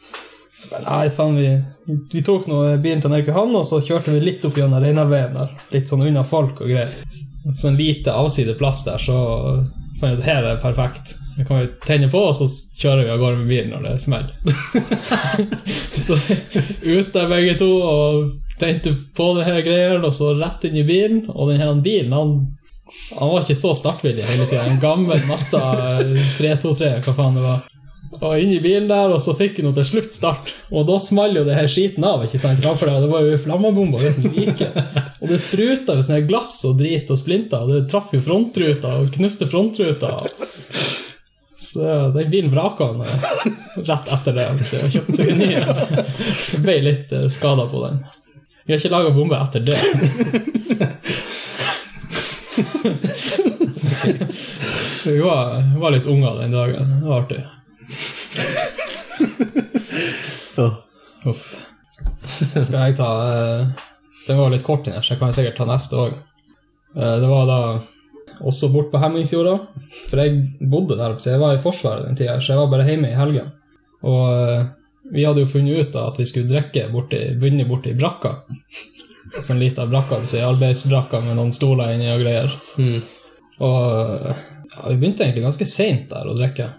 Så 0.59 0.73
bare, 0.73 0.87
nei, 0.87 1.11
faen, 1.15 1.37
vi, 1.39 1.99
vi 2.15 2.25
tok 2.27 2.49
nå 2.51 2.63
bilen 2.83 3.03
til 3.03 3.13
Nørkehavn, 3.13 3.53
og 3.61 3.67
så 3.69 3.79
kjørte 3.85 4.15
vi 4.15 4.25
litt 4.25 4.47
opp 4.47 4.57
gjennom 4.59 4.83
Reinarveien 4.83 5.37
der. 5.37 5.53
Litt 5.75 5.91
sånn 5.91 6.03
unna 6.07 6.25
folk 6.27 6.63
og 6.65 6.73
greier. 6.73 6.97
Sånn 7.59 7.79
lite 7.79 8.15
avsideplass 8.17 8.83
der, 8.89 9.03
så 9.03 9.19
fant 10.01 10.17
jeg 10.17 10.19
at 10.19 10.27
her 10.27 10.49
er 10.55 10.63
perfekt. 10.63 11.15
Vi 11.39 11.45
kan 11.45 11.61
jo 11.63 11.67
tenne 11.87 12.09
på, 12.11 12.19
og 12.19 12.35
så 12.35 12.49
kjører 12.81 13.05
vi 13.05 13.11
av 13.15 13.21
gårde 13.23 13.37
med 13.39 13.51
bilen 13.53 13.71
når 13.71 13.85
det 13.85 13.93
smeller. 14.03 14.35
så 16.07 16.17
ut 16.19 17.13
der 17.15 17.31
begge 17.31 17.55
to 17.61 17.69
og 17.79 18.33
tente 18.59 18.91
på 19.15 19.29
det 19.37 19.47
her 19.47 19.61
greiene, 19.63 20.03
og 20.03 20.17
så 20.17 20.33
rett 20.35 20.67
inn 20.67 20.81
i 20.81 20.87
bilen. 20.89 21.21
Og 21.31 21.53
den 21.53 21.63
her 21.63 21.79
bilen, 21.79 22.17
han, 22.17 22.35
han 23.13 23.31
var 23.31 23.47
ikke 23.47 23.59
så 23.61 23.71
startvillig 23.79 24.27
hele 24.27 24.49
tida. 24.51 24.67
En 24.67 24.83
gammel 24.83 25.23
Mazda 25.31 25.63
323, 26.41 26.91
hva 27.07 27.15
faen 27.21 27.39
det 27.39 27.47
var. 27.47 27.67
Og 28.19 28.41
inn 28.41 28.57
i 28.57 28.61
bilen 28.65 28.91
der, 28.91 29.13
og 29.15 29.23
så 29.23 29.37
fikk 29.39 29.61
hun 29.63 29.71
til 29.77 29.87
slutt 29.87 30.15
start. 30.17 30.51
Og 30.75 30.91
da 30.91 30.99
smalt 30.99 31.39
jo 31.39 31.47
det 31.47 31.55
her 31.55 31.71
skiten 31.71 32.03
av. 32.09 32.27
ikke 32.27 32.43
sant? 32.43 32.67
For 32.67 32.91
det 32.91 33.11
var 33.15 33.31
jo 33.31 33.43
flammebomber 33.47 34.11
uten 34.11 34.33
like. 34.35 34.73
Og 35.23 35.29
det 35.31 35.39
spruta 35.45 36.01
jo 36.01 36.07
sånne 36.07 36.27
glass 36.27 36.57
og 36.67 36.81
drit 36.83 37.11
og 37.15 37.21
splinter, 37.21 37.63
og 37.63 37.77
det 37.77 37.85
traff 37.93 38.11
jo 38.17 38.25
frontruta 38.25 38.97
og 39.05 39.13
knuste 39.15 39.47
frontruta. 39.47 40.17
Så 41.59 42.09
den 42.15 42.31
bilen 42.31 42.51
vraka 42.51 42.85
han 42.85 43.01
eh, 43.01 43.25
rett 43.77 44.09
etter 44.09 44.33
det. 44.33 44.65
Så 44.65 44.77
jeg 44.85 44.93
kjøpte 44.95 45.13
seg 45.17 45.33
en 45.33 45.41
ny. 45.43 45.51
Jeg 45.59 46.61
ble 46.63 46.77
litt 46.87 47.11
skada 47.35 47.67
på 47.71 47.83
den. 47.87 47.99
Vi 48.65 48.73
har 48.75 48.79
ikke 48.79 48.93
laga 48.93 49.11
bombe 49.17 49.37
etter 49.41 49.61
det. 49.67 49.79
Vi 55.05 55.19
var, 55.19 55.63
var 55.81 55.91
litt 55.95 56.07
unger 56.07 56.39
den 56.43 56.53
dagen. 56.55 56.95
Det 57.01 57.07
var 57.09 57.21
artig. 57.23 57.43
Uff. 61.27 61.45
Skal 62.39 62.79
jeg 62.79 62.97
ta 62.99 63.11
eh, 63.27 63.63
Den 64.29 64.39
var 64.39 64.51
litt 64.53 64.67
kort, 64.67 64.87
her, 64.87 65.03
så 65.03 65.15
jeg 65.15 65.21
kan 65.23 65.33
sikkert 65.35 65.59
ta 65.59 65.67
neste 65.67 65.97
òg. 65.99 66.13
Det 66.95 67.29
var 67.29 67.45
da 67.49 67.61
også 68.41 68.71
bort 68.73 68.91
på 68.93 69.01
Hemmingsjorda. 69.03 69.55
For 70.11 70.23
jeg 70.23 70.69
bodde 70.71 70.99
der, 70.99 71.17
så 71.19 71.35
jeg 71.35 71.43
var 71.43 71.57
i 71.57 71.63
Forsvaret 71.63 72.07
den 72.07 72.19
tida, 72.19 72.39
så 72.41 72.55
jeg 72.55 72.63
var 72.63 72.73
bare 72.73 72.89
hjemme 72.89 73.13
i 73.13 73.19
helgen. 73.19 73.53
Og 74.07 74.25
eh, 74.33 74.67
vi 75.13 75.25
hadde 75.25 75.45
jo 75.45 75.51
funnet 75.51 75.87
ut 75.87 75.95
da 75.95 76.09
at 76.11 76.19
vi 76.21 76.27
skulle 76.29 76.51
drikke 76.51 76.89
borti, 76.93 77.23
begynne 77.41 77.69
borti 77.69 77.95
brakka. 77.99 78.35
Sånn 79.45 79.61
lita 79.61 79.87
brakka, 79.89 80.21
så 80.29 80.43
arbeidsbrakka 80.51 81.23
med 81.25 81.39
noen 81.39 81.55
stoler 81.55 81.95
inni 81.95 82.11
og 82.13 82.23
greier. 82.23 82.53
Mm. 82.81 83.01
Og 83.65 84.29
ja, 84.29 84.85
vi 84.91 84.99
begynte 84.99 85.25
egentlig 85.25 85.47
ganske 85.49 85.69
seint 85.69 86.09
der 86.13 86.29
å 86.29 86.37
drikke. 86.37 86.71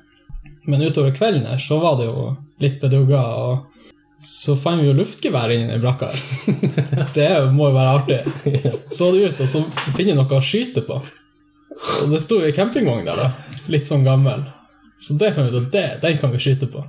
Men 0.70 0.84
utover 0.86 1.14
kvelden 1.16 1.47
her 1.49 1.62
så 1.62 1.80
var 1.82 1.97
det 1.99 2.10
jo 2.10 2.32
litt 2.62 2.78
bedugga, 2.82 3.22
og 3.22 3.80
så 4.20 4.55
fant 4.60 4.84
vi 4.84 4.89
jo 4.89 4.97
luftgevær 4.97 5.53
inni 5.55 5.72
den 5.72 5.82
brakka 5.82 6.12
her. 6.12 7.07
Det 7.18 7.30
må 7.55 7.70
jo 7.70 7.78
være 7.78 7.95
artig. 7.95 8.20
Så 8.95 9.12
det 9.14 9.30
ut, 9.30 9.39
og 9.39 9.47
så 9.47 9.62
finne 9.95 10.16
noe 10.18 10.38
å 10.38 10.43
skyte 10.43 10.84
på. 10.86 10.97
Og 12.04 12.12
det 12.12 12.22
sto 12.24 12.40
ei 12.44 12.54
campingvogn 12.56 13.08
der, 13.08 13.20
da. 13.20 13.60
Litt 13.72 13.88
sånn 13.90 14.08
gammel. 14.08 14.44
Så 15.00 15.16
det 15.20 15.34
fant 15.36 15.52
vi 15.52 15.62
ut 15.62 15.76
at 15.80 16.02
den 16.04 16.18
kan 16.20 16.34
vi 16.34 16.42
skyte 16.44 16.68
på. 16.72 16.84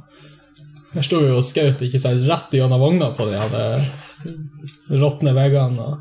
Her 0.90 1.06
sto 1.06 1.20
vi 1.22 1.30
og 1.30 1.44
skjøt 1.46 1.82
ikke 1.86 2.00
sant, 2.02 2.24
rett 2.26 2.54
gjennom 2.58 2.82
vogna 2.82 3.12
på 3.14 3.28
de 3.28 3.38
hadde 3.38 3.62
råtne 4.98 5.34
veggene. 5.36 5.84
Og 5.86 5.94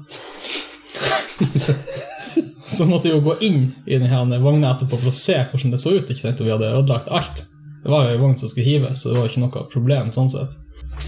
så 2.76 2.88
måtte 2.90 3.10
vi 3.10 3.14
jo 3.14 3.22
gå 3.28 3.36
inn 3.46 3.62
i 3.86 4.00
denne 4.02 4.42
vogna 4.42 4.74
etterpå 4.74 4.98
for 4.98 5.12
å 5.12 5.16
se 5.16 5.38
hvordan 5.52 5.76
det 5.76 5.82
så 5.84 5.94
ut. 5.94 6.10
ikke 6.10 6.24
sant, 6.24 6.42
og 6.42 6.50
vi 6.50 6.56
hadde 6.56 6.74
ødelagt 6.74 7.12
alt. 7.14 7.46
Det 7.84 7.94
var 7.94 8.08
jo 8.08 8.16
ei 8.16 8.24
vogn 8.24 8.36
som 8.40 8.50
skulle 8.50 8.68
hives, 8.68 9.04
så 9.04 9.14
det 9.14 9.20
var 9.20 9.30
ikke 9.30 9.44
noe 9.46 9.68
problem 9.72 10.10
sånn 10.12 10.34
sett. 10.34 10.58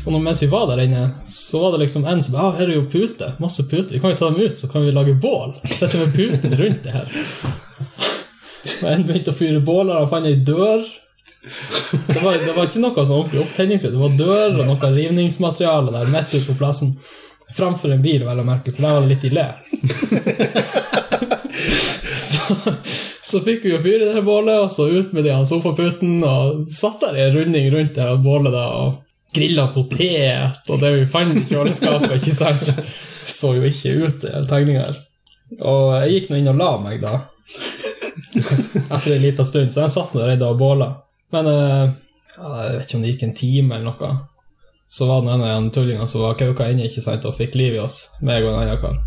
Og 0.06 0.14
når, 0.14 0.22
mens 0.24 0.42
vi 0.46 0.52
var 0.52 0.70
der 0.70 0.86
inne, 0.86 1.02
så 1.28 1.66
var 1.66 1.74
det 1.74 1.82
liksom 1.88 2.06
en 2.08 2.22
som 2.24 2.38
ja, 2.38 2.46
her 2.60 2.70
er 2.70 2.78
jo 2.78 2.86
pute, 2.90 3.34
masse 3.42 3.66
puter. 3.68 3.96
Vi 3.96 4.00
kan 4.04 4.14
jo 4.14 4.22
ta 4.22 4.30
dem 4.30 4.40
ut, 4.40 4.58
så 4.58 4.70
kan 4.72 4.86
vi 4.86 4.94
lage 4.94 5.18
bål. 5.20 5.58
Sette 5.74 6.00
med 6.00 6.14
puten 6.16 6.56
rundt 6.62 6.86
det 6.86 6.96
her. 6.96 7.20
Og 8.82 8.90
en 8.92 9.06
begynte 9.08 9.34
å 9.34 9.38
fyre 9.38 9.62
båler, 9.66 9.98
og 10.02 10.12
fant 10.12 10.28
ei 10.30 10.36
dør. 10.36 10.84
Det 11.42 12.22
var, 12.22 12.38
det 12.38 12.54
var 12.54 12.68
ikke 12.68 12.84
noe 12.84 13.06
sånn 13.06 13.24
ordentlig 13.24 13.42
opptenningssted. 13.46 13.96
Det 13.96 14.02
var 14.02 14.18
dør 14.20 14.62
og 14.62 14.70
noe 14.70 14.92
rivningsmateriale 14.96 15.94
der 15.96 16.12
midt 16.14 16.36
ute 16.36 16.46
på 16.52 16.58
plassen. 16.60 16.94
Framfor 17.52 17.92
en 17.92 18.04
bil, 18.04 18.24
vel 18.24 18.40
å 18.44 18.48
merke, 18.48 18.72
for 18.72 18.86
der 18.86 18.96
var 18.96 19.02
det 19.04 19.12
litt 19.16 19.26
i 19.28 19.34
le. 19.36 19.48
Så, 22.22 22.56
så 23.24 23.40
fikk 23.44 23.64
vi 23.66 23.72
jo 23.74 23.80
fyre 23.82 24.06
det 24.06 24.16
her 24.16 24.26
bålet, 24.26 24.60
og 24.62 24.72
så 24.74 24.86
ut 24.92 25.14
med 25.16 25.26
de 25.26 25.34
sofaputen, 25.48 26.20
og 26.28 26.68
satt 26.74 27.02
der 27.04 27.18
i 27.18 27.24
en 27.26 27.36
runding 27.36 27.70
rundt 27.74 27.96
det 27.98 28.08
bålet 28.24 28.54
da, 28.54 28.66
og 28.82 29.36
grilla 29.36 29.70
potet, 29.74 30.62
og 30.70 30.82
det 30.84 30.92
vi 30.96 31.06
fant 31.12 31.38
i 31.40 31.46
kjøleskapet, 31.50 32.18
ikke 32.20 32.36
sant? 32.36 32.74
Så 33.32 33.56
jo 33.58 33.64
ikke 33.68 33.96
ut, 34.06 34.26
den 34.26 34.48
tegninga 34.50 34.88
her. 34.90 34.98
Og 35.60 35.94
jeg 35.98 36.16
gikk 36.16 36.32
nå 36.32 36.40
inn 36.42 36.52
og 36.52 36.60
la 36.60 36.72
meg, 36.84 37.04
da. 37.04 37.14
Etter 38.96 39.16
en 39.16 39.24
liten 39.24 39.48
stund, 39.48 39.74
så 39.74 39.86
jeg 39.86 39.96
satt 39.96 40.16
der 40.18 40.46
og 40.48 40.60
båla. 40.60 40.90
Men 41.32 41.48
eh, 41.48 41.94
jeg 42.36 42.76
vet 42.76 42.86
ikke 42.86 42.98
om 42.98 43.06
det 43.06 43.14
gikk 43.14 43.26
en 43.28 43.38
time 43.38 43.78
eller 43.78 43.92
noe. 43.92 44.12
Så 44.92 45.08
var 45.08 45.24
det 45.24 45.32
en 45.32 45.44
av 45.46 45.64
de 45.64 45.72
tullingene 45.76 46.08
som 46.08 46.24
var 46.26 46.40
kauka 46.40 46.68
inne 46.68 46.90
ikke 46.90 47.04
sant, 47.04 47.26
og 47.28 47.38
fikk 47.38 47.56
liv 47.56 47.78
i 47.78 47.84
oss, 47.84 48.04
meg 48.20 48.44
og 48.44 48.52
en 48.52 48.64
annen 48.66 48.82
kar. 48.82 48.98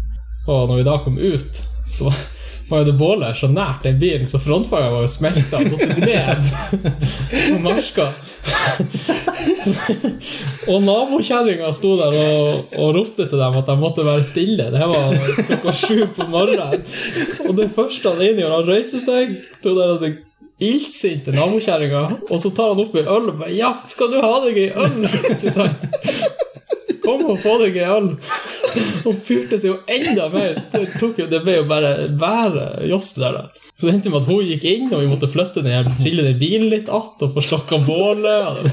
Og 0.49 0.69
når 0.69 0.81
vi 0.81 0.87
da 0.87 0.97
kom 1.05 1.19
ut, 1.21 1.61
så 1.89 2.13
var 2.69 2.81
jo 2.81 2.89
det 2.89 2.97
bålet 2.99 3.37
så 3.37 3.49
nært 3.53 3.85
den 3.85 3.99
bilen, 4.01 4.29
så 4.29 4.41
frontfangeren 4.43 4.95
var 4.95 5.05
jo 5.05 5.13
smelta 5.13 5.61
og 5.61 5.75
gått 5.75 5.99
ned 6.01 6.51
på 7.51 7.59
marska. 7.65 8.09
Og 10.69 10.85
nabokjerringa 10.85 11.73
sto 11.77 11.95
der 12.01 12.17
og, 12.21 12.77
og 12.81 12.93
ropte 12.97 13.27
til 13.29 13.41
dem 13.41 13.59
at 13.61 13.69
de 13.69 13.77
måtte 13.81 14.07
være 14.07 14.27
stille. 14.27 14.71
Det 14.73 14.91
var 14.91 15.19
klokka 15.49 15.75
sju 15.77 16.07
på 16.17 16.29
morgenen. 16.33 16.85
Og 17.49 17.59
det 17.59 17.71
første 17.77 18.15
han 18.15 18.23
inngjør, 18.23 18.47
gjør, 18.47 18.55
han 18.59 18.71
reiser 18.73 19.05
seg 19.05 19.37
til 19.65 19.77
der 19.81 19.99
den 20.03 20.17
ildsinte 20.65 21.35
nabokjerringa, 21.35 22.05
og 22.31 22.41
så 22.41 22.53
tar 22.55 22.73
han 22.73 22.83
opp 22.85 22.95
ei 22.97 23.03
øl 23.05 23.31
og 23.33 23.39
bare 23.41 23.53
'Ja, 23.53 23.75
skal 23.91 24.13
du 24.13 24.21
ha 24.23 24.35
deg 24.47 24.59
ei 24.59 24.71
øl?' 24.71 25.09
Ikke 25.35 25.53
sant? 25.53 25.89
Kom 27.05 27.25
og 27.27 27.41
få 27.43 27.59
deg 27.65 27.77
ei 27.77 27.91
øl. 27.91 28.15
Og 29.09 29.19
fyrte 29.25 29.59
seg 29.59 29.71
jo 29.71 29.77
enda 29.91 30.29
mer. 30.33 30.57
Det, 30.73 30.85
jo, 31.01 31.27
det 31.31 31.41
ble 31.45 31.59
jo 31.61 31.67
bare 31.69 31.93
være 32.21 32.67
joss 32.91 33.15
der. 33.19 33.39
da. 33.39 33.71
Så 33.75 33.87
det 33.89 33.95
endte 33.97 34.13
med 34.13 34.23
at 34.23 34.31
hun 34.31 34.45
gikk 34.47 34.65
inn, 34.71 34.91
og 34.93 35.03
vi 35.03 35.11
måtte 35.11 35.31
flytte 35.31 35.65
den 35.65 35.75
her, 35.75 35.89
trille 36.01 36.27
den 36.27 36.39
bilen 36.39 36.69
litt 36.71 36.89
att 36.89 37.23
og 37.23 37.35
få 37.35 37.43
slokka 37.43 37.79
bålet. 37.87 38.65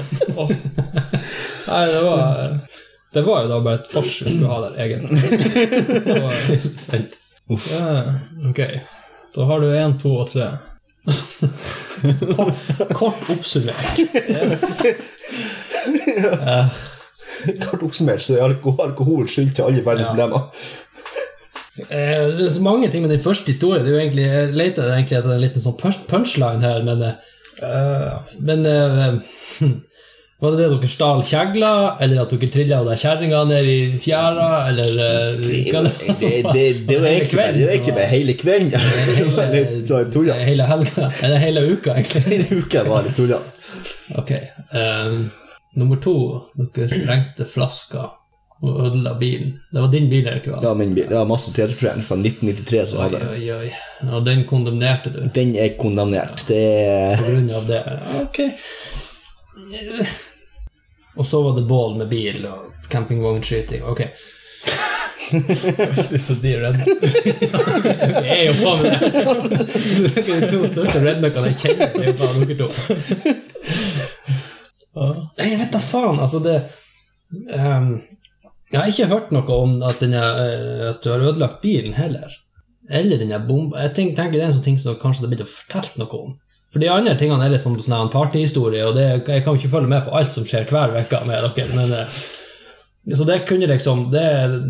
Nei, 1.66 1.86
det 1.90 2.02
var 2.04 2.58
Det 3.12 3.22
var 3.22 3.42
jo 3.42 3.48
da 3.50 3.60
bare 3.60 3.80
et 3.80 3.90
vors 3.94 4.22
vi 4.22 4.30
skulle 4.32 4.48
ha 4.48 4.60
der, 4.64 4.74
egentlig. 4.80 5.20
Så 6.06 6.14
ja, 7.68 8.14
Ok. 8.48 8.60
Da 9.34 9.44
har 9.48 9.60
du 9.60 9.66
én, 9.72 9.98
to 10.00 10.14
og 10.22 10.30
tre. 10.30 10.48
Kort, 12.36 12.54
kort 12.94 13.30
oppsummert. 13.30 13.98
Yes. 14.28 14.82
Kort 17.66 17.82
oppsummert 17.88 18.22
så 18.24 18.36
er 18.38 18.46
alkohol, 18.46 18.80
alkohol 18.90 19.28
skyld 19.28 19.54
til 19.56 19.68
alle 19.68 19.84
verdens 19.86 20.06
Ja. 20.06 20.12
problemer. 20.14 20.48
Eh, 21.88 22.26
det 22.36 22.44
er 22.44 22.50
så 22.52 22.60
mange 22.64 22.90
ting 22.92 23.00
med 23.06 23.10
den 23.14 23.22
første 23.24 23.48
historien. 23.48 23.84
Det 23.86 23.92
er 23.92 23.96
jo 23.96 24.02
egentlig, 24.02 24.26
jeg 24.28 24.52
leter 24.60 24.90
egentlig 24.92 25.18
etter 25.18 25.32
en 25.36 25.40
liten 25.46 25.62
sånn 25.64 25.78
punchline 26.10 26.60
her, 26.60 26.82
men, 26.84 27.00
uh, 27.62 28.34
men 28.40 28.68
hm, 29.58 29.72
Var 30.42 30.56
det 30.56 30.58
det 30.58 30.70
dere 30.72 30.88
stal 30.90 31.20
kjegla, 31.22 31.68
eller 32.02 32.24
at 32.24 32.32
dere 32.34 32.48
trilla 32.50 32.80
deg 32.82 32.98
kjerringa 32.98 33.44
ned 33.46 33.68
i 33.70 33.76
fjæra, 34.02 34.48
eller 34.72 34.96
eh, 34.98 35.36
hva 35.70 35.82
Det, 35.86 35.92
var 36.08 36.16
som 36.18 36.32
det, 36.32 36.40
var- 36.42 36.56
det, 36.56 36.64
det 36.88 36.96
var 36.98 37.10
egentlig 37.12 37.38
bare, 37.38 38.08
hele 38.10 38.34
kvelden 38.40 38.72
egentlig 38.72 39.04
hele 39.06 39.36
kvelden. 39.36 39.76
Det 39.86 39.92
var 39.92 40.08
sånn 40.10 40.26
hele, 40.26 40.40
hele 40.48 40.66
helga, 40.72 41.12
eller 41.22 41.44
hele 41.44 41.62
uka, 41.70 41.94
egentlig. 41.94 42.24
Hele 42.26 42.58
uka 42.64 42.82
var 42.90 43.06
litt 43.06 43.14
tullete. 43.20 43.54
Ok. 44.18 44.32
eh, 44.34 45.14
nummer 45.78 45.96
to, 46.02 46.14
dere 46.74 46.88
sprengte 46.90 47.46
flaska 47.48 48.10
og 48.62 48.76
ødela 48.84 49.14
bilen. 49.18 49.56
Det 49.72 49.80
var 49.82 49.88
din 49.90 50.04
bil, 50.10 50.26
ikke? 50.28 50.58
Det 50.60 50.68
var 50.68 50.76
min 50.78 50.92
bil. 50.94 51.06
Det 51.10 51.16
var 51.18 51.24
masse 51.26 51.50
teaterfremd 51.56 52.04
fra 52.06 52.14
1993 52.20 52.84
som 52.92 53.00
hadde 53.02 53.22
oi, 53.32 53.40
oi. 53.56 53.70
Og 54.06 54.22
den 54.26 54.44
kondemnerte 54.46 55.10
du 55.10 55.18
Den 55.34 55.56
er 55.58 55.72
kondemnert. 55.80 56.44
Det 56.46 56.60
på 57.18 57.26
grunn 57.26 57.50
av 57.58 57.66
det. 57.66 57.80
Ok. 58.20 58.38
Og 61.16 61.26
så 61.26 61.42
var 61.42 61.56
det 61.58 61.66
bål 61.68 61.96
med 61.98 62.08
bil 62.12 62.46
og 62.46 62.86
campingvognskyting. 62.92 63.82
Ok. 63.82 64.04
Jeg 65.32 66.04
synes 66.06 66.30
at 66.30 66.42
de 66.42 66.52
er 66.54 66.62
redde. 66.66 66.84
Det 67.02 68.32
er 68.32 68.42
jo 68.46 68.54
faen 68.60 68.82
meg 68.84 68.92
det. 69.00 69.62
De 70.28 70.50
to 70.52 70.60
største 70.68 71.00
redneckene 71.00 71.52
jeg 71.52 71.58
kjenner. 71.62 71.94
Det 71.94 72.02
er 72.02 72.10
jo 72.10 72.16
faen 72.20 72.42
dere 72.44 72.56
to. 72.60 72.68
Nei, 74.92 75.48
Jeg 75.50 75.58
vet 75.62 75.72
da 75.72 75.80
faen, 75.80 76.20
altså 76.20 76.42
det 76.44 76.56
um, 77.32 77.94
Jeg 78.72 78.76
har 78.76 78.90
ikke 78.90 79.08
hørt 79.12 79.32
noe 79.32 79.56
om 79.56 79.78
at, 79.88 80.02
den 80.04 80.16
er, 80.16 80.40
eh, 80.42 80.86
at 80.90 81.00
du 81.04 81.10
har 81.12 81.24
ødelagt 81.24 81.62
bilen 81.64 81.96
heller. 81.96 82.32
Eller 82.92 83.20
den 83.20 83.32
er 83.32 83.44
bomba. 83.46 83.82
Jeg 83.86 83.94
tenker, 83.96 84.16
tenker 84.18 84.38
det 84.38 84.44
er 84.44 84.50
en 84.50 84.56
sånn 84.58 84.66
ting 84.66 84.78
som 84.80 84.96
kanskje 85.00 85.24
det 85.26 85.32
blitt 85.34 85.48
fortalt 85.48 85.96
noe 86.00 86.18
om. 86.18 86.34
For 86.72 86.80
de 86.80 86.88
andre 86.88 87.14
tingene 87.20 87.44
er 87.44 87.52
liksom 87.52 87.76
sånn 87.84 88.12
partyhistorie, 88.12 88.84
og 88.88 88.96
det, 88.96 89.08
jeg 89.28 89.44
kan 89.44 89.58
ikke 89.58 89.72
følge 89.74 89.90
med 89.92 90.06
på 90.06 90.14
alt 90.16 90.32
som 90.32 90.46
skjer 90.48 90.64
hver 90.72 90.94
uke 90.96 91.20
med 91.28 91.44
dere. 91.52 91.76
men 91.76 91.92
eh, 91.98 92.22
så 93.16 93.24
det 93.26 93.40
kunne 93.48 93.66
liksom 93.66 94.04
det, 94.12 94.26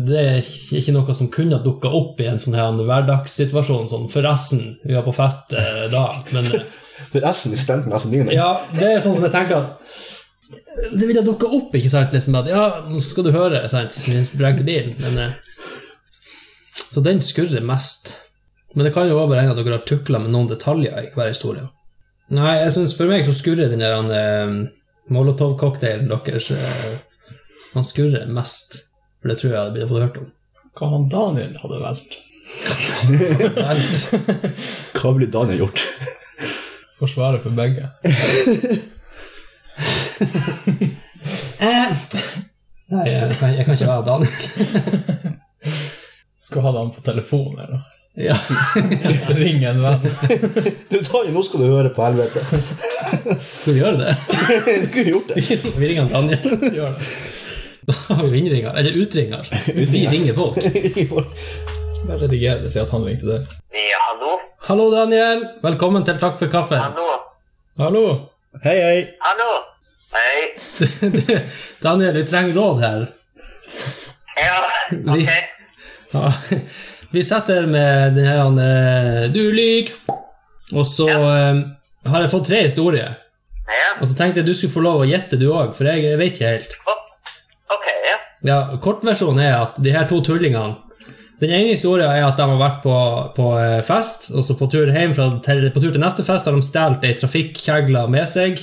det 0.07 0.21
er 0.21 0.47
ikke 0.73 0.95
noe 0.95 1.13
som 1.13 1.29
kunne 1.31 1.59
dukka 1.61 1.91
opp 1.93 2.19
i 2.19 2.27
en 2.31 2.41
sånn 2.41 2.57
her 2.57 2.73
hverdagssituasjon. 2.79 3.91
Sånn, 3.91 4.07
forresten, 4.09 4.63
vi 4.83 4.97
var 4.97 5.05
på 5.05 5.13
fest 5.15 5.53
eh, 5.53 5.85
da, 5.93 6.07
men 6.33 6.49
eh, 6.49 6.65
Forresten, 7.13 7.53
vi 7.53 7.59
spente 7.59 7.87
meg 7.87 7.95
nesten 7.95 8.13
dine. 8.13 8.33
ja, 8.33 8.49
det 8.73 8.87
er 8.89 9.01
sånn 9.03 9.15
som 9.17 9.25
jeg 9.25 9.33
tenker 9.33 9.59
at 9.59 10.01
det 10.93 11.07
ville 11.07 11.23
dukka 11.25 11.47
opp, 11.47 11.75
ikke 11.75 11.91
sant? 11.91 12.13
Liksom 12.13 12.35
at 12.39 12.49
ja, 12.51 12.63
nå 12.87 12.99
skal 13.03 13.27
du 13.27 13.31
høre, 13.35 13.63
sant? 13.71 13.95
bilen, 14.65 14.95
men 14.99 15.17
eh, 15.19 15.37
Så 16.91 17.01
den 17.01 17.21
skurrer 17.21 17.63
mest. 17.65 18.17
Men 18.73 18.87
det 18.87 18.93
kan 18.93 19.07
jo 19.07 19.17
være 19.17 19.29
bare 19.29 19.45
hende 19.45 19.55
at 19.55 19.61
dere 19.61 19.77
har 19.77 19.87
tukla 19.87 20.19
med 20.19 20.33
noen 20.33 20.49
detaljer 20.49 20.97
i 20.97 21.11
hver 21.13 21.29
historie. 21.29 21.67
Nei, 22.33 22.55
jeg 22.63 22.73
synes 22.77 22.95
for 22.97 23.11
meg 23.11 23.25
så 23.25 23.35
skurrer 23.35 23.69
den 23.69 23.83
der 23.83 24.13
eh, 24.17 24.53
Molotov-cocktailen 25.13 26.07
deres 26.09 26.49
eh, 26.55 26.93
Han 27.73 27.85
skurrer 27.85 28.29
mest. 28.31 28.83
For 29.21 29.31
det 29.31 29.39
tror 29.39 29.49
jeg 29.49 29.55
jeg 29.55 29.61
hadde 29.61 29.75
blitt 29.77 29.91
fått 29.91 30.05
hørt 30.05 30.21
om. 30.21 30.31
Hva 30.73 30.89
han 30.93 31.09
Daniel 31.11 31.57
hadde 31.61 31.81
valgt. 31.83 32.17
Alt. 33.63 34.01
Hva 34.97 35.13
ville 35.13 35.29
Daniel 35.31 35.65
gjort? 35.65 35.83
Forsvaret 36.99 37.45
for 37.45 37.55
begge. 37.57 37.89
Eh, 41.63 41.91
Nei, 42.93 43.03
jeg 43.09 43.35
kan, 43.39 43.53
jeg 43.55 43.65
kan 43.65 43.73
ikke 43.77 43.87
være 43.87 44.05
Daniel. 44.05 44.33
Skal 46.43 46.65
ha 46.65 46.71
dem 46.75 46.89
på 46.93 47.01
telefon, 47.05 47.55
eller? 47.63 47.81
Ja. 48.19 48.35
Ring 49.33 49.63
en 49.65 49.79
venn. 49.81 50.03
Du, 50.91 50.97
Daniel, 50.99 51.31
nå 51.33 51.41
skal 51.47 51.63
du 51.63 51.69
høre 51.71 51.89
på 51.95 52.03
helvete. 52.05 52.43
Skal 53.39 53.71
vi 53.73 53.79
gjøre 53.79 53.97
det? 54.03 54.17
Du 54.83 54.89
kunne 54.93 55.13
gjort 55.15 55.31
det. 55.31 55.45
Vi 55.79 55.87
ringer 55.89 56.11
Daniel. 56.11 56.59
Gjør 56.75 56.99
det. 56.99 57.07
Da 57.89 57.95
har 58.11 58.27
vi 58.29 58.43
innringer. 58.43 58.75
Eller 58.79 58.99
utringer. 59.01 59.49
Vi 59.73 60.03
ringer 60.11 60.37
folk. 60.37 60.59
Bare 62.07 62.19
rediger 62.27 62.61
det, 62.61 62.69
si 62.75 62.79
at 62.83 62.91
han 62.93 63.07
ringte 63.07 63.31
deg. 63.31 63.49
Ja, 63.79 64.03
hallo? 64.11 64.35
Hallo, 64.67 64.85
Daniel. 64.93 65.47
Velkommen 65.63 66.05
til 66.07 66.19
Takk 66.21 66.37
for 66.39 66.51
kaffen. 66.51 66.83
Hallo? 66.83 67.09
Hallo! 67.79 68.05
Hei, 68.61 68.81
hei. 68.81 69.15
Hallo? 69.19 69.51
Hei? 70.13 70.53
Du, 71.27 71.39
Daniel, 71.81 72.13
vi 72.13 72.23
trenger 72.25 72.53
råd 72.53 72.79
her. 72.83 73.07
Ja, 74.35 74.65
Vi- 74.89 75.23
ok. 75.23 75.29
Ja. 76.13 76.33
Vi 77.11 77.23
setter 77.23 77.65
med 77.65 78.13
den 78.15 78.25
her 78.27 79.27
Du 79.33 79.39
lyver! 79.51 79.91
Og 80.73 80.85
så 80.87 81.07
eh, 81.09 81.59
har 82.09 82.21
jeg 82.23 82.31
fått 82.31 82.47
tre 82.47 82.61
historier. 82.67 83.15
Ja, 83.67 83.89
Og 84.01 84.07
så 84.09 84.15
tenkte 84.17 84.41
jeg 84.41 84.47
du 84.47 84.53
skulle 84.57 84.73
få 84.73 84.81
lov 84.85 85.01
å 85.03 85.07
gjette, 85.09 85.37
du 85.39 85.47
òg, 85.53 85.73
for 85.77 85.85
jeg 85.89 86.17
vet 86.19 86.33
ikke 86.35 86.49
helt. 86.55 86.73
ok, 87.73 87.85
ja. 88.09 88.17
Ja, 88.49 88.57
Kortversjonen 88.81 89.43
er 89.45 89.57
at 89.63 89.77
de 89.81 89.93
her 89.95 90.05
to 90.09 90.21
tullingene 90.25 90.77
Den 91.41 91.49
ene 91.49 91.73
historien 91.73 92.11
er 92.11 92.23
at 92.27 92.37
de 92.37 92.45
har 92.45 92.59
vært 92.59 92.81
på, 92.83 92.95
på 93.35 93.47
eh, 93.59 93.81
fest, 93.85 94.29
og 94.33 94.45
så 94.45 94.55
på 94.59 94.67
tur 94.71 94.91
hjem 94.93 95.15
fra, 95.17 95.29
til, 95.43 95.65
på 95.73 95.81
tur 95.81 95.91
til 95.91 96.03
neste 96.03 96.25
fest 96.27 96.47
har 96.47 96.55
de 96.55 96.63
stjålet 96.63 97.05
ei 97.07 97.15
trafikkjegle 97.17 98.05
med 98.13 98.29
seg. 98.29 98.61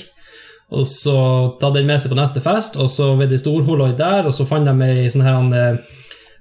Og 0.71 0.85
så 0.87 1.15
tatt 1.59 1.75
den 1.75 1.89
med 1.89 1.99
seg 1.99 2.13
på 2.13 2.19
neste 2.19 2.43
fest, 2.43 2.77
og 2.79 2.87
så 2.89 3.11
ved 3.19 3.33
de 3.33 3.39
storholoi 3.41 3.91
der, 3.99 4.29
og 4.29 4.33
så 4.35 4.47
fant 4.47 4.69
de 4.69 4.87
ei 4.87 5.09
sånn 5.11 5.25
her 5.27 5.39
en, 5.41 5.51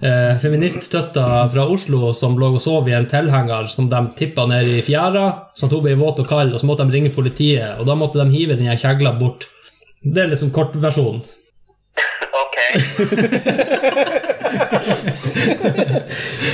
eh, 0.01 0.37
feministtøtta 0.41 1.27
fra 1.51 1.67
Oslo 1.67 2.13
som 2.17 2.39
lå 2.39 2.55
og 2.55 2.63
sov 2.63 2.89
i 2.89 2.95
en 2.97 3.11
tilhenger 3.11 3.67
som 3.69 3.91
de 3.91 4.01
tippa 4.17 4.47
ned 4.47 4.71
i 4.71 4.81
fjæra, 4.87 5.27
at 5.51 5.75
hun 5.75 5.83
ble 5.83 5.99
våt 5.99 6.23
og 6.23 6.31
kald, 6.31 6.55
og 6.55 6.63
så 6.63 6.67
måtte 6.71 6.87
de 6.87 6.95
ringe 6.95 7.11
politiet, 7.11 7.75
og 7.81 7.91
da 7.91 7.99
måtte 7.99 8.23
de 8.23 8.31
hive 8.31 8.55
den 8.57 8.71
kjegla 8.71 9.19
bort. 9.19 9.49
Det 10.01 10.23
er 10.23 10.33
liksom 10.33 10.55
kortversjonen. 10.55 11.27
Ok. 12.41 12.57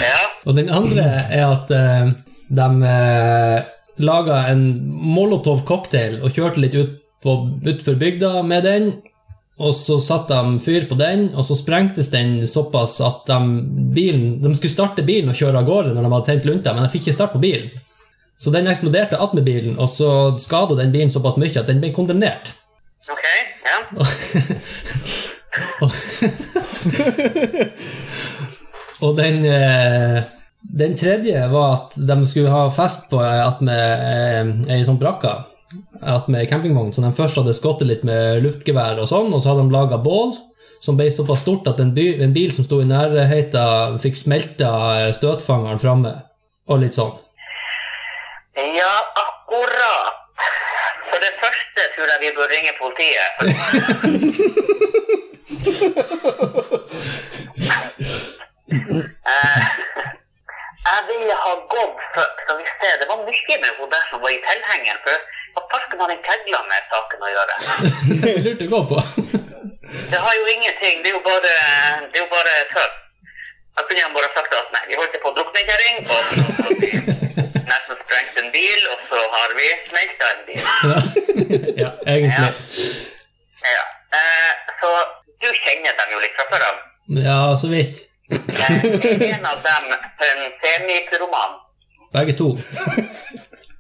ja, 0.03 0.21
Og 0.45 0.57
den 0.57 0.71
andre 0.73 1.05
er 1.33 1.45
at 1.49 1.73
eh, 1.75 2.13
de 2.57 2.69
uh, 2.83 3.59
laga 4.07 4.37
en 4.53 4.63
Molotov-cocktail 5.17 6.21
og 6.23 6.37
kjørte 6.37 6.63
litt 6.63 6.77
ut 6.77 6.93
på, 7.25 7.31
utfor 7.67 7.95
bygda 7.99 8.43
med 8.47 8.63
den. 8.67 8.91
Og 9.57 9.73
så 9.73 9.97
satte 10.05 10.37
de 10.37 10.61
fyr 10.61 10.85
på 10.85 10.99
den, 11.01 11.31
og 11.33 11.47
så 11.49 11.57
sprengtes 11.57 12.11
den 12.13 12.43
såpass 12.47 13.01
at 13.01 13.25
de, 13.31 13.39
bilen, 13.97 14.43
de 14.43 14.55
skulle 14.55 14.75
starte 14.75 15.07
bilen 15.07 15.31
og 15.33 15.39
kjøre 15.39 15.63
av 15.63 15.69
gårde 15.69 15.95
når 15.97 16.05
de 16.05 16.13
hadde 16.13 16.29
tent 16.29 16.49
lunta, 16.49 16.75
men 16.77 16.85
de 16.85 16.93
fikk 16.93 17.07
ikke 17.07 17.17
start 17.17 17.33
på 17.33 17.41
bilen. 17.41 17.71
Så 18.37 18.53
den 18.53 18.69
eksploderte 18.69 19.17
attmed 19.17 19.49
bilen, 19.49 19.79
og 19.81 19.89
så 19.89 20.37
skada 20.43 20.77
den 20.77 20.93
bilen 20.93 21.13
såpass 21.13 21.41
mye 21.41 21.57
at 21.57 21.71
den 21.71 21.81
ble 21.81 21.89
kondemnert. 21.97 22.53
ok, 23.09 23.25
ja. 23.65 23.77
Og 25.81 25.91
eh, 29.03 30.23
den 30.61 30.97
tredje 30.97 31.49
var 31.49 31.73
at 31.75 31.97
de 31.97 32.27
skulle 32.27 32.51
ha 32.51 32.71
fest 32.71 33.11
på 33.11 33.21
at 33.21 33.61
med 33.65 34.03
eh, 34.67 34.77
ei 34.77 34.85
sånn 34.87 34.99
brakka. 35.01 35.45
At 36.01 36.29
med 36.29 36.49
campingvogn, 36.49 36.93
så 36.95 37.03
de 37.03 37.13
først 37.17 37.37
hadde 37.41 37.55
skottet 37.57 37.89
litt 37.89 38.05
med 38.07 38.43
luftgevær 38.45 39.01
og 39.03 39.09
sånn, 39.11 39.33
og 39.35 39.41
så 39.43 39.49
hadde 39.53 39.67
de 39.67 39.75
laga 39.75 39.99
bål 40.01 40.35
som 40.81 40.97
ble 40.99 41.11
såpass 41.11 41.41
stort 41.43 41.69
at 41.71 41.81
en, 41.81 41.95
by, 41.97 42.21
en 42.23 42.33
bil 42.35 42.53
som 42.53 42.65
sto 42.67 42.81
i 42.83 42.89
nærheten, 42.89 43.99
fikk 44.03 44.17
smelta 44.21 44.71
eh, 45.01 45.15
støtfangeren 45.17 45.81
framme, 45.83 46.13
og 46.69 46.83
litt 46.83 46.95
sånn. 46.97 47.17
Ja, 48.57 48.95
akkurat. 49.23 50.15
For 51.07 51.19
det 51.23 51.33
første 51.41 51.83
tror 51.95 52.07
jeg 52.13 52.19
vi 52.25 52.31
bør 52.37 52.49
ringe 52.53 52.73
politiet. 52.81 53.31
Eh, 58.67 59.63
jeg 60.87 61.01
ville 61.09 61.35
ha 61.45 61.53
gått 61.75 62.01
for 62.15 62.27
Skal 62.43 62.59
vi 62.59 62.65
se, 62.67 62.89
det 63.01 63.07
var 63.11 63.19
mye 63.23 63.57
med 63.63 63.71
hun 63.79 63.91
der 63.95 64.05
som 64.11 64.23
var 64.25 64.33
i 64.35 64.41
tilhengeren. 64.47 65.01
For 65.07 65.17
hva 65.57 65.63
farsken 65.73 66.03
har 66.03 66.13
den 66.13 66.23
kegla 66.27 66.61
med 66.71 66.91
saken 66.93 67.27
å 67.27 67.33
gjøre? 67.35 67.55
Det 68.25 68.35
lurte 68.45 68.67
jeg 68.67 68.87
på. 68.93 68.99
Det 70.13 70.21
har 70.27 70.35
jo 70.41 70.47
ingenting. 70.55 71.03
Det 71.03 71.11
er 71.11 71.17
jo 71.19 71.23
bare, 71.31 71.53
det 72.11 72.19
er 72.19 72.25
jo 72.25 72.31
bare 72.33 72.55
tøv. 72.73 72.95
Da 73.77 73.85
kunne 73.87 74.03
han 74.07 74.15
bare 74.17 74.31
sagt 74.35 74.55
at 74.57 74.73
nei, 74.75 74.83
vi 74.91 74.99
holdt 74.99 75.17
på 75.23 75.31
å 75.31 75.35
drukne 75.37 75.61
en 75.61 75.69
kjerring, 75.71 75.97
og 76.09 76.21
så 76.33 76.45
har 76.59 76.71
vi 76.81 76.91
nesten 77.71 77.99
sprengt 78.03 78.39
en 78.41 78.49
bil, 78.55 78.87
og 78.93 79.03
så 79.11 79.21
har 79.35 79.55
vi 79.59 79.67
smelta 79.91 80.31
en 80.33 80.43
bil. 80.49 80.63
ja, 81.83 81.91
egentlig. 82.09 82.89
Ja. 83.67 83.85
Eh, 84.17 84.53
så 84.81 84.93
du 85.45 85.49
kjenner 85.61 85.99
dem 86.01 86.15
jo 86.17 86.23
litt 86.25 86.39
fra 86.39 86.49
før 86.55 86.67
av. 86.71 86.81
Ja, 87.21 87.41
så 87.61 87.71
vidt. 87.71 88.06
Er 88.31 89.35
en 89.35 89.47
av 89.47 89.63
dem 89.63 89.85
en 90.29 90.41
semipyroman? 90.63 91.53
Begge 92.13 92.33
to. 92.39 92.49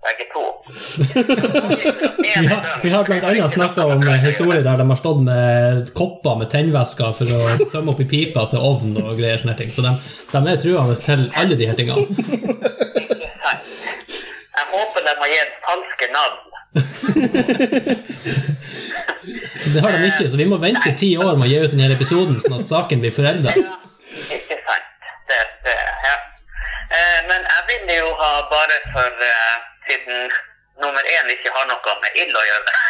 begge 0.06 0.26
to. 0.32 0.42
Vi 2.18 2.46
har, 2.46 2.80
vi 2.82 2.90
har 2.90 3.04
blant 3.04 3.24
annet 3.24 3.52
snakka 3.52 3.84
om 3.84 4.02
en 4.02 4.18
historie 4.20 4.62
der 4.62 4.76
de 4.76 4.88
har 4.90 4.96
stått 5.00 5.22
med 5.26 5.90
kopper 5.98 6.38
med 6.40 6.50
tennvæsker 6.52 7.12
for 7.18 7.26
å 7.38 7.68
tømme 7.72 7.94
opp 7.94 8.02
i 8.04 8.08
pipa 8.10 8.46
til 8.52 8.62
ovn 8.70 8.96
og 9.02 9.16
greier 9.18 9.42
sånne 9.42 9.56
ting. 9.58 9.70
Så 9.74 9.82
de, 9.86 9.94
de 10.32 10.38
er 10.52 10.60
truende 10.62 10.96
til 11.08 11.26
alle 11.34 11.58
de 11.58 11.70
her 11.70 11.78
tingene. 11.78 12.06
Jeg 14.56 14.66
håper 14.72 15.00
de 15.06 15.12
har 15.22 15.32
gitt 15.32 15.54
falske 15.66 16.06
navn. 16.14 16.38
Det 19.74 19.80
har 19.82 19.90
de 19.92 20.06
ikke, 20.06 20.28
så 20.30 20.36
vi 20.38 20.46
må 20.48 20.56
vente 20.62 20.92
ti 20.98 21.16
år 21.18 21.34
med 21.34 21.48
å 21.48 21.50
gi 21.50 21.58
ut 21.64 21.72
denne 21.74 21.96
episoden, 21.96 22.38
sånn 22.40 22.60
at 22.60 22.68
saken 22.68 23.02
blir 23.02 23.14
forelda. 23.14 23.50
Ja, 23.56 23.74
ikke 24.36 24.56
sant. 24.64 24.86
Det, 25.30 25.40
det, 25.66 25.74
ja. 26.06 26.16
Eh, 26.96 27.18
men 27.86 27.96
jo 27.96 28.08
ha 28.20 28.30
bare 28.50 28.76
for 28.92 29.10
uh, 29.30 29.56
Siden 29.86 30.30
nummer 30.82 31.04
én 31.16 31.26
ikke 31.34 31.50
har 31.54 31.66
noe 31.70 31.92
med 32.02 32.10
ild 32.22 32.34
å 32.34 32.42
gjøre. 32.50 32.72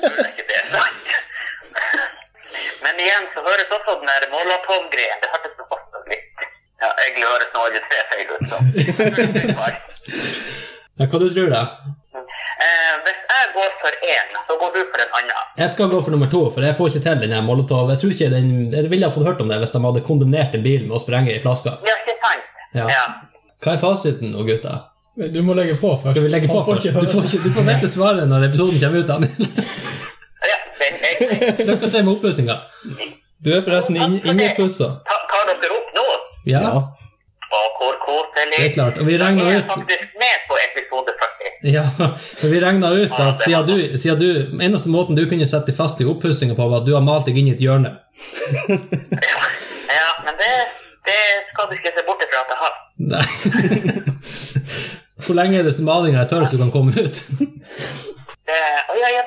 Jeg 0.00 0.30
ikke 0.30 0.44
det 0.48 0.56
er 0.60 0.66
sant. 0.72 1.04
Men 2.80 3.02
igjen 3.04 3.26
så 3.34 3.44
høres 3.44 3.74
også 3.76 3.92
den 4.00 4.08
der 4.08 4.24
Molotov-greien 4.32 5.20
Det 5.20 5.28
hørtes 5.34 5.60
også 5.76 6.00
litt 6.08 6.46
Ja, 6.80 6.88
egentlig 7.04 7.26
høres 7.28 7.50
nå 7.52 7.64
alle 7.68 7.82
tre 7.90 7.98
feil 8.10 8.26
ut, 8.32 8.44
så. 8.48 8.58
Ja, 11.00 11.06
hva 11.08 11.16
du 11.20 11.26
tror 11.32 11.52
du? 11.52 11.60
Eh, 12.60 12.94
hvis 13.04 13.20
jeg 13.32 13.52
går 13.56 13.70
for 13.82 13.92
én, 14.14 14.32
så 14.48 14.56
går 14.62 14.70
du 14.74 14.80
for 14.92 15.04
en 15.04 15.12
annen. 15.20 15.44
Jeg 15.60 15.72
skal 15.74 15.92
gå 15.92 16.00
for 16.04 16.12
nummer 16.16 16.28
to, 16.32 16.40
for 16.54 16.64
jeg 16.64 16.76
får 16.78 16.90
ikke 16.90 17.04
til 17.06 17.22
den 17.26 17.36
her 17.36 17.44
Molotov. 17.44 17.92
Jeg 17.92 18.00
tror 18.00 18.16
ikke 18.16 18.32
den, 18.32 18.48
jeg 18.72 18.90
ville 18.92 19.08
ha 19.08 19.12
fått 19.14 19.28
hørt 19.28 19.44
om 19.44 19.52
det 19.52 19.60
hvis 19.60 19.76
de 19.76 19.84
hadde 19.84 20.06
kondemnert 20.08 20.56
en 20.56 20.64
bil 20.64 20.88
med 20.88 20.96
å 20.96 21.04
sprenge 21.04 21.36
i 21.36 21.42
flaska. 21.44 21.76
Ja, 21.88 21.96
ikke 22.00 22.16
sant? 22.24 22.59
Ja. 22.74 22.86
ja. 22.90 23.04
Hva 23.60 23.74
er 23.74 23.80
fasiten 23.82 24.32
nå, 24.34 24.44
gutta? 24.48 24.76
Du 25.34 25.40
må 25.44 25.54
legge 25.58 25.74
på 25.80 25.90
først. 26.00 26.14
Skal 26.14 26.24
vi 26.24 26.30
legge 26.32 26.48
på 26.48 26.60
får 26.60 26.68
først? 26.74 26.86
ikke 26.86 27.00
Du 27.00 27.12
får, 27.12 27.26
ikke, 27.28 27.42
du 27.44 27.56
får 27.56 27.66
vite 27.66 27.90
svaret 27.92 28.28
når 28.30 28.46
episoden 28.48 28.78
kommer 28.80 29.02
ut, 29.02 29.08
Daniel. 29.10 29.50
ja 30.50 30.58
Lykke 31.66 31.90
til 31.90 32.04
med 32.06 32.12
oppussinga. 32.14 32.56
Du 33.44 33.52
er 33.52 33.60
forresten 33.66 33.98
inn, 34.00 34.16
innepussa. 34.24 34.88
ta, 35.08 35.20
tar 35.32 35.52
dere 35.52 35.76
opp 35.76 35.92
nå? 35.98 36.06
Ja, 36.48 36.64
Ja. 36.64 36.80
Det 38.50 38.64
er 38.64 38.72
klart. 38.74 38.98
Og 38.98 39.06
vi 39.06 39.16
regna 39.18 39.44
Jeg 39.44 39.54
er 39.54 39.62
ut 39.62 39.70
faktisk 39.72 40.14
med 40.20 40.42
på 40.48 40.56
episode 40.60 41.12
40. 41.20 41.72
Ja, 41.74 41.84
for 42.40 42.48
vi 42.48 42.60
regna 42.62 42.90
ut 42.92 43.12
at 43.20 43.40
siden 43.44 43.66
du, 43.66 43.98
siden 43.98 44.18
du 44.20 44.62
Eneste 44.64 44.88
måten 44.92 45.16
du 45.18 45.26
kunne 45.28 45.46
sette 45.46 45.74
fast 45.76 46.00
i 46.00 46.06
oppussinga 46.08 46.54
på, 46.58 46.68
var 46.70 46.82
at 46.82 46.86
du 46.88 46.94
har 46.94 47.04
malt 47.04 47.28
deg 47.28 47.38
inn 47.40 47.50
i 47.50 47.54
et 47.54 47.62
hjørne. 47.62 47.94
Ja, 48.68 50.08
men 50.24 50.38
det, 50.40 50.52
det 51.10 51.18
skal 51.50 51.68
du 51.70 51.74
ikke 51.78 51.92
se 51.98 52.06
bort 52.08 52.22
ifra 52.26 52.42
at 52.44 52.54
jeg 52.54 52.60
har. 52.64 52.74
Nei. 53.10 53.26
Hvor 55.26 55.36
lenge 55.36 55.58
er 55.60 55.66
det 55.68 55.74
til 55.76 55.84
malinga 55.86 56.22
er 56.22 56.28
tørr 56.30 56.46
så 56.48 56.56
du 56.56 56.62
kan 56.64 56.72
komme 56.74 56.94
ut? 56.96 57.18
Det, 58.50 58.60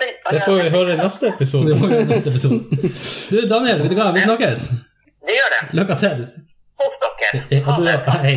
det, 0.01 0.07
Det 0.31 0.41
får 0.45 0.57
vi 0.63 0.69
høre 0.73 0.95
i 0.95 0.97
neste 0.99 1.29
Det 1.29 1.33
episode. 1.37 1.75
får 1.79 1.87
vi 1.91 1.99
i 2.01 2.07
neste 2.09 2.29
episode. 2.33 2.59
Du, 3.31 3.37
Daniel, 3.47 3.83
vet 3.83 3.93
du 3.93 3.95
hva? 3.99 4.09
Vi 4.15 4.23
snakkes. 4.25 4.65
Det 5.23 5.37
gjør 5.37 5.53
det. 5.53 5.61
Lykke 5.79 5.95
til. 6.01 6.25
Hos 6.81 6.97
dere. 7.21 7.61
Ha 7.67 7.77
det. 7.85 7.95
hei. 8.25 8.35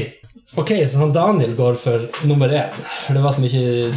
Ok, 0.63 0.71
så 0.89 1.01
han 1.03 1.11
Daniel 1.17 1.57
går 1.59 1.75
for 1.83 2.05
nummer 2.29 2.53
én. 2.55 2.77
For 3.07 3.17
det 3.19 3.25
var 3.25 3.35
som 3.35 3.45
ikke 3.49 3.91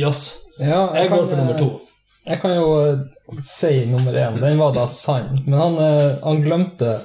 Joss. 0.00 0.24
Ja, 0.58 0.88
Jeg 0.98 1.12
går 1.12 1.28
for 1.30 1.36
nummer 1.38 1.54
to. 1.60 1.68
eh, 1.68 2.32
Jeg 2.32 2.40
kan 2.42 2.56
jo 2.56 2.66
eh, 2.82 3.38
si 3.44 3.84
nummer 3.86 4.12
én. 4.18 4.40
Den 4.42 4.58
var 4.58 4.74
da 4.74 4.88
sann. 4.90 5.30
Men 5.46 5.58
han, 5.62 5.78
eh, 5.84 6.16
han 6.24 6.42
glemte 6.42 6.96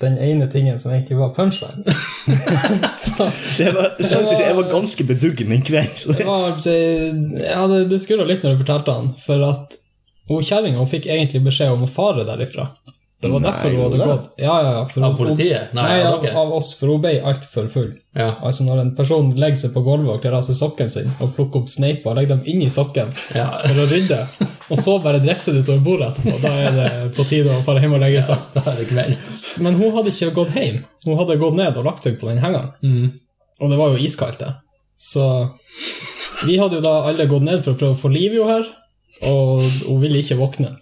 den 0.00 0.18
ene 0.18 0.46
tingen 0.50 0.78
som 0.80 0.92
egentlig 0.92 1.16
var 1.18 1.32
punchline. 1.36 1.84
så 2.94 3.30
Det 3.58 3.72
var, 3.74 3.94
synes 4.00 4.30
ikke- 4.32 4.46
jeg 4.46 4.56
var 4.56 4.70
ganske 4.70 5.04
beduggen 5.04 5.48
den 5.52 5.62
kvelden. 5.62 6.16
det 6.16 6.18
det- 6.18 6.26
var 6.26 6.58
Ja, 7.44 7.66
det, 7.66 7.88
det 7.90 8.00
skurra 8.02 8.26
litt 8.28 8.42
når 8.44 8.56
du 8.56 8.64
fortalte 8.64 8.92
han, 8.92 9.12
for 9.26 9.42
at 9.50 9.76
hun 10.28 10.42
kjerringa 10.42 10.84
fikk 10.88 11.06
egentlig 11.06 11.42
beskjed 11.44 11.72
om 11.74 11.84
å 11.84 11.90
fare 11.90 12.24
derifra. 12.24 12.68
Det 13.24 13.32
var 13.32 13.40
Nei, 13.42 13.50
derfor 13.50 13.72
hun 13.74 13.82
hadde 13.84 14.06
gått. 14.10 14.26
Ja, 14.38 14.54
ja, 14.62 14.70
ja. 14.76 14.84
For 14.92 15.02
Av 15.06 15.12
hun- 15.14 15.18
politiet? 15.18 15.72
Nei, 15.74 15.82
Nei, 15.88 16.00
av 16.04 16.12
av, 16.14 16.22
dere? 16.22 16.34
av 16.42 16.52
oss, 16.58 16.72
for 16.78 16.92
hun 16.92 17.00
ble 17.02 17.12
altfor 17.32 17.68
full. 17.72 17.90
Ja. 18.14 18.28
Altså 18.46 18.64
Når 18.68 18.80
en 18.84 18.90
person 18.94 19.30
legger 19.34 19.56
seg 19.64 19.72
på 19.74 19.82
gulvet 19.86 20.12
og 20.14 20.20
kler 20.22 20.36
av 20.38 20.44
seg 20.46 20.54
sokken 20.60 20.90
sin 20.92 21.10
og 21.20 21.32
plukker 21.34 21.62
opp 21.64 21.68
sneiper 21.72 22.12
og 22.12 22.16
legger 22.20 22.36
dem 22.36 22.42
inni 22.46 22.68
sokken 22.70 23.10
Ja. 23.34 23.48
for 23.64 23.80
å 23.82 23.88
rydde, 23.90 24.20
og 24.70 24.78
så 24.78 24.98
bare 25.02 25.18
drepser 25.24 25.52
du 25.56 25.62
utover 25.64 25.82
bordet 25.88 26.12
etterpå, 26.14 26.40
da 26.42 26.52
er 26.68 26.70
det 26.78 27.16
på 27.16 27.26
tide 27.28 27.50
å 27.50 27.64
dra 27.64 27.80
hjem 27.80 27.94
og 27.98 28.00
legge 28.04 28.22
seg. 28.22 28.38
Da 28.54 28.60
er 28.70 28.76
det 28.78 28.88
kveld. 28.92 29.18
Men 29.66 29.74
hun 29.80 29.90
hadde 29.96 30.12
ikke 30.14 30.32
gått 30.34 30.54
hjem. 30.54 30.84
Hun 31.04 31.18
hadde 31.18 31.38
gått 31.40 31.54
ned 31.58 31.76
og 31.76 31.84
lagt 31.84 32.04
seg 32.04 32.20
på 32.20 32.28
den 32.30 32.38
hengeren. 32.38 32.70
Mm. 32.82 33.12
Og 33.60 33.70
det 33.70 33.78
var 33.78 33.90
jo 33.96 34.04
iskaldt, 34.04 34.38
det. 34.38 34.54
Så 35.00 35.24
vi 36.46 36.56
hadde 36.58 36.76
jo 36.78 36.80
da 36.84 36.94
alle 37.08 37.26
gått 37.26 37.42
ned 37.46 37.64
for 37.64 37.74
å 37.74 37.78
prøve 37.78 37.96
å 37.96 38.00
få 38.00 38.12
liv 38.12 38.32
i 38.34 38.38
henne 38.40 38.54
her, 38.62 38.70
og 39.30 39.60
hun 39.86 40.00
ville 40.02 40.18
ikke 40.22 40.36
våkne. 40.38 40.76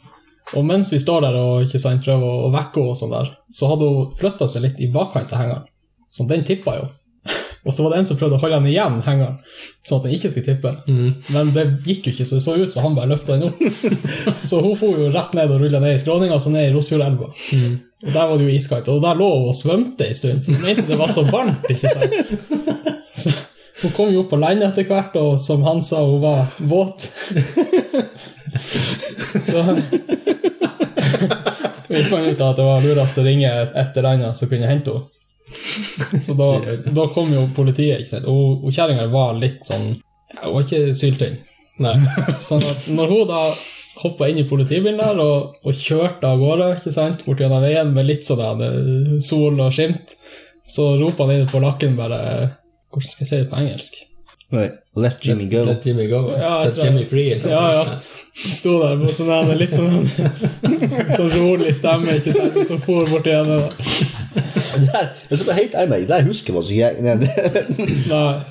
Og 0.58 0.64
mens 0.68 0.92
vi 0.92 1.00
står 1.00 1.24
der 1.24 1.36
og 1.40 1.66
ikke 1.66 1.80
sant, 1.80 2.04
prøver 2.04 2.24
å, 2.46 2.50
vekke 2.52 2.80
henne, 2.80 2.94
og 2.94 2.98
sånn 2.98 3.14
der, 3.14 3.30
så 3.52 3.70
hadde 3.70 3.88
hun 3.88 4.10
flytta 4.18 4.48
seg 4.50 4.66
litt 4.66 4.82
i 4.82 4.90
bakkant 4.92 5.32
av 5.32 5.40
hengeren. 5.40 5.70
Så 6.12 6.26
den 6.28 6.44
tippa 6.44 6.76
jo. 6.76 6.90
Og 7.62 7.70
så 7.70 7.84
var 7.84 7.92
det 7.92 8.00
en 8.02 8.08
som 8.10 8.18
prøvde 8.18 8.36
å 8.36 8.42
holde 8.42 8.58
den 8.58 8.72
igjen, 8.72 8.96
hengeren, 9.06 9.36
sånn 9.86 10.00
at 10.00 10.08
den 10.08 10.16
ikke 10.16 10.32
skulle 10.32 10.48
tippe. 10.48 10.72
Mm. 10.90 11.12
Men 11.32 11.52
det 11.54 11.64
gikk 11.86 12.08
jo 12.08 12.14
ikke, 12.16 12.26
så 12.26 12.40
det 12.40 12.44
så 12.44 12.56
ut 12.58 12.74
som 12.74 12.88
han 12.88 12.96
bare 12.98 13.12
løfta 13.12 13.36
den 13.38 13.46
opp. 13.48 13.62
Så 14.48 14.58
hun 14.64 14.74
for 14.80 14.98
jo 14.98 15.12
rett 15.14 15.36
ned 15.38 15.54
og 15.54 15.62
rulla 15.62 15.78
ned 15.80 15.94
i 15.94 16.00
skråninga, 16.02 16.40
så 16.42 16.50
ned 16.50 16.66
i 16.66 16.72
Rosfjordelva. 16.74 17.28
Mm. 17.54 17.76
Og 18.02 18.10
der 18.10 18.26
var 18.26 18.34
det 18.34 18.48
jo 18.48 18.56
iskaldt, 18.56 18.90
og 18.90 18.98
der 19.04 19.20
lå 19.20 19.28
hun 19.30 19.52
og 19.52 19.54
svømte 19.54 20.08
en 20.08 20.18
stund, 20.18 20.42
for 20.42 20.58
hun 20.58 20.66
mente 20.66 20.88
det 20.90 20.98
var 20.98 21.14
så 21.14 21.22
varmt, 21.30 21.70
ikke 21.70 21.94
sant. 21.94 22.18
Så 23.22 23.30
hun 23.82 23.92
kom 23.94 24.10
jo 24.10 24.22
opp 24.24 24.32
på 24.32 24.38
land 24.40 24.62
etter 24.66 24.86
hvert, 24.88 25.14
og 25.20 25.38
som 25.42 25.62
han 25.66 25.82
sa, 25.86 26.02
hun 26.06 26.22
var 26.22 26.50
våt. 26.58 27.06
Så 29.40 29.62
vi 31.88 32.04
fant 32.04 32.26
ut 32.26 32.40
at 32.40 32.56
det 32.56 32.64
var 32.66 32.84
lurest 32.84 33.18
å 33.20 33.24
ringe 33.26 33.50
et 33.50 33.96
eller 33.96 34.10
annet 34.14 34.38
som 34.38 34.50
kunne 34.50 34.70
hente 34.70 34.94
henne. 34.94 35.20
Så 36.20 36.32
da, 36.38 36.48
da 36.86 37.06
kom 37.12 37.32
jo 37.34 37.44
politiet, 37.56 38.00
ikke 38.00 38.14
sant. 38.14 38.28
Og, 38.30 38.64
og 38.64 38.72
kjerringa 38.72 39.08
var 39.12 39.36
litt 39.36 39.60
sånn 39.68 39.90
ja, 39.92 40.46
Hun 40.46 40.54
var 40.54 40.64
ikke 40.64 40.94
syltynn. 40.96 41.38
Sånn 42.40 42.64
at 42.68 42.86
når 42.92 43.12
hun 43.12 43.28
da 43.28 43.42
hoppa 44.02 44.28
inn 44.30 44.40
i 44.40 44.46
politibilen 44.48 45.00
der 45.00 45.20
og, 45.20 45.58
og 45.60 45.76
kjørte 45.76 46.28
av 46.28 46.40
gårde 46.40 46.70
ikke 46.78 46.94
sant, 46.94 47.24
bort 47.26 47.42
gjennom 47.42 47.60
veien 47.64 47.92
med 47.92 48.08
litt 48.08 48.24
sånn 48.28 48.40
der, 48.60 48.78
sol 49.24 49.60
og 49.60 49.74
skimt, 49.74 50.16
så 50.64 50.94
roper 51.00 51.28
han 51.28 51.42
inn 51.42 51.50
på 51.50 51.60
lakken 51.62 51.98
bare 51.98 52.22
Hvordan 52.92 53.08
skal 53.08 53.24
jeg 53.24 53.30
si 53.30 53.36
det 53.40 53.48
på 53.48 53.56
engelsk? 53.56 53.94
Nei, 54.52 54.66
Let 55.00 55.22
Jimmy 55.24 55.46
go. 55.48 55.62
Let 55.64 55.86
Jimmy 55.86 56.06
go. 56.10 56.18
Ja, 56.36 56.56
jeg 56.60 56.66
Set 56.66 56.74
tror 56.74 56.84
jeg- 56.84 56.92
Jimmy 56.92 57.04
free. 57.08 57.40
Ja, 57.50 57.62
ja. 57.72 57.98
Sto 58.52 58.74
der 58.82 58.96
med 59.00 59.10
sånn 59.16 59.30
en 59.50 59.58
litt 59.58 59.72
sånn 59.76 60.06
så 61.16 61.26
rolig 61.32 61.72
stemme, 61.76 62.18
ikke 62.20 62.32
sant, 62.36 62.56
og 62.56 62.66
så 62.68 62.78
for 62.80 63.06
bort 63.08 63.26
igjen. 63.28 63.50
og- 63.50 63.72
Der, 64.92 65.10
jeg 65.30 65.38
skal 65.38 65.54
helt 65.58 65.74
ærlig 65.76 66.06
der 66.08 66.22
husker 66.24 66.54
man 66.56 66.64
ikke. 66.64 66.92
Nei, 68.08 68.42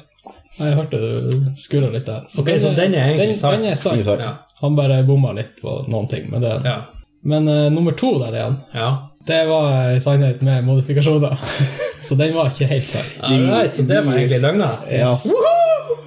jeg 0.60 0.76
hørte 0.78 1.00
du 1.02 1.40
skurra 1.58 1.90
litt 1.94 2.06
der. 2.06 2.26
Så 2.30 2.44
den 2.46 2.94
er 2.94 3.08
egentlig 3.12 3.32
den, 3.32 3.36
sann. 3.36 3.58
Den 3.62 3.72
er 3.72 3.76
sann. 3.76 3.98
Den 3.98 4.08
er 4.08 4.10
sann. 4.12 4.20
Ja. 4.26 4.34
Han 4.62 4.76
bare 4.78 5.04
bomma 5.08 5.32
litt 5.38 5.56
på 5.62 5.80
noen 5.90 6.10
ting. 6.10 6.28
Men, 6.30 6.42
det, 6.46 6.58
Ja. 6.66 6.76
men 7.24 7.48
uh, 7.50 7.70
nummer 7.74 7.92
to 7.98 8.18
der 8.22 8.38
igjen, 8.38 8.58
ja. 8.74 8.90
det 9.26 9.48
var 9.50 9.90
en 9.94 10.02
sannhet 10.02 10.42
med 10.46 10.64
modifikasjoner. 10.66 11.38
Så 12.02 12.16
den 12.18 12.34
var 12.34 12.50
ikke 12.50 12.66
helt 12.70 12.88
sann. 12.90 13.06
Alright, 13.22 13.76
så 13.78 13.84
det 13.86 14.00
var 14.06 14.16
egentlig 14.18 14.40
løgna? 14.42 14.72
Ja. 14.90 15.12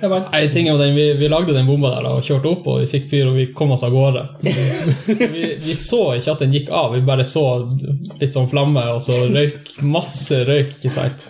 Jeg 0.04 0.12
vant. 0.12 0.26
Nei, 0.34 0.42
ting 0.52 0.66
er 0.68 0.74
jo 0.74 0.80
den, 0.80 0.92
vi, 0.96 1.04
vi 1.16 1.28
lagde 1.32 1.54
den 1.56 1.68
bomba 1.68 1.94
der 1.94 2.04
da, 2.04 2.12
og 2.18 2.26
kjørte 2.26 2.50
opp, 2.50 2.66
og 2.68 2.82
vi 2.82 2.88
fikk 2.90 3.06
fyr, 3.08 3.30
og 3.30 3.38
vi 3.38 3.46
kom 3.56 3.72
oss 3.72 3.86
av 3.86 3.94
gårde. 3.94 4.24
Så 5.18 5.28
vi, 5.32 5.46
vi 5.64 5.76
så 5.78 6.02
ikke 6.18 6.34
at 6.34 6.44
den 6.44 6.52
gikk 6.52 6.68
av, 6.74 6.92
vi 6.92 7.00
bare 7.06 7.24
så 7.28 7.44
litt 8.20 8.36
sånn 8.36 8.50
flamme, 8.50 8.84
og 8.92 9.00
så 9.04 9.22
røyk 9.24 9.74
masse 9.80 10.42
røyk, 10.44 10.76
ikke 10.76 10.92
sant. 10.92 11.28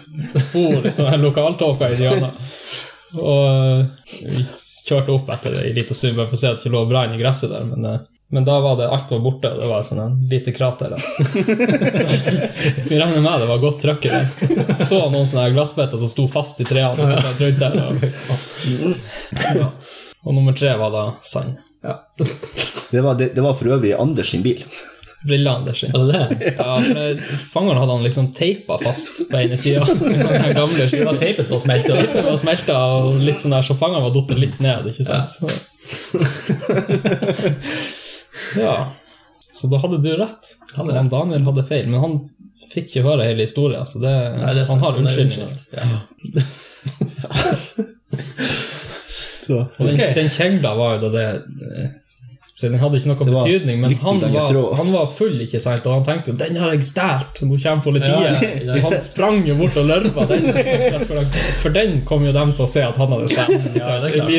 For 0.51 0.83
liksom 0.83 1.11
en 1.13 1.27
lokaltåke 1.29 1.93
i 1.95 2.01
hjørnet. 2.03 2.41
Og 3.15 4.11
eh, 4.11 4.49
kjørte 4.85 5.15
opp 5.15 5.31
etter 5.33 5.55
det 5.57 5.65
i 5.69 5.73
liten 5.77 5.97
stund, 5.97 6.17
bare 6.19 6.29
for 6.31 6.37
å 6.37 6.41
se 6.41 6.51
at 6.51 6.59
det 6.59 6.65
ikke 6.65 6.75
lå 6.75 6.85
brann 6.91 7.15
i 7.15 7.21
gresset 7.21 7.53
der, 7.53 7.65
men, 7.69 7.87
eh, 7.89 8.01
men 8.35 8.47
da 8.47 8.59
var 8.61 8.79
det 8.79 8.89
alt 8.91 9.11
var 9.13 9.23
borte, 9.25 9.51
og 9.53 9.63
det 9.63 9.69
var 9.71 9.85
sånn 9.87 10.03
en 10.03 10.17
lite 10.31 10.53
krater 10.57 10.95
der. 10.95 11.05
Så 11.99 12.89
vi 12.89 12.99
regner 12.99 13.21
med 13.23 13.45
det 13.45 13.51
var 13.51 13.63
godt 13.63 13.83
trøkk 13.85 14.09
i 14.09 14.15
den. 14.15 14.73
Så 14.83 15.05
noen 15.13 15.29
sånne 15.31 15.53
glassbiter 15.55 16.01
som 16.01 16.11
sto 16.11 16.25
fast 16.33 16.59
i 16.65 16.67
trærne 16.69 17.15
Og, 17.15 17.29
rundt 17.39 17.61
der. 17.61 17.77
Og, 17.85 18.97
ja. 19.61 19.69
og 20.25 20.35
nummer 20.35 20.57
tre 20.59 20.75
var 20.81 20.91
da 20.95 21.05
sand. 21.23 21.61
Ja. 21.85 22.01
Det 22.91 23.05
var, 23.05 23.15
det, 23.21 23.35
det 23.37 23.45
var 23.45 23.55
for 23.61 23.77
øvrig 23.77 23.95
Anders 23.95 24.33
sin 24.35 24.43
bil. 24.43 24.65
Brillene 25.25 25.65
det 25.65 25.73
det? 26.13 26.25
Ja, 26.59 26.75
for 26.85 27.21
Fangeren 27.53 27.79
hadde 27.81 27.93
han 27.97 28.05
liksom 28.05 28.27
teipa 28.37 28.77
fast 28.83 29.23
på 29.31 29.37
ene 29.41 29.57
sida. 29.61 29.85
Den 29.95 30.53
gamle 30.57 30.89
skiva. 30.91 31.13
teipet 31.15 31.21
teipen 31.23 31.47
som 31.49 31.61
smelta. 31.63 31.93
Teipen 31.97 32.25
var 32.29 32.37
smelta, 32.41 32.75
og 32.99 33.05
litt 33.25 33.41
sånn 33.41 33.55
der, 33.57 33.65
så 33.65 33.75
fangeren 33.81 34.05
var 34.05 34.13
datt 34.19 34.31
litt 34.39 34.59
ned, 34.65 34.83
ikke 34.93 35.05
sant. 35.09 35.31
Ja. 35.41 35.47
Ja. 38.59 38.93
Så 39.53 39.67
da 39.71 39.79
hadde 39.79 39.99
du 40.03 40.11
rett. 40.19 40.49
Hadde 40.75 40.95
rett. 40.97 41.11
Daniel 41.13 41.45
hadde 41.47 41.63
feil, 41.69 41.87
men 41.91 42.01
han 42.03 42.17
fikk 42.73 42.87
ikke 42.91 43.03
høre 43.07 43.27
hele 43.29 43.43
historien, 43.47 43.87
så 43.87 43.99
det, 44.03 44.15
Nei, 44.41 44.55
det 44.59 44.65
han 44.71 44.81
har 44.83 44.97
unnskyldt. 44.99 45.61
Ja. 45.71 45.85
Så, 49.45 49.59
Og 49.61 49.87
den, 49.87 49.95
Ok. 50.01 50.15
den 50.17 50.31
kjegla 50.33 50.71
var 50.79 50.95
jo 50.95 51.01
da 51.05 51.09
det 51.13 51.25
eh, 51.77 51.89
Så 52.65 52.71
den 52.73 52.81
hadde 52.81 52.97
ikke 52.97 53.11
noe 53.11 53.27
betydning, 53.29 53.81
men 53.83 53.93
han 54.01 54.21
var, 54.33 54.55
han 54.79 54.93
var 54.95 55.09
full, 55.13 55.35
ikke 55.45 55.61
sant, 55.61 55.85
og 55.85 55.99
han 55.99 56.05
tenkte 56.07 56.33
jo 56.33 56.37
'den 56.41 56.57
har 56.57 56.71
jeg 56.73 56.87
stjålet', 56.89 57.43
nå 57.45 57.59
kommer 57.61 57.83
politiet. 57.85 58.25
Ja. 58.25 58.73
Så 58.73 58.81
han 58.81 58.95
sprang 59.05 59.43
jo 59.45 59.55
bort 59.59 59.77
og 59.77 59.85
lørva 59.91 60.25
den. 60.31 60.49
For, 61.61 61.69
den 61.75 62.01
kom 62.09 62.25
jo 62.25 62.33
dem 62.33 62.55
til 62.57 62.65
å 62.65 62.69
se 62.71 62.81
at 62.87 62.97
han 62.97 63.13
hadde 63.13 63.29
stjålet. 63.29 63.77
Ja, 63.77 63.91
det 64.01 64.09
er 64.09 64.15
klart. 64.17 64.31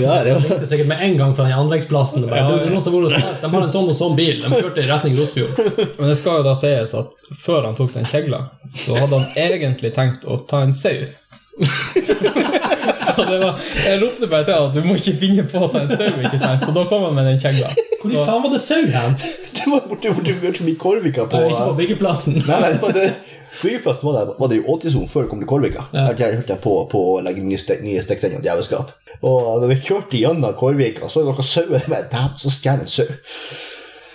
Ja, 0.00 0.16
det 0.24 0.34
var, 0.38 0.56
er 0.56 0.64
sikkert 0.72 0.88
med 0.94 1.04
en 1.04 1.18
gang 1.20 1.36
fra 1.36 1.44
den 1.50 1.58
anleggsplassen. 1.58 2.24
Bare, 2.30 2.40
Ja, 2.40 2.48
ja. 2.48 2.80
er 2.80 2.80
snakket. 3.12 3.42
De 3.44 3.52
har 3.52 3.62
en 3.68 3.74
sånn 3.76 3.92
og 3.92 3.96
sånn 4.00 4.16
bil. 4.16 4.40
De 4.40 4.48
kjørte 4.56 4.80
i 4.80 4.88
retning 4.88 5.20
Rosfjord. 5.20 5.60
Men 5.98 6.08
det 6.14 6.16
skal 6.22 6.40
jo 6.40 6.48
da 6.48 6.56
sies 6.56 6.96
at 6.96 7.12
før 7.44 7.68
han 7.68 7.76
tok 7.76 7.92
den 7.92 8.08
kjegla, 8.08 8.46
så 8.72 8.96
hadde 8.96 9.20
han 9.20 9.28
egentlig 9.36 9.92
tenkt 10.00 10.24
å 10.24 10.40
ta 10.48 10.64
en 10.64 10.72
sau. 10.72 10.96
så 13.10 13.24
det 13.28 13.38
var 13.42 13.58
Jeg 13.84 14.00
ropte 14.02 14.28
bare 14.30 14.46
til 14.48 14.56
at 14.56 14.76
du 14.76 14.86
må 14.86 14.96
ikke 15.00 15.16
finne 15.20 15.44
på 15.50 15.64
å 15.66 15.70
ta 15.72 15.82
en 15.84 15.90
sau, 15.92 16.08
ikke 16.22 16.40
sant? 16.40 16.64
Så 16.66 16.74
da 16.76 16.86
kom 16.90 17.04
han 17.08 17.16
med 17.18 17.28
den 17.30 17.40
kjegla. 17.42 17.72
Hvor 18.00 18.14
i 18.14 18.22
faen 18.22 18.44
var 18.46 18.54
det 18.54 18.62
sau 18.64 18.80
hen? 18.94 19.18
det 19.56 19.66
var 19.66 19.84
borte, 19.90 20.14
borte, 20.16 20.38
borte 20.42 20.64
mye 20.66 20.80
Korvika 20.80 21.26
på 21.30 21.42
Nei, 21.42 21.50
Ikke 21.52 21.68
på 21.72 21.76
byggeplassen. 21.82 22.40
Nei, 22.40 22.60
nei, 22.64 22.72
det 22.76 22.82
var 22.84 22.96
det. 22.96 23.10
Flyplassen 23.60 24.06
var 24.06 24.14
der, 24.14 24.28
var 24.38 24.48
det 24.48 24.60
i 24.60 24.62
80-sonen 24.62 25.08
før 25.10 25.24
det 25.24 25.30
kom 25.32 25.40
til 25.42 25.48
Korvika. 25.50 25.82
Ja. 25.92 26.06
Jeg 26.14 26.38
hørte 26.38 26.54
jeg 26.54 26.62
på, 26.62 26.76
på 26.92 27.00
å 27.16 27.16
legge 27.26 27.42
nye, 27.44 27.58
stek, 27.58 27.82
nye 27.84 28.02
stekrenner 28.04 28.38
og 28.38 28.46
djevelskap. 28.46 28.92
Og 29.26 29.48
da 29.64 29.68
vi 29.72 29.80
kjørte 29.82 30.20
gjennom 30.20 30.54
Korvika, 30.58 31.10
så 31.10 31.20
er 31.20 31.26
det 31.26 31.34
noen 31.34 31.50
sauer 31.50 31.90
med 31.90 32.06
Dæven, 32.12 32.38
så 32.40 32.52
stjeler 32.54 32.86
en 32.86 32.92
sau. 32.94 33.10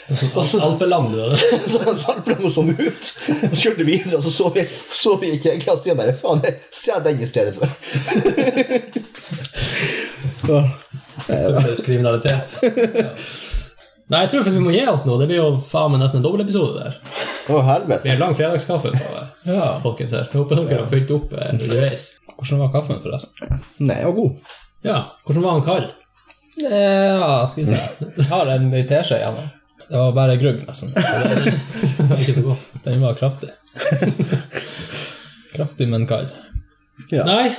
Al- 0.05 0.61
Alpeland. 0.61 1.11
det 1.11 1.17
var 1.21 1.29
det. 1.29 1.39
Så 1.71 1.79
ble 1.79 2.35
vi 2.35 2.41
sånn 2.43 2.51
som 2.53 2.69
ut. 2.69 3.07
Og 3.49 3.55
så 3.55 3.61
kjørte 3.63 3.79
vi 3.79 3.87
videre, 3.89 4.19
og 4.19 4.23
så 4.25 4.31
så 4.35 4.51
vi, 4.53 4.65
så 4.93 5.15
vi 5.21 5.31
ikke 5.37 5.55
så 5.65 5.89
jeg 5.89 5.97
bare 5.97 6.13
faen, 6.19 6.43
jeg 6.45 6.59
ser 6.71 7.01
den 7.05 7.21
i 7.21 7.29
stedet 7.29 7.55
for. 7.57 7.67
kriminalitet. 11.85 12.59
Ja. 12.61 13.09
Nei, 14.05 14.19
jeg 14.21 14.29
tror 14.29 14.43
faktisk 14.45 14.59
vi 14.59 14.65
må 14.67 14.73
gi 14.75 14.83
oss 14.85 15.01
nå. 15.07 15.15
Det 15.17 15.25
blir 15.31 15.39
jo 15.39 15.47
faen 15.65 15.89
meg 15.95 16.03
nesten 16.03 16.19
en 16.19 16.25
dobbeltepisode 16.27 16.75
der. 16.77 16.99
Å, 17.49 17.55
Det 17.55 17.63
helvete. 17.71 18.01
blir 18.03 18.13
en 18.13 18.21
lang 18.21 18.35
fredagskaffe 18.37 18.91
på 18.93 19.07
ja. 19.49 19.71
folkens 19.81 20.13
her. 20.13 20.27
Jeg 20.29 20.37
håper 20.43 20.61
dere 20.61 20.83
har 20.83 20.91
fylt 20.91 21.13
opp 21.15 21.33
eh, 21.33 21.49
underveis. 21.55 22.05
Hvordan 22.35 22.61
var 22.61 22.73
kaffen, 22.75 23.01
forresten? 23.01 23.61
Nei, 23.79 23.97
den 23.97 24.05
var 24.11 24.15
god. 24.19 24.53
Ja, 24.85 24.99
hvordan 25.25 25.45
var 25.47 25.57
den 25.57 25.65
kald? 25.65 25.93
Ja, 26.61 27.47
skal 27.49 27.63
vi 27.63 27.67
se. 27.71 27.79
Jeg 28.19 28.29
har 28.35 28.51
en 28.53 28.69
teskje 28.87 29.17
igjen. 29.23 29.41
Det 29.89 29.97
var 29.97 30.11
bare 30.15 30.37
grugg, 30.41 30.63
nesten. 30.67 30.89
Så 30.89 31.19
det, 31.23 31.53
Det 31.97 32.07
var 32.09 32.21
ikke 32.23 32.33
så 32.33 32.41
godt. 32.41 32.67
den 32.83 33.01
var 33.01 33.13
kraftig. 33.19 33.49
Kraftig, 35.55 35.87
men 35.87 36.07
kald. 36.09 36.27
Ja. 37.11 37.25
Nei, 37.27 37.51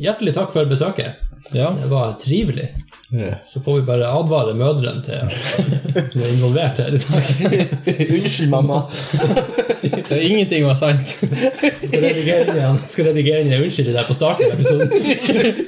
hjertelig 0.00 0.34
takk 0.36 0.52
for 0.54 0.68
besøket. 0.70 1.18
Ja. 1.52 1.72
Det 1.76 1.88
var 1.90 2.14
trivelig. 2.22 2.68
Ja. 3.12 3.34
Så 3.44 3.60
får 3.60 3.74
vi 3.80 3.82
bare 3.86 4.06
advare 4.08 4.54
mødrene 4.56 5.02
til 5.04 5.20
som 6.12 6.22
er 6.22 6.30
involvert 6.32 6.78
her 6.80 6.94
i 6.96 7.00
dag. 7.02 7.26
Unnskyld, 8.16 8.48
mamma. 8.48 8.78
Det 9.82 10.16
er 10.16 10.22
ingenting 10.24 10.64
var 10.64 10.78
sant. 10.78 11.08
Skal 11.12 12.04
redigere 12.06 12.46
inn 12.46 12.56
igjen. 12.56 12.78
Skal 12.88 13.08
redigere 13.10 13.42
inn 13.42 13.52
en 13.52 13.64
unnskyld 13.66 13.92
der 13.92 14.06
på 14.08 14.16
starten 14.16 14.48
av 14.48 14.56
episoden. 14.56 14.88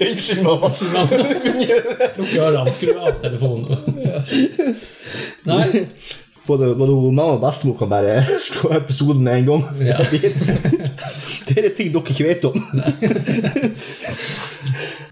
Unnskyld, 0.09 0.43
mamma. 0.47 0.71
Lukk 2.17 2.35
ørene, 2.39 2.73
skru 2.73 2.93
av 2.97 3.17
telefonen. 3.21 3.69
Nei, 5.51 5.85
Både, 6.45 6.75
både 6.77 6.93
mamma 6.93 7.25
og 7.39 7.41
bestemor 7.41 7.79
kan 7.81 7.89
bare 7.89 8.19
slå 8.45 8.75
episoden 8.77 9.23
med 9.25 9.39
en 9.39 9.47
gang. 9.49 9.63
Ja. 9.81 9.97
Det 11.49 11.57
er 11.57 11.71
ting 11.77 11.93
dere 11.95 12.05
ikke 12.13 12.27
vet 12.27 12.45
om. 12.45 12.59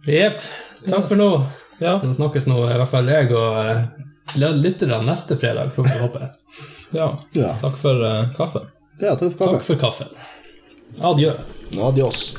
jepp. 0.04 0.44
Takk 0.88 1.08
for 1.08 1.16
nå. 1.16 1.30
Ja. 1.82 1.96
Så 2.00 2.14
snakkes 2.20 2.46
nå 2.50 2.60
i 2.68 2.76
hvert 2.76 2.90
fall 2.92 3.10
jeg 3.10 3.32
og 3.34 3.58
eh, 3.62 3.82
lytterne 4.36 5.00
neste 5.06 5.36
fredag, 5.40 5.74
får 5.74 5.88
vi 5.88 5.98
håpe. 6.04 6.30
ja. 7.00 7.10
Ja. 7.36 7.56
Takk 7.62 7.76
for 7.80 8.06
uh, 8.06 8.30
kaffen. 8.36 8.70
Det 9.00 9.10
er 9.10 9.18
takk 9.18 9.36
for 9.36 9.56
Takk 9.56 9.66
for 9.66 9.82
kaffen. 9.82 10.16
Adjø. 11.02 11.34
Adios. 11.80 12.32